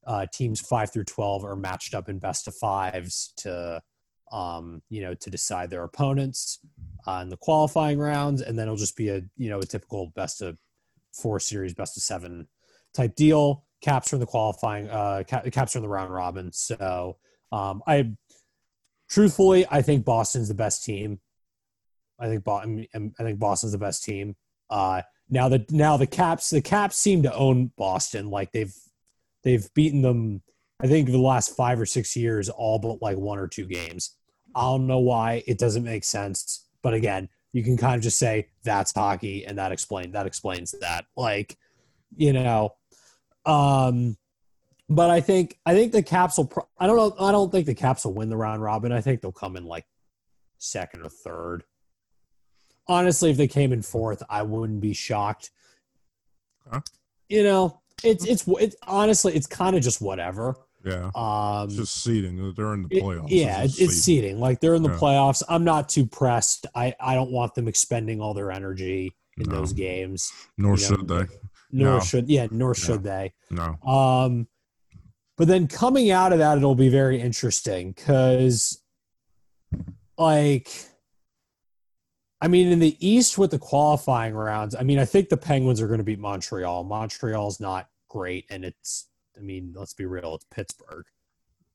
uh, 0.06 0.24
teams 0.32 0.60
five 0.60 0.90
through 0.90 1.04
twelve 1.04 1.44
are 1.44 1.56
matched 1.56 1.94
up 1.94 2.08
in 2.08 2.18
best 2.18 2.48
of 2.48 2.54
fives 2.54 3.34
to, 3.36 3.82
um, 4.32 4.82
you 4.88 5.02
know, 5.02 5.14
to 5.14 5.30
decide 5.30 5.70
their 5.70 5.84
opponents 5.84 6.60
on 7.06 7.28
the 7.28 7.36
qualifying 7.36 7.98
rounds, 7.98 8.42
and 8.42 8.58
then 8.58 8.64
it'll 8.64 8.76
just 8.76 8.96
be 8.96 9.08
a 9.08 9.22
you 9.36 9.48
know 9.50 9.58
a 9.58 9.66
typical 9.66 10.12
best 10.14 10.42
of 10.42 10.56
four 11.12 11.40
series, 11.40 11.74
best 11.74 11.96
of 11.96 12.02
seven 12.02 12.48
type 12.94 13.14
deal. 13.14 13.64
Caps 13.80 14.10
from 14.10 14.18
the 14.18 14.26
qualifying, 14.26 14.88
uh, 14.88 15.22
caps 15.24 15.72
from 15.72 15.82
the 15.82 15.88
round 15.88 16.12
robin. 16.12 16.52
So 16.52 17.16
um, 17.52 17.82
I, 17.86 18.12
truthfully, 19.08 19.66
I 19.70 19.82
think 19.82 20.04
Boston's 20.04 20.48
the 20.48 20.54
best 20.54 20.84
team. 20.84 21.20
I 22.18 22.26
think 22.26 22.42
I 22.48 23.22
think 23.22 23.38
Boston's 23.38 23.72
the 23.72 23.78
best 23.78 24.02
team. 24.02 24.34
Uh, 24.68 25.02
now 25.30 25.48
the 25.48 25.64
now 25.70 25.96
the 25.96 26.06
Caps 26.06 26.50
the 26.50 26.60
Caps 26.60 26.96
seem 26.96 27.22
to 27.22 27.34
own 27.34 27.72
Boston. 27.76 28.30
Like 28.30 28.52
they've 28.52 28.74
they've 29.44 29.68
beaten 29.74 30.02
them. 30.02 30.42
I 30.80 30.86
think 30.86 31.08
the 31.08 31.18
last 31.18 31.56
five 31.56 31.80
or 31.80 31.86
six 31.86 32.16
years, 32.16 32.48
all 32.48 32.78
but 32.78 33.02
like 33.02 33.16
one 33.16 33.38
or 33.38 33.48
two 33.48 33.66
games. 33.66 34.16
I 34.54 34.62
don't 34.62 34.86
know 34.86 35.00
why. 35.00 35.42
It 35.46 35.58
doesn't 35.58 35.84
make 35.84 36.04
sense. 36.04 36.66
But 36.82 36.94
again, 36.94 37.28
you 37.52 37.64
can 37.64 37.76
kind 37.76 37.96
of 37.96 38.02
just 38.02 38.18
say 38.18 38.48
that's 38.62 38.92
hockey, 38.92 39.44
and 39.44 39.58
that 39.58 39.72
explain 39.72 40.12
that 40.12 40.26
explains 40.26 40.72
that. 40.80 41.06
Like, 41.16 41.56
you 42.16 42.32
know, 42.32 42.74
um, 43.44 44.16
but 44.88 45.10
I 45.10 45.20
think 45.20 45.58
I 45.66 45.74
think 45.74 45.92
the 45.92 46.02
Caps 46.02 46.38
will. 46.38 46.46
Pro- 46.46 46.68
I 46.78 46.86
don't 46.86 46.96
know. 46.96 47.26
I 47.26 47.32
don't 47.32 47.50
think 47.50 47.66
the 47.66 47.74
Caps 47.74 48.04
will 48.04 48.14
win 48.14 48.28
the 48.28 48.36
round 48.36 48.62
robin. 48.62 48.92
I 48.92 49.00
think 49.00 49.20
they'll 49.20 49.32
come 49.32 49.56
in 49.56 49.64
like 49.64 49.86
second 50.58 51.02
or 51.02 51.08
third. 51.08 51.64
Honestly, 52.86 53.30
if 53.30 53.36
they 53.36 53.48
came 53.48 53.72
in 53.72 53.82
fourth, 53.82 54.22
I 54.30 54.42
wouldn't 54.42 54.80
be 54.80 54.94
shocked. 54.94 55.50
Huh? 56.70 56.80
You 57.28 57.42
know, 57.42 57.80
it's 58.04 58.24
it's 58.24 58.44
it's 58.46 58.76
honestly 58.86 59.34
it's 59.34 59.46
kind 59.46 59.76
of 59.76 59.82
just 59.82 60.00
whatever. 60.00 60.56
Yeah. 60.84 61.10
Um, 61.14 61.64
it's 61.64 61.76
just 61.76 62.02
seeding. 62.02 62.54
They're 62.54 62.74
in 62.74 62.84
the 62.84 63.00
playoffs. 63.00 63.30
It, 63.30 63.32
yeah, 63.32 63.62
it's, 63.62 63.80
it's 63.80 63.94
seeding. 63.94 64.30
seeding. 64.30 64.40
Like 64.40 64.60
they're 64.60 64.74
in 64.74 64.82
the 64.82 64.90
yeah. 64.90 64.98
playoffs. 64.98 65.42
I'm 65.48 65.64
not 65.64 65.88
too 65.88 66.06
pressed. 66.06 66.66
I 66.74 66.94
I 67.00 67.14
don't 67.14 67.32
want 67.32 67.54
them 67.54 67.68
expending 67.68 68.20
all 68.20 68.34
their 68.34 68.50
energy 68.50 69.14
in 69.38 69.48
no. 69.48 69.56
those 69.56 69.72
games. 69.72 70.32
Nor 70.56 70.76
you 70.76 70.82
know, 70.82 70.88
should 70.88 71.08
they 71.08 71.26
nor 71.70 71.94
no. 71.94 72.00
should 72.00 72.28
yeah, 72.28 72.46
nor 72.50 72.74
should 72.74 73.02
they. 73.02 73.32
No. 73.50 73.76
Um, 73.82 74.48
but 75.36 75.48
then 75.48 75.68
coming 75.68 76.10
out 76.10 76.32
of 76.32 76.38
that, 76.38 76.58
it'll 76.58 76.74
be 76.74 76.88
very 76.88 77.20
interesting 77.20 77.92
because, 77.92 78.82
like, 80.16 80.68
I 82.40 82.48
mean, 82.48 82.68
in 82.68 82.80
the 82.80 82.96
East 83.06 83.38
with 83.38 83.52
the 83.52 83.58
qualifying 83.58 84.34
rounds, 84.34 84.74
I 84.74 84.82
mean, 84.82 84.98
I 84.98 85.04
think 85.04 85.28
the 85.28 85.36
Penguins 85.36 85.80
are 85.80 85.86
going 85.86 85.98
to 85.98 86.04
beat 86.04 86.18
Montreal. 86.18 86.84
Montreal's 86.84 87.60
not 87.60 87.88
great, 88.08 88.46
and 88.50 88.64
it's, 88.64 89.08
I 89.38 89.42
mean, 89.42 89.72
let's 89.76 89.94
be 89.94 90.06
real, 90.06 90.34
it's 90.34 90.46
Pittsburgh. 90.50 91.06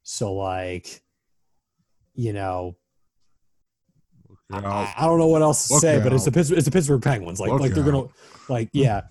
So, 0.04 0.34
like, 0.34 1.02
you 2.14 2.34
know, 2.34 2.76
I, 4.52 4.94
I, 4.98 5.06
don't 5.06 5.18
know 5.18 5.28
what 5.28 5.42
else 5.42 5.68
to 5.70 5.80
say, 5.80 5.98
out. 5.98 6.04
but 6.04 6.14
it's 6.14 6.26
the 6.26 6.56
it's 6.56 6.66
the 6.66 6.72
Pittsburgh 6.72 7.02
Penguins. 7.02 7.40
Like, 7.40 7.52
Look 7.52 7.62
like 7.62 7.74
they're 7.74 7.84
gonna, 7.84 8.08
like, 8.50 8.70
yeah. 8.74 9.02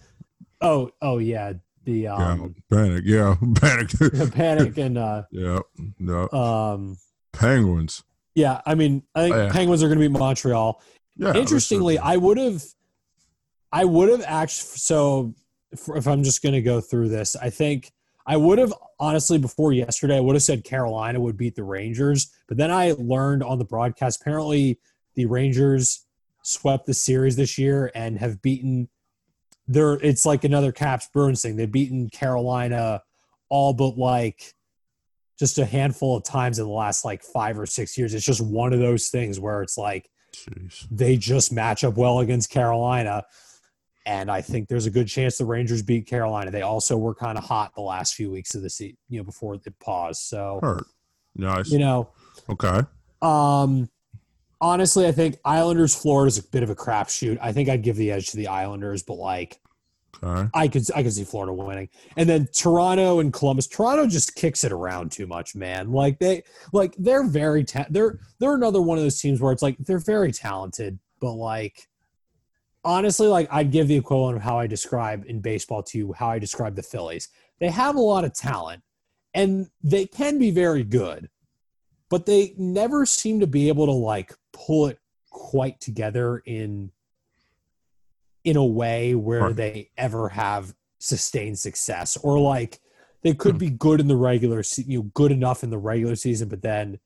Oh, 0.61 0.91
oh 1.01 1.19
yeah. 1.19 1.55
The 1.85 2.07
um, 2.07 2.55
yeah, 2.71 2.77
panic, 2.77 3.03
yeah, 3.05 3.35
panic, 3.61 3.91
panic, 4.35 4.79
and 4.79 4.97
uh, 4.97 5.25
yeah, 5.33 5.59
no, 5.99 6.29
um, 6.31 6.97
Penguins. 7.33 8.05
Yeah, 8.37 8.61
I 8.65 8.77
mean, 8.77 9.03
I 9.17 9.23
think 9.23 9.35
oh, 9.35 9.43
yeah. 9.45 9.53
Penguins 9.53 9.83
are 9.83 9.89
going 9.89 9.99
to 9.99 10.09
beat 10.09 10.17
Montreal. 10.17 10.81
Yeah, 11.17 11.35
Interestingly, 11.35 11.99
I 11.99 12.17
would 12.17 12.39
have, 12.39 12.63
I 13.73 13.85
would 13.85 14.11
have 14.11 14.23
actually. 14.25 14.79
So, 14.79 15.35
if 15.73 16.07
I'm 16.07 16.23
just 16.23 16.41
going 16.41 16.55
to 16.55 16.63
go 16.63 16.81
through 16.81 17.09
this, 17.09 17.35
I 17.35 17.51
think 17.51 17.91
I 18.27 18.37
would 18.37 18.59
have 18.59 18.73
honestly 19.01 19.39
before 19.39 19.73
yesterday. 19.73 20.17
I 20.17 20.21
would 20.21 20.37
have 20.37 20.43
said 20.43 20.65
Carolina 20.65 21.21
would 21.21 21.37
beat 21.37 21.57
the 21.57 21.65
Rangers, 21.65 22.31
but 22.47 22.57
then 22.57 22.71
I 22.71 22.95
learned 22.99 23.43
on 23.43 23.59
the 23.59 23.65
broadcast 23.65 24.21
apparently 24.21 24.79
the 25.15 25.27
Rangers 25.27 26.07
swept 26.43 26.87
the 26.87 26.95
series 26.95 27.37
this 27.37 27.59
year 27.59 27.91
and 27.95 28.19
have 28.19 28.43
beaten 28.43 28.89
they're 29.69 29.95
it's 29.95 30.27
like 30.27 30.45
another 30.45 30.73
Caps 30.73 31.09
Bruins 31.13 31.43
thing. 31.43 31.57
They've 31.57 31.71
beaten 31.71 32.09
Carolina 32.11 33.03
all 33.49 33.73
but 33.73 33.97
like 33.97 34.55
just 35.39 35.59
a 35.59 35.65
handful 35.65 36.17
of 36.17 36.25
times 36.25 36.59
in 36.59 36.67
the 36.67 36.73
last 36.73 37.05
like 37.05 37.23
five 37.23 37.59
or 37.59 37.67
six 37.67 37.97
years. 37.97 38.15
It's 38.15 38.25
just 38.25 38.41
one 38.41 38.73
of 38.73 38.81
those 38.81 39.09
things 39.09 39.41
where 39.41 39.63
it's 39.63 39.79
like 39.79 40.11
Jeez. 40.35 40.87
they 40.91 41.17
just 41.17 41.53
match 41.53 41.85
up 41.85 41.97
well 41.97 42.21
against 42.21 42.51
Carolina. 42.51 43.25
And 44.05 44.31
I 44.31 44.41
think 44.41 44.69
there's 44.69 44.87
a 44.87 44.91
good 44.91 45.07
chance 45.07 45.39
the 45.39 45.45
Rangers 45.45 45.83
beat 45.83 46.07
Carolina. 46.07 46.51
They 46.51 46.63
also 46.63 46.97
were 46.97 47.15
kind 47.15 47.39
of 47.39 47.45
hot 47.45 47.75
the 47.75 47.83
last 47.83 48.15
few 48.15 48.31
weeks 48.31 48.55
of 48.55 48.63
the 48.63 48.71
season, 48.71 48.97
you 49.09 49.19
know, 49.19 49.25
before 49.25 49.57
they 49.57 49.71
paused. 49.81 50.23
So, 50.23 50.59
Hurt. 50.63 50.85
nice. 51.37 51.71
You 51.71 51.79
know, 51.79 52.09
okay. 52.51 52.81
Um, 53.21 53.89
honestly, 54.61 55.07
I 55.07 55.13
think 55.13 55.37
Islanders 55.45 55.95
Florida 55.95 56.29
is 56.29 56.39
a 56.39 56.43
bit 56.43 56.63
of 56.65 56.71
a 56.71 56.75
crapshoot. 56.75 57.39
I 57.41 57.53
think 57.53 57.69
I'd 57.69 57.83
give 57.83 57.97
the 57.97 58.11
edge 58.11 58.31
to 58.31 58.37
the 58.37 58.49
Islanders, 58.49 59.03
but 59.03 59.15
like 59.15 59.61
Okay. 60.23 60.49
I 60.55 60.69
could 60.69 60.85
I 60.95 61.03
could 61.03 61.13
see 61.13 61.25
Florida 61.25 61.53
winning, 61.53 61.89
and 62.17 62.29
then 62.29 62.47
Toronto 62.55 63.19
and 63.19 63.33
Columbus. 63.33 63.67
Toronto 63.67 64.07
just 64.07 64.37
kicks 64.37 64.63
it 64.63 64.71
around 64.71 65.11
too 65.11 65.27
much, 65.27 65.57
man. 65.57 65.91
Like 65.91 66.19
they 66.21 66.45
like 66.73 66.95
they're 66.99 67.25
very 67.25 67.65
ta- 67.65 67.87
they're 67.91 68.21
they're 68.39 68.55
another 68.55 68.81
one 68.81 68.99
of 68.99 69.05
those 69.05 69.21
teams 69.21 69.41
where 69.41 69.53
it's 69.53 69.63
like 69.63 69.77
they're 69.79 69.99
very 69.99 70.31
talented, 70.31 70.99
but 71.19 71.33
like 71.33 71.89
honestly, 72.85 73.27
like 73.29 73.49
I'd 73.51 73.71
give 73.71 73.89
the 73.89 73.97
equivalent 73.97 74.37
of 74.37 74.43
how 74.43 74.59
I 74.59 74.67
describe 74.67 75.25
in 75.27 75.41
baseball 75.41 75.83
to 75.85 75.99
you 75.99 76.13
how 76.13 76.29
I 76.29 76.39
describe 76.39 76.75
the 76.77 76.83
Phillies. 76.83 77.29
They 77.61 77.69
have 77.71 77.97
a 77.97 78.01
lot 78.01 78.25
of 78.25 78.35
talent, 78.35 78.83
and 79.35 79.69
they 79.83 80.07
can 80.07 80.39
be 80.39 80.51
very 80.51 80.83
good, 80.85 81.29
but 82.11 82.27
they 82.27 82.55
never 82.59 83.07
seem 83.07 83.41
to 83.41 83.47
be 83.47 83.69
able 83.69 83.87
to 83.87 83.93
like 83.93 84.35
pull 84.53 84.87
it 84.87 84.99
quite 85.31 85.81
together 85.81 86.43
in 86.45 86.91
in 88.45 88.57
a 88.57 88.65
way 88.65 89.15
where 89.15 89.43
Right. 89.45 89.57
they 89.57 89.91
ever 89.97 90.29
have 90.31 90.75
sustained 90.99 91.59
success 91.59 92.17
or 92.17 92.39
like 92.41 92.81
they 93.23 93.35
could 93.35 93.53
Hmm. 93.55 93.59
be 93.59 93.71
good 93.71 94.01
in 94.01 94.09
the 94.09 94.17
regular 94.17 94.65
se- 94.65 94.85
you 94.89 94.99
know 94.99 95.11
good 95.15 95.31
enough 95.31 95.63
in 95.63 95.71
the 95.71 95.79
regular 95.79 96.17
season 96.17 96.49
but 96.49 96.61
then 96.63 96.99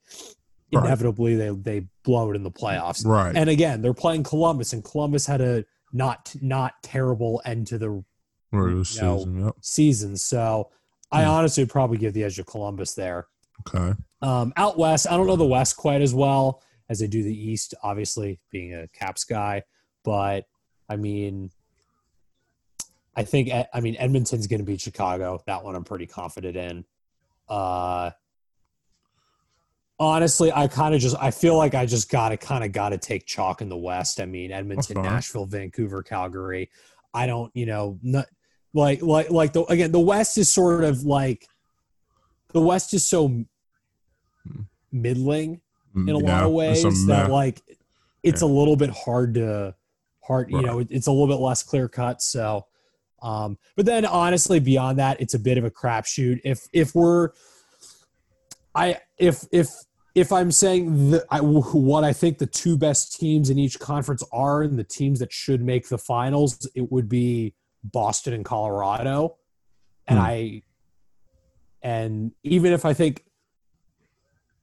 Right. 0.72 0.84
inevitably 0.86 1.36
they 1.36 1.50
they 1.50 1.86
blow 2.02 2.30
it 2.30 2.36
in 2.36 2.42
the 2.42 2.50
playoffs 2.50 3.04
Right. 3.06 3.34
and 3.36 3.48
again 3.48 3.82
they're 3.82 3.94
playing 3.94 4.24
columbus 4.24 4.72
and 4.72 4.82
columbus 4.84 5.24
had 5.26 5.40
a 5.40 5.64
not 5.92 6.34
not 6.40 6.74
terrible 6.82 7.40
end 7.44 7.68
to 7.68 7.78
the 7.78 8.04
know, 8.52 8.82
season. 8.82 9.44
Yep. 9.44 9.54
season 9.60 10.16
so 10.16 10.70
i 11.12 11.22
Hmm. 11.22 11.30
honestly 11.30 11.62
would 11.62 11.70
probably 11.70 11.98
give 11.98 12.14
the 12.14 12.24
edge 12.24 12.36
to 12.36 12.44
columbus 12.44 12.94
there 12.94 13.26
Okay. 13.66 13.94
um, 14.22 14.52
out 14.56 14.76
west, 14.78 15.06
I 15.08 15.16
don't 15.16 15.26
know 15.26 15.36
the 15.36 15.46
West 15.46 15.76
quite 15.76 16.02
as 16.02 16.12
well 16.14 16.62
as 16.88 17.02
I 17.02 17.06
do 17.06 17.22
the 17.22 17.34
East, 17.34 17.74
obviously 17.82 18.38
being 18.50 18.74
a 18.74 18.86
Caps 18.88 19.24
guy. 19.24 19.62
But 20.04 20.44
I 20.88 20.96
mean, 20.96 21.50
I 23.16 23.24
think 23.24 23.48
I 23.72 23.80
mean 23.80 23.96
Edmonton's 23.98 24.46
going 24.46 24.60
to 24.60 24.64
beat 24.64 24.80
Chicago. 24.82 25.42
That 25.46 25.64
one 25.64 25.74
I'm 25.74 25.84
pretty 25.84 26.06
confident 26.06 26.56
in. 26.56 26.84
Uh, 27.48 28.10
honestly, 29.98 30.52
I 30.52 30.66
kind 30.68 30.94
of 30.94 31.00
just 31.00 31.16
I 31.18 31.30
feel 31.30 31.56
like 31.56 31.74
I 31.74 31.86
just 31.86 32.10
got 32.10 32.30
to 32.30 32.36
kind 32.36 32.64
of 32.64 32.72
got 32.72 32.90
to 32.90 32.98
take 32.98 33.26
chalk 33.26 33.60
in 33.62 33.68
the 33.68 33.76
West. 33.76 34.20
I 34.20 34.26
mean, 34.26 34.52
Edmonton. 34.52 35.00
Nashville, 35.02 35.46
Vancouver, 35.46 36.02
Calgary. 36.02 36.70
I 37.14 37.26
don't, 37.26 37.50
you 37.54 37.66
know, 37.66 37.98
not, 38.02 38.26
like 38.74 39.00
like 39.02 39.30
like 39.30 39.52
the 39.52 39.62
again 39.64 39.92
the 39.92 40.00
West 40.00 40.36
is 40.38 40.52
sort 40.52 40.84
of 40.84 41.02
like 41.04 41.46
the 42.52 42.60
West 42.60 42.92
is 42.94 43.06
so 43.06 43.44
middling 44.92 45.60
in 45.94 46.10
a 46.10 46.18
lot 46.18 46.42
Mm, 46.42 46.46
of 46.46 46.52
ways 46.52 47.06
that 47.06 47.22
mess. 47.24 47.30
like 47.30 47.62
it's 48.22 48.42
Yeah. 48.42 48.48
a 48.48 48.50
little 48.50 48.76
bit 48.76 48.90
hard 48.90 49.34
to 49.34 49.74
hard 50.22 50.50
you 50.50 50.60
know 50.62 50.80
it's 50.90 51.06
a 51.06 51.12
little 51.12 51.26
bit 51.28 51.40
less 51.40 51.62
clear 51.62 51.88
cut 51.88 52.20
so 52.20 52.66
um 53.22 53.56
but 53.76 53.86
then 53.86 54.04
honestly 54.04 54.58
beyond 54.60 54.98
that 54.98 55.20
it's 55.20 55.34
a 55.34 55.38
bit 55.38 55.56
of 55.56 55.64
a 55.64 55.70
crapshoot 55.70 56.40
if 56.44 56.66
if 56.72 56.94
we're 56.94 57.30
i 58.76 59.00
if 59.18 59.44
if 59.52 59.68
if 60.14 60.30
i'm 60.32 60.50
saying 60.52 61.10
that 61.10 61.24
I, 61.30 61.40
what 61.40 62.04
i 62.04 62.12
think 62.12 62.38
the 62.38 62.46
two 62.46 62.76
best 62.78 63.18
teams 63.18 63.50
in 63.50 63.58
each 63.58 63.78
conference 63.80 64.22
are 64.32 64.62
and 64.62 64.78
the 64.78 64.84
teams 64.84 65.18
that 65.20 65.32
should 65.32 65.60
make 65.62 65.88
the 65.88 65.98
finals 65.98 66.68
it 66.74 66.92
would 66.92 67.08
be 67.08 67.54
boston 67.82 68.32
and 68.34 68.44
colorado 68.44 69.36
and 70.06 70.18
Hmm. 70.18 70.24
i 70.24 70.62
and 71.82 72.32
even 72.42 72.72
if 72.72 72.84
i 72.84 72.92
think 72.94 73.22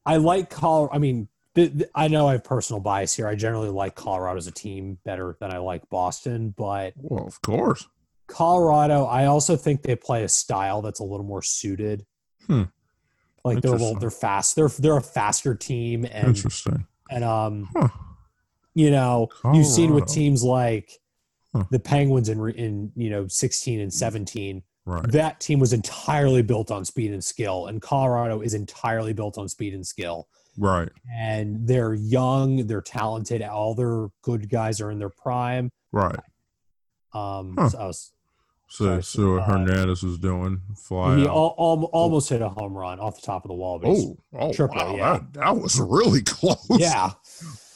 I 0.05 0.17
like 0.17 0.49
Colorado. 0.49 0.93
I 0.93 0.97
mean, 0.97 1.29
th- 1.55 1.71
th- 1.71 1.89
I 1.95 2.09
know 2.09 2.27
I 2.27 2.33
have 2.33 2.43
personal 2.43 2.81
bias 2.81 3.13
here. 3.15 3.25
I 3.25 3.35
generally 3.35 3.69
like 3.69 3.95
Colorado 3.95 4.37
as 4.37 4.47
a 4.47 4.51
team 4.51 4.97
better 5.05 5.37
than 5.39 5.53
I 5.53 5.59
like 5.59 5.89
Boston, 5.89 6.53
but 6.57 6.93
Well, 6.97 7.25
of 7.25 7.41
course. 7.41 7.87
Colorado, 8.27 9.05
I 9.05 9.27
also 9.27 9.55
think 9.55 9.81
they 9.81 9.95
play 9.95 10.23
a 10.25 10.27
style 10.27 10.81
that's 10.81 10.99
a 10.99 11.05
little 11.05 11.25
more 11.25 11.41
suited. 11.41 12.05
Hmm. 12.47 12.63
Like 13.43 13.61
they're 13.61 13.71
Interesting. 13.73 13.99
they're 13.99 14.09
fast. 14.11 14.55
They're 14.55 14.69
they're 14.69 14.97
a 14.97 15.01
faster 15.01 15.53
team, 15.55 16.05
and 16.05 16.27
Interesting. 16.29 16.87
and 17.09 17.23
um, 17.23 17.69
Huh. 17.75 17.89
you 18.73 18.89
know, 18.91 19.27
you've 19.53 19.65
seen 19.67 19.93
with 19.93 20.07
teams 20.07 20.43
like 20.43 20.99
Huh. 21.53 21.65
the 21.69 21.79
Penguins 21.79 22.29
in 22.29 22.49
in 22.51 22.91
you 22.95 23.09
know 23.09 23.27
sixteen 23.27 23.79
and 23.81 23.93
seventeen. 23.93 24.63
Right. 24.85 25.09
That 25.11 25.39
team 25.39 25.59
was 25.59 25.71
entirely 25.71 26.41
built 26.41 26.69
on 26.71 26.83
speed 26.83 27.11
and 27.13 27.23
skill, 27.23 27.67
and 27.67 27.81
Colorado 27.81 28.41
is 28.41 28.53
entirely 28.53 29.13
built 29.13 29.37
on 29.37 29.47
speed 29.49 29.73
and 29.73 29.85
skill. 29.85 30.27
Right. 30.57 30.89
and 31.11 31.67
they're 31.67 31.95
young, 31.95 32.67
they're 32.67 32.79
talented. 32.81 33.41
All 33.41 33.73
their 33.73 34.09
good 34.21 34.49
guys 34.49 34.81
are 34.81 34.91
in 34.91 34.99
their 34.99 35.09
prime. 35.09 35.71
Right. 35.91 36.19
Um, 37.13 37.55
Huh. 37.57 37.69
so 37.69 37.77
I 37.79 37.85
was, 37.87 38.11
So, 38.67 39.01
so 39.01 39.33
what 39.33 39.41
uh, 39.43 39.45
Hernandez 39.45 40.01
is 40.03 40.17
doing 40.17 40.61
fly 40.75 41.17
he 41.17 41.27
al- 41.27 41.55
almost 41.93 42.29
hit 42.29 42.41
a 42.41 42.49
home 42.49 42.73
run 42.73 42.99
off 42.99 43.17
the 43.17 43.21
top 43.25 43.45
of 43.45 43.49
the 43.49 43.55
wall. 43.55 43.79
Oh, 43.83 44.17
oh, 44.33 44.51
triple, 44.53 44.77
wow, 44.77 44.95
yeah. 44.95 45.13
that, 45.13 45.33
that 45.33 45.57
was 45.57 45.79
really 45.79 46.21
close. 46.25 46.65
yeah. 46.71 47.11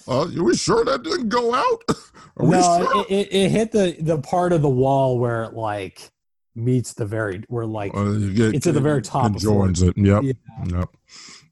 Uh, 0.07 0.21
are 0.37 0.43
we 0.43 0.55
sure 0.55 0.83
that 0.85 1.03
didn't 1.03 1.29
go 1.29 1.53
out? 1.53 1.83
No, 2.39 2.61
sure? 2.61 3.05
it, 3.09 3.11
it, 3.29 3.33
it 3.35 3.49
hit 3.49 3.71
the 3.71 3.97
the 3.99 4.19
part 4.19 4.53
of 4.53 4.61
the 4.61 4.69
wall 4.69 5.17
where 5.17 5.45
it 5.45 5.53
like 5.55 6.11
meets 6.53 6.93
the 6.93 7.03
very 7.07 7.41
where 7.47 7.65
like 7.65 7.95
Uh, 7.95 8.11
get- 8.13 8.53
it's 8.53 8.67
at 8.67 8.75
the 8.75 8.79
very 8.79 9.01
top 9.01 9.31
It 9.35 9.39
joins 9.39 9.81
it. 9.81 9.97
Yep. 9.97 10.21
Yeah. 10.21 10.33
Yep. 10.67 10.89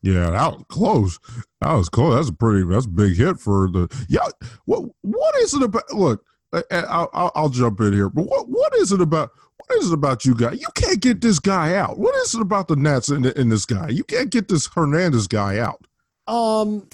Yeah, 0.03 0.29
that 0.29 0.53
was 0.53 0.63
close. 0.69 1.19
That 1.61 1.73
was 1.73 1.89
close. 1.89 2.13
That's 2.15 2.29
a 2.29 2.33
pretty. 2.33 2.67
That's 2.69 2.85
a 2.85 2.89
big 2.89 3.15
hit 3.17 3.39
for 3.39 3.67
the. 3.67 3.87
Yeah. 4.07 4.27
What 4.65 4.83
What 5.01 5.35
is 5.37 5.55
it 5.55 5.63
about? 5.63 5.91
Look, 5.91 6.23
I, 6.55 6.63
I, 6.71 7.07
I'll, 7.13 7.31
I'll 7.35 7.49
jump 7.49 7.79
in 7.81 7.93
here. 7.93 8.09
But 8.09 8.23
what 8.27 8.47
What 8.49 8.73
is 8.75 8.91
it 8.91 9.01
about? 9.01 9.31
What 9.67 9.79
is 9.79 9.89
it 9.89 9.93
about 9.93 10.25
you 10.25 10.35
guys? 10.35 10.59
You 10.61 10.67
can't 10.75 10.99
get 11.01 11.21
this 11.21 11.39
guy 11.39 11.75
out. 11.75 11.97
What 11.97 12.15
is 12.17 12.35
it 12.35 12.41
about 12.41 12.67
the 12.67 12.75
Nats 12.75 13.09
in, 13.09 13.25
in 13.25 13.49
this 13.49 13.65
guy? 13.65 13.89
You 13.89 14.03
can't 14.03 14.29
get 14.29 14.47
this 14.47 14.67
Hernandez 14.67 15.27
guy 15.27 15.57
out. 15.59 15.85
Um, 16.27 16.87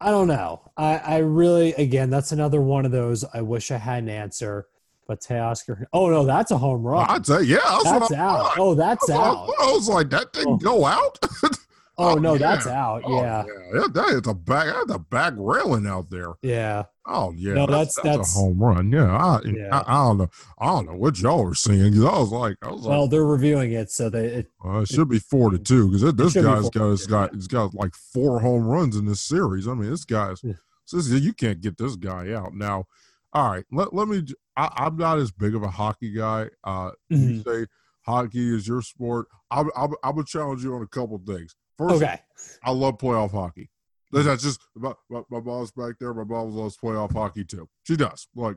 I 0.00 0.10
don't 0.10 0.26
know. 0.28 0.60
I, 0.76 0.96
I 0.98 1.18
really, 1.18 1.72
again, 1.74 2.10
that's 2.10 2.32
another 2.32 2.60
one 2.60 2.84
of 2.84 2.92
those. 2.92 3.24
I 3.32 3.40
wish 3.42 3.70
I 3.70 3.78
had 3.78 4.02
an 4.02 4.08
answer, 4.10 4.66
but 5.06 5.20
Teoscar. 5.20 5.84
Oh 5.92 6.10
no, 6.10 6.24
that's 6.26 6.50
a 6.50 6.58
home 6.58 6.82
run. 6.82 7.06
I'd 7.08 7.24
say, 7.26 7.42
yeah, 7.42 7.58
that's, 7.62 7.84
that's 7.84 8.12
out. 8.12 8.52
Oh, 8.58 8.74
that's 8.74 9.06
That's 9.06 9.18
out. 9.18 9.48
I 9.60 9.72
was 9.72 9.88
like, 9.88 10.10
that 10.10 10.32
didn't 10.32 10.54
Oh. 10.54 10.56
go 10.58 10.84
out. 10.84 11.18
Oh 11.22 11.48
Oh, 11.98 12.14
no, 12.14 12.32
yeah. 12.34 12.38
that's 12.38 12.66
out. 12.66 13.02
Oh, 13.04 13.20
Yeah, 13.22 13.44
yeah, 13.74 13.86
that 13.92 14.08
is 14.10 14.26
a 14.26 14.34
back. 14.34 14.66
That's 14.74 14.92
a 14.92 14.98
back 14.98 15.34
railing 15.36 15.86
out 15.86 16.10
there. 16.10 16.32
yeah. 16.42 16.84
Oh 17.06 17.32
yeah, 17.36 17.54
No, 17.54 17.66
that's, 17.66 17.96
that's- 17.96 18.16
that's, 18.18 18.32
that's- 18.32 18.36
a 18.36 18.38
home 18.38 18.58
run. 18.62 18.92
Yeah, 18.92 19.10
I, 19.14 19.40
Yeah. 19.44 19.68
I, 19.72 19.82
I 19.86 20.04
don't 20.06 20.18
know. 20.18 20.28
I 20.58 20.66
don't 20.66 20.86
know 20.86 20.94
what 20.94 21.18
y'all 21.18 21.44
were 21.44 21.54
seeing. 21.54 21.92
'cause 21.92 22.04
I 22.04 22.18
was 22.18 22.30
like, 22.30 22.56
I 22.62 22.70
was 22.70 22.82
like 22.82 22.90
Well, 22.90 23.00
like, 23.02 23.10
they're 23.10 23.24
reviewing 23.24 23.72
it, 23.72 23.90
so 23.90 24.08
they. 24.08 24.26
It, 24.26 24.50
well, 24.62 24.80
it 24.82 24.88
should 24.88 25.08
be 25.08 25.18
four 25.18 25.50
to 25.50 25.58
two 25.58 25.88
because 25.88 26.14
this 26.14 26.32
should 26.32 26.40
be 26.40 26.44
got 26.44 26.54
to 26.72 26.90
he's 26.90 27.04
two, 27.06 27.10
got 27.10 27.34
he's 27.34 27.48
got 27.48 27.74
like 27.74 27.94
four 27.94 28.40
home 28.40 28.64
runs 28.64 28.96
in 28.96 29.04
this 29.06 29.20
series. 29.20 29.66
I 29.66 29.74
mean, 29.74 29.90
this 29.90 30.04
guy's 30.04 30.40
Yeah. 30.44 30.52
this, 30.92 31.08
you 31.08 31.32
can't 31.32 31.60
get 31.60 31.76
this 31.78 31.96
guy 31.96 32.32
out 32.32 32.54
now. 32.54 32.84
All 33.32 33.50
right, 33.50 33.64
let, 33.72 33.92
let 33.94 34.08
me. 34.08 34.24
I, 34.56 34.86
am 34.86 34.96
not 34.98 35.18
as 35.18 35.30
big 35.32 35.54
of 35.54 35.62
a 35.62 35.68
hockey 35.68 36.12
guy. 36.12 36.50
Uh, 36.62 36.90
You 37.08 37.16
Mhm. 37.16 37.44
say 37.44 37.66
hockey 38.02 38.54
is 38.54 38.68
your 38.68 38.82
sport. 38.82 39.26
I'm 39.50 39.70
I'm, 39.74 39.90
I'm 40.04 40.12
gonna 40.14 40.24
challenge 40.24 40.62
you 40.62 40.74
on 40.74 40.82
a 40.82 40.86
couple 40.86 41.20
things. 41.26 41.56
First, 41.78 41.96
okay. 42.02 42.20
I 42.62 42.70
love 42.70 42.98
playoff 42.98 43.30
hockey. 43.32 43.70
That's 44.12 44.42
just 44.42 44.60
my, 44.74 44.92
my, 45.08 45.22
my 45.30 45.40
mom's 45.40 45.72
back 45.72 45.94
there. 45.98 46.12
My 46.12 46.24
mom 46.24 46.50
loves 46.50 46.76
playoff 46.76 47.12
hockey 47.12 47.44
too. 47.44 47.68
She 47.84 47.96
does. 47.96 48.28
Like, 48.34 48.56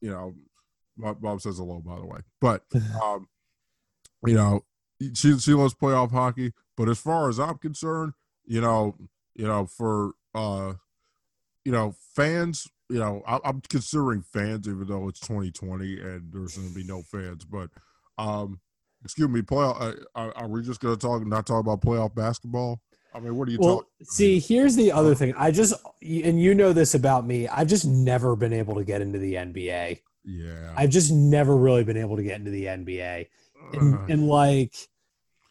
you 0.00 0.10
know, 0.10 0.34
my 0.96 1.14
mom 1.20 1.38
says 1.40 1.58
hello, 1.58 1.80
by 1.84 1.96
the 1.96 2.06
way. 2.06 2.20
But, 2.40 2.62
um, 3.04 3.28
you 4.26 4.34
know, 4.34 4.64
she 5.14 5.38
she 5.38 5.52
loves 5.52 5.74
playoff 5.74 6.10
hockey. 6.10 6.52
But 6.76 6.88
as 6.88 6.98
far 6.98 7.28
as 7.28 7.38
I'm 7.38 7.58
concerned, 7.58 8.14
you 8.46 8.60
know, 8.60 8.96
you 9.34 9.46
know, 9.46 9.66
for 9.66 10.12
uh, 10.34 10.74
you 11.64 11.72
know, 11.72 11.94
fans, 12.14 12.68
you 12.88 12.98
know, 12.98 13.22
I, 13.26 13.38
I'm 13.44 13.60
considering 13.68 14.22
fans, 14.22 14.68
even 14.68 14.86
though 14.86 15.08
it's 15.08 15.20
2020 15.20 16.00
and 16.00 16.32
there's 16.32 16.56
going 16.56 16.68
to 16.68 16.74
be 16.74 16.84
no 16.84 17.02
fans. 17.02 17.44
But, 17.44 17.70
um, 18.18 18.60
excuse 19.02 19.28
me, 19.28 19.42
playoff. 19.42 19.80
Uh, 19.80 19.94
are, 20.14 20.36
are 20.36 20.48
we 20.48 20.62
just 20.62 20.80
going 20.80 20.94
to 20.94 21.00
talk, 21.00 21.26
not 21.26 21.46
talk 21.46 21.60
about 21.60 21.80
playoff 21.80 22.14
basketball? 22.14 22.80
I 23.14 23.20
mean, 23.20 23.36
what 23.36 23.48
are 23.48 23.52
you 23.52 23.58
Well, 23.60 23.76
talking? 23.76 23.88
see, 24.06 24.40
here's 24.40 24.74
the 24.74 24.90
other 24.90 25.14
thing. 25.14 25.32
I 25.38 25.50
just, 25.52 25.72
and 26.02 26.40
you 26.40 26.54
know 26.54 26.72
this 26.72 26.94
about 26.94 27.26
me. 27.26 27.46
I've 27.48 27.68
just 27.68 27.86
never 27.86 28.34
been 28.36 28.52
able 28.52 28.74
to 28.74 28.84
get 28.84 29.00
into 29.00 29.18
the 29.18 29.34
NBA. 29.34 30.00
Yeah. 30.24 30.74
I've 30.76 30.90
just 30.90 31.12
never 31.12 31.56
really 31.56 31.84
been 31.84 31.96
able 31.96 32.16
to 32.16 32.22
get 32.24 32.38
into 32.40 32.50
the 32.50 32.64
NBA. 32.64 33.26
and, 33.74 33.94
Uh, 33.94 33.98
and 34.08 34.28
like 34.28 34.74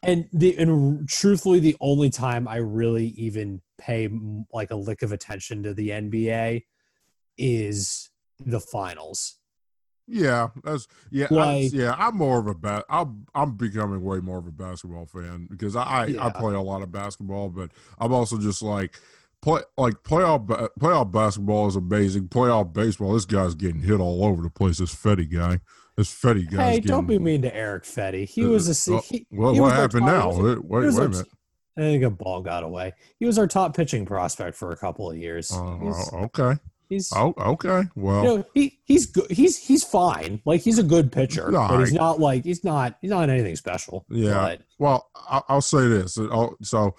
and 0.04 0.28
the 0.34 0.56
and 0.58 1.08
truthfully 1.08 1.60
the 1.60 1.76
only 1.80 2.10
time 2.10 2.48
i 2.48 2.58
really 2.58 3.08
even 3.18 3.62
pay 3.80 4.08
like 4.52 4.70
a 4.72 4.76
lick 4.76 5.02
of 5.02 5.12
attention 5.12 5.64
to 5.64 5.74
the 5.74 5.90
nba 5.90 6.62
is 7.38 8.10
the 8.46 8.60
finals 8.60 9.38
yeah, 10.08 10.50
that's 10.64 10.88
yeah, 11.12 11.28
I, 11.32 11.70
yeah. 11.72 11.96
I'm 11.98 12.18
more 12.18 12.40
of 12.40 12.48
a 12.48 12.54
bat. 12.54 12.86
I'm 12.90 13.26
I'm 13.34 13.56
becoming 13.56 14.04
way 14.04 14.20
more 14.20 14.38
of 14.38 14.48
a 14.48 14.52
basketball 14.52 15.06
fan 15.06 15.48
because 15.50 15.76
I 15.76 15.84
I, 15.84 16.28
I 16.28 16.30
play 16.30 16.54
a 16.54 16.62
lot 16.62 16.82
of 16.82 16.92
basketball, 16.92 17.50
but 17.50 17.72
I'm 18.00 18.14
also 18.14 18.38
just 18.38 18.62
like 18.62 19.00
play 19.42 19.62
like 19.78 20.04
playoff 20.04 20.48
playoff 20.80 21.12
basketball 21.12 21.68
is 21.68 21.76
amazing. 21.76 22.28
Playoff 22.28 22.74
baseball, 22.74 23.14
this 23.14 23.26
guy's 23.26 23.56
getting 23.56 23.82
hit 23.82 24.00
all 24.00 24.26
over 24.26 24.42
the 24.42 24.50
place. 24.50 24.80
This 24.80 24.94
Fedde 24.94 25.32
guy, 25.32 25.60
this 25.96 26.14
Fedde 26.14 26.52
guy. 26.52 26.72
Hey, 26.72 26.80
don't 26.80 27.08
be 27.08 27.20
mean 27.20 27.42
to 27.44 27.56
Erick 27.56 27.84
Fedde. 27.84 28.28
He 28.28 28.46
uh, 28.46 28.50
was 28.50 28.88
a. 28.88 28.96
Uh, 28.96 29.02
he, 29.02 29.26
well, 29.32 29.54
he 29.54 29.62
what 29.62 29.74
happened 29.74 30.06
top- 30.06 30.12
now? 30.12 30.28
was- 30.28 30.38
Wait, 30.38 30.66
wait, 30.66 30.94
wait 30.94 31.06
a 31.06 31.10
minute. 31.10 31.28
I 31.76 31.82
think 31.82 32.04
a 32.04 32.10
ball 32.10 32.42
got 32.42 32.64
away. 32.64 32.94
He 33.20 33.26
was 33.26 33.40
our 33.40 33.48
top 33.48 33.76
pitching 33.76 34.06
prospect 34.06 34.56
for 34.56 34.72
a 34.72 34.78
couple 34.78 35.10
of 35.10 35.18
years. 35.18 35.52
Uh, 35.52 35.78
uh 35.78 36.26
okay. 36.26 36.60
He's 36.90 37.12
Oh, 37.16 37.34
okay. 37.38 37.84
Well, 37.96 38.24
you 38.24 38.30
know, 38.38 38.46
he 38.54 38.80
he's 38.84 39.06
good. 39.06 39.30
He's 39.32 39.58
he's 39.58 39.84
fine. 39.84 40.42
Like 40.46 40.62
he's 40.62 40.80
a 40.80 40.84
good 40.84 41.12
pitcher, 41.12 41.52
No, 41.52 41.68
but 41.68 41.80
he's 41.80 41.94
not 41.94 42.20
like 42.20 42.44
he's 42.44 42.64
not 42.64 42.98
he's 43.02 43.10
not 43.12 43.30
anything 43.30 43.56
special. 43.56 44.06
Yeah. 44.10 44.34
But 44.34 44.62
Well, 44.80 45.10
I, 45.16 45.42
I'll 45.50 45.62
say 45.62 45.88
this. 45.88 46.18
I'll- 46.18 46.56
So, 46.62 46.96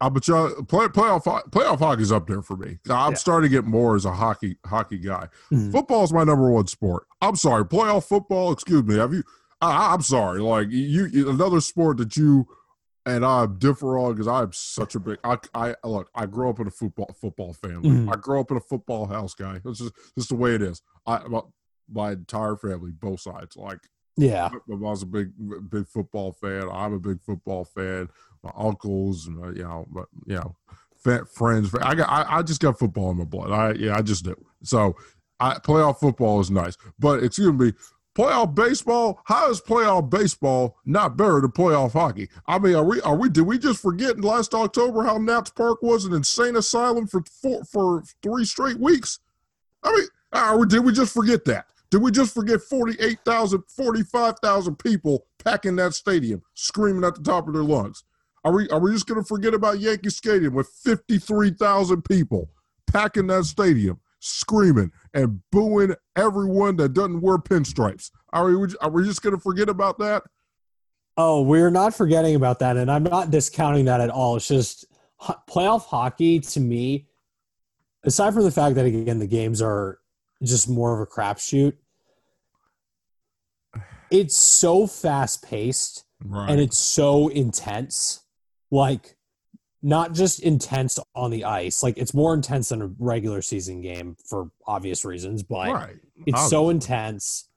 I 0.00 0.08
but 0.08 0.26
y'all 0.28 0.50
play 0.64 0.86
playoff 0.86 1.24
playoff 1.50 1.78
hockey's 1.78 2.10
up 2.12 2.26
there 2.26 2.40
for 2.42 2.56
me. 2.56 2.78
I'm 2.88 3.12
Yeah. 3.12 3.16
starting 3.16 3.50
to 3.50 3.54
get 3.54 3.66
more 3.66 3.96
as 3.96 4.04
a 4.06 4.12
hockey 4.12 4.56
hockey 4.64 4.98
guy. 4.98 5.28
Mhm. 5.52 5.72
Football 5.72 6.04
is 6.04 6.12
my 6.12 6.24
number 6.24 6.50
one 6.50 6.66
sport. 6.68 7.06
I'm 7.20 7.36
sorry, 7.36 7.64
playoff 7.64 8.04
football. 8.04 8.50
Excuse 8.52 8.82
me. 8.84 8.96
Have 8.96 9.12
you? 9.12 9.22
I, 9.60 9.92
I'm 9.92 10.00
sorry. 10.00 10.40
Like 10.40 10.68
you, 10.70 11.04
you, 11.06 11.28
another 11.28 11.60
sport 11.60 11.98
that 11.98 12.16
you 12.16 12.46
and 13.10 13.24
I 13.24 13.46
differ 13.46 13.98
on 13.98 14.12
because 14.12 14.28
I'm 14.28 14.52
such 14.52 14.94
a 14.94 15.00
big. 15.00 15.18
I, 15.24 15.38
I 15.54 15.74
look. 15.84 16.10
I 16.14 16.26
grew 16.26 16.48
up 16.48 16.60
in 16.60 16.66
a 16.66 16.70
football 16.70 17.14
football 17.20 17.52
family. 17.52 17.90
Mhm. 17.90 18.12
I 18.12 18.16
grew 18.16 18.40
up 18.40 18.50
in 18.50 18.56
a 18.56 18.60
football 18.60 19.06
house 19.06 19.34
guy. 19.34 19.60
It's 19.64 19.78
just 19.78 19.92
just 20.16 20.28
the 20.28 20.36
way 20.36 20.54
it 20.54 20.62
is. 20.62 20.82
I 21.06 21.26
my, 21.28 21.40
my 21.92 22.12
entire 22.12 22.56
family, 22.56 22.92
both 22.92 23.20
sides. 23.20 23.56
Like 23.56 23.80
yeah, 24.16 24.48
I 24.52 24.58
was 24.66 25.02
a 25.02 25.06
big 25.06 25.32
big 25.70 25.86
football 25.88 26.32
fan. 26.32 26.68
I'm 26.70 26.92
a 26.94 26.98
big 26.98 27.20
football 27.22 27.64
fan. 27.64 28.08
My 28.42 28.52
uncles 28.56 29.28
my, 29.28 29.48
you 29.48 29.62
know, 29.62 29.86
but 29.90 30.06
you 30.26 30.36
know, 30.36 30.56
friends. 31.26 31.74
I 31.74 31.94
got 31.94 32.08
I, 32.08 32.38
I 32.38 32.42
just 32.42 32.60
got 32.60 32.78
football 32.78 33.10
in 33.10 33.18
my 33.18 33.24
blood. 33.24 33.50
I 33.50 33.72
yeah, 33.72 33.96
I 33.96 34.02
just 34.02 34.24
do. 34.24 34.36
So 34.62 34.96
I 35.38 35.54
playoff 35.54 35.98
football 36.00 36.40
is 36.40 36.50
nice. 36.50 36.76
But 36.98 37.22
excuse 37.22 37.52
me, 37.52 37.72
playoff 38.14 38.54
baseball, 38.54 39.20
how 39.24 39.50
is 39.50 39.60
playoff 39.60 40.10
baseball 40.10 40.76
not 40.84 41.16
better 41.16 41.40
than 41.40 41.50
playoff 41.52 41.92
hockey? 41.92 42.28
I 42.46 42.58
mean, 42.58 42.74
are 42.74 42.84
we 42.84 43.00
are 43.02 43.16
we 43.16 43.28
did 43.28 43.42
we 43.42 43.58
just 43.58 43.80
forget 43.80 44.20
last 44.20 44.54
October 44.54 45.04
how 45.04 45.18
Nats 45.18 45.50
Park 45.50 45.82
was 45.82 46.04
an 46.04 46.12
insane 46.12 46.56
asylum 46.56 47.06
for 47.06 47.22
four, 47.42 47.64
for 47.64 48.02
three 48.22 48.44
straight 48.44 48.78
weeks? 48.78 49.20
I 49.82 49.94
mean, 49.94 50.06
are 50.32 50.58
we, 50.58 50.66
did 50.66 50.84
we 50.84 50.92
just 50.92 51.14
forget 51.14 51.44
that? 51.46 51.66
Did 51.90 52.02
we 52.02 52.12
just 52.12 52.32
forget 52.32 52.60
48,000, 52.60 53.64
45,000 53.66 54.78
people 54.78 55.26
packing 55.42 55.76
that 55.76 55.94
stadium, 55.94 56.42
screaming 56.54 57.04
at 57.04 57.16
the 57.16 57.22
top 57.22 57.48
of 57.48 57.54
their 57.54 57.64
lungs? 57.64 58.04
Are 58.44 58.52
we 58.52 58.68
are 58.70 58.78
we 58.78 58.92
just 58.92 59.06
going 59.06 59.20
to 59.20 59.26
forget 59.26 59.54
about 59.54 59.80
Yankee 59.80 60.10
Stadium 60.10 60.54
with 60.54 60.68
53,000 60.68 62.02
people 62.02 62.48
packing 62.86 63.26
that 63.28 63.44
stadium, 63.44 64.00
screaming 64.20 64.92
and 65.12 65.40
booing 65.50 65.94
everyone 66.14 66.76
that 66.76 66.92
doesn't 66.94 67.20
wear 67.20 67.38
pinstripes? 67.38 68.10
Are 68.32 68.46
we 68.46 68.74
are 68.80 68.90
we 68.90 69.04
just 69.04 69.22
going 69.22 69.34
to 69.34 69.40
forget 69.40 69.68
about 69.68 69.98
that? 69.98 70.22
Oh, 71.16 71.42
we're 71.42 71.70
not 71.70 71.94
forgetting 71.94 72.36
about 72.36 72.60
that, 72.60 72.76
and 72.76 72.90
I'm 72.90 73.02
not 73.02 73.30
discounting 73.30 73.86
that 73.86 74.00
at 74.00 74.10
all. 74.10 74.36
It's 74.36 74.46
just 74.48 74.86
playoff 75.48 75.84
hockey 75.84 76.40
to 76.40 76.60
me, 76.60 77.08
aside 78.04 78.32
from 78.32 78.44
the 78.44 78.50
fact 78.50 78.76
that 78.76 78.86
again 78.86 79.18
the 79.18 79.26
games 79.26 79.60
are 79.60 79.98
just 80.42 80.68
more 80.68 80.94
of 80.94 81.00
a 81.00 81.06
crapshoot. 81.10 81.74
It's 84.10 84.36
so 84.36 84.86
fast 84.86 85.42
paced 85.42 86.04
Right. 86.24 86.50
and 86.50 86.60
it's 86.60 86.78
so 86.78 87.28
intense. 87.28 88.20
Like, 88.70 89.16
not 89.82 90.12
just 90.12 90.40
intense 90.40 90.98
on 91.14 91.30
the 91.30 91.44
ice. 91.44 91.82
Like 91.82 91.96
it's 91.98 92.12
more 92.14 92.34
intense 92.34 92.68
than 92.68 92.82
a 92.82 92.90
regular 92.98 93.40
season 93.42 93.80
game 93.80 94.16
for 94.28 94.50
obvious 94.66 95.04
reasons, 95.04 95.42
but 95.42 95.72
right. 95.72 95.96
it's 96.26 96.48
so 96.50 96.68
intense 96.70 97.48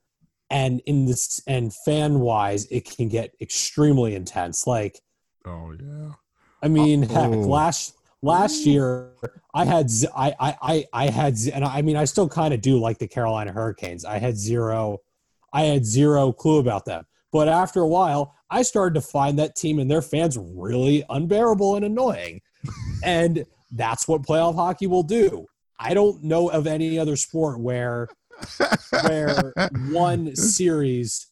and 0.50 0.82
in 0.86 1.06
this 1.06 1.42
and 1.48 1.74
fan 1.86 2.20
wise 2.20 2.66
it 2.70 2.86
can 2.86 3.08
get 3.10 3.34
extremely 3.42 4.14
intense 4.14 4.68
like 4.68 5.00
Oh 5.46 5.72
yeah. 5.82 6.12
i 6.62 6.68
mean 6.68 7.06
uh, 7.06 7.08
heck 7.08 7.32
Oh. 7.32 7.40
last 7.40 7.96
last 8.22 8.66
year 8.66 9.14
i 9.54 9.64
had 9.66 9.90
z- 9.90 10.08
i 10.16 10.36
i 10.40 10.56
i, 10.62 10.86
I 10.94 11.10
had 11.10 11.38
z- 11.38 11.52
and 11.54 11.64
i 11.64 11.82
mean 11.82 11.96
i 11.96 12.04
still 12.06 12.28
kind 12.28 12.54
of 12.54 12.60
do 12.62 12.78
like 12.78 12.98
the 13.00 13.08
carolina 13.08 13.52
hurricanes 13.54 14.04
i 14.06 14.20
had 14.20 14.36
zero 14.38 15.00
i 15.54 15.64
had 15.64 15.86
zero 15.86 16.32
clue 16.34 16.60
about 16.60 16.84
them 16.86 17.06
but 17.32 17.48
after 17.48 17.80
a 17.80 17.88
while 17.88 18.36
i 18.54 18.62
started 18.62 18.94
to 18.94 19.02
find 19.02 19.38
that 19.38 19.56
team 19.56 19.80
and 19.80 19.90
their 19.90 20.02
fans 20.02 20.38
really 20.38 21.04
unbearable 21.10 21.76
and 21.76 21.86
annoying 21.86 22.40
and 23.04 23.46
that's 23.72 24.08
what 24.08 24.22
playoff 24.22 24.56
hockey 24.56 24.88
will 24.88 25.04
do 25.04 25.46
i 25.80 25.94
don't 25.94 26.24
know 26.24 26.50
of 26.50 26.68
any 26.68 26.98
other 26.98 27.16
sport 27.16 27.60
where 27.60 28.08
where 29.08 29.54
one 29.92 30.36
series 30.36 31.28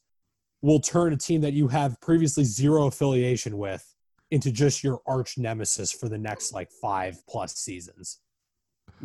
will 0.62 0.80
turn 0.80 1.14
a 1.14 1.18
team 1.18 1.42
that 1.42 1.54
you 1.54 1.68
have 1.68 2.00
previously 2.02 2.44
zero 2.44 2.88
affiliation 2.88 3.58
with 3.58 3.84
into 4.30 4.52
just 4.52 4.84
your 4.84 5.02
arch 5.06 5.38
nemesis 5.38 5.92
for 5.92 6.08
the 6.08 6.18
next 6.18 6.54
like 6.54 6.70
five 6.82 7.18
plus 7.28 7.56
seasons. 7.56 8.20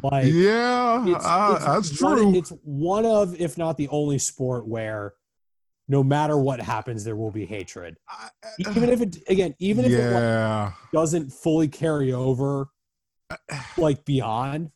Like 0.02 0.26
yeah, 0.32 1.04
it's, 1.06 1.24
uh, 1.24 1.54
it's 1.56 1.64
that's 1.64 2.02
one- 2.02 2.16
true. 2.18 2.34
It's 2.36 2.50
one 2.62 3.06
of, 3.06 3.38
if 3.40 3.56
not 3.56 3.76
the 3.76 3.88
only 3.88 4.18
sport 4.18 4.66
where 4.66 5.14
no 5.88 6.02
matter 6.02 6.36
what 6.36 6.60
happens, 6.60 7.04
there 7.04 7.16
will 7.16 7.30
be 7.30 7.46
hatred. 7.46 7.96
Even 8.58 8.88
if 8.88 9.00
it 9.00 9.16
again, 9.28 9.54
even 9.58 9.84
if 9.84 9.92
it 9.92 10.12
like, 10.12 10.74
doesn't 10.92 11.30
fully 11.32 11.68
carry 11.68 12.12
over 12.12 12.68
like 13.76 14.04
beyond, 14.04 14.70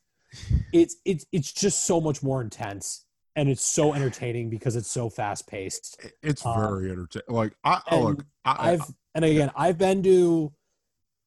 it's 0.73 0.97
it's 1.05 1.27
it's 1.33 1.53
just 1.53 1.85
so 1.87 2.01
much 2.01 2.23
more 2.23 2.41
intense 2.41 3.05
and 3.37 3.49
it's 3.49 3.65
so 3.65 3.93
entertaining 3.95 4.51
because 4.51 4.77
it's 4.77 4.91
so 4.91 5.09
fast 5.11 5.47
paced. 5.49 6.01
It's 6.23 6.45
Um, 6.45 6.61
very 6.61 6.91
entertaining. 6.91 7.27
Like 7.29 7.55
I, 7.65 7.81
look, 7.97 8.25
I, 8.45 8.73
I've 8.73 8.83
and 9.15 9.25
again, 9.25 9.51
I've 9.57 9.77
been 9.79 10.03
to, 10.05 10.53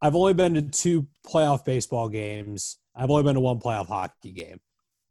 I've 0.02 0.16
only 0.16 0.34
been 0.34 0.54
to 0.54 0.62
two 0.62 1.08
playoff 1.28 1.66
baseball 1.66 2.08
games. 2.08 2.78
I've 2.96 3.10
only 3.10 3.24
been 3.24 3.36
to 3.36 3.42
one 3.42 3.60
playoff 3.60 3.88
hockey 3.88 4.32
game. 4.32 4.60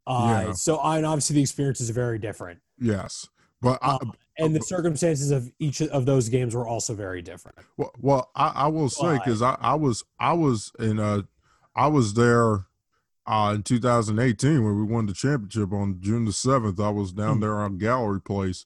Uh, 0.06 0.44
Yeah. 0.46 0.52
So 0.52 0.76
I 0.78 0.96
and 0.96 1.06
obviously 1.06 1.34
the 1.34 1.42
experiences 1.42 1.90
are 1.90 1.92
very 1.94 2.18
different, 2.18 2.60
yes, 2.78 3.26
but 3.60 3.78
I, 3.82 3.96
Um, 3.96 4.14
and 4.38 4.54
the 4.56 4.60
circumstances 4.62 5.30
of 5.30 5.50
each 5.58 5.80
of 5.82 6.06
those 6.06 6.28
games 6.28 6.54
were 6.54 6.66
also 6.66 6.94
very 6.94 7.22
different. 7.22 7.58
Well, 7.76 7.92
well, 7.98 8.30
I, 8.34 8.48
I 8.54 8.66
will 8.68 8.88
say 8.88 9.18
because 9.18 9.42
I, 9.42 9.56
I 9.60 9.74
was 9.74 10.04
I 10.18 10.32
was 10.32 10.72
in 10.78 10.98
uh 10.98 11.22
I 11.74 11.86
was 11.88 12.14
there 12.14 12.66
uh 13.26 13.52
in 13.54 13.62
2018 13.62 14.64
when 14.64 14.76
we 14.76 14.82
won 14.84 15.06
the 15.06 15.14
championship 15.14 15.72
on 15.72 15.98
June 16.00 16.24
the 16.24 16.32
seventh. 16.32 16.80
I 16.80 16.90
was 16.90 17.12
down 17.12 17.36
Hmm. 17.36 17.40
there 17.40 17.56
on 17.60 17.78
Gallery 17.78 18.20
Place. 18.20 18.64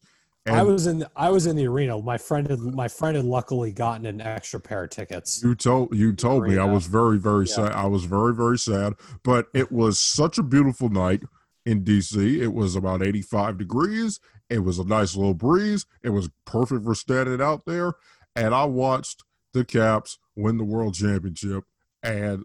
I 0.49 0.63
was 0.63 0.87
in 0.87 1.05
I 1.17 1.31
was 1.31 1.47
in 1.47 1.57
the 1.57 1.67
arena. 1.67 2.01
My 2.01 2.19
friend 2.19 2.49
had 2.49 2.61
my 2.61 2.87
friend 2.87 3.17
had 3.17 3.25
luckily 3.27 3.73
gotten 3.73 4.07
an 4.07 4.21
extra 4.21 4.61
pair 4.61 4.85
of 4.85 4.91
tickets. 4.91 5.43
You 5.43 5.57
told 5.57 5.93
you 5.97 6.13
told 6.13 6.47
me 6.47 6.57
I 6.57 6.65
was 6.65 6.87
very 6.87 7.19
very 7.19 7.47
Yeah. 7.47 7.55
sad. 7.55 7.73
I 7.73 7.87
was 7.87 8.05
very 8.05 8.33
very 8.33 8.57
sad, 8.57 8.95
but 9.25 9.49
it 9.53 9.73
was 9.73 9.99
such 9.99 10.39
a 10.39 10.45
beautiful 10.45 10.89
night 10.89 11.23
in 11.67 11.85
DC. 11.85 12.41
It 12.41 12.55
was 12.55 12.75
about 12.77 13.03
85 13.03 13.59
degrees. 13.59 14.21
It 14.49 14.61
was 14.61 14.79
a 14.79 14.85
nice 14.85 15.15
little 15.17 15.35
breeze. 15.35 15.85
It 16.03 16.11
was 16.11 16.31
perfect 16.47 16.85
for 16.85 16.95
standing 16.95 17.43
out 17.43 17.67
there, 17.67 17.93
and 18.35 18.55
I 18.55 18.65
watched 18.65 19.25
the 19.53 19.65
Caps 19.65 20.19
win 20.37 20.57
the 20.57 20.65
World 20.65 20.95
Championship, 20.95 21.65
and 22.03 22.45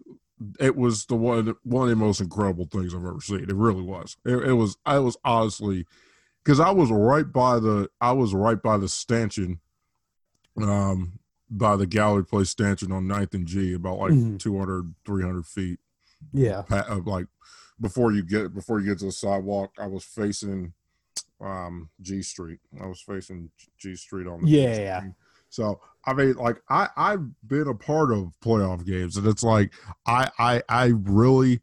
it 0.58 0.74
was 0.76 1.06
the 1.06 1.14
one 1.14 1.54
one 1.62 1.84
of 1.84 1.90
the 1.90 1.96
most 1.96 2.20
incredible 2.20 2.66
things 2.70 2.92
I've 2.94 3.04
ever 3.06 3.20
seen. 3.20 3.44
It 3.48 3.54
really 3.54 3.82
was. 3.82 4.16
It, 4.26 4.48
it 4.48 4.52
was. 4.54 4.76
I 4.84 4.98
was 4.98 5.16
honestly 5.24 5.86
because 6.44 6.58
I 6.58 6.72
was 6.72 6.90
right 6.90 7.30
by 7.32 7.60
the 7.60 7.88
I 8.00 8.10
was 8.12 8.34
right 8.34 8.60
by 8.60 8.76
the 8.76 8.88
stanchion 8.88 9.60
um 10.60 11.18
by 11.48 11.76
the 11.76 11.86
gallery 11.86 12.24
place 12.24 12.50
stanchion 12.50 12.90
on 12.92 13.04
9th 13.06 13.34
and 13.34 13.46
G 13.46 13.74
about 13.74 13.98
like 13.98 14.12
Mhm. 14.12 14.38
200 14.40 14.94
300 15.06 15.46
feet 15.46 15.78
Yeah. 16.32 16.62
pa- 16.62 17.00
like 17.06 17.26
before 17.82 18.12
you 18.12 18.22
get 18.22 18.54
before 18.54 18.80
you 18.80 18.86
get 18.86 18.98
to 19.00 19.06
the 19.06 19.12
sidewalk 19.12 19.72
I 19.78 19.86
was 19.86 20.04
facing 20.04 20.72
um 21.40 21.90
G 22.00 22.22
Street 22.22 22.60
I 22.80 22.86
was 22.86 23.00
facing 23.02 23.50
G 23.78 23.94
Street 23.96 24.26
on 24.26 24.42
the 24.42 24.48
Yeah, 24.48 24.78
yeah. 24.78 25.02
so 25.50 25.80
I 26.06 26.14
mean 26.14 26.34
like 26.34 26.62
I 26.70 26.88
I've 26.96 27.24
been 27.46 27.68
a 27.68 27.74
part 27.74 28.12
of 28.12 28.32
playoff 28.42 28.86
games 28.86 29.16
and 29.18 29.26
it's 29.26 29.42
like 29.42 29.72
I 30.06 30.30
I 30.38 30.62
I 30.68 30.84
really 30.94 31.60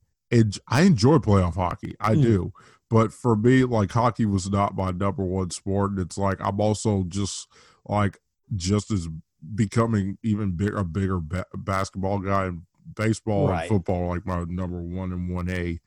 I 0.67 0.81
enjoy 0.81 1.17
playoff 1.17 1.55
hockey 1.55 1.95
I 1.99 2.13
Mm. 2.15 2.21
do 2.21 2.53
but 2.89 3.11
for 3.13 3.35
me 3.35 3.63
like 3.63 3.91
hockey 3.91 4.25
was 4.25 4.49
not 4.49 4.75
my 4.75 4.91
number 4.91 5.23
one 5.23 5.49
sport 5.51 5.91
and 5.91 5.99
it's 5.99 6.17
like 6.17 6.37
I'm 6.41 6.59
also 6.59 7.03
just 7.07 7.47
like 7.87 8.19
just 8.55 8.91
as 8.91 9.07
becoming 9.55 10.17
even 10.23 10.51
bigger 10.51 10.77
a 10.77 10.83
bigger 10.83 11.19
ba- 11.19 11.45
basketball 11.55 12.19
guy 12.19 12.45
and 12.47 12.63
baseball 12.95 13.47
Right. 13.47 13.61
and 13.61 13.69
football 13.69 14.07
like 14.09 14.25
my 14.25 14.43
number 14.47 14.81
one 14.81 15.11
and 15.13 15.29
one 15.33 15.49
A 15.49 15.79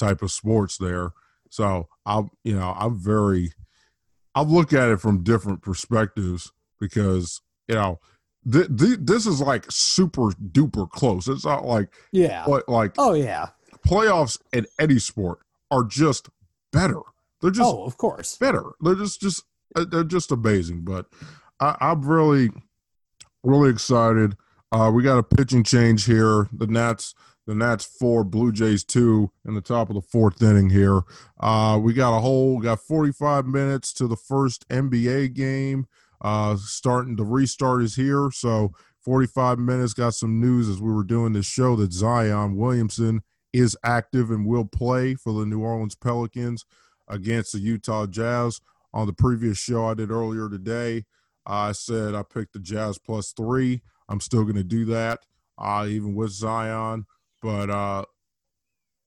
type 0.00 0.22
of 0.22 0.30
sports 0.32 0.78
there 0.78 1.10
so 1.50 1.88
I'm 2.06 2.30
you 2.44 2.54
know 2.58 2.74
I'm 2.78 2.96
very 2.98 3.52
I 4.34 4.42
look 4.42 4.72
at 4.72 4.88
it 4.88 5.00
from 5.00 5.22
different 5.22 5.62
perspectives 5.62 6.52
because 6.80 7.40
you 7.68 7.74
know 7.74 7.98
th- 8.50 8.68
th- 8.78 8.98
this 9.02 9.26
is 9.26 9.40
like 9.40 9.66
super 9.68 10.30
duper 10.30 10.88
close. 10.88 11.26
It's 11.28 11.44
not 11.44 11.64
like 11.66 11.92
Yeah. 12.12 12.44
but 12.46 12.68
like 12.68 12.94
Oh 12.98 13.14
yeah. 13.14 13.48
playoffs 13.86 14.38
in 14.52 14.66
any 14.78 14.98
sport 15.00 15.40
are 15.70 15.82
just 15.84 16.28
better. 16.72 17.00
They're 17.42 17.50
just 17.50 17.68
oh, 17.74 17.84
of 17.84 17.96
course. 17.96 18.36
better. 18.36 18.64
They're 18.80 18.94
just 18.94 19.20
just 19.20 19.42
uh, 19.74 19.84
they're 19.90 20.04
just 20.04 20.30
amazing. 20.30 20.82
But 20.84 21.06
I, 21.58 21.76
I'm 21.80 22.02
really 22.02 22.50
really 23.42 23.70
excited. 23.70 24.36
Uh, 24.72 24.90
we 24.94 25.02
got 25.02 25.18
a 25.18 25.22
pitching 25.24 25.64
change 25.64 26.04
here. 26.04 26.48
The 26.52 26.68
Nats 26.68 27.14
the 27.50 27.56
Nats 27.56 27.84
four, 27.84 28.22
Blue 28.22 28.52
Jays 28.52 28.84
two 28.84 29.32
in 29.44 29.54
the 29.54 29.60
top 29.60 29.88
of 29.90 29.96
the 29.96 30.00
fourth 30.00 30.40
inning 30.40 30.70
here. 30.70 31.02
Uh, 31.40 31.80
we 31.82 31.92
got 31.92 32.16
a 32.16 32.20
whole 32.20 32.60
got 32.60 32.78
45 32.78 33.44
minutes 33.44 33.92
to 33.94 34.06
the 34.06 34.16
first 34.16 34.68
NBA 34.68 35.34
game. 35.34 35.86
Uh, 36.20 36.54
starting 36.56 37.16
the 37.16 37.24
restart 37.24 37.82
is 37.82 37.96
here, 37.96 38.30
so 38.32 38.70
45 39.00 39.58
minutes. 39.58 39.94
Got 39.94 40.14
some 40.14 40.40
news 40.40 40.68
as 40.68 40.80
we 40.80 40.92
were 40.92 41.02
doing 41.02 41.32
this 41.32 41.46
show 41.46 41.74
that 41.74 41.92
Zion 41.92 42.54
Williamson 42.54 43.22
is 43.52 43.76
active 43.82 44.30
and 44.30 44.46
will 44.46 44.64
play 44.64 45.16
for 45.16 45.32
the 45.32 45.44
New 45.44 45.60
Orleans 45.60 45.96
Pelicans 45.96 46.64
against 47.08 47.52
the 47.52 47.58
Utah 47.58 48.06
Jazz. 48.06 48.60
On 48.94 49.08
the 49.08 49.12
previous 49.12 49.58
show 49.58 49.86
I 49.86 49.94
did 49.94 50.12
earlier 50.12 50.48
today, 50.48 51.04
I 51.44 51.72
said 51.72 52.14
I 52.14 52.22
picked 52.22 52.52
the 52.52 52.60
Jazz 52.60 52.98
plus 52.98 53.32
three. 53.32 53.82
I'm 54.08 54.20
still 54.20 54.44
going 54.44 54.54
to 54.54 54.62
do 54.62 54.84
that, 54.84 55.18
uh, 55.58 55.86
even 55.88 56.14
with 56.14 56.30
Zion. 56.30 57.06
But 57.42 57.70
uh, 57.70 58.04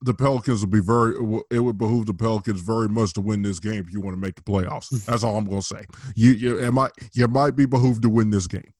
the 0.02 0.14
Pelicans 0.14 0.60
will 0.60 0.70
be 0.70 0.80
very. 0.80 1.14
It 1.50 1.60
would 1.60 1.78
behoove 1.78 2.06
the 2.06 2.14
Pelicans 2.14 2.60
very 2.60 2.88
much 2.88 3.14
to 3.14 3.20
win 3.20 3.42
this 3.42 3.58
game 3.58 3.84
if 3.86 3.92
you 3.92 4.00
want 4.00 4.16
to 4.16 4.20
make 4.20 4.34
the 4.34 4.42
playoffs. 4.42 4.88
That's 5.06 5.24
all 5.24 5.36
I'm 5.36 5.46
going 5.46 5.60
to 5.60 5.66
say. 5.66 5.84
You, 6.14 6.32
you, 6.32 6.58
it 6.58 6.72
might, 6.72 6.92
you 7.12 7.26
might 7.26 7.56
be 7.56 7.66
behooved 7.66 8.02
to 8.02 8.08
win 8.10 8.30
this 8.30 8.46
game, 8.46 8.72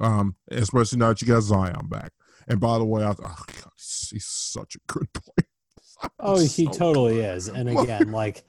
um, 0.00 0.36
especially 0.50 0.98
now 0.98 1.08
that 1.08 1.20
you 1.20 1.28
got 1.28 1.42
Zion 1.42 1.86
back. 1.88 2.12
And 2.48 2.58
by 2.58 2.78
the 2.78 2.84
way, 2.84 3.04
I, 3.04 3.10
oh 3.10 3.14
God, 3.20 3.72
he's, 3.76 4.08
he's 4.12 4.26
such 4.26 4.76
a 4.76 4.92
good 4.92 5.08
player. 5.12 6.10
Oh, 6.18 6.38
he 6.38 6.64
so 6.64 6.70
totally 6.70 7.16
good. 7.16 7.36
is. 7.36 7.48
And 7.48 7.68
again, 7.78 8.10
like 8.10 8.42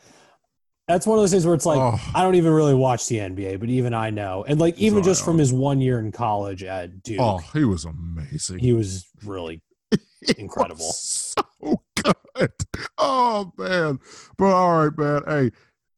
that's 0.88 1.06
one 1.06 1.18
of 1.18 1.24
those 1.24 1.32
things 1.32 1.46
where 1.46 1.56
it's 1.56 1.66
like 1.66 1.80
oh. 1.80 2.00
I 2.16 2.24
don't 2.24 2.36
even 2.36 2.54
really 2.54 2.76
watch 2.76 3.08
the 3.08 3.18
NBA, 3.18 3.60
but 3.60 3.70
even 3.70 3.94
I 3.94 4.10
know, 4.10 4.46
and 4.48 4.60
like 4.60 4.78
even 4.80 5.04
Zion. 5.04 5.04
just 5.04 5.26
from 5.26 5.38
his 5.38 5.52
one 5.52 5.82
year 5.82 6.00
in 6.00 6.12
college 6.12 6.64
at 6.64 7.04
Duke, 7.04 7.20
oh, 7.20 7.38
he 7.54 7.66
was 7.66 7.86
amazing. 7.86 8.60
He 8.60 8.74
was 8.74 9.06
really 9.26 9.62
incredible. 10.38 10.92
so 10.92 11.44
good. 11.96 12.52
Oh 12.98 13.52
man. 13.58 14.00
But 14.38 14.54
all 14.54 14.86
right, 14.86 14.98
man. 14.98 15.22
Hey, 15.28 15.52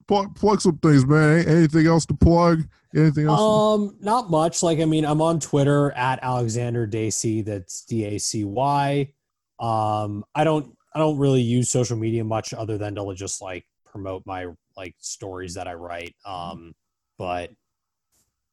plug, 0.08 0.36
plug 0.36 0.62
some 0.62 0.78
things, 0.78 1.06
man. 1.06 1.48
Anything 1.48 1.88
else 1.88 2.06
to 2.08 2.14
plug? 2.14 2.64
Anything 2.96 3.28
else? 3.28 3.40
Um, 3.40 3.98
not 4.02 4.30
much. 4.30 4.62
Like 4.64 4.80
I 4.80 4.86
mean, 4.86 5.06
I'm 5.06 5.22
on 5.22 5.40
Twitter 5.40 5.92
at 5.92 6.20
Alexander 6.22 6.86
Dacy. 6.86 7.42
That's 7.42 7.84
D 7.86 8.06
A 8.06 8.18
C 8.20 8.44
Y. 8.44 9.14
Um, 9.60 10.24
I 10.36 10.44
don't 10.44 10.76
I 10.94 11.00
don't 11.00 11.18
really 11.18 11.42
use 11.42 11.70
social 11.70 11.98
media 11.98 12.24
much 12.24 12.54
other 12.54 12.78
than 12.78 12.96
to 12.96 13.14
just 13.16 13.42
like 13.42 13.66
promote 13.86 14.26
my 14.26 14.48
like 14.78 14.96
stories 15.00 15.56
that 15.56 15.68
I 15.68 15.74
write. 15.74 16.16
Um, 16.26 16.74
but 17.18 17.52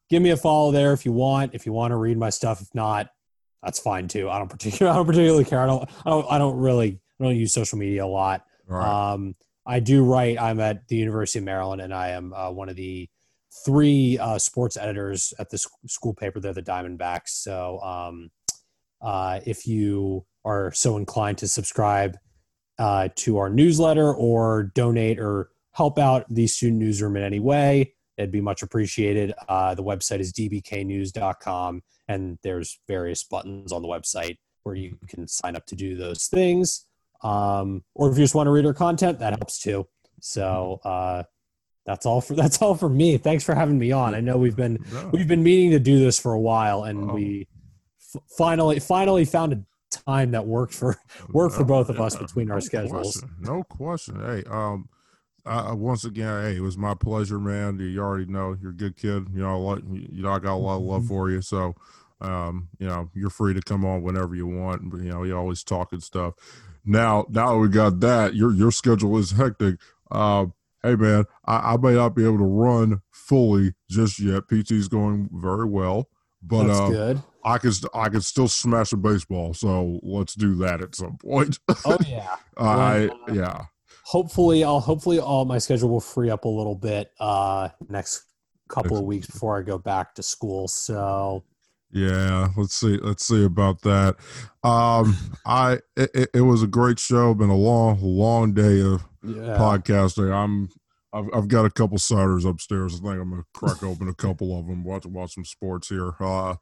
give 0.08 0.22
me 0.22 0.30
a 0.30 0.36
follow 0.36 0.72
there 0.72 0.92
if 0.92 1.04
you 1.04 1.12
want. 1.12 1.54
If 1.54 1.66
you 1.66 1.72
want 1.72 1.92
to 1.92 1.96
read 1.96 2.16
my 2.16 2.30
stuff, 2.30 2.60
if 2.60 2.74
not, 2.74 3.08
that's 3.62 3.78
fine 3.78 4.08
too. 4.08 4.30
I 4.30 4.38
don't 4.38 4.48
particularly 4.48 4.90
I 4.94 4.96
don't 4.96 5.06
particularly 5.06 5.44
care. 5.44 5.60
I 5.60 5.66
don't 5.66 5.88
I 6.04 6.10
don't 6.10 6.26
I 6.30 6.38
don't 6.38 6.56
really 6.56 7.00
I 7.20 7.24
don't 7.24 7.36
use 7.36 7.52
social 7.52 7.78
media 7.78 8.04
a 8.04 8.06
lot. 8.06 8.44
Right. 8.66 9.12
Um, 9.12 9.34
I 9.66 9.80
do 9.80 10.04
write. 10.04 10.40
I'm 10.40 10.58
at 10.60 10.88
the 10.88 10.96
University 10.96 11.38
of 11.38 11.44
Maryland, 11.44 11.82
and 11.82 11.92
I 11.92 12.10
am 12.10 12.32
uh, 12.32 12.50
one 12.50 12.68
of 12.68 12.76
the 12.76 13.08
three 13.64 14.18
uh, 14.18 14.38
sports 14.38 14.76
editors 14.76 15.34
at 15.38 15.50
the 15.50 15.58
school 15.86 16.14
paper. 16.14 16.40
They're 16.40 16.52
the 16.52 16.62
Diamondbacks. 16.62 17.28
So 17.28 17.80
um, 17.80 18.30
uh, 19.02 19.40
if 19.44 19.66
you 19.66 20.24
are 20.44 20.72
so 20.72 20.96
inclined 20.96 21.38
to 21.38 21.48
subscribe 21.48 22.16
uh, 22.78 23.08
to 23.16 23.38
our 23.38 23.50
newsletter 23.50 24.14
or 24.14 24.72
donate 24.74 25.18
or 25.18 25.50
help 25.72 25.98
out 25.98 26.24
the 26.30 26.46
student 26.46 26.80
newsroom 26.80 27.16
in 27.16 27.22
any 27.22 27.40
way, 27.40 27.94
it'd 28.16 28.32
be 28.32 28.40
much 28.40 28.62
appreciated. 28.62 29.34
Uh, 29.48 29.74
the 29.74 29.84
website 29.84 30.20
is 30.20 30.32
dbknews.com 30.32 31.82
and 32.10 32.38
there's 32.42 32.80
various 32.88 33.22
buttons 33.22 33.70
on 33.70 33.82
the 33.82 33.88
website 33.88 34.38
where 34.64 34.74
you 34.74 34.98
can 35.06 35.28
sign 35.28 35.54
up 35.54 35.64
to 35.66 35.76
do 35.76 35.96
those 35.96 36.26
things. 36.26 36.86
Um, 37.22 37.84
or 37.94 38.10
if 38.10 38.18
you 38.18 38.24
just 38.24 38.34
want 38.34 38.48
to 38.48 38.50
read 38.50 38.66
our 38.66 38.74
content, 38.74 39.20
that 39.20 39.38
helps 39.38 39.60
too. 39.60 39.86
So 40.20 40.80
uh, 40.84 41.22
that's 41.86 42.06
all 42.06 42.20
for 42.20 42.34
that's 42.42 42.60
all 42.60 42.74
for 42.74 42.88
me. 42.88 43.16
Thanks 43.16 43.44
for 43.44 43.54
having 43.54 43.78
me 43.78 43.92
on. 43.92 44.16
I 44.16 44.20
know 44.20 44.36
we've 44.36 44.56
been 44.56 44.84
we've 45.12 45.28
been 45.28 45.44
meaning 45.44 45.70
to 45.70 45.78
do 45.78 46.00
this 46.00 46.18
for 46.18 46.32
a 46.32 46.40
while, 46.40 46.82
and 46.82 47.10
oh. 47.10 47.14
we 47.14 47.46
f- 48.14 48.22
finally 48.36 48.80
finally 48.80 49.24
found 49.24 49.52
a 49.52 49.62
time 49.90 50.32
that 50.32 50.44
worked 50.44 50.74
for 50.74 50.96
worked 51.28 51.54
for 51.54 51.64
both 51.64 51.90
of 51.90 52.00
us 52.00 52.16
between 52.16 52.48
no 52.48 52.54
our 52.54 52.60
schedules. 52.60 53.20
Question. 53.20 53.36
No 53.40 53.62
question. 53.62 54.20
Hey, 54.20 54.42
um, 54.50 54.88
uh, 55.46 55.74
once 55.74 56.04
again, 56.04 56.42
hey, 56.42 56.56
it 56.56 56.60
was 56.60 56.76
my 56.76 56.94
pleasure, 56.94 57.38
man. 57.38 57.78
You 57.78 58.00
already 58.00 58.26
know 58.26 58.56
you're 58.60 58.72
a 58.72 58.74
good 58.74 58.96
kid. 58.96 59.28
You 59.32 59.42
know, 59.42 59.60
like 59.60 59.82
you 59.90 60.22
know, 60.22 60.32
I 60.32 60.38
got 60.38 60.54
a 60.54 60.56
lot 60.56 60.76
of 60.76 60.82
love 60.82 61.02
mm-hmm. 61.02 61.08
for 61.08 61.30
you. 61.30 61.40
So, 61.40 61.74
um, 62.20 62.68
you 62.78 62.86
know, 62.86 63.10
you're 63.14 63.30
free 63.30 63.54
to 63.54 63.60
come 63.60 63.84
on 63.84 64.02
whenever 64.02 64.34
you 64.34 64.46
want. 64.46 64.90
But 64.90 65.00
you 65.00 65.10
know, 65.10 65.24
you 65.24 65.36
always 65.36 65.62
talking 65.62 66.00
stuff. 66.00 66.34
Now, 66.84 67.26
now 67.28 67.56
we 67.58 67.68
got 67.68 68.00
that. 68.00 68.34
Your 68.34 68.52
your 68.52 68.70
schedule 68.70 69.16
is 69.18 69.32
hectic. 69.32 69.76
Uh, 70.10 70.46
hey, 70.82 70.96
man, 70.96 71.24
I, 71.44 71.74
I 71.74 71.76
may 71.76 71.94
not 71.94 72.14
be 72.14 72.24
able 72.24 72.38
to 72.38 72.44
run 72.44 73.02
fully 73.10 73.74
just 73.88 74.18
yet. 74.18 74.48
PT's 74.48 74.88
going 74.88 75.28
very 75.32 75.66
well, 75.66 76.08
but 76.42 76.66
That's 76.66 76.80
uh, 76.80 76.88
good. 76.88 77.22
I 77.44 77.58
can 77.58 77.72
I 77.94 78.08
can 78.08 78.20
still 78.20 78.48
smash 78.48 78.92
a 78.92 78.96
baseball. 78.96 79.54
So 79.54 80.00
let's 80.02 80.34
do 80.34 80.54
that 80.56 80.82
at 80.82 80.94
some 80.94 81.16
point. 81.16 81.58
Oh 81.84 81.98
yeah. 82.06 82.36
I 82.56 83.08
uh, 83.08 83.32
yeah 83.32 83.64
hopefully 84.10 84.64
I'll 84.64 84.80
hopefully 84.80 85.20
all 85.20 85.44
my 85.44 85.58
schedule 85.58 85.88
will 85.88 86.00
free 86.00 86.30
up 86.30 86.44
a 86.44 86.48
little 86.48 86.74
bit 86.74 87.12
uh 87.20 87.68
next 87.88 88.24
couple 88.68 88.96
of 88.96 89.04
weeks 89.04 89.26
before 89.26 89.58
I 89.58 89.62
go 89.62 89.78
back 89.78 90.14
to 90.14 90.22
school. 90.22 90.68
So 90.68 91.44
yeah, 91.92 92.48
let's 92.56 92.74
see 92.74 92.98
let's 92.98 93.26
see 93.26 93.44
about 93.44 93.82
that. 93.82 94.16
Um 94.62 95.16
I 95.44 95.78
it, 95.96 96.30
it 96.34 96.42
was 96.42 96.62
a 96.62 96.68
great 96.68 96.98
show, 96.98 97.34
been 97.34 97.50
a 97.50 97.56
long 97.56 97.98
long 98.00 98.52
day 98.52 98.80
of 98.80 99.04
yeah. 99.22 99.56
podcasting. 99.58 100.32
I'm 100.32 100.68
I've, 101.12 101.28
I've 101.34 101.48
got 101.48 101.64
a 101.64 101.70
couple 101.70 101.98
ciders 101.98 102.48
upstairs. 102.48 102.94
I 102.94 102.98
think 102.98 103.20
I'm 103.20 103.30
gonna 103.30 103.44
crack 103.52 103.82
open 103.82 104.08
a 104.08 104.14
couple 104.14 104.58
of 104.58 104.66
them. 104.66 104.84
Watch 104.84 105.06
watch 105.06 105.34
some 105.34 105.44
sports 105.44 105.88
here. 105.88 106.14
Uh, 106.20 106.56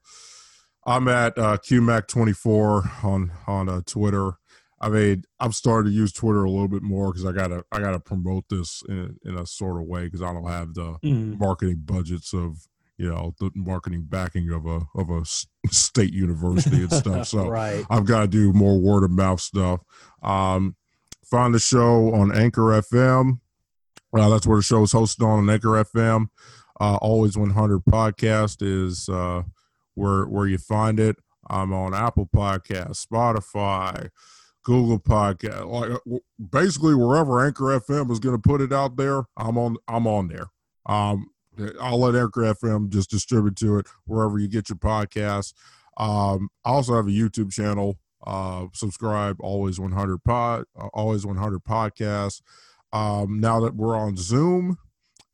I'm 0.86 1.08
at 1.08 1.36
uh, 1.36 1.58
QMac24 1.58 3.04
on 3.04 3.32
on 3.46 3.68
uh, 3.68 3.82
Twitter. 3.84 4.32
I 4.80 4.88
mean, 4.88 5.24
I've 5.40 5.54
started 5.54 5.90
to 5.90 5.94
use 5.94 6.12
Twitter 6.12 6.44
a 6.44 6.50
little 6.50 6.68
bit 6.68 6.82
more 6.82 7.12
because 7.12 7.26
I 7.26 7.32
gotta 7.32 7.64
I 7.72 7.80
gotta 7.80 8.00
promote 8.00 8.44
this 8.48 8.82
in 8.88 9.18
in 9.24 9.36
a 9.36 9.44
sort 9.44 9.80
of 9.80 9.88
way 9.88 10.04
because 10.04 10.22
I 10.22 10.32
don't 10.32 10.48
have 10.48 10.74
the 10.74 10.96
mm. 11.04 11.38
marketing 11.38 11.82
budgets 11.84 12.32
of 12.32 12.66
you 12.98 13.08
know 13.08 13.34
the 13.38 13.50
marketing 13.54 14.04
backing 14.08 14.50
of 14.50 14.66
a 14.66 14.80
of 14.96 15.08
a 15.08 15.24
state 15.70 16.12
university 16.12 16.82
and 16.82 16.92
stuff. 16.92 17.28
So 17.28 17.48
right. 17.48 17.84
I've 17.88 18.04
got 18.04 18.22
to 18.22 18.28
do 18.28 18.52
more 18.52 18.78
word 18.78 19.04
of 19.04 19.10
mouth 19.10 19.40
stuff. 19.40 19.80
Um, 20.22 20.76
find 21.24 21.54
the 21.54 21.58
show 21.58 22.12
on 22.14 22.36
Anchor 22.36 22.62
FM. 22.62 23.40
Uh, 24.12 24.28
that's 24.28 24.46
where 24.46 24.58
the 24.58 24.62
show 24.62 24.82
is 24.82 24.92
hosted 24.92 25.24
on, 25.24 25.40
on 25.40 25.50
Anchor 25.50 25.84
FM. 25.84 26.26
Uh, 26.80 26.96
Always 26.96 27.36
100 27.36 27.80
podcast 27.80 28.58
is 28.60 29.08
uh, 29.08 29.42
where 29.94 30.24
where 30.24 30.46
you 30.46 30.58
find 30.58 30.98
it. 30.98 31.16
I'm 31.48 31.72
on 31.72 31.94
Apple 31.94 32.28
Podcast, 32.34 33.06
Spotify. 33.06 34.10
Google 34.64 34.98
Podcast, 34.98 35.66
like 35.66 35.90
uh, 35.92 36.18
basically 36.50 36.94
wherever 36.94 37.42
Anchor 37.42 37.80
FM 37.80 38.10
is 38.10 38.18
going 38.18 38.34
to 38.36 38.42
put 38.42 38.60
it 38.60 38.70
out 38.70 38.96
there, 38.96 39.22
I'm 39.34 39.56
on. 39.56 39.78
I'm 39.88 40.06
on 40.06 40.28
there. 40.28 40.48
Um, 40.84 41.30
I'll 41.80 42.00
let 42.00 42.14
Anchor 42.14 42.42
FM 42.42 42.88
just 42.88 43.10
distribute 43.10 43.56
to 43.56 43.78
it 43.78 43.86
wherever 44.06 44.38
you 44.38 44.48
get 44.48 44.68
your 44.68 44.78
podcasts. 44.78 45.52
Um, 45.96 46.48
I 46.64 46.70
also 46.70 46.94
have 46.94 47.06
a 47.06 47.10
YouTube 47.10 47.52
channel. 47.52 47.98
Uh, 48.26 48.66
subscribe, 48.72 49.36
always 49.40 49.78
100 49.78 50.18
pod, 50.24 50.64
uh, 50.78 50.88
always 50.92 51.24
100 51.24 51.62
podcasts. 51.64 52.42
Um, 52.92 53.40
now 53.40 53.60
that 53.60 53.76
we're 53.76 53.96
on 53.96 54.16
Zoom, 54.16 54.78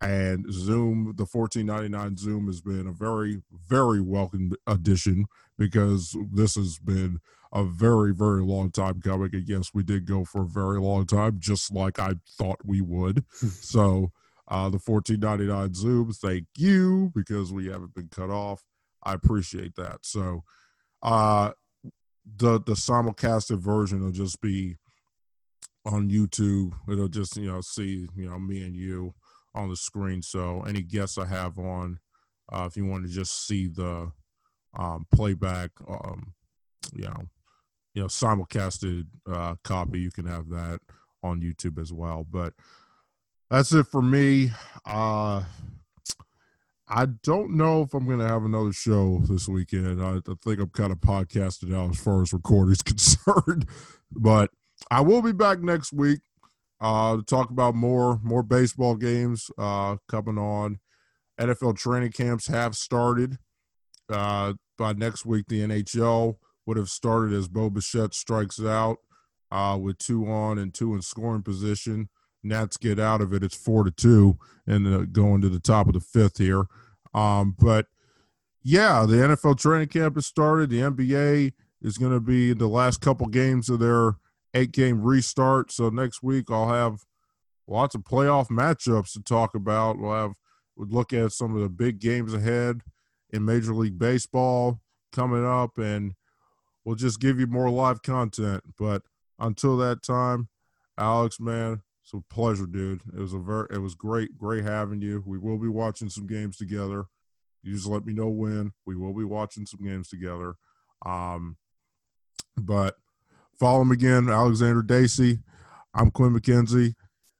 and 0.05 0.53
Zoom, 0.53 1.15
the 1.17 1.25
14.99 1.25 2.19
Zoom 2.19 2.47
has 2.47 2.61
been 2.61 2.87
a 2.87 2.93
very, 2.93 3.43
very 3.67 4.03
welcome 4.03 4.53
addition 4.67 5.27
because 5.57 6.17
this 6.31 6.57
has 6.57 6.79
been 6.79 7.21
a 7.53 7.65
very, 7.65 8.13
very 8.13 8.43
long 8.43 8.71
time 8.71 9.01
coming. 9.01 9.31
And 9.33 9.49
yes, 9.49 9.71
we 9.73 9.83
did 9.83 10.05
go 10.05 10.25
for 10.25 10.43
a 10.43 10.47
very 10.47 10.79
long 10.79 11.07
time, 11.07 11.37
just 11.39 11.73
like 11.73 11.99
I 11.99 12.15
thought 12.37 12.59
we 12.65 12.83
would. 12.83 13.25
so 13.31 14.13
uh, 14.49 14.69
the 14.69 14.79
14.99 14.79 15.75
Zoom, 15.75 16.12
thank 16.12 16.47
you 16.57 17.11
because 17.15 17.53
we 17.53 17.66
haven't 17.66 17.95
been 17.95 18.09
cut 18.09 18.31
off. 18.31 18.62
I 19.03 19.15
appreciate 19.15 19.75
that. 19.77 19.99
So 20.03 20.45
uh, 21.03 21.53
the 22.37 22.61
the 22.61 22.73
simulcasted 22.73 23.59
version 23.59 24.03
will 24.03 24.12
just 24.12 24.41
be 24.41 24.77
on 25.87 26.11
YouTube. 26.11 26.73
It'll 26.91 27.09
just 27.09 27.37
you 27.37 27.51
know 27.51 27.61
see 27.61 28.09
you 28.16 28.29
know 28.29 28.39
me 28.39 28.62
and 28.62 28.75
you 28.75 29.15
on 29.55 29.69
the 29.69 29.77
screen. 29.77 30.23
So 30.23 30.62
any 30.62 30.83
guests 30.83 31.19
I 31.19 31.27
have 31.27 31.59
on, 31.59 32.01
uh, 32.51 32.65
if 32.66 32.77
you 32.77 32.87
want 32.87 33.05
to 33.05 33.11
just 33.11 33.47
see 33.47 33.69
the 33.69 34.11
um, 34.77 35.07
playback, 35.15 35.71
um, 35.89 36.35
you 36.93 37.05
know, 37.05 37.25
you 37.95 38.03
know 38.03 38.09
simulcasted 38.09 39.07
uh, 39.31 39.55
copy. 39.62 40.01
You 40.01 40.11
can 40.11 40.27
have 40.27 40.49
that 40.49 40.81
on 41.23 41.41
YouTube 41.41 41.81
as 41.81 41.93
well. 41.93 42.27
But 42.29 42.55
that's 43.51 43.73
it 43.73 43.87
for 43.87 44.03
me. 44.03 44.51
Uh, 44.87 45.43
I 46.89 47.07
don't 47.23 47.57
know 47.57 47.83
if 47.83 47.95
I'm 47.95 48.07
going 48.07 48.19
to 48.19 48.29
have 48.29 48.45
another 48.45 48.73
show 48.73 49.21
this 49.29 49.49
weekend. 49.49 50.03
I, 50.03 50.16
I 50.16 50.35
think 50.45 50.61
I'm 50.61 50.71
kind 50.71 50.93
of 50.93 50.99
podcasted 50.99 51.75
out 51.75 51.91
as 51.91 52.01
far 52.01 52.23
as 52.23 52.33
recording 52.33 52.73
is 52.73 52.83
concerned, 52.83 53.69
but 54.12 54.51
I 54.91 55.01
will 55.01 55.23
be 55.23 55.33
back 55.33 55.61
next 55.61 55.93
week 55.93 56.21
uh, 56.81 57.16
to 57.16 57.23
talk 57.23 57.51
about 57.51 57.75
more 57.75 58.21
more 58.23 58.43
baseball 58.43 58.97
games 58.97 59.51
uh, 59.59 59.97
coming 60.09 60.39
on. 60.39 60.81
NFL 61.41 61.77
training 61.77 62.12
camps 62.12 62.47
have 62.47 62.77
started. 62.77 63.39
Uh, 64.09 64.53
by 64.77 64.93
next 64.93 65.25
week, 65.25 65.47
the 65.49 65.61
NHL 65.61 66.37
would 66.66 66.77
have 66.77 66.91
started 66.91 67.33
as 67.33 67.49
Bo 67.49 67.71
Bichette 67.71 68.15
strikes 68.15 68.62
out 68.62 68.99
uh, 69.51 69.79
with 69.81 69.99
two 69.99 70.27
on 70.27 70.59
and 70.59 70.75
two 70.75 70.95
in 70.95 71.03
scoring 71.03 71.43
position. 71.43 72.09
Nats 72.45 72.77
get 72.77 72.99
out 72.99 73.21
of 73.21 73.33
it. 73.33 73.43
It's 73.43 73.57
four 73.57 73.85
to 73.85 73.91
two, 73.91 74.39
and 74.66 75.12
going 75.12 75.41
to 75.41 75.49
the 75.49 75.61
top 75.61 75.89
of 75.89 75.95
the 75.95 76.01
fifth 76.01 76.39
here. 76.39 76.66
Um, 77.15 77.55
but 77.59 77.87
yeah, 78.62 79.05
the 79.07 79.16
NFL 79.16 79.59
training 79.59 79.89
camp 79.89 80.16
has 80.16 80.27
started. 80.27 80.71
The 80.71 80.81
NBA 80.81 81.53
is 81.83 81.99
going 81.99 82.12
to 82.12 82.21
be 82.21 82.53
the 82.53 82.66
last 82.66 83.01
couple 83.01 83.27
games 83.27 83.69
of 83.69 83.79
their 83.79 84.16
eight 84.55 84.73
game 84.73 85.03
restart. 85.03 85.71
So 85.71 85.91
next 85.91 86.23
week 86.23 86.51
I'll 86.51 86.69
have 86.69 87.05
lots 87.66 87.95
of 87.95 88.03
playoff 88.03 88.49
matchups 88.49 89.12
to 89.12 89.23
talk 89.23 89.55
about. 89.55 89.99
We'll 89.99 90.15
have 90.15 90.35
we'll 90.77 90.89
look 90.89 91.12
at 91.12 91.33
some 91.33 91.55
of 91.55 91.62
the 91.62 91.69
big 91.69 92.01
games 92.01 92.35
ahead 92.35 92.81
in 93.31 93.45
Major 93.45 93.75
League 93.75 93.99
Baseball 93.99 94.81
coming 95.12 95.45
up, 95.45 95.79
and 95.79 96.15
we'll 96.85 96.97
just 96.97 97.21
give 97.21 97.39
you 97.39 97.47
more 97.47 97.71
live 97.71 98.03
content. 98.03 98.62
But 98.79 99.03
until 99.39 99.77
that 99.79 100.03
time, 100.03 100.49
Alex, 100.97 101.41
man, 101.41 101.83
it's 102.05 102.12
a 102.12 102.20
pleasure, 102.32 102.66
dude. 102.66 103.01
It 103.16 103.20
was 103.20 103.32
a 103.32 103.39
very, 103.39 103.66
it 103.70 103.78
was 103.78 103.94
great, 103.94 104.36
great 104.36 104.62
having 104.64 105.01
you. 105.01 105.22
We 105.26 105.39
will 105.39 105.56
be 105.56 105.68
watching 105.68 106.10
some 106.10 106.26
games 106.26 106.59
together. 106.59 107.06
You 107.62 107.72
just 107.72 107.86
let 107.86 108.05
me 108.05 108.12
know 108.12 108.28
when. 108.28 108.72
We 108.85 108.94
will 108.94 109.14
be 109.14 109.24
watching 109.24 109.64
some 109.64 109.82
games 109.82 110.10
together. 110.10 110.56
Um, 111.06 111.56
but 112.59 112.97
follow 113.59 113.81
him 113.81 113.90
again, 113.90 114.28
Alexander 114.28 114.82
Dacy. 114.82 115.39
I'm 115.94 116.10
Quinn 116.10 116.39
McKenzie. 116.39 116.94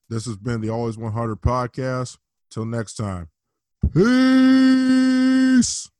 This 0.09 0.25
has 0.25 0.39
been 0.39 0.63
the 0.63 0.71
Always 0.71 0.97
100 0.97 1.43
podcast. 1.43 2.17
Till 2.51 2.65
next 2.65 2.95
time. 2.95 3.29
Peace. 3.93 5.91